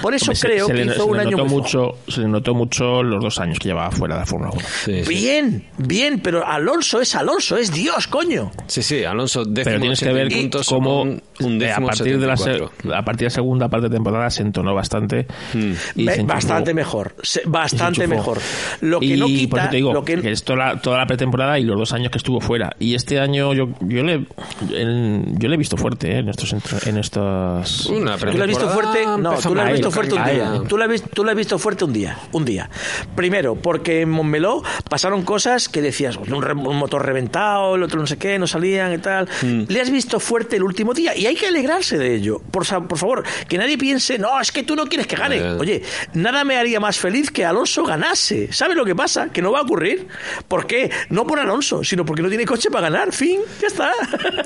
Por 0.00 0.14
eso 0.14 0.26
Hombre, 0.26 0.36
se- 0.36 0.46
creo 0.48 0.66
se, 0.66 0.72
que 0.72 0.84
le, 0.84 0.92
hizo 0.92 1.04
se 1.04 1.10
un 1.10 1.16
le 1.16 1.22
año 1.22 1.30
notó 1.32 1.44
muy 1.46 1.54
mucho, 1.54 1.98
se 2.08 2.20
le 2.20 2.28
notó 2.28 2.54
mucho 2.54 3.02
los 3.02 3.22
dos 3.22 3.38
años 3.38 3.58
que 3.58 3.68
llevaba 3.68 3.90
fuera 3.90 4.14
de 4.16 4.20
la 4.20 4.26
Fórmula 4.26 4.50
1. 4.52 4.60
Sí, 4.84 5.04
sí. 5.04 5.08
Bien, 5.08 5.64
bien, 5.78 6.20
pero 6.20 6.46
Alonso 6.46 7.00
es 7.00 7.14
Alonso, 7.14 7.56
es 7.56 7.72
Dios, 7.72 8.06
coño. 8.08 8.50
Sí, 8.66 8.82
sí, 8.82 9.04
Alonso 9.04 9.44
décimo 9.44 9.64
Pero 9.64 9.80
tienes 9.80 10.00
que 10.00 10.06
80 10.10 10.22
ver 10.24 10.40
puntos 10.40 10.68
cómo 10.68 11.02
un 11.02 11.10
eh, 11.12 11.22
a 11.40 11.48
décimo 11.68 11.86
partir 11.86 12.18
de 12.18 12.26
la 12.26 12.36
se- 12.36 12.44
74. 12.44 12.94
a 12.96 13.04
partir 13.04 13.18
de 13.20 13.24
la 13.26 13.30
segunda 13.30 13.68
parte 13.68 13.88
de 13.88 13.94
temporada 13.94 14.30
se 14.30 14.42
entonó 14.42 14.74
bastante 14.74 15.26
y 15.54 15.56
Me- 16.04 16.12
se 16.14 16.20
enchufó. 16.20 16.26
bastante 16.26 16.74
mejor, 16.74 17.14
se- 17.22 17.40
y 17.40 17.42
se 17.44 17.48
bastante 17.48 18.04
enchufó. 18.04 18.16
mejor. 18.16 18.38
Lo 18.80 19.00
que 19.00 19.06
y 19.06 19.16
no 19.16 19.26
por 19.26 19.28
quita, 19.34 19.60
eso 19.62 19.70
te 19.70 19.76
digo 19.76 19.92
lo 19.92 20.04
que, 20.04 20.20
que 20.20 20.30
es 20.32 20.44
toda 20.44 20.58
la, 20.74 20.80
toda 20.80 20.98
la 20.98 21.06
pretemporada 21.06 21.58
y 21.58 21.64
los 21.64 21.76
dos 21.78 21.92
años 21.92 22.10
que 22.10 22.18
estuvo 22.18 22.40
fuera 22.40 22.74
y 22.78 22.94
este 22.94 23.18
año 23.20 23.52
yo 23.54 23.68
yo 23.80 24.02
le 24.02 24.26
en- 24.70 25.38
yo 25.38 25.48
le 25.48 25.54
he 25.54 25.58
visto 25.58 25.76
fuerte 25.76 26.12
eh, 26.12 26.18
en 26.18 26.28
estos 26.28 26.52
en 26.86 26.96
estos 26.98 27.86
Una 27.86 28.16
¿Tú 28.16 28.26
la 28.36 28.44
has 28.44 28.48
visto 28.48 28.68
fuerte? 28.68 29.04
No, 29.18 29.34
tú 29.38 29.54
la 29.64 29.68
has 29.68 29.72
visto 29.72 29.90
fuerte 29.90 30.14
un 30.14 30.24
día. 30.24 30.62
Tú 30.68 30.76
la, 30.78 30.84
has 30.86 31.02
tú 31.02 31.24
la 31.24 31.32
has 31.32 31.36
visto 31.36 31.58
fuerte 31.58 31.84
un 31.84 31.92
día. 31.92 32.18
Un 32.32 32.44
día. 32.44 32.68
Primero, 33.16 33.54
porque 33.56 34.02
en 34.02 34.10
Montmeló 34.10 34.62
pasaron 34.88 35.22
cosas 35.22 35.68
que 35.68 35.82
decías, 35.82 36.16
un, 36.16 36.42
re- 36.42 36.52
un 36.54 36.76
motor 36.76 37.04
reventado, 37.04 37.74
el 37.76 37.82
otro 37.82 38.00
no 38.00 38.06
sé 38.06 38.16
qué, 38.18 38.38
no 38.38 38.46
salían 38.46 38.92
y 38.92 38.98
tal. 38.98 39.28
Hmm. 39.42 39.64
Le 39.68 39.80
has 39.80 39.90
visto 39.90 40.20
fuerte 40.20 40.56
el 40.56 40.62
último 40.62 40.94
día 40.94 41.16
y 41.16 41.26
hay 41.26 41.34
que 41.34 41.46
alegrarse 41.48 41.98
de 41.98 42.14
ello. 42.14 42.40
Por, 42.50 42.66
por 42.86 42.98
favor, 42.98 43.22
que 43.48 43.58
nadie 43.58 43.76
piense, 43.78 44.18
no, 44.18 44.40
es 44.40 44.52
que 44.52 44.62
tú 44.62 44.76
no 44.76 44.86
quieres 44.86 45.06
que 45.06 45.16
gane. 45.16 45.36
Eh. 45.36 45.56
Oye, 45.58 45.82
nada 46.14 46.44
me 46.44 46.56
haría 46.56 46.80
más 46.80 46.98
feliz 46.98 47.30
que 47.30 47.44
Alonso 47.44 47.84
ganase. 47.84 48.52
¿Sabes 48.52 48.76
lo 48.76 48.84
que 48.84 48.94
pasa? 48.94 49.28
Que 49.30 49.42
no 49.42 49.52
va 49.52 49.60
a 49.60 49.62
ocurrir. 49.62 50.06
¿Por 50.48 50.66
qué? 50.66 50.90
No 51.10 51.26
por 51.26 51.38
Alonso, 51.38 51.82
sino 51.84 52.04
porque 52.04 52.22
no 52.22 52.28
tiene 52.28 52.44
coche 52.44 52.70
para 52.70 52.88
ganar. 52.90 53.12
Fin, 53.12 53.40
ya 53.60 53.66
está. 53.68 53.92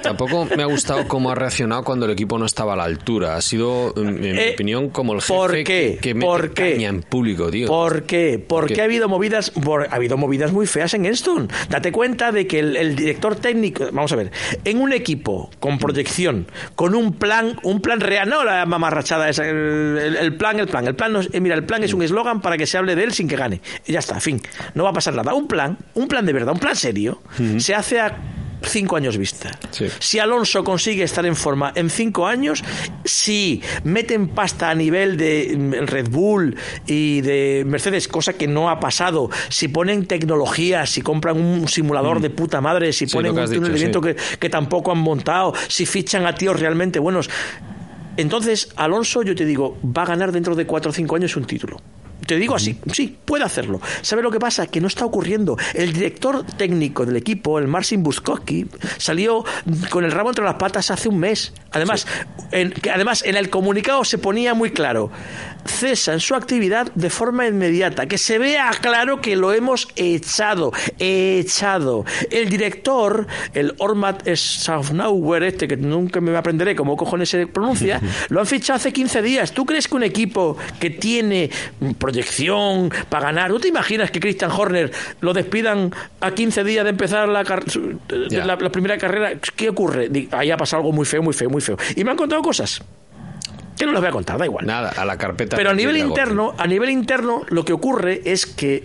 Tampoco 0.02 0.46
me 0.56 0.62
ha 0.62 0.66
gustado 0.66 1.06
cómo 1.08 1.30
ha 1.30 1.34
reaccionado 1.34 1.84
cuando 1.84 2.06
el 2.06 2.12
equipo 2.12 2.38
no 2.38 2.46
estaba 2.46 2.74
a 2.74 2.76
la 2.76 2.84
altura. 2.84 3.36
Ha 3.36 3.40
sido, 3.42 3.92
en 3.96 4.20
mi 4.20 4.28
Eh, 4.28 4.50
opinión, 4.54 4.90
como 4.90 5.05
el 5.14 5.20
jefe 5.20 5.32
¿por 5.34 5.52
qué? 5.52 5.64
que, 5.64 5.98
que 6.00 6.14
mete 6.14 6.26
¿Por 6.26 6.50
qué? 6.54 6.72
caña 6.74 6.88
en 6.88 7.02
público, 7.02 7.50
tío. 7.50 7.66
¿Por 7.68 8.02
qué? 8.04 8.42
Porque 8.46 8.74
qué? 8.74 8.80
ha 8.80 8.84
habido 8.84 9.08
movidas, 9.08 9.50
por- 9.50 9.88
ha 9.90 9.94
habido 9.94 10.16
movidas 10.16 10.52
muy 10.52 10.66
feas 10.66 10.92
en 10.94 11.06
Enston. 11.06 11.48
Date 11.68 11.92
cuenta 11.92 12.32
de 12.32 12.46
que 12.46 12.58
el, 12.60 12.76
el 12.76 12.96
director 12.96 13.36
técnico, 13.36 13.84
vamos 13.92 14.12
a 14.12 14.16
ver, 14.16 14.30
en 14.64 14.80
un 14.80 14.92
equipo 14.92 15.50
con 15.60 15.78
proyección, 15.78 16.46
con 16.74 16.94
un 16.94 17.12
plan, 17.14 17.58
un 17.62 17.80
plan 17.80 18.00
real, 18.00 18.28
no 18.28 18.44
la 18.44 18.66
mamarrachada 18.66 19.28
esa, 19.28 19.48
el, 19.48 20.16
el- 20.20 20.36
plan, 20.36 20.58
el 20.60 20.66
plan, 20.68 20.86
el 20.86 20.94
plan, 20.94 21.12
no 21.12 21.20
es- 21.20 21.28
eh, 21.32 21.40
mira, 21.40 21.54
el 21.54 21.64
plan 21.64 21.82
es 21.84 21.92
un 21.94 22.02
eslogan 22.02 22.40
para 22.40 22.56
que 22.58 22.66
se 22.66 22.78
hable 22.78 22.94
de 22.96 23.04
él 23.04 23.12
sin 23.12 23.28
que 23.28 23.36
gane. 23.36 23.60
Y 23.86 23.92
ya 23.92 23.98
está, 24.00 24.20
fin, 24.20 24.40
no 24.74 24.84
va 24.84 24.90
a 24.90 24.92
pasar 24.92 25.14
nada. 25.14 25.34
Un 25.34 25.46
plan, 25.48 25.78
un 25.94 26.08
plan 26.08 26.24
de 26.26 26.32
verdad, 26.32 26.52
un 26.54 26.60
plan 26.60 26.76
serio, 26.76 27.20
se 27.58 27.74
hace 27.74 28.00
a 28.00 28.16
cinco 28.68 28.96
años 28.96 29.16
vista. 29.16 29.50
Sí. 29.70 29.86
Si 29.98 30.18
Alonso 30.18 30.64
consigue 30.64 31.04
estar 31.04 31.24
en 31.26 31.36
forma 31.36 31.72
en 31.74 31.90
cinco 31.90 32.26
años, 32.26 32.62
si 33.04 33.62
meten 33.84 34.28
pasta 34.28 34.70
a 34.70 34.74
nivel 34.74 35.16
de 35.16 35.54
mm, 35.56 35.86
Red 35.86 36.08
Bull 36.08 36.56
y 36.86 37.20
de 37.20 37.64
Mercedes, 37.66 38.08
cosa 38.08 38.32
que 38.34 38.46
no 38.46 38.68
ha 38.70 38.80
pasado, 38.80 39.30
si 39.48 39.68
ponen 39.68 40.06
tecnología, 40.06 40.86
si 40.86 41.02
compran 41.02 41.40
un 41.40 41.68
simulador 41.68 42.20
de 42.20 42.30
puta 42.30 42.60
madre, 42.60 42.92
si 42.92 43.06
Sí, 43.06 43.14
ponen 43.14 43.38
un 43.38 43.44
túnel 43.44 43.72
de 43.72 43.78
viento 43.78 44.00
que, 44.00 44.16
que 44.38 44.48
tampoco 44.48 44.92
han 44.92 44.98
montado, 44.98 45.54
si 45.68 45.86
fichan 45.86 46.26
a 46.26 46.34
tíos 46.34 46.58
realmente 46.58 46.98
buenos. 46.98 47.30
Entonces, 48.16 48.70
Alonso, 48.76 49.22
yo 49.22 49.34
te 49.34 49.44
digo, 49.44 49.78
va 49.84 50.02
a 50.02 50.06
ganar 50.06 50.32
dentro 50.32 50.54
de 50.54 50.66
cuatro 50.66 50.90
o 50.90 50.94
cinco 50.94 51.16
años 51.16 51.36
un 51.36 51.44
título. 51.44 51.80
Te 52.26 52.36
digo 52.36 52.54
así, 52.54 52.78
sí, 52.92 53.16
puede 53.24 53.44
hacerlo. 53.44 53.80
¿Sabe 54.02 54.22
lo 54.22 54.30
que 54.30 54.40
pasa? 54.40 54.66
Que 54.66 54.80
no 54.80 54.88
está 54.88 55.04
ocurriendo. 55.04 55.56
El 55.74 55.92
director 55.92 56.44
técnico 56.44 57.06
del 57.06 57.16
equipo, 57.16 57.58
el 57.58 57.68
Marcin 57.68 58.02
Buskowski, 58.02 58.66
salió 58.98 59.44
con 59.90 60.04
el 60.04 60.12
rabo 60.12 60.30
entre 60.30 60.44
las 60.44 60.54
patas 60.54 60.90
hace 60.90 61.08
un 61.08 61.18
mes. 61.18 61.52
Además, 61.72 62.06
en, 62.52 62.72
que 62.72 62.90
además, 62.90 63.22
en 63.24 63.36
el 63.36 63.50
comunicado 63.50 64.04
se 64.04 64.18
ponía 64.18 64.54
muy 64.54 64.70
claro, 64.70 65.10
cesan 65.66 66.20
su 66.20 66.34
actividad 66.34 66.90
de 66.94 67.10
forma 67.10 67.46
inmediata, 67.46 68.06
que 68.06 68.18
se 68.18 68.38
vea 68.38 68.70
claro 68.80 69.20
que 69.20 69.36
lo 69.36 69.52
hemos 69.52 69.88
echado, 69.96 70.72
echado. 70.98 72.04
El 72.30 72.48
director, 72.48 73.26
el 73.52 73.74
Ormat 73.78 74.26
Schaffnauer, 74.28 75.42
este 75.42 75.68
que 75.68 75.76
nunca 75.76 76.20
me 76.20 76.36
aprenderé 76.36 76.74
cómo 76.74 76.96
cojones 76.96 77.28
se 77.28 77.46
pronuncia, 77.46 78.00
lo 78.28 78.40
han 78.40 78.46
fichado 78.46 78.76
hace 78.76 78.92
15 78.92 79.22
días. 79.22 79.52
¿Tú 79.52 79.66
crees 79.66 79.88
que 79.88 79.96
un 79.96 80.02
equipo 80.02 80.56
que 80.80 80.90
tiene 80.90 81.50
proyección 82.16 82.90
para 83.10 83.26
ganar, 83.26 83.50
¿tú 83.50 83.60
te 83.60 83.68
imaginas 83.68 84.10
que 84.10 84.20
Christian 84.20 84.50
Horner 84.50 84.90
lo 85.20 85.34
despidan 85.34 85.92
a 86.20 86.30
15 86.30 86.64
días 86.64 86.84
de 86.84 86.90
empezar 86.90 87.28
la, 87.28 87.42
la, 87.44 88.56
la 88.56 88.70
primera 88.70 88.96
carrera? 88.96 89.32
¿Qué 89.54 89.68
ocurre? 89.68 90.10
Ahí 90.32 90.50
ha 90.50 90.56
pasado 90.56 90.80
algo 90.80 90.92
muy 90.92 91.04
feo, 91.04 91.22
muy 91.22 91.34
feo, 91.34 91.50
muy 91.50 91.60
feo. 91.60 91.76
Y 91.94 92.04
me 92.04 92.12
han 92.12 92.16
contado 92.16 92.40
cosas 92.40 92.80
que 93.76 93.84
no 93.84 93.92
les 93.92 94.00
voy 94.00 94.08
a 94.08 94.12
contar, 94.12 94.38
da 94.38 94.46
igual. 94.46 94.64
Nada, 94.64 94.88
a 94.96 95.04
la 95.04 95.18
carpeta. 95.18 95.56
Pero 95.56 95.70
a 95.70 95.74
nivel 95.74 95.98
interno, 95.98 96.54
a 96.56 96.66
nivel 96.66 96.88
interno, 96.88 97.44
lo 97.48 97.64
que 97.66 97.74
ocurre 97.74 98.22
es 98.24 98.46
que 98.46 98.84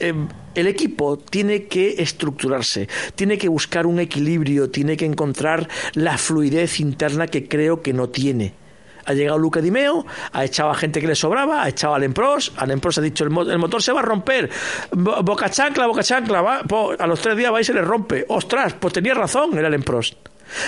eh, 0.00 0.12
el 0.56 0.66
equipo 0.66 1.18
tiene 1.18 1.66
que 1.66 2.02
estructurarse, 2.02 2.88
tiene 3.14 3.38
que 3.38 3.48
buscar 3.48 3.86
un 3.86 4.00
equilibrio, 4.00 4.70
tiene 4.70 4.96
que 4.96 5.04
encontrar 5.04 5.68
la 5.94 6.18
fluidez 6.18 6.80
interna 6.80 7.28
que 7.28 7.46
creo 7.46 7.82
que 7.82 7.92
no 7.92 8.08
tiene. 8.08 8.63
Ha 9.06 9.12
llegado 9.12 9.38
Luca 9.38 9.60
Di 9.60 9.70
Meo, 9.70 10.04
ha 10.32 10.44
echado 10.44 10.70
a 10.70 10.74
gente 10.74 11.00
que 11.00 11.06
le 11.06 11.14
sobraba, 11.14 11.62
ha 11.62 11.68
echado 11.68 11.94
a 11.94 11.98
Lempros, 11.98 12.52
a 12.56 12.66
Lempros 12.66 12.98
ha 12.98 13.00
dicho 13.00 13.24
el, 13.24 13.30
mo- 13.30 13.42
el 13.42 13.58
motor 13.58 13.82
se 13.82 13.92
va 13.92 14.00
a 14.00 14.02
romper, 14.02 14.50
Bo- 14.92 15.22
boca 15.22 15.50
chancla, 15.50 15.86
boca 15.86 16.02
chancla, 16.02 16.40
va, 16.42 16.62
po- 16.62 16.92
a 16.98 17.06
los 17.06 17.20
tres 17.20 17.36
días 17.36 17.52
va 17.52 17.60
y 17.60 17.64
se 17.64 17.74
le 17.74 17.82
rompe. 17.82 18.24
Ostras, 18.28 18.74
pues 18.74 18.92
tenía 18.94 19.14
razón, 19.14 19.56
era 19.58 19.68
Lempros. 19.68 20.16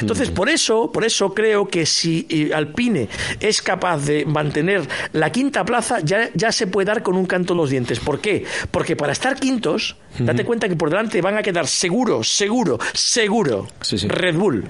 Entonces, 0.01 0.30
por 0.30 0.49
eso, 0.49 0.91
por 0.91 1.05
eso 1.05 1.34
creo 1.34 1.68
que 1.68 1.84
si 1.84 2.26
eh, 2.30 2.51
Alpine 2.55 3.09
es 3.41 3.61
capaz 3.61 3.99
de 4.07 4.24
mantener 4.24 4.89
la 5.12 5.30
quinta 5.30 5.64
plaza, 5.66 6.01
ya, 6.01 6.30
ya 6.34 6.51
se 6.51 6.66
puede 6.66 6.87
dar 6.87 7.03
con 7.03 7.14
un 7.14 7.26
canto 7.26 7.53
en 7.53 7.59
los 7.59 7.68
dientes. 7.70 8.01
¿Por 8.01 8.18
qué? 8.20 8.45
Porque 8.70 8.97
para 8.97 9.12
estar 9.12 9.37
quintos, 9.39 9.97
date 10.18 10.45
cuenta 10.47 10.68
que 10.68 10.76
por 10.76 10.89
delante 10.89 11.20
van 11.20 11.37
a 11.37 11.43
quedar 11.43 11.66
seguro, 11.66 12.24
seguro, 12.24 12.78
seguro 12.95 13.68
Sí, 13.82 13.99
sí. 13.99 14.09
Red 14.09 14.34
Bull. 14.37 14.64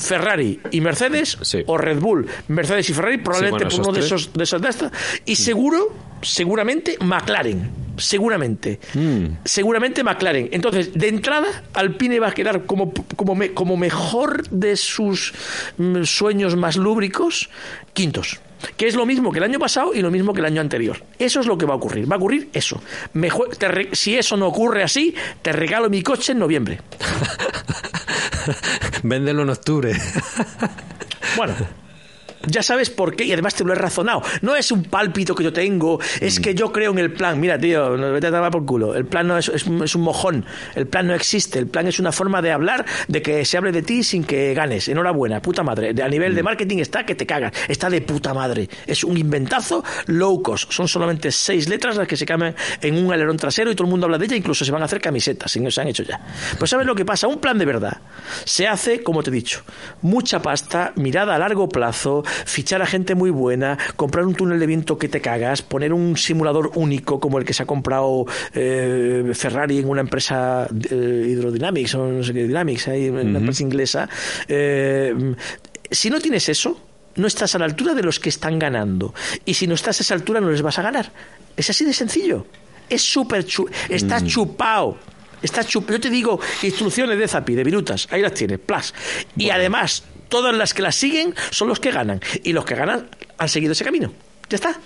Ferrari 0.00 0.60
y 0.70 0.80
Mercedes 0.80 1.36
Sí. 1.42 1.62
o 1.66 1.76
Red 1.78 1.98
Bull, 2.00 2.26
Mercedes 2.48 2.88
y 2.90 2.94
Ferrari 2.94 3.18
probablemente 3.18 3.64
bueno, 3.64 3.76
por 3.76 3.86
uno 3.88 3.92
de 3.98 4.04
esos 4.04 4.32
de 4.32 4.44
esos 4.44 4.60
de 4.62 4.68
estas 4.68 4.92
y 5.26 5.36
seguro 5.36 5.94
seguramente 6.22 6.96
McLaren 7.00 7.70
seguramente 7.96 8.80
Mm. 8.94 9.26
seguramente 9.44 10.02
McLaren 10.02 10.48
entonces 10.52 10.92
de 10.94 11.08
entrada 11.08 11.46
Alpine 11.74 12.18
va 12.18 12.28
a 12.28 12.32
quedar 12.32 12.64
como 12.66 12.92
como 13.16 13.34
me- 13.34 13.52
como 13.52 13.76
mejor 13.76 14.48
de 14.48 14.76
sus 14.76 15.32
mm, 15.78 16.02
sueños 16.04 16.56
más 16.56 16.76
lúbricos 16.76 17.50
quintos 17.92 18.40
que 18.76 18.86
es 18.86 18.94
lo 18.94 19.06
mismo 19.06 19.32
que 19.32 19.38
el 19.38 19.44
año 19.44 19.58
pasado 19.58 19.94
y 19.94 20.00
lo 20.02 20.10
mismo 20.10 20.34
que 20.34 20.40
el 20.40 20.44
año 20.46 20.60
anterior. 20.60 21.02
Eso 21.18 21.40
es 21.40 21.46
lo 21.46 21.56
que 21.56 21.64
va 21.64 21.72
a 21.72 21.76
ocurrir. 21.78 22.10
Va 22.10 22.16
a 22.16 22.18
ocurrir 22.18 22.50
eso. 22.52 22.82
Mejor, 23.14 23.56
te 23.56 23.68
re- 23.68 23.88
si 23.92 24.18
eso 24.18 24.36
no 24.36 24.48
ocurre 24.48 24.82
así, 24.82 25.14
te 25.40 25.50
regalo 25.50 25.88
mi 25.88 26.02
coche 26.02 26.32
en 26.32 26.40
noviembre. 26.40 26.78
Véndelo 29.02 29.42
en 29.42 29.50
octubre. 29.50 29.92
Bueno, 31.36 31.54
ya 32.46 32.62
sabes 32.62 32.90
por 32.90 33.14
qué 33.16 33.24
y 33.24 33.32
además 33.32 33.54
te 33.54 33.64
lo 33.64 33.72
he 33.72 33.76
razonado. 33.76 34.22
No 34.42 34.56
es 34.56 34.70
un 34.70 34.82
pálpito 34.84 35.34
que 35.34 35.44
yo 35.44 35.52
tengo, 35.52 35.98
es 36.20 36.40
que 36.40 36.54
yo 36.54 36.72
creo 36.72 36.92
en 36.92 36.98
el 36.98 37.12
plan. 37.12 37.38
Mira, 37.40 37.58
tío, 37.58 37.96
no 37.96 38.12
vete 38.12 38.28
a 38.28 38.30
tomar 38.30 38.50
por 38.50 38.64
culo. 38.64 38.94
El 38.94 39.06
plan 39.06 39.26
no 39.26 39.36
es, 39.38 39.48
es, 39.48 39.66
un- 39.66 39.82
es 39.82 39.94
un 39.94 40.02
mojón. 40.02 40.44
El 40.74 40.86
plan 40.86 41.06
no 41.06 41.14
existe. 41.14 41.58
El 41.58 41.66
plan 41.66 41.86
es 41.86 41.98
una 41.98 42.12
forma 42.12 42.40
de 42.42 42.52
hablar, 42.52 42.84
de 43.08 43.22
que 43.22 43.44
se 43.44 43.56
hable 43.58 43.72
de 43.72 43.82
ti 43.82 44.02
sin 44.02 44.24
que 44.24 44.54
ganes. 44.54 44.88
Enhorabuena, 44.88 45.40
puta 45.42 45.62
madre. 45.62 45.94
A 46.02 46.08
nivel 46.08 46.34
de 46.34 46.42
marketing 46.42 46.78
está 46.78 47.04
que 47.04 47.14
te 47.14 47.26
cagas. 47.26 47.52
Está 47.68 47.90
de 47.90 48.00
puta 48.00 48.32
madre. 48.34 48.68
Es 48.86 49.04
un 49.04 49.16
inventazo 49.16 49.84
low 50.06 50.42
cost. 50.42 50.72
Son 50.72 50.88
solamente 50.88 51.30
seis 51.30 51.68
letras 51.68 51.96
las 51.96 52.08
que 52.08 52.16
se 52.16 52.26
cambian 52.26 52.54
en 52.80 52.96
un 53.04 53.12
alerón 53.12 53.36
trasero 53.36 53.70
y 53.70 53.74
todo 53.74 53.84
el 53.86 53.90
mundo 53.90 54.06
habla 54.06 54.18
de 54.18 54.24
ella. 54.26 54.36
Incluso 54.36 54.64
se 54.64 54.72
van 54.72 54.82
a 54.82 54.86
hacer 54.86 55.00
camisetas, 55.00 55.50
se 55.52 55.80
han 55.80 55.88
hecho 55.88 56.02
ya. 56.02 56.20
Pues 56.58 56.70
¿sabes 56.70 56.86
lo 56.86 56.94
que 56.94 57.04
pasa? 57.04 57.26
Un 57.28 57.38
plan 57.38 57.58
de 57.58 57.64
verdad 57.64 57.98
se 58.44 58.66
hace, 58.66 59.02
como 59.02 59.22
te 59.22 59.30
he 59.30 59.32
dicho, 59.32 59.62
mucha 60.02 60.40
pasta, 60.42 60.92
mirada 60.96 61.34
a 61.34 61.38
largo 61.38 61.68
plazo, 61.68 62.22
fichar 62.44 62.82
a 62.82 62.86
gente 62.86 63.14
muy 63.14 63.30
buena, 63.30 63.78
comprar 63.96 64.26
un 64.26 64.34
túnel 64.34 64.58
de 64.58 64.66
viento 64.66 64.98
que 64.98 65.08
te 65.08 65.20
cagas, 65.20 65.62
poner 65.62 65.92
un 65.92 66.16
simulador 66.16 66.72
único 66.74 67.20
como 67.20 67.38
el 67.38 67.44
que 67.44 67.52
se 67.52 67.62
ha 67.62 67.66
comprado 67.66 68.26
eh, 68.54 69.30
Ferrari 69.34 69.78
en 69.78 69.88
una 69.88 70.00
empresa 70.00 70.68
eh, 70.90 71.26
Hydrodynamics 71.28 71.94
o 71.94 72.06
no 72.06 72.22
sé 72.22 72.32
qué 72.32 72.44
Dynamics, 72.44 72.88
en 72.88 73.28
una 73.28 73.38
empresa 73.38 73.62
inglesa. 73.62 74.08
Eh, 74.48 75.34
si 75.90 76.10
no 76.10 76.20
tienes 76.20 76.48
eso, 76.48 76.80
no 77.16 77.26
estás 77.26 77.54
a 77.54 77.58
la 77.58 77.64
altura 77.64 77.94
de 77.94 78.02
los 78.02 78.20
que 78.20 78.28
están 78.28 78.58
ganando. 78.58 79.14
Y 79.44 79.54
si 79.54 79.66
no 79.66 79.74
estás 79.74 80.00
a 80.00 80.02
esa 80.02 80.14
altura, 80.14 80.40
no 80.40 80.50
les 80.50 80.62
vas 80.62 80.78
a 80.78 80.82
ganar. 80.82 81.12
Es 81.56 81.70
así 81.70 81.84
de 81.84 81.92
sencillo. 81.92 82.46
Es 82.88 83.02
súper 83.02 83.44
chu 83.44 83.68
está 83.88 84.24
chupado. 84.24 84.96
Está 85.42 85.64
chup 85.64 85.90
Yo 85.90 86.00
te 86.00 86.10
digo 86.10 86.38
instrucciones 86.62 87.18
de 87.18 87.26
Zapi, 87.26 87.54
de 87.54 87.64
Virutas. 87.64 88.08
Ahí 88.10 88.20
las 88.20 88.34
tienes, 88.34 88.58
plus. 88.58 88.92
Y 89.36 89.50
además, 89.50 90.04
todas 90.30 90.54
las 90.54 90.72
que 90.72 90.80
las 90.80 90.96
siguen 90.96 91.34
son 91.50 91.68
los 91.68 91.78
que 91.78 91.90
ganan. 91.90 92.20
Y 92.42 92.54
los 92.54 92.64
que 92.64 92.74
ganan 92.74 93.10
han 93.36 93.48
seguido 93.50 93.72
ese 93.72 93.84
camino. 93.84 94.10
Ya 94.48 94.56
está. 94.56 94.80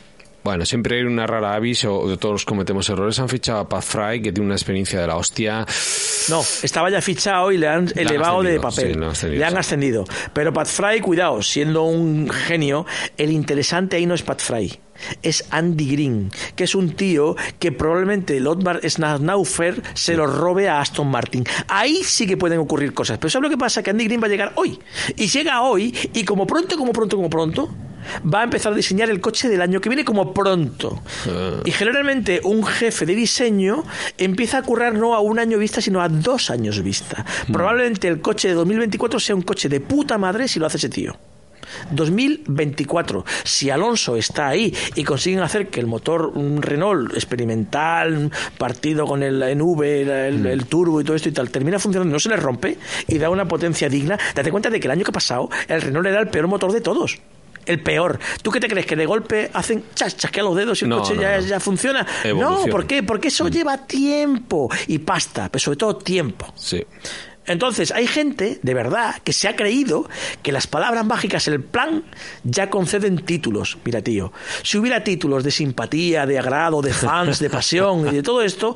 Bueno, 0.45 0.67
siempre 0.67 0.99
hay 0.99 1.05
una 1.05 1.27
rara 1.27 1.55
avis 1.55 1.87
o 1.87 2.19
todos 2.19 2.45
cometemos 2.45 2.87
errores. 2.91 3.19
Han 3.19 3.31
fichado 3.31 3.61
a 3.61 3.69
Pat 3.69 3.83
Fry, 3.83 4.21
que 4.21 4.31
tiene 4.31 4.45
una 4.45 4.55
experiencia 4.55 5.01
de 5.01 5.07
la 5.07 5.17
hostia. 5.17 5.67
No, 6.29 6.43
estaba 6.63 6.91
ya 6.91 7.01
fichado 7.01 7.51
y 7.51 7.57
le 7.57 7.67
han 7.67 7.91
elevado 7.97 8.43
de 8.43 8.61
papel. 8.61 8.95
sí, 8.95 9.05
ascendido, 9.05 9.39
le 9.39 9.45
han 9.47 9.53
sí. 9.53 9.59
ascendido. 9.59 10.05
Pero 10.35 10.53
Pat 10.53 10.67
Fry, 10.67 11.01
cuidado, 11.01 11.43
siendo 11.43 11.85
un 11.85 12.29
genio, 12.29 12.85
el 13.17 13.33
interesante 13.33 13.97
ahí 13.97 14.05
no 14.05 14.13
es 14.13 14.23
Pat 14.23 14.41
Fry. 14.41 14.79
Es 15.23 15.47
Andy 15.51 15.91
Green, 15.91 16.31
que 16.55 16.65
es 16.65 16.75
un 16.75 16.95
tío 16.95 17.37
que 17.59 17.73
probablemente 17.73 18.37
el 18.37 18.47
Otmar 18.47 18.81
Snaufer 18.87 19.83
se 19.95 20.15
lo 20.15 20.27
robe 20.27 20.69
a 20.69 20.81
Aston 20.81 21.11
Martin. 21.11 21.45
Ahí 21.69 22.03
sí 22.05 22.27
que 22.27 22.37
pueden 22.37 22.59
ocurrir 22.59 22.93
cosas. 22.93 23.17
Pero 23.17 23.31
¿sabes 23.31 23.49
lo 23.49 23.51
que 23.51 23.59
pasa? 23.59 23.83
Que 23.83 23.91
Andy 23.91 24.05
Green 24.05 24.23
va 24.23 24.27
a 24.27 24.31
llegar 24.31 24.53
hoy. 24.57 24.79
Y 25.17 25.27
llega 25.27 25.63
hoy 25.63 25.95
y 26.13 26.23
como 26.25 26.47
pronto, 26.47 26.77
como 26.77 26.93
pronto, 26.93 27.17
como 27.17 27.31
pronto, 27.31 27.71
va 28.25 28.41
a 28.41 28.45
empezar 28.45 28.73
a 28.73 28.77
diseñar 28.77 29.11
el 29.11 29.21
coche 29.21 29.49
del 29.49 29.61
año 29.61 29.81
que 29.81 29.89
viene 29.89 30.05
como 30.05 30.33
pronto. 30.35 31.03
Y 31.65 31.71
generalmente 31.71 32.41
un 32.45 32.65
jefe 32.65 33.07
de 33.07 33.15
diseño 33.15 33.85
empieza 34.19 34.59
a 34.59 34.63
currar 34.63 34.95
no 34.95 35.15
a 35.15 35.21
un 35.21 35.39
año 35.39 35.59
vista, 35.59 35.81
sino 35.81 36.01
a 36.03 36.09
dos 36.09 36.51
años 36.51 36.83
vista. 36.83 37.25
Probablemente 37.53 38.09
el 38.09 38.21
coche 38.21 38.49
de 38.49 38.55
2024 38.55 39.21
sea 39.21 39.35
un 39.35 39.43
coche 39.43 39.69
de 39.69 39.81
puta 39.81 40.19
madre 40.19 40.49
si 40.49 40.59
lo 40.59 40.67
hace 40.67 40.77
ese 40.79 40.89
tío. 40.89 41.17
2024. 41.91 43.25
Si 43.45 43.71
Alonso 43.71 44.17
está 44.17 44.49
ahí 44.49 44.73
y 44.95 45.03
consiguen 45.05 45.41
hacer 45.41 45.69
que 45.69 45.81
el 45.81 45.87
motor 45.87 46.27
un 46.35 46.63
Renault 46.63 47.15
experimental, 47.15 48.31
partido 48.59 49.07
con 49.07 49.23
el 49.23 49.43
NV, 49.57 49.83
el, 49.83 50.11
el- 50.11 50.47
el 50.47 50.67
turbo 50.67 51.01
y 51.01 51.05
todo 51.05 51.17
esto 51.17 51.29
y 51.29 51.33
tal, 51.33 51.51
termina 51.51 51.79
funcionando, 51.79 52.13
no 52.13 52.21
se 52.21 52.29
le 52.29 52.37
rompe 52.37 52.79
y 53.09 53.19
da 53.19 53.31
una 53.31 53.47
potencia 53.49 53.89
digna, 53.89 54.19
date 54.35 54.51
cuenta 54.51 54.71
de 54.71 54.79
que 54.81 54.87
el 54.87 54.93
año 54.93 55.05
que 55.05 55.11
ha 55.11 55.15
pasado 55.15 55.49
el 55.69 55.81
Renault 55.83 56.07
era 56.07 56.21
el 56.21 56.29
peor 56.29 56.47
motor 56.49 56.73
de 56.73 56.81
todos. 56.81 57.19
El 57.67 57.81
peor. 57.83 58.19
¿Tú 58.43 58.51
qué 58.51 58.61
te 58.61 58.69
crees? 58.69 58.87
¿Que 58.87 58.97
de 58.97 59.07
golpe 59.07 59.51
hacen 59.53 59.85
chas, 59.95 60.17
chasquean 60.17 60.47
los 60.47 60.57
dedos 60.57 60.81
y 60.83 60.85
el 60.85 60.91
No, 60.91 60.99
coche 61.01 61.15
no, 61.15 61.23
ya, 61.23 61.41
no. 61.41 61.47
ya 61.47 61.61
funciona? 61.61 62.07
No. 62.37 62.65
¿por 62.67 62.87
qué? 62.87 63.03
Porque 63.03 63.29
eso 63.29 63.49
lleva 63.49 63.79
tiempo 63.87 64.71
y 64.87 64.99
pasta, 64.99 65.49
pero 65.51 65.63
sobre 65.63 65.77
todo 65.77 65.97
tiempo. 65.97 66.53
Sí. 66.57 66.85
Entonces, 67.47 67.93
hay 67.93 68.07
gente, 68.07 68.59
de 68.63 68.73
verdad, 68.73 69.17
que 69.23 69.35
se 69.35 69.49
ha 69.49 69.55
creído 69.55 70.09
que 70.43 70.51
las 70.51 70.67
palabras 70.67 71.05
mágicas, 71.05 71.47
el 71.47 71.61
plan, 71.63 72.03
ya 72.43 72.71
conceden 72.71 73.19
títulos. 73.19 73.77
Mira, 73.85 74.01
tío, 74.01 74.33
si 74.63 74.79
hubiera 74.79 75.05
títulos 75.05 75.45
de 75.45 75.51
simpatía, 75.51 76.25
de 76.25 76.39
agrado, 76.39 76.81
de 76.81 76.95
fans, 76.95 77.41
de 77.41 77.51
pasión 77.51 78.09
y 78.09 78.13
de 78.17 78.23
todo 78.23 78.41
esto, 78.41 78.75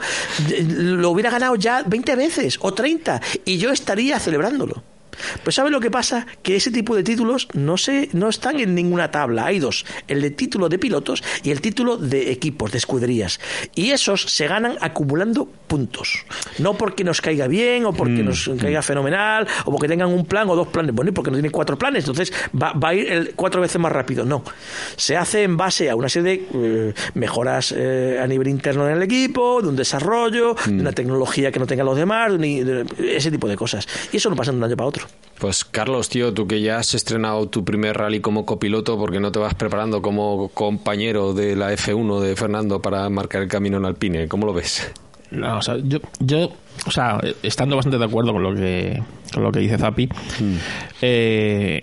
lo 0.69 1.09
hubiera 1.11 1.31
ganado 1.31 1.57
ya 1.57 1.83
20 1.83 2.15
veces 2.15 2.59
o 2.61 2.75
30 2.75 3.23
y 3.47 3.57
yo 3.57 3.71
estaría 3.73 4.19
celebrándolo. 4.21 4.83
Pues 5.43 5.57
¿sabe 5.57 5.71
lo 5.71 5.81
que 5.81 5.91
pasa? 5.91 6.27
Que 6.43 6.57
ese 6.57 6.71
tipo 6.71 6.95
de 6.97 7.03
títulos 7.03 7.49
no, 7.55 7.77
se, 7.77 8.09
no 8.13 8.29
están 8.29 8.61
en 8.61 8.75
ninguna 8.75 9.11
tabla. 9.11 9.47
Hay 9.47 9.59
dos, 9.59 9.85
el 10.07 10.21
de 10.23 10.31
título 10.31 10.69
de 10.69 10.79
pilotos 10.79 11.23
y 11.43 11.51
el 11.51 11.61
título 11.61 11.97
de 11.97 12.31
equipos, 12.31 12.73
de 12.73 12.79
escuderías. 12.79 13.41
Y 13.75 13.91
esos 13.91 14.23
se 14.23 14.47
ganan 14.47 14.77
acumulando 14.81 15.47
puntos. 15.67 16.25
No 16.59 16.75
porque 16.75 17.05
nos 17.05 17.21
caiga 17.21 17.47
bien 17.47 17.85
o 17.87 17.93
porque 17.93 18.23
nos 18.23 18.49
caiga 18.59 18.83
fenomenal 18.83 19.47
o 19.65 19.71
porque 19.71 19.89
tengan 19.89 20.09
un 20.09 20.25
plan 20.27 20.49
o 20.49 20.57
dos 20.57 20.69
planes. 20.69 20.95
Bueno, 20.95 21.11
y 21.11 21.15
porque 21.15 21.31
no 21.31 21.37
tienen 21.37 21.51
cuatro 21.53 21.77
planes, 21.79 22.05
entonces 22.05 22.33
va, 22.61 22.73
va 22.73 22.91
a 22.91 22.95
ir 22.95 23.11
el 23.13 23.35
cuatro 23.35 23.61
veces 23.61 23.81
más 23.81 23.93
rápido. 23.93 24.25
No. 24.25 24.43
Se 24.97 25.17
hace 25.17 25.43
en 25.43 25.57
base 25.57 25.91
a 25.91 25.97
una 25.97 26.09
serie 26.09 26.47
de 26.53 26.89
eh, 26.91 26.95
mejoras 27.15 27.75
eh, 27.77 28.19
a 28.23 28.27
nivel 28.27 28.49
interno 28.49 28.89
en 28.89 28.97
el 28.97 29.03
equipo, 29.03 29.61
de 29.63 29.69
un 29.69 29.77
desarrollo, 29.77 30.55
de 30.67 30.73
una 30.81 30.93
tecnología 30.93 31.51
que 31.53 31.59
no 31.59 31.67
tengan 31.67 31.87
los 31.87 31.97
demás, 31.97 32.29
de 32.31 32.35
un- 32.37 32.87
de 32.97 33.17
ese 33.17 33.31
tipo 33.31 33.49
de 33.49 33.57
cosas. 33.57 33.87
Y 34.13 34.17
eso 34.19 34.31
no 34.31 34.37
pasa 34.37 34.51
de 34.53 34.59
un 34.59 34.65
año 34.65 34.77
para 34.77 34.89
otro. 34.89 35.08
Pues 35.39 35.65
Carlos, 35.65 36.09
tío, 36.09 36.35
tú 36.35 36.49
que 36.49 36.61
ya 36.61 36.79
has 36.79 36.95
estrenado 36.95 37.49
tu 37.49 37.65
primer 37.65 37.97
rally 37.97 38.21
como 38.21 38.45
copiloto, 38.45 38.99
porque 38.99 39.21
no 39.21 39.31
te 39.31 39.39
vas 39.39 39.55
preparando 39.55 40.03
como 40.03 40.49
compañero 40.49 41.33
de 41.33 41.55
la 41.55 41.73
F1 41.73 42.21
de 42.21 42.35
Fernando 42.35 42.83
para 42.83 43.09
marcar 43.09 43.43
el 43.43 43.49
camino 43.49 43.77
en 43.77 43.85
Alpine? 43.85 44.27
¿Cómo 44.27 44.47
lo 44.47 44.53
ves? 44.53 44.91
No, 45.31 45.59
o 45.59 45.63
sea, 45.63 45.77
yo, 45.77 45.99
yo, 46.19 46.51
o 46.87 46.91
sea, 46.91 47.21
estando 47.43 47.77
bastante 47.77 47.99
de 47.99 48.05
acuerdo 48.05 48.33
con 48.33 48.43
lo 48.43 48.55
que, 48.55 49.01
con 49.33 49.43
lo 49.45 49.53
que 49.53 49.61
dice 49.61 49.79
Zapi, 49.79 50.09
eh, 51.03 51.83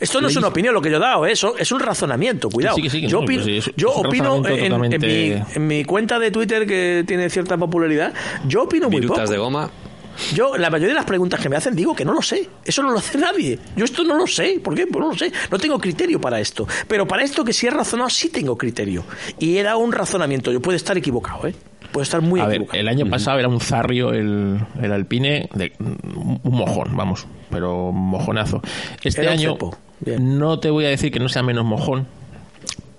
Esto 0.00 0.20
no 0.20 0.28
es 0.28 0.36
una 0.36 0.48
opinión 0.48 0.74
lo 0.74 0.82
que 0.82 0.90
yo 0.90 0.96
he 0.96 1.00
dado, 1.00 1.24
¿eh? 1.24 1.32
Eso 1.32 1.56
es 1.56 1.70
un 1.72 1.80
razonamiento, 1.80 2.50
cuidado. 2.50 2.76
yo 2.76 3.20
opino, 3.20 3.44
yo 3.76 3.92
opino 3.92 4.42
en, 4.46 5.66
mi, 5.66 5.84
cuenta 5.84 6.18
de 6.18 6.30
Twitter 6.30 6.66
que 6.66 7.04
tiene 7.06 7.30
cierta 7.30 7.56
popularidad, 7.56 8.12
yo 8.46 8.64
opino 8.64 8.90
muy 8.90 9.06
poco. 9.06 9.26
de 9.26 9.38
goma. 9.38 9.70
Yo, 10.34 10.56
la 10.56 10.70
mayoría 10.70 10.94
de 10.94 10.98
las 10.98 11.04
preguntas 11.04 11.40
que 11.40 11.48
me 11.48 11.56
hacen, 11.56 11.74
digo 11.74 11.94
que 11.94 12.04
no 12.04 12.12
lo 12.12 12.22
sé. 12.22 12.48
Eso 12.64 12.82
no 12.82 12.90
lo 12.90 12.98
hace 12.98 13.18
nadie. 13.18 13.58
Yo 13.76 13.84
esto 13.84 14.04
no 14.04 14.16
lo 14.16 14.26
sé. 14.26 14.60
¿Por 14.62 14.74
qué? 14.74 14.86
Pues 14.86 15.00
no 15.00 15.10
lo 15.10 15.16
sé. 15.16 15.32
No 15.50 15.58
tengo 15.58 15.78
criterio 15.78 16.20
para 16.20 16.40
esto. 16.40 16.66
Pero 16.88 17.06
para 17.06 17.22
esto 17.22 17.44
que 17.44 17.52
sí 17.52 17.66
he 17.66 17.70
razonado, 17.70 18.10
sí 18.10 18.28
tengo 18.28 18.56
criterio. 18.56 19.04
Y 19.38 19.56
he 19.56 19.62
dado 19.62 19.78
un 19.78 19.92
razonamiento. 19.92 20.52
Yo 20.52 20.60
puedo 20.60 20.76
estar 20.76 20.96
equivocado, 20.96 21.46
¿eh? 21.46 21.54
Puede 21.92 22.04
estar 22.04 22.22
muy 22.22 22.40
a 22.40 22.44
equivocado. 22.44 22.72
Ver, 22.72 22.80
el 22.80 22.88
año 22.88 23.08
pasado 23.08 23.38
era 23.38 23.48
un 23.48 23.60
zarrio 23.60 24.12
el, 24.12 24.58
el 24.82 24.92
Alpine, 24.92 25.48
de, 25.54 25.72
un 25.78 26.40
mojón, 26.42 26.96
vamos, 26.96 27.26
pero 27.50 27.92
mojonazo. 27.92 28.60
Este 29.02 29.28
año 29.28 29.56
no 30.18 30.58
te 30.58 30.70
voy 30.70 30.86
a 30.86 30.88
decir 30.88 31.12
que 31.12 31.20
no 31.20 31.28
sea 31.28 31.42
menos 31.42 31.64
mojón, 31.64 32.06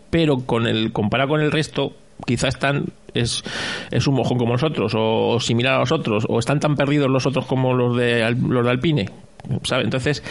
pero 0.09 0.39
con 0.39 0.65
el 0.65 0.93
comparado 0.93 1.31
con 1.31 1.41
el 1.41 1.51
resto, 1.51 1.93
quizás 2.25 2.55
están 2.55 2.85
es, 3.15 3.43
es 3.91 4.07
un 4.07 4.15
mojón 4.15 4.37
como 4.37 4.53
nosotros 4.53 4.93
o, 4.95 5.39
similar 5.39 5.75
a 5.75 5.79
los 5.79 5.91
otros 5.91 6.25
o 6.27 6.39
están 6.39 6.59
tan 6.59 6.75
perdidos 6.75 7.09
los 7.09 7.25
otros 7.25 7.45
como 7.45 7.73
los 7.73 7.95
de 7.97 8.35
los 8.47 8.63
de 8.63 8.71
Alpine 8.71 9.09
¿sabe? 9.63 9.83
entonces 9.83 10.23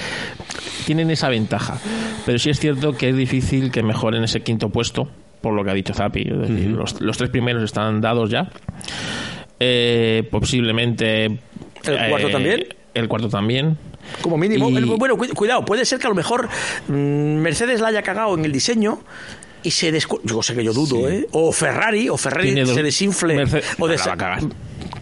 tienen 0.86 1.10
esa 1.10 1.28
ventaja. 1.28 1.78
Pero 2.26 2.38
sí 2.38 2.50
es 2.50 2.60
cierto 2.60 2.92
que 2.92 3.08
es 3.08 3.16
difícil 3.16 3.70
que 3.70 3.82
mejoren 3.82 4.24
ese 4.24 4.40
quinto 4.40 4.68
puesto 4.68 5.08
por 5.40 5.54
lo 5.54 5.64
que 5.64 5.70
ha 5.70 5.74
dicho 5.74 5.92
Zapi 5.92 6.24
los, 6.24 7.00
los, 7.00 7.18
tres 7.18 7.30
primeros 7.30 7.62
están 7.62 8.00
dados 8.00 8.30
ya. 8.30 8.50
Eh, 9.60 10.26
posiblemente 10.30 11.24
el 11.26 12.08
cuarto 12.10 12.28
eh, 12.28 12.32
también 12.32 12.64
el 12.94 13.08
cuarto 13.08 13.28
también. 13.28 13.76
Como 14.22 14.38
mínimo. 14.38 14.70
Bueno, 14.96 15.16
cuidado, 15.16 15.64
puede 15.64 15.84
ser 15.84 15.98
que 15.98 16.06
a 16.06 16.10
lo 16.10 16.16
mejor 16.16 16.48
mm, 16.88 16.92
Mercedes 16.92 17.80
la 17.80 17.88
haya 17.88 18.02
cagado 18.02 18.34
en 18.34 18.44
el 18.44 18.52
diseño 18.52 19.00
y 19.64 19.70
se 19.70 19.98
Yo 20.22 20.42
sé 20.42 20.54
que 20.54 20.62
yo 20.62 20.72
dudo, 20.72 21.08
¿eh? 21.08 21.26
O 21.32 21.50
Ferrari, 21.52 22.08
o 22.08 22.16
Ferrari 22.16 22.66
se 22.66 22.82
desinfle. 22.82 23.44
o 23.78 23.88
de 23.88 23.98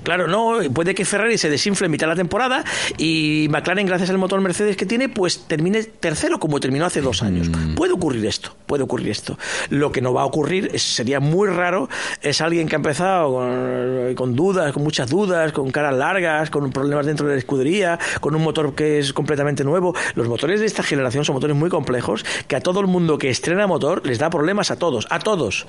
Claro, 0.02 0.26
no, 0.26 0.58
puede 0.72 0.94
que 0.94 1.04
Ferrari 1.04 1.38
se 1.38 1.48
desinfle 1.48 1.86
en 1.86 1.92
mitad 1.92 2.06
de 2.06 2.12
la 2.12 2.16
temporada 2.16 2.64
y 2.98 3.46
McLaren, 3.50 3.86
gracias 3.86 4.10
al 4.10 4.18
motor 4.18 4.40
Mercedes 4.40 4.76
que 4.76 4.86
tiene, 4.86 5.08
pues 5.08 5.46
termine 5.46 5.82
tercero 5.84 6.38
como 6.38 6.60
terminó 6.60 6.86
hace 6.86 7.00
dos 7.00 7.22
años. 7.22 7.48
Mm. 7.48 7.74
Puede 7.74 7.92
ocurrir 7.92 8.26
esto, 8.26 8.54
puede 8.66 8.82
ocurrir 8.82 9.10
esto. 9.10 9.38
Lo 9.70 9.92
que 9.92 10.00
no 10.00 10.12
va 10.12 10.22
a 10.22 10.24
ocurrir, 10.24 10.78
sería 10.78 11.20
muy 11.20 11.48
raro, 11.48 11.88
es 12.20 12.40
alguien 12.40 12.68
que 12.68 12.76
ha 12.76 12.78
empezado 12.78 13.32
con, 13.34 14.14
con, 14.14 14.36
dudas, 14.36 14.72
con 14.72 14.82
muchas 14.82 15.08
dudas, 15.08 15.52
con 15.52 15.70
caras 15.70 15.94
largas, 15.94 16.50
con 16.50 16.70
problemas 16.72 17.06
dentro 17.06 17.26
de 17.26 17.34
la 17.34 17.38
escudería, 17.38 17.98
con 18.20 18.34
un 18.34 18.42
motor 18.42 18.74
que 18.74 18.98
es 18.98 19.12
completamente 19.12 19.64
nuevo. 19.64 19.94
Los 20.14 20.28
motores 20.28 20.60
de 20.60 20.66
esta 20.66 20.82
generación 20.82 21.24
son 21.24 21.34
motores 21.34 21.56
muy 21.56 21.70
complejos 21.70 22.24
que 22.48 22.56
a 22.56 22.60
todo 22.60 22.80
el 22.80 22.86
mundo 22.86 23.18
que 23.18 23.30
estrena 23.30 23.66
motor 23.66 24.04
les 24.06 24.18
da 24.18 24.30
problemas 24.30 24.70
a 24.70 24.76
todos, 24.76 25.06
a 25.10 25.18
todos. 25.18 25.66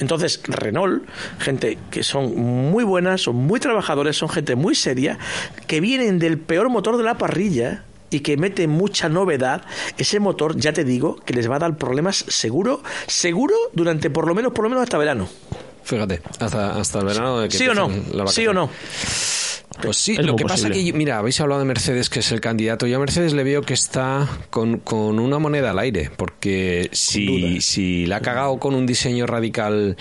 Entonces, 0.00 0.40
Renault, 0.44 1.04
gente 1.38 1.78
que 1.90 2.02
son 2.02 2.34
muy 2.36 2.84
buenas, 2.84 3.20
son 3.20 3.36
muy 3.36 3.60
trabajadores, 3.60 4.16
son 4.16 4.28
gente 4.28 4.56
muy 4.56 4.74
seria, 4.74 5.18
que 5.66 5.80
vienen 5.80 6.18
del 6.18 6.38
peor 6.38 6.70
motor 6.70 6.96
de 6.96 7.04
la 7.04 7.16
parrilla 7.18 7.84
y 8.10 8.20
que 8.20 8.36
mete 8.36 8.66
mucha 8.66 9.08
novedad, 9.08 9.62
ese 9.98 10.18
motor, 10.18 10.56
ya 10.56 10.72
te 10.72 10.84
digo, 10.84 11.16
que 11.16 11.34
les 11.34 11.48
va 11.48 11.56
a 11.56 11.58
dar 11.60 11.76
problemas 11.76 12.24
seguro, 12.28 12.82
seguro 13.06 13.54
durante 13.72 14.10
por 14.10 14.26
lo 14.26 14.34
menos, 14.34 14.52
por 14.52 14.64
lo 14.64 14.70
menos 14.70 14.82
hasta 14.82 14.98
verano. 14.98 15.28
Fíjate, 15.84 16.22
hasta, 16.38 16.78
hasta 16.78 16.98
el 17.00 17.04
verano. 17.04 17.40
De 17.40 17.50
¿Sí 17.50 17.68
o 17.68 17.74
no? 17.74 17.90
¿Sí 18.28 18.46
o 18.46 18.52
no? 18.52 18.70
Pues 19.82 19.96
sí, 19.96 20.16
lo 20.16 20.36
que 20.36 20.44
pasa 20.44 20.68
que, 20.68 20.92
mira, 20.92 21.18
habéis 21.18 21.40
hablado 21.40 21.60
de 21.60 21.64
Mercedes, 21.64 22.10
que 22.10 22.18
es 22.18 22.32
el 22.32 22.40
candidato. 22.40 22.86
Yo 22.86 22.96
a 22.96 23.00
Mercedes 23.00 23.32
le 23.32 23.44
veo 23.44 23.62
que 23.62 23.74
está 23.74 24.28
con, 24.50 24.78
con 24.78 25.18
una 25.18 25.38
moneda 25.38 25.70
al 25.70 25.78
aire, 25.78 26.10
porque 26.16 26.90
si, 26.92 27.60
si 27.60 28.04
la 28.06 28.16
ha 28.16 28.20
cagado 28.20 28.58
con 28.58 28.74
un 28.74 28.84
diseño 28.84 29.26
radical, 29.26 29.96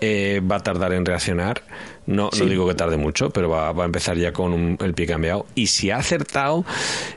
eh, 0.00 0.40
va 0.50 0.56
a 0.56 0.60
tardar 0.60 0.94
en 0.94 1.04
reaccionar. 1.04 1.62
No, 2.10 2.28
no 2.36 2.44
digo 2.44 2.66
que 2.66 2.74
tarde 2.74 2.96
mucho, 2.96 3.30
pero 3.30 3.48
va, 3.48 3.68
a 3.68 3.84
empezar 3.84 4.16
ya 4.16 4.32
con 4.32 4.76
el 4.80 4.94
pie 4.94 5.06
cambiado. 5.06 5.46
Y 5.54 5.68
si 5.68 5.90
ha 5.90 5.96
acertado, 5.96 6.64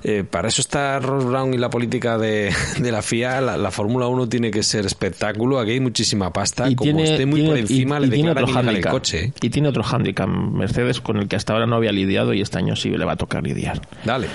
eh, 0.03 0.23
para 0.23 0.47
eso 0.47 0.61
está 0.61 0.99
Ross 0.99 1.25
Brown 1.25 1.53
y 1.53 1.57
la 1.57 1.71
política 1.71 2.17
de, 2.17 2.53
la 2.79 3.01
FIA. 3.01 3.41
La, 3.41 3.71
Fórmula 3.71 4.07
1 4.07 4.29
tiene 4.29 4.51
que 4.51 4.61
ser 4.61 4.85
espectáculo. 4.85 5.59
Aquí 5.59 5.71
hay 5.71 5.79
muchísima 5.79 6.31
pasta. 6.31 6.69
Y 6.69 6.75
Como 6.75 6.99
esté 6.99 7.25
muy 7.25 7.41
por 7.41 7.57
encima, 7.57 7.99
le 7.99 8.09
tiene 8.09 8.31
otro 8.31 8.45
el 8.59 8.85
coche. 8.85 9.33
Y 9.41 9.49
tiene 9.49 9.69
otro 9.69 9.83
handicap 9.83 10.27
Mercedes 10.27 11.01
con 11.01 11.17
el 11.17 11.27
que 11.27 11.35
hasta 11.35 11.53
ahora 11.53 11.65
no 11.65 11.75
había 11.75 11.91
lidiado 11.91 12.33
y 12.33 12.41
este 12.41 12.59
año 12.59 12.75
sí 12.75 12.89
le 12.89 13.03
va 13.03 13.13
a 13.13 13.17
tocar 13.17 13.43
lidiar. 13.43 13.81
Dale. 14.05 14.27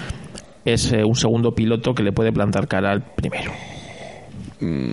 Es 0.64 0.92
eh, 0.92 1.04
un 1.04 1.14
segundo 1.14 1.54
piloto 1.54 1.94
que 1.94 2.02
le 2.02 2.12
puede 2.12 2.32
plantar 2.32 2.66
cara 2.66 2.90
al 2.90 3.02
primero. 3.02 3.52
Mm, 4.60 4.90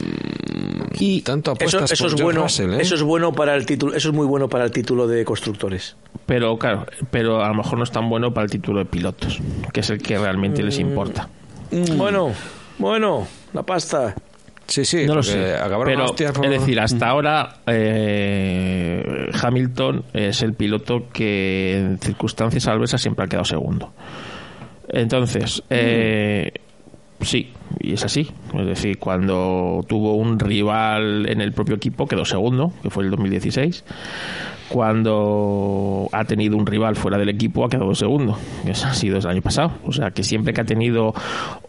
y 1.00 1.22
tanto 1.22 1.52
apuestas 1.52 1.92
eso, 1.92 2.06
es 2.06 2.22
bueno 2.22 2.46
¿eh? 2.46 2.78
eso 2.80 2.94
es 2.94 3.02
bueno 3.02 3.34
para 3.34 3.56
el 3.56 3.66
título 3.66 3.96
eso 3.96 4.10
es 4.10 4.14
muy 4.14 4.28
bueno 4.28 4.48
para 4.48 4.64
el 4.64 4.70
título 4.70 5.08
de 5.08 5.26
constructores 5.26 5.96
pero 6.28 6.56
claro 6.60 6.86
pero 7.10 7.44
a 7.44 7.48
lo 7.48 7.56
mejor 7.56 7.80
no 7.80 7.84
es 7.84 7.92
tan 7.92 8.08
bueno 8.08 8.32
para 8.32 8.46
el 8.46 8.52
título 8.52 8.78
de 8.78 8.86
pilotos 8.86 9.40
que 9.74 9.80
es 9.80 9.90
el 9.90 10.04
que 10.04 10.20
realmente 10.20 10.62
les 10.62 10.78
mm. 10.78 10.82
importa 10.82 11.30
mm. 11.72 11.98
bueno 11.98 12.32
bueno 12.78 13.28
la 13.54 13.64
pasta 13.64 14.14
Sí, 14.68 14.84
sí, 14.84 15.06
no 15.06 15.14
lo 15.14 15.24
sé. 15.24 15.58
Pero, 15.86 16.16
es 16.16 16.50
decir, 16.50 16.80
hasta 16.80 17.08
ahora 17.08 17.58
eh, 17.68 19.30
Hamilton 19.40 20.06
es 20.12 20.42
el 20.42 20.54
piloto 20.54 21.08
que 21.14 21.78
en 21.78 22.00
circunstancias 22.00 22.68
adversas 22.68 23.00
siempre 23.00 23.26
ha 23.26 23.28
quedado 23.28 23.46
segundo. 23.46 23.94
Entonces, 24.90 25.62
eh, 25.70 26.52
sí, 27.22 27.52
y 27.80 27.94
es 27.94 28.04
así. 28.04 28.30
Es 28.54 28.66
decir, 28.66 29.00
cuando 29.00 29.84
tuvo 29.88 30.16
un 30.16 30.40
rival 30.40 31.28
en 31.30 31.42
el 31.42 31.52
propio 31.54 31.76
equipo, 31.76 32.08
quedó 32.08 32.26
segundo, 32.26 32.72
que 32.82 32.90
fue 32.90 33.04
el 33.04 33.12
2016. 33.12 33.84
Cuando 34.70 36.10
ha 36.12 36.24
tenido 36.26 36.58
un 36.58 36.66
rival 36.66 36.96
fuera 36.96 37.18
del 37.18 37.30
equipo, 37.30 37.66
ha 37.66 37.70
quedado 37.70 37.94
segundo. 37.94 38.38
Eso 38.66 38.88
ha 38.88 38.94
sido 38.94 39.18
el 39.18 39.28
año 39.28 39.42
pasado. 39.42 39.74
O 39.86 39.92
sea, 39.92 40.10
que 40.12 40.24
siempre 40.24 40.54
que 40.54 40.62
ha 40.62 40.66
tenido 40.66 41.14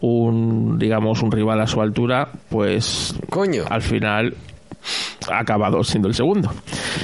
un, 0.01 0.79
digamos, 0.79 1.21
un 1.21 1.31
rival 1.31 1.61
a 1.61 1.67
su 1.67 1.79
altura, 1.79 2.29
pues. 2.49 3.13
Coño. 3.29 3.65
Al 3.69 3.83
final 3.83 4.33
ha 5.29 5.39
acabado 5.39 5.83
siendo 5.83 6.07
el 6.07 6.15
segundo. 6.15 6.51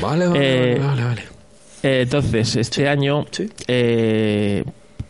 Vale, 0.01 0.27
vale, 0.27 0.79
vale, 0.79 1.03
vale. 1.03 1.21
Eh, 1.83 2.01
entonces, 2.03 2.55
este 2.55 2.87
año. 2.87 3.25
Eh, 3.67 4.63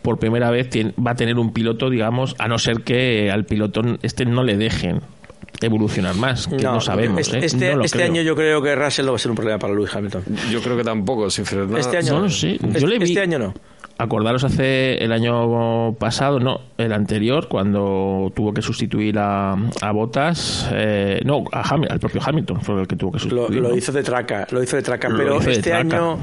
por 0.03 0.19
primera 0.19 0.51
vez 0.51 0.69
va 1.03 1.11
a 1.11 1.15
tener 1.15 1.39
un 1.39 1.51
piloto, 1.51 1.89
digamos, 1.89 2.35
a 2.37 2.47
no 2.47 2.59
ser 2.59 2.83
que 2.83 3.31
al 3.31 3.45
piloto 3.45 3.81
este 4.03 4.25
no 4.25 4.43
le 4.43 4.57
dejen 4.57 5.01
evolucionar 5.61 6.15
más, 6.15 6.47
que 6.47 6.57
no, 6.57 6.81
sabemos. 6.81 7.21
Este, 7.21 7.39
¿eh? 7.39 7.45
este, 7.45 7.73
este 7.83 8.03
año 8.03 8.21
yo 8.21 8.35
creo 8.35 8.61
que 8.61 8.75
Russell 8.75 9.05
no 9.05 9.13
va 9.13 9.15
a 9.15 9.19
ser 9.19 9.31
un 9.31 9.37
problema 9.37 9.57
para 9.57 9.73
Lewis 9.73 9.95
Hamilton. 9.95 10.23
Yo 10.51 10.61
creo 10.61 10.77
que 10.77 10.83
tampoco, 10.83 11.29
sinceramente. 11.29 11.79
Este 11.79 11.97
año 11.97 12.19
no, 12.19 12.29
sí. 12.29 12.59
Yo 12.79 12.85
le 12.85 12.99
vi, 12.99 13.05
este 13.05 13.21
año 13.21 13.39
no 13.39 13.53
acordaros 13.97 14.43
hace 14.43 14.95
el 15.03 15.11
año 15.11 15.93
pasado, 15.93 16.39
no, 16.39 16.61
el 16.77 16.93
anterior, 16.93 17.47
cuando 17.47 18.31
tuvo 18.35 18.53
que 18.53 18.61
sustituir 18.61 19.17
a, 19.19 19.53
a 19.53 19.91
Botas, 19.91 20.69
eh, 20.73 21.21
no, 21.25 21.43
a 21.51 21.61
al 21.73 21.99
propio 21.99 22.21
Hamilton 22.23 22.61
fue 22.61 22.81
el 22.81 22.87
que 22.87 22.95
tuvo 22.95 23.11
que 23.13 23.19
sustituir. 23.19 23.61
Lo, 23.61 23.75
hizo 23.75 23.91
de 23.91 24.03
traca, 24.03 24.47
lo 24.51 24.61
hizo 24.61 24.75
de 24.75 24.83
traca, 24.83 25.09
pero 25.15 25.39
este 25.41 25.73
año, 25.73 26.17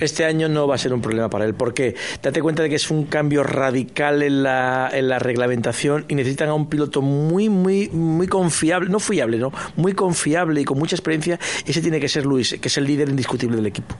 este 0.00 0.24
año 0.24 0.48
no 0.48 0.66
va 0.66 0.74
a 0.74 0.78
ser 0.78 0.92
un 0.92 1.00
problema 1.00 1.28
para 1.28 1.44
él, 1.44 1.54
porque 1.54 1.94
date 2.22 2.40
cuenta 2.40 2.62
de 2.62 2.68
que 2.68 2.76
es 2.76 2.90
un 2.90 3.04
cambio 3.04 3.42
radical 3.42 4.22
en 4.22 4.42
la, 4.42 4.90
en 4.92 5.08
la 5.08 5.18
reglamentación 5.18 6.04
y 6.08 6.14
necesitan 6.14 6.48
a 6.48 6.54
un 6.54 6.68
piloto 6.68 7.02
muy, 7.02 7.48
muy, 7.48 7.88
muy 7.90 8.26
confiable, 8.26 8.88
no 8.90 9.00
fiable, 9.00 9.38
no, 9.38 9.52
muy 9.76 9.92
confiable 9.92 10.60
y 10.60 10.64
con 10.64 10.78
mucha 10.78 10.96
experiencia. 10.96 11.38
Ese 11.66 11.80
tiene 11.80 12.00
que 12.00 12.08
ser 12.08 12.26
Luis, 12.26 12.56
que 12.60 12.68
es 12.68 12.78
el 12.78 12.84
líder 12.84 13.08
indiscutible 13.08 13.56
del 13.56 13.66
equipo. 13.66 13.96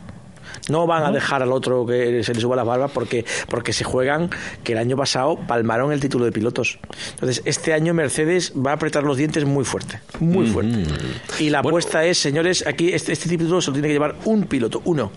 No 0.69 0.87
van 0.87 1.05
a 1.05 1.11
dejar 1.11 1.43
al 1.43 1.53
otro 1.53 1.87
que 1.87 2.23
se 2.23 2.35
le 2.35 2.41
suba 2.41 2.57
las 2.57 2.67
barbas 2.67 2.91
porque, 2.93 3.25
porque 3.49 3.73
se 3.73 3.85
juegan 3.85 4.31
que 4.65 4.73
el 4.73 4.79
año 4.79 4.97
pasado 4.97 5.37
palmaron 5.37 5.93
el 5.93 6.01
título 6.01 6.25
de 6.25 6.33
pilotos. 6.33 6.79
Entonces, 7.15 7.43
este 7.45 7.73
año 7.73 7.95
Mercedes 7.95 8.53
va 8.55 8.73
a 8.73 8.75
apretar 8.75 9.03
los 9.03 9.17
dientes 9.17 9.45
muy 9.45 9.65
fuerte, 9.65 10.01
muy 10.21 10.47
fuerte. 10.47 10.85
Y 11.39 11.51
la 11.51 11.61
apuesta 11.61 12.05
es, 12.05 12.19
señores, 12.19 12.67
aquí 12.67 12.93
este, 12.93 13.13
este 13.13 13.29
título 13.29 13.61
se 13.61 13.71
lo 13.71 13.75
tiene 13.75 13.89
que 13.89 13.95
llevar 13.95 14.17
un 14.25 14.45
piloto, 14.45 14.83
uno 14.85 15.11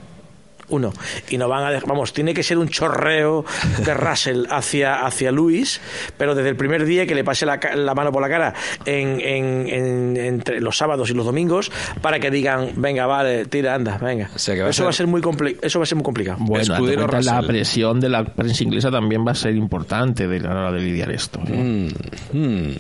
uno. 0.71 0.93
Y 1.29 1.37
no 1.37 1.47
van 1.47 1.63
a 1.65 1.71
dejar, 1.71 1.87
vamos, 1.87 2.13
tiene 2.13 2.33
que 2.33 2.43
ser 2.43 2.57
un 2.57 2.69
chorreo 2.69 3.45
de 3.85 3.93
Russell 3.93 4.45
hacia, 4.49 5.05
hacia 5.05 5.31
Luis, 5.31 5.79
pero 6.17 6.35
desde 6.35 6.49
el 6.49 6.55
primer 6.55 6.85
día 6.85 7.05
que 7.05 7.15
le 7.15 7.23
pase 7.23 7.45
la, 7.45 7.59
mano 7.95 8.11
por 8.11 8.21
la 8.21 8.29
cara 8.29 8.53
en, 8.85 9.19
en, 9.21 10.17
entre 10.17 10.61
los 10.61 10.77
sábados 10.77 11.09
y 11.09 11.13
los 11.13 11.25
domingos 11.25 11.71
para 12.01 12.19
que 12.19 12.31
digan, 12.31 12.71
venga, 12.75 13.05
vale, 13.05 13.45
tira, 13.45 13.75
anda, 13.75 13.97
venga. 13.97 14.29
eso, 14.35 14.83
va 14.83 14.89
a 14.89 14.93
ser 14.93 15.07
muy 15.07 15.21
eso 15.61 15.79
va 15.79 15.83
a 15.83 15.85
ser 15.85 15.95
muy 15.95 16.03
complicado. 16.03 16.37
Bueno, 16.39 16.77
la 17.21 17.41
presión 17.41 17.99
de 17.99 18.09
la 18.09 18.23
prensa 18.23 18.63
inglesa 18.63 18.91
también 18.91 19.25
va 19.25 19.31
a 19.31 19.35
ser 19.35 19.55
importante 19.55 20.27
de 20.27 20.39
la 20.39 20.51
hora 20.51 20.71
de 20.71 20.79
lidiar 20.79 21.11
esto. 21.11 21.39
¿eh? 21.47 21.89
Mm, 22.33 22.37
mm. 22.37 22.75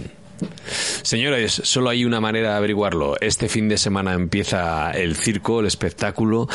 Señores, 1.03 1.61
solo 1.63 1.89
hay 1.89 2.05
una 2.05 2.21
manera 2.21 2.51
de 2.51 2.57
averiguarlo. 2.57 3.15
Este 3.19 3.49
fin 3.49 3.67
de 3.67 3.77
semana 3.77 4.13
empieza 4.13 4.91
el 4.91 5.15
circo, 5.15 5.59
el 5.59 5.65
espectáculo. 5.65 6.47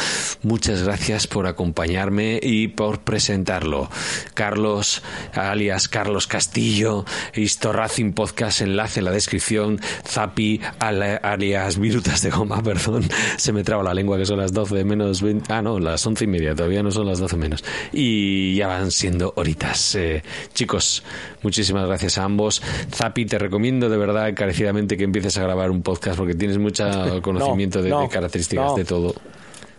Muchas 0.43 0.83
gracias 0.83 1.27
por 1.27 1.47
acompañarme 1.47 2.39
y 2.43 2.69
por 2.69 3.01
presentarlo. 3.01 3.91
Carlos, 4.35 5.03
alias 5.35 5.89
Carlos 5.89 6.27
Castillo, 6.27 7.05
Historracing 7.35 8.13
Podcast, 8.13 8.61
enlace 8.61 9.01
en 9.01 9.05
la 9.05 9.11
descripción. 9.11 9.81
Zapi, 10.07 10.61
alias 10.79 11.79
Virutas 11.79 12.23
de 12.23 12.31
Goma, 12.31 12.63
perdón. 12.65 13.09
Se 13.37 13.53
me 13.53 13.65
traba 13.65 13.83
la 13.83 13.95
lengua 13.95 14.17
que 14.19 14.27
son 14.27 14.39
las 14.39 14.53
12 14.53 14.85
menos 14.85 15.23
20. 15.23 15.53
Ah, 15.53 15.63
no, 15.63 15.79
las 15.79 16.07
11 16.07 16.25
y 16.25 16.29
media, 16.29 16.55
todavía 16.55 16.83
no 16.83 16.91
son 16.91 17.07
las 17.07 17.19
12 17.19 17.37
menos. 17.37 17.65
Y 17.93 18.55
ya 18.55 18.69
van 18.69 18.91
siendo 18.91 19.33
horitas. 19.37 19.95
Eh, 19.97 20.23
chicos, 20.55 21.03
muchísimas 21.43 21.87
gracias 21.87 22.19
a 22.19 22.25
ambos. 22.25 22.63
Zapi, 22.95 23.27
te 23.27 23.39
recomiendo 23.39 23.76
de 23.81 23.97
verdad 23.97 24.29
encarecidamente 24.29 24.97
que 24.97 25.05
empieces 25.05 25.37
a 25.39 25.43
grabar 25.43 25.71
un 25.71 25.83
podcast 25.83 26.17
porque 26.17 26.35
tienes 26.35 26.59
mucho 26.59 26.85
conocimiento 27.23 27.83
de, 27.83 27.91
características 28.11 28.75
de 28.77 28.85
todo. 28.85 29.15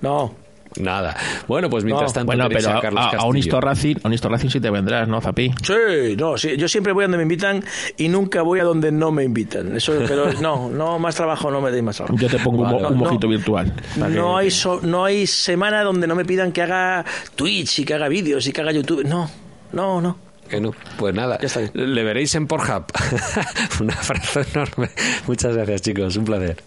No. 0.02 0.48
Nada. 0.80 1.16
Bueno, 1.48 1.70
pues 1.70 1.84
mientras 1.84 2.14
tanto. 2.14 2.28
Bueno, 2.28 2.48
pero 2.50 2.78
a, 2.78 2.82
Carlos 2.82 3.06
a, 3.18 3.26
un 3.26 3.38
Historracing, 3.38 4.00
a 4.04 4.08
un 4.08 4.50
sí 4.50 4.60
te 4.60 4.70
vendrás, 4.70 5.08
¿no, 5.08 5.22
Zapi? 5.22 5.52
Sí, 5.64 6.16
no, 6.18 6.38
sí, 6.38 6.56
yo 6.58 6.68
siempre 6.68 6.94
voy 6.94 7.04
a 7.04 7.06
donde 7.06 7.18
me 7.18 7.24
invitan 7.24 7.64
y 7.98 8.10
nunca 8.10 8.42
voy 8.42 8.60
a 8.60 8.64
donde 8.64 8.92
no 8.92 9.12
me 9.12 9.24
invitan. 9.24 9.76
Eso, 9.76 9.94
pero 10.08 10.34
no, 10.42 10.70
no, 10.70 11.00
más 11.00 11.16
trabajo 11.16 11.50
no 11.50 11.62
me 11.62 11.72
deis 11.72 11.84
más 11.84 11.98
trabajo. 11.98 12.16
Yo 12.18 12.28
te 12.28 12.38
pongo 12.40 12.64
un, 12.64 12.98
mojito 12.98 13.28
virtual. 13.28 13.74
No 13.96 14.38
hay, 14.38 14.50
no 14.84 15.06
hay 15.06 15.26
semana 15.26 15.84
donde 15.84 16.06
no 16.06 16.16
me 16.16 16.26
pidan 16.26 16.52
que 16.52 16.62
haga 16.62 17.04
Twitch 17.36 17.80
y 17.80 17.86
que 17.86 17.94
haga 17.94 18.08
vídeos 18.08 18.46
y 18.48 18.52
que 18.52 18.62
haga 18.62 18.72
YouTube. 18.72 19.04
No, 19.04 19.30
no, 19.74 20.02
no. 20.02 20.27
Que 20.50 20.62
no. 20.62 20.74
Pues 20.98 21.14
nada, 21.14 21.40
le 21.74 22.04
veréis 22.04 22.34
en 22.36 22.48
Pornhub. 22.48 22.86
Un 23.82 23.92
abrazo 23.92 24.42
enorme. 24.42 24.90
Muchas 25.28 25.56
gracias, 25.56 25.82
chicos. 25.82 26.16
Un 26.18 26.26
placer. 26.26 26.58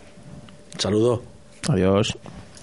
Saludo. 0.78 1.22
Adiós. 1.68 2.16